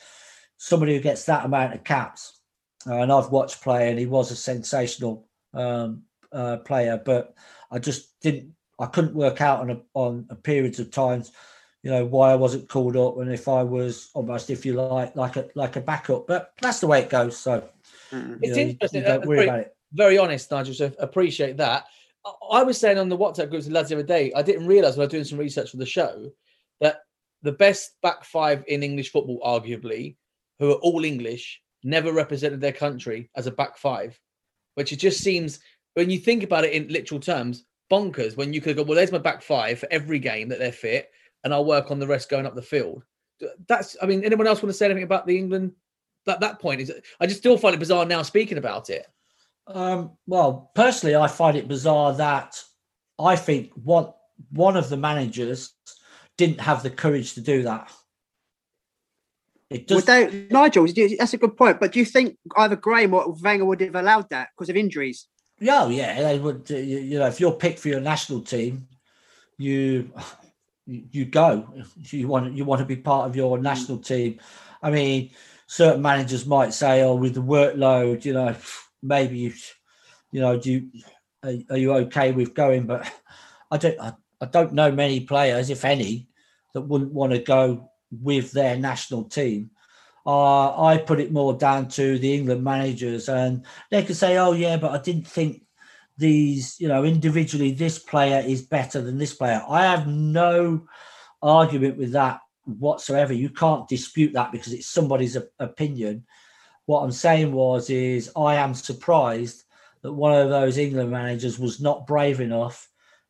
somebody 0.57 0.95
who 0.95 1.01
gets 1.01 1.25
that 1.25 1.45
amount 1.45 1.73
of 1.73 1.83
caps, 1.83 2.39
uh, 2.87 2.97
and 2.97 3.11
I've 3.11 3.31
watched 3.31 3.61
play, 3.61 3.89
and 3.89 3.97
he 3.97 4.05
was 4.05 4.31
a 4.31 4.35
sensational 4.35 5.27
um, 5.53 6.03
uh, 6.31 6.57
player, 6.57 7.01
but 7.03 7.33
I 7.71 7.79
just 7.79 8.19
didn't, 8.21 8.53
I 8.79 8.85
couldn't 8.85 9.15
work 9.15 9.41
out 9.41 9.61
on 9.61 9.71
a, 9.71 9.81
on 9.93 10.27
a 10.29 10.35
periods 10.35 10.79
of 10.79 10.91
times, 10.91 11.31
you 11.83 11.89
know, 11.91 12.05
why 12.05 12.31
I 12.31 12.35
wasn't 12.35 12.69
called 12.69 12.95
up, 12.95 13.17
and 13.17 13.31
if 13.31 13.47
I 13.47 13.63
was 13.63 14.09
almost, 14.13 14.49
if 14.49 14.65
you 14.65 14.73
like, 14.73 15.15
like 15.15 15.35
a 15.35 15.49
like 15.55 15.75
a 15.75 15.81
backup. 15.81 16.27
But 16.27 16.53
that's 16.61 16.79
the 16.79 16.87
way 16.87 17.01
it 17.01 17.09
goes. 17.09 17.37
So 17.37 17.67
It's 18.11 18.55
know, 18.55 18.61
interesting. 18.63 19.01
You 19.01 19.07
don't 19.07 19.25
worry 19.25 19.37
very, 19.37 19.47
about 19.47 19.59
it. 19.61 19.75
very 19.93 20.17
honest, 20.17 20.51
Nigel. 20.51 20.73
So 20.73 20.91
appreciate 20.99 21.57
that. 21.57 21.85
I- 22.25 22.59
I 22.59 22.63
was 22.63 22.77
saying 22.77 22.97
on 22.99 23.09
the 23.09 23.17
WhatsApp 23.17 23.49
groups 23.49 23.65
with 23.65 23.73
lads 23.73 23.89
the 23.89 23.95
other 23.95 24.03
day, 24.03 24.31
I 24.35 24.41
didn't 24.43 24.67
realise 24.67 24.95
when 24.95 25.03
I 25.03 25.05
was 25.05 25.11
doing 25.11 25.23
some 25.23 25.39
research 25.39 25.71
for 25.71 25.77
the 25.77 25.85
show 25.85 26.31
that 26.81 26.99
the 27.41 27.51
best 27.51 27.95
back 28.03 28.23
five 28.23 28.63
in 28.67 28.83
English 28.83 29.11
football, 29.11 29.39
arguably, 29.43 30.17
who 30.59 30.71
are 30.71 30.75
all 30.75 31.03
English, 31.03 31.61
never 31.83 32.13
represented 32.13 32.61
their 32.61 32.73
country 32.73 33.31
as 33.35 33.47
a 33.47 33.51
back 33.51 33.77
five, 33.77 34.19
which 34.75 34.93
it 34.93 34.97
just 34.97 35.21
seems, 35.21 35.59
when 35.95 36.11
you 36.11 36.19
think 36.19 36.43
about 36.43 36.63
it 36.65 36.73
in 36.73 36.87
literal 36.89 37.19
terms, 37.19 37.65
bonkers. 37.91 38.37
When 38.37 38.53
you 38.53 38.61
could 38.61 38.77
go, 38.77 38.83
well, 38.83 38.95
there's 38.95 39.11
my 39.11 39.17
back 39.17 39.41
five 39.41 39.79
for 39.79 39.87
every 39.91 40.19
game 40.19 40.47
that 40.49 40.59
they're 40.59 40.71
fit, 40.71 41.09
and 41.43 41.53
I'll 41.53 41.65
work 41.65 41.91
on 41.91 41.99
the 41.99 42.07
rest 42.07 42.29
going 42.29 42.45
up 42.45 42.55
the 42.55 42.61
field. 42.61 43.03
That's, 43.67 43.97
I 44.01 44.05
mean, 44.05 44.23
anyone 44.23 44.47
else 44.47 44.61
want 44.61 44.71
to 44.71 44.77
say 44.77 44.85
anything 44.85 45.03
about 45.03 45.25
the 45.25 45.37
England? 45.37 45.73
That 46.27 46.41
that 46.41 46.59
point 46.59 46.81
is, 46.81 46.93
I 47.19 47.25
just 47.25 47.39
still 47.39 47.57
find 47.57 47.73
it 47.73 47.79
bizarre 47.79 48.05
now 48.05 48.21
speaking 48.21 48.59
about 48.59 48.91
it. 48.91 49.07
Um, 49.65 50.11
well, 50.27 50.71
personally, 50.75 51.15
I 51.15 51.27
find 51.27 51.57
it 51.57 51.67
bizarre 51.67 52.13
that 52.13 52.61
I 53.17 53.35
think 53.35 53.71
one 53.73 54.13
one 54.51 54.77
of 54.77 54.89
the 54.89 54.97
managers 54.97 55.73
didn't 56.37 56.61
have 56.61 56.83
the 56.83 56.89
courage 56.89 57.33
to 57.33 57.41
do 57.41 57.63
that. 57.63 57.91
It 59.69 59.89
Well, 59.89 60.01
does. 60.01 60.05
they, 60.05 60.47
Nigel, 60.51 60.85
that's 61.17 61.33
a 61.33 61.37
good 61.37 61.55
point. 61.55 61.79
But 61.79 61.93
do 61.93 61.99
you 61.99 62.05
think 62.05 62.37
either 62.57 62.75
Graham 62.75 63.13
or 63.13 63.33
Wenger 63.41 63.65
would 63.65 63.81
have 63.81 63.95
allowed 63.95 64.29
that 64.29 64.49
because 64.55 64.69
of 64.69 64.75
injuries? 64.75 65.27
Yeah, 65.59 65.87
yeah, 65.87 66.21
they 66.21 66.39
would. 66.39 66.69
You, 66.69 66.77
you 66.77 67.19
know, 67.19 67.27
if 67.27 67.39
you're 67.39 67.53
picked 67.53 67.79
for 67.79 67.87
your 67.87 68.01
national 68.01 68.41
team, 68.41 68.87
you 69.57 70.11
you 71.11 71.25
go. 71.25 71.67
You 72.09 72.27
want 72.27 72.53
you 72.53 72.65
want 72.65 72.79
to 72.79 72.85
be 72.85 72.95
part 72.95 73.29
of 73.29 73.35
your 73.35 73.57
national 73.57 73.99
team. 73.99 74.39
I 74.81 74.91
mean, 74.91 75.31
certain 75.67 76.01
managers 76.01 76.45
might 76.45 76.73
say, 76.73 77.01
"Oh, 77.01 77.15
with 77.15 77.35
the 77.35 77.41
workload, 77.41 78.25
you 78.25 78.33
know, 78.33 78.55
maybe 79.01 79.37
you, 79.37 79.53
you 80.31 80.41
know, 80.41 80.59
do 80.59 80.71
you, 80.71 80.89
are, 81.43 81.53
are 81.69 81.77
you 81.77 81.93
okay 81.93 82.31
with 82.31 82.53
going?" 82.53 82.85
But 82.85 83.11
I 83.71 83.77
don't. 83.77 83.99
I, 83.99 84.13
I 84.41 84.45
don't 84.47 84.73
know 84.73 84.91
many 84.91 85.19
players, 85.19 85.69
if 85.69 85.85
any, 85.85 86.27
that 86.73 86.81
wouldn't 86.81 87.13
want 87.13 87.31
to 87.31 87.39
go 87.39 87.91
with 88.11 88.51
their 88.51 88.75
national 88.75 89.25
team. 89.25 89.69
Uh, 90.25 90.81
I 90.83 90.97
put 90.97 91.19
it 91.19 91.31
more 91.31 91.53
down 91.53 91.87
to 91.89 92.17
the 92.17 92.33
England 92.33 92.63
managers, 92.63 93.29
and 93.29 93.65
they 93.89 94.03
could 94.03 94.17
say, 94.17 94.37
"Oh 94.37 94.53
yeah, 94.53 94.77
but 94.77 94.91
I 94.91 94.97
didn't 94.97 95.27
think 95.27 95.63
these, 96.17 96.79
you 96.79 96.87
know, 96.87 97.03
individually 97.03 97.71
this 97.71 97.99
player 97.99 98.43
is 98.45 98.61
better 98.61 99.01
than 99.01 99.17
this 99.17 99.33
player." 99.33 99.61
I 99.67 99.83
have 99.83 100.07
no 100.07 100.87
argument 101.41 101.97
with 101.97 102.11
that 102.13 102.41
whatsoever. 102.65 103.33
You 103.33 103.49
can't 103.49 103.87
dispute 103.87 104.33
that 104.33 104.51
because 104.51 104.73
it's 104.73 104.87
somebody's 104.87 105.37
opinion. 105.59 106.25
What 106.85 107.01
I'm 107.01 107.11
saying 107.11 107.51
was, 107.51 107.89
is 107.89 108.31
I 108.35 108.55
am 108.55 108.73
surprised 108.73 109.63
that 110.01 110.13
one 110.13 110.33
of 110.33 110.49
those 110.49 110.77
England 110.77 111.11
managers 111.11 111.59
was 111.59 111.79
not 111.79 112.07
brave 112.07 112.41
enough 112.41 112.89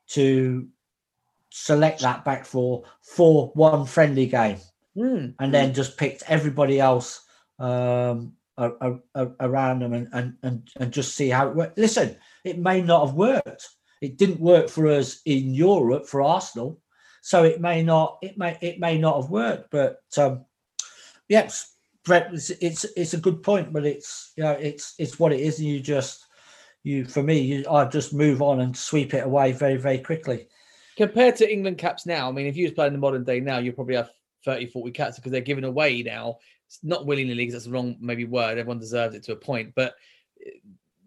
to 0.09 0.67
select 1.49 2.01
that 2.01 2.23
back 2.23 2.45
for 2.45 2.83
for 3.01 3.51
one 3.55 3.85
friendly 3.85 4.25
game 4.25 4.57
Mm. 4.97 5.35
and 5.39 5.53
then 5.53 5.73
just 5.73 5.97
picked 5.97 6.23
everybody 6.27 6.79
else 6.79 7.21
um, 7.59 8.33
around 8.57 9.79
them 9.79 9.93
and, 9.93 10.09
and 10.11 10.35
and 10.43 10.69
and 10.75 10.91
just 10.91 11.15
see 11.15 11.29
how 11.29 11.47
it 11.47 11.55
worked. 11.55 11.77
Listen, 11.77 12.17
it 12.43 12.59
may 12.59 12.81
not 12.81 13.07
have 13.07 13.15
worked. 13.15 13.69
It 14.01 14.17
didn't 14.17 14.39
work 14.39 14.69
for 14.69 14.87
us 14.87 15.21
in 15.25 15.53
Europe 15.53 16.07
for 16.07 16.21
Arsenal, 16.21 16.79
so 17.21 17.43
it 17.43 17.61
may 17.61 17.83
not. 17.83 18.17
It 18.21 18.37
may 18.37 18.57
it 18.61 18.79
may 18.79 18.97
not 18.97 19.21
have 19.21 19.29
worked. 19.29 19.69
But 19.69 19.99
um, 20.17 20.45
yes, 21.29 21.75
Brett, 22.03 22.33
it's, 22.33 22.49
it's 22.49 22.85
it's 22.95 23.13
a 23.13 23.19
good 23.19 23.43
point, 23.43 23.71
but 23.71 23.85
it's 23.85 24.33
you 24.35 24.43
know 24.43 24.51
it's 24.51 24.95
it's 24.97 25.19
what 25.19 25.31
it 25.31 25.39
is, 25.39 25.59
and 25.59 25.67
you 25.67 25.79
just 25.79 26.25
you 26.83 27.05
for 27.05 27.21
me, 27.21 27.39
you 27.39 27.65
I 27.69 27.85
just 27.85 28.13
move 28.13 28.41
on 28.41 28.61
and 28.61 28.75
sweep 28.75 29.13
it 29.13 29.25
away 29.25 29.51
very 29.51 29.77
very 29.77 29.99
quickly. 29.99 30.47
Compared 30.97 31.35
to 31.37 31.51
England 31.51 31.77
caps 31.77 32.05
now, 32.05 32.27
I 32.27 32.31
mean, 32.31 32.47
if 32.47 32.57
you 32.57 32.65
was 32.65 32.73
playing 32.73 32.93
the 32.93 32.99
modern 32.99 33.23
day 33.23 33.39
now, 33.39 33.59
you 33.59 33.71
probably 33.71 33.95
have 33.95 34.09
30, 34.45 34.67
40 34.67 34.91
caps 34.91 35.15
because 35.15 35.31
they're 35.31 35.41
giving 35.41 35.63
away 35.63 36.03
now. 36.03 36.37
It's 36.67 36.79
not 36.83 37.05
willingly 37.05 37.35
because 37.35 37.53
that's 37.53 37.65
the 37.65 37.71
wrong 37.71 37.97
maybe 37.99 38.25
word. 38.25 38.57
Everyone 38.57 38.79
deserves 38.79 39.15
it 39.15 39.23
to 39.23 39.33
a 39.33 39.37
point, 39.37 39.73
but 39.75 39.93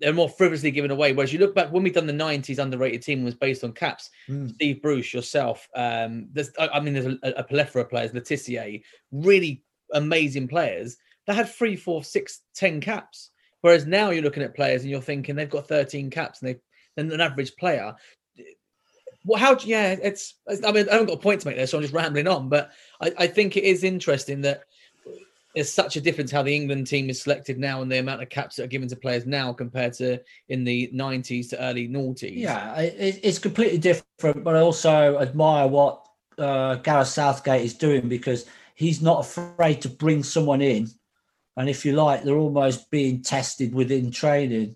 they're 0.05 0.13
more 0.13 0.29
frivolously 0.29 0.71
given 0.71 0.91
away. 0.91 1.13
Whereas 1.13 1.33
you 1.33 1.39
look 1.39 1.55
back 1.55 1.73
when 1.73 1.83
we've 1.83 1.95
done 1.95 2.07
the 2.07 2.13
'90s 2.13 2.59
underrated 2.59 3.03
team 3.03 3.25
was 3.25 3.35
based 3.35 3.65
on 3.65 3.73
caps. 3.73 4.11
Mm. 4.29 4.53
Steve 4.55 4.83
Bruce, 4.83 5.13
yourself. 5.15 5.67
Um, 5.75 6.29
there's, 6.33 6.51
I 6.59 6.69
I 6.69 6.81
mean, 6.81 6.95
there's 6.95 7.07
a, 7.23 7.31
a 7.39 7.43
plethora 7.45 7.83
of 7.83 7.91
players. 7.91 8.13
Le 8.13 8.21
Tissier, 8.21 8.83
really 9.11 9.65
amazing 9.93 10.47
players 10.49 10.97
that 11.27 11.37
had 11.37 11.49
three, 11.49 11.75
four, 11.77 12.05
six, 12.05 12.43
ten 12.55 12.81
caps. 12.81 13.31
Whereas 13.63 13.87
now 13.87 14.11
you're 14.11 14.23
looking 14.23 14.43
at 14.43 14.55
players 14.55 14.83
and 14.83 14.91
you're 14.91 15.01
thinking 15.01 15.35
they've 15.35 15.49
got 15.49 15.67
13 15.67 16.11
caps 16.11 16.43
and 16.43 16.51
they 16.51 16.61
and 16.99 17.11
an 17.11 17.23
average 17.23 17.57
player. 17.57 17.95
Well, 19.25 19.41
how? 19.41 19.55
do- 19.55 19.67
Yeah, 19.67 19.97
it's. 20.03 20.35
I 20.49 20.71
mean, 20.71 20.87
I 20.89 20.93
haven't 20.93 21.07
got 21.07 21.15
a 21.15 21.23
point 21.23 21.41
to 21.41 21.49
make 21.49 21.57
there, 21.57 21.67
so 21.67 21.79
I'm 21.79 21.83
just 21.83 21.95
rambling 21.95 22.29
on. 22.29 22.49
But 22.51 22.73
I, 23.01 23.13
I 23.21 23.27
think 23.27 23.57
it 23.57 23.65
is 23.65 23.83
interesting 23.83 24.43
that 24.43 24.65
there's 25.55 25.73
such 25.73 25.97
a 25.97 26.01
difference 26.01 26.33
how 26.33 26.43
the 26.43 26.55
England 26.55 26.87
team 26.87 27.09
is 27.09 27.23
selected 27.23 27.59
now 27.59 27.81
and 27.81 27.91
the 27.91 27.99
amount 27.99 28.23
of 28.23 28.29
caps 28.29 28.57
that 28.57 28.65
are 28.65 28.69
given 28.69 28.89
to 28.89 28.97
players 28.97 29.25
now 29.25 29.53
compared 29.53 29.93
to 29.95 30.19
in 30.49 30.65
the 30.65 30.91
90s 30.93 31.51
to 31.51 31.63
early 31.63 31.89
noughties. 31.89 32.37
Yeah, 32.37 32.77
it, 32.81 33.21
it's 33.23 33.39
completely 33.39 33.79
different, 33.79 34.43
but 34.43 34.57
I 34.57 34.61
also 34.61 35.19
admire 35.19 35.69
what 35.69 36.05
uh, 36.39 36.77
Gareth 36.77 37.09
Southgate 37.09 37.63
is 37.63 37.75
doing 37.75 38.09
because 38.09 38.47
he's 38.75 39.01
not 39.01 39.21
afraid 39.21 39.81
to 39.83 39.89
bring 39.89 40.25
someone 40.25 40.61
in, 40.61 40.89
and 41.57 41.69
if 41.69 41.85
you 41.85 41.93
like, 41.93 42.25
they're 42.25 42.37
almost 42.37 42.91
being 42.91 43.23
tested 43.23 43.73
within 43.73 44.11
training, 44.11 44.75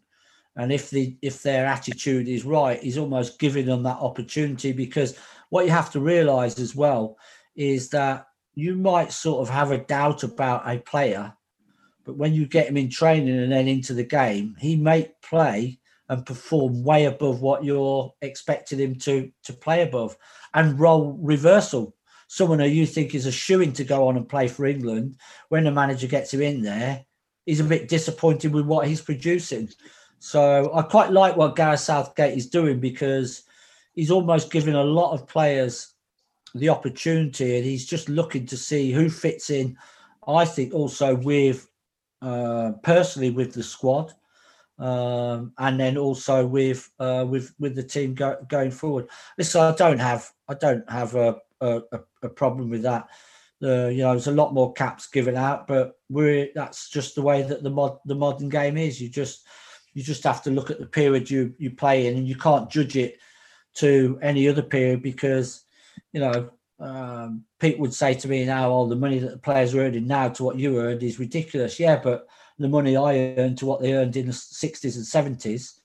and 0.54 0.72
if 0.72 0.90
the 0.90 1.16
if 1.22 1.42
their 1.42 1.66
attitude 1.66 2.28
is 2.28 2.44
right, 2.44 2.80
he's 2.80 2.98
almost 2.98 3.40
giving 3.40 3.66
them 3.66 3.82
that 3.82 3.98
opportunity 3.98 4.70
because 4.70 5.18
what 5.50 5.64
you 5.64 5.72
have 5.72 5.90
to 5.90 6.00
realise 6.00 6.60
as 6.60 6.76
well 6.76 7.18
is 7.56 7.88
that 7.88 8.27
you 8.58 8.74
might 8.74 9.12
sort 9.12 9.40
of 9.40 9.54
have 9.54 9.70
a 9.70 9.78
doubt 9.78 10.24
about 10.24 10.68
a 10.68 10.80
player, 10.80 11.32
but 12.04 12.16
when 12.16 12.34
you 12.34 12.44
get 12.44 12.66
him 12.66 12.76
in 12.76 12.90
training 12.90 13.38
and 13.38 13.52
then 13.52 13.68
into 13.68 13.94
the 13.94 14.02
game, 14.02 14.56
he 14.58 14.74
may 14.74 15.12
play 15.22 15.78
and 16.08 16.26
perform 16.26 16.82
way 16.82 17.04
above 17.04 17.40
what 17.40 17.62
you're 17.62 18.12
expecting 18.20 18.80
him 18.80 18.96
to 18.96 19.30
to 19.44 19.52
play 19.52 19.82
above 19.82 20.16
and 20.54 20.80
role 20.80 21.16
reversal. 21.22 21.94
Someone 22.26 22.58
who 22.58 22.66
you 22.66 22.84
think 22.84 23.14
is 23.14 23.26
a 23.26 23.32
shoe-in 23.32 23.72
to 23.74 23.84
go 23.84 24.08
on 24.08 24.16
and 24.16 24.28
play 24.28 24.48
for 24.48 24.66
England, 24.66 25.16
when 25.50 25.62
the 25.62 25.70
manager 25.70 26.08
gets 26.08 26.34
him 26.34 26.42
in 26.42 26.60
there, 26.60 27.04
he's 27.46 27.60
a 27.60 27.64
bit 27.64 27.88
disappointed 27.88 28.52
with 28.52 28.66
what 28.66 28.88
he's 28.88 29.00
producing. 29.00 29.68
So 30.18 30.74
I 30.74 30.82
quite 30.82 31.12
like 31.12 31.36
what 31.36 31.54
Gareth 31.54 31.78
Southgate 31.78 32.36
is 32.36 32.50
doing 32.50 32.80
because 32.80 33.44
he's 33.94 34.10
almost 34.10 34.50
giving 34.50 34.74
a 34.74 34.82
lot 34.82 35.12
of 35.12 35.28
players 35.28 35.94
the 36.54 36.68
opportunity 36.68 37.56
and 37.56 37.64
he's 37.64 37.86
just 37.86 38.08
looking 38.08 38.46
to 38.46 38.56
see 38.56 38.92
who 38.92 39.08
fits 39.08 39.50
in. 39.50 39.76
I 40.26 40.44
think 40.44 40.74
also 40.74 41.14
with 41.14 41.68
uh, 42.20 42.72
personally 42.82 43.30
with 43.30 43.52
the 43.52 43.62
squad, 43.62 44.12
um, 44.78 45.52
and 45.58 45.78
then 45.78 45.96
also 45.96 46.46
with 46.46 46.90
uh, 46.98 47.24
with 47.28 47.54
with 47.58 47.74
the 47.74 47.82
team 47.82 48.14
go, 48.14 48.36
going 48.48 48.70
forward. 48.70 49.08
Listen, 49.36 49.62
I 49.62 49.74
don't 49.74 49.98
have 49.98 50.30
I 50.48 50.54
don't 50.54 50.88
have 50.90 51.14
a 51.14 51.36
a, 51.60 51.82
a- 52.22 52.28
problem 52.28 52.70
with 52.70 52.82
that. 52.82 53.08
Uh, 53.62 53.88
you 53.88 54.02
know, 54.02 54.12
there's 54.12 54.28
a 54.28 54.32
lot 54.32 54.54
more 54.54 54.72
caps 54.74 55.08
given 55.08 55.36
out, 55.36 55.66
but 55.66 55.98
we're 56.08 56.48
that's 56.54 56.88
just 56.88 57.14
the 57.14 57.22
way 57.22 57.42
that 57.42 57.62
the 57.62 57.70
mod 57.70 57.98
the 58.04 58.14
modern 58.14 58.48
game 58.48 58.76
is. 58.76 59.00
You 59.00 59.08
just 59.08 59.46
you 59.94 60.02
just 60.02 60.22
have 60.24 60.42
to 60.44 60.50
look 60.50 60.70
at 60.70 60.78
the 60.78 60.86
period 60.86 61.30
you 61.30 61.54
you 61.58 61.70
play 61.70 62.06
in, 62.06 62.16
and 62.16 62.28
you 62.28 62.36
can't 62.36 62.70
judge 62.70 62.96
it 62.96 63.18
to 63.74 64.18
any 64.22 64.48
other 64.48 64.62
period 64.62 65.02
because 65.02 65.64
you 66.12 66.20
know 66.20 66.50
um, 66.80 67.44
Pete 67.58 67.78
would 67.78 67.92
say 67.92 68.14
to 68.14 68.28
me 68.28 68.44
now, 68.44 68.70
"Oh, 68.70 68.86
the 68.86 68.96
money 68.96 69.18
that 69.18 69.30
the 69.30 69.38
players 69.38 69.74
are 69.74 69.80
earning 69.80 70.06
now 70.06 70.28
to 70.28 70.44
what 70.44 70.58
you 70.58 70.78
earned 70.78 71.02
is 71.02 71.18
ridiculous." 71.18 71.80
Yeah, 71.80 72.00
but 72.02 72.26
the 72.58 72.68
money 72.68 72.96
I 72.96 73.16
earned 73.36 73.58
to 73.58 73.66
what 73.66 73.80
they 73.80 73.94
earned 73.94 74.16
in 74.16 74.26
the 74.26 74.32
sixties 74.32 74.96
and 74.96 75.06
seventies 75.06 75.80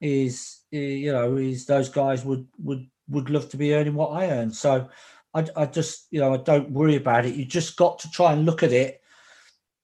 is, 0.00 0.60
eh, 0.72 0.78
you 0.78 1.12
know, 1.12 1.36
is 1.36 1.66
those 1.66 1.88
guys 1.88 2.24
would 2.24 2.46
would 2.58 2.86
would 3.08 3.30
love 3.30 3.48
to 3.50 3.56
be 3.56 3.74
earning 3.74 3.94
what 3.94 4.10
I 4.10 4.30
earn. 4.30 4.50
So 4.52 4.88
I, 5.34 5.46
I 5.56 5.66
just, 5.66 6.08
you 6.10 6.20
know, 6.20 6.34
I 6.34 6.38
don't 6.38 6.70
worry 6.70 6.96
about 6.96 7.24
it. 7.24 7.34
You 7.34 7.44
just 7.44 7.76
got 7.76 7.98
to 8.00 8.10
try 8.10 8.32
and 8.32 8.44
look 8.44 8.62
at 8.62 8.72
it 8.72 9.00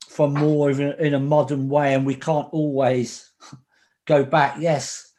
from 0.09 0.35
more 0.35 0.71
of 0.71 0.81
a, 0.81 1.03
in 1.03 1.15
a 1.15 1.21
modern 1.21 1.69
way, 1.69 1.95
and 1.95 2.05
we 2.05 2.15
can't 2.15 2.49
always 2.53 3.33
go 4.07 4.25
back. 4.25 4.57
Yes, 4.59 5.11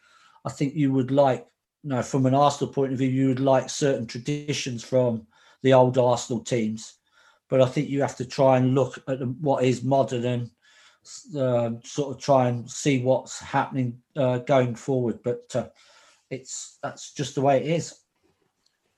I 0.46 0.52
think 0.52 0.76
you 0.76 0.92
would 0.94 1.12
like, 1.12 1.48
you 1.86 1.92
know, 1.92 2.02
from 2.02 2.26
an 2.26 2.34
Arsenal 2.34 2.74
point 2.74 2.92
of 2.92 2.98
view, 2.98 3.08
you 3.08 3.28
would 3.28 3.40
like 3.40 3.70
certain 3.70 4.08
traditions 4.08 4.84
from 4.84 5.28
the 5.62 5.74
old 5.74 6.00
Arsenal 6.00 6.44
teams, 6.44 6.96
but 7.48 7.62
I 7.62 7.68
think 7.68 7.90
you 7.90 8.02
have 8.02 8.16
to 8.18 8.26
try 8.26 8.58
and 8.58 8.74
look 8.74 8.98
at 9.08 9.22
what 9.40 9.64
is 9.64 9.84
modern 9.84 10.26
and 10.26 10.50
um, 11.40 11.82
sort 11.84 12.16
of 12.16 12.20
try 12.20 12.48
and 12.48 12.68
see 12.70 13.04
what's 13.04 13.40
happening 13.40 14.02
uh, 14.16 14.40
going 14.40 14.74
forward. 14.74 15.20
But 15.24 15.46
uh, 15.54 15.68
it's 16.32 16.80
that's 16.82 17.14
just 17.14 17.36
the 17.36 17.42
way 17.42 17.58
it 17.58 17.68
is. 17.68 17.94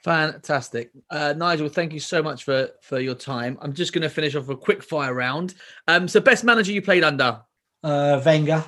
Fantastic, 0.06 0.92
uh, 1.10 1.34
Nigel. 1.36 1.68
Thank 1.68 1.92
you 1.92 2.00
so 2.00 2.24
much 2.24 2.46
for 2.46 2.70
for 2.82 3.02
your 3.02 3.16
time. 3.16 3.58
I'm 3.62 3.74
just 3.74 3.92
going 3.92 4.04
to 4.04 4.10
finish 4.10 4.34
off 4.34 4.48
a 4.48 4.56
quick 4.56 4.82
fire 4.82 5.14
round. 5.14 5.56
Um, 5.90 6.08
so 6.08 6.22
best 6.22 6.46
manager 6.46 6.72
you 6.72 6.82
played 6.82 7.04
under? 7.04 7.42
Uh, 7.84 8.22
Wenger, 8.26 8.64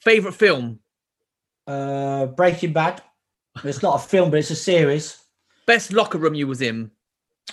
Favorite 0.00 0.34
film? 0.34 0.80
uh, 1.68 2.26
Breaking 2.26 2.72
Bad. 2.72 3.00
It's 3.64 3.82
not 3.82 3.96
a 4.02 4.06
film, 4.08 4.30
but 4.30 4.38
it's 4.40 4.50
a 4.50 4.56
series. 4.56 5.18
Best 5.66 5.92
locker 5.92 6.18
room 6.18 6.34
you 6.34 6.46
was 6.46 6.60
in? 6.62 6.90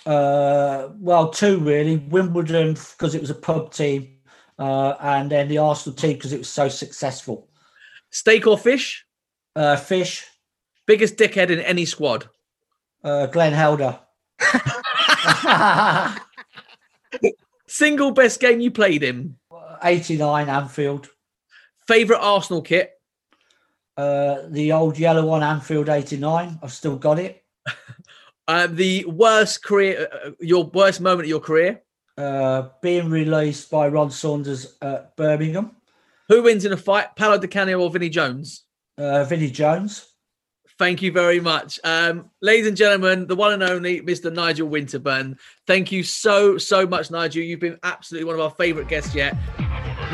Uh, 0.05 0.89
well, 0.97 1.29
two 1.29 1.59
really. 1.59 1.97
Wimbledon 1.97 2.73
because 2.73 3.15
it 3.15 3.21
was 3.21 3.29
a 3.29 3.35
pub 3.35 3.71
team, 3.73 4.17
uh, 4.57 4.95
and 5.01 5.29
then 5.31 5.47
the 5.47 5.57
Arsenal 5.57 5.95
team 5.95 6.13
because 6.13 6.33
it 6.33 6.37
was 6.39 6.49
so 6.49 6.69
successful. 6.69 7.49
Steak 8.11 8.47
or 8.47 8.57
fish? 8.57 9.05
Uh, 9.55 9.75
Fish, 9.75 10.25
Biggest 10.85 11.17
dickhead 11.17 11.49
in 11.49 11.59
any 11.59 11.85
squad? 11.85 12.29
uh, 13.03 13.25
Glenn 13.27 13.51
Helder. 13.53 13.99
Single 17.67 18.11
best 18.11 18.39
game 18.39 18.59
you 18.59 18.71
played 18.71 19.03
in? 19.03 19.35
89 19.83 20.49
Anfield. 20.49 21.09
Favorite 21.87 22.19
Arsenal 22.19 22.61
kit? 22.61 22.98
Uh, 23.99 24.47
the 24.51 24.71
old 24.71 24.97
yellow 24.97 25.25
one, 25.25 25.43
Anfield 25.43 25.89
89. 25.89 26.59
I've 26.63 26.71
still 26.71 26.95
got 26.95 27.19
it. 27.19 27.43
Uh, 28.47 28.67
the 28.71 29.03
worst 29.03 29.61
career, 29.61 30.07
uh, 30.25 30.29
your 30.39 30.63
worst 30.67 31.01
moment 31.01 31.25
of 31.25 31.29
your 31.29 31.41
career? 31.41 31.81
Uh, 32.17 32.69
being 32.81 33.09
released 33.09 33.69
by 33.69 33.89
Ron 33.89 34.09
Saunders 34.09 34.77
at 34.81 35.17
Birmingham. 35.17 35.75
Who 36.29 36.43
wins 36.43 36.63
in 36.63 36.71
a 36.71 36.77
fight, 36.77 37.13
Paolo 37.17 37.39
Di 37.39 37.47
Canio 37.47 37.81
or 37.81 37.89
Vinnie 37.89 38.07
Jones? 38.07 38.63
Uh, 38.97 39.25
Vinnie 39.25 39.51
Jones. 39.51 40.05
Thank 40.77 41.01
you 41.01 41.11
very 41.11 41.41
much. 41.41 41.77
Um, 41.83 42.29
ladies 42.41 42.67
and 42.67 42.77
gentlemen, 42.77 43.27
the 43.27 43.35
one 43.35 43.51
and 43.51 43.63
only 43.63 43.99
Mr. 43.99 44.33
Nigel 44.33 44.69
Winterburn. 44.69 45.37
Thank 45.67 45.91
you 45.91 46.03
so, 46.03 46.57
so 46.57 46.87
much, 46.87 47.11
Nigel. 47.11 47.43
You've 47.43 47.59
been 47.59 47.77
absolutely 47.83 48.27
one 48.27 48.35
of 48.35 48.41
our 48.41 48.51
favourite 48.51 48.87
guests 48.87 49.13
yet. 49.13 49.35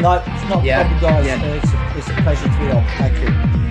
No, 0.02 0.24
it's 0.26 0.49
not 0.49 0.64
Yeah, 0.64 0.88
problem, 0.99 1.02
guys. 1.02 1.26
yeah. 1.28 1.36
Uh, 1.36 1.56
it's, 1.56 1.72
a, 1.72 1.98
it's 1.99 2.10
a 2.10 2.24
pleasure 2.24 2.45
to 2.45 2.60
be 2.60 2.72
on. 2.72 2.88
Thank 2.98 3.56
you. 3.60 3.65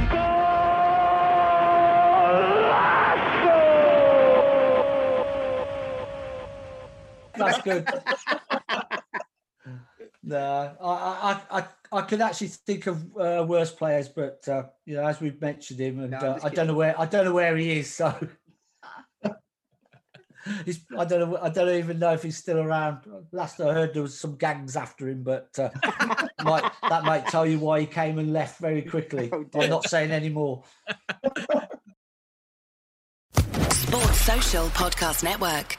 That's 7.36 7.62
good. 7.62 7.88
no, 10.22 10.76
I, 10.80 11.40
I, 11.50 11.58
I, 11.58 11.64
I 11.92 12.02
could 12.02 12.20
actually 12.20 12.48
think 12.48 12.86
of 12.86 13.16
uh, 13.16 13.44
worse 13.46 13.70
players, 13.72 14.08
but 14.08 14.46
uh, 14.48 14.64
you 14.84 14.96
know, 14.96 15.06
as 15.06 15.20
we've 15.20 15.40
mentioned 15.40 15.80
him, 15.80 16.00
and 16.00 16.10
No, 16.12 16.18
uh, 16.18 16.40
I 16.42 16.48
don't 16.48 16.66
know 16.66 16.74
where 16.74 16.98
I 16.98 17.06
don't 17.06 17.24
know 17.24 17.34
where 17.34 17.56
he 17.56 17.78
is. 17.78 17.94
So 17.94 18.14
he's, 20.64 20.84
I 20.96 21.04
don't 21.04 21.30
know. 21.30 21.38
I 21.40 21.48
don't 21.48 21.74
even 21.76 21.98
know 21.98 22.12
if 22.12 22.22
he's 22.22 22.36
still 22.36 22.58
around. 22.58 23.00
Last 23.32 23.60
I 23.60 23.72
heard, 23.72 23.94
there 23.94 24.02
was 24.02 24.18
some 24.18 24.36
gangs 24.36 24.76
after 24.76 25.08
him, 25.08 25.22
but 25.22 25.48
uh, 25.58 25.70
might, 26.44 26.70
that 26.88 27.04
might 27.04 27.26
tell 27.26 27.46
you 27.46 27.58
why 27.58 27.80
he 27.80 27.86
came 27.86 28.18
and 28.18 28.32
left 28.32 28.60
very 28.60 28.82
quickly. 28.82 29.30
I'm 29.32 29.70
not 29.70 29.88
saying 29.88 30.10
any 30.10 30.28
more. 30.28 30.64
Sports 33.70 34.20
Social 34.20 34.66
Podcast 34.68 35.22
Network. 35.22 35.78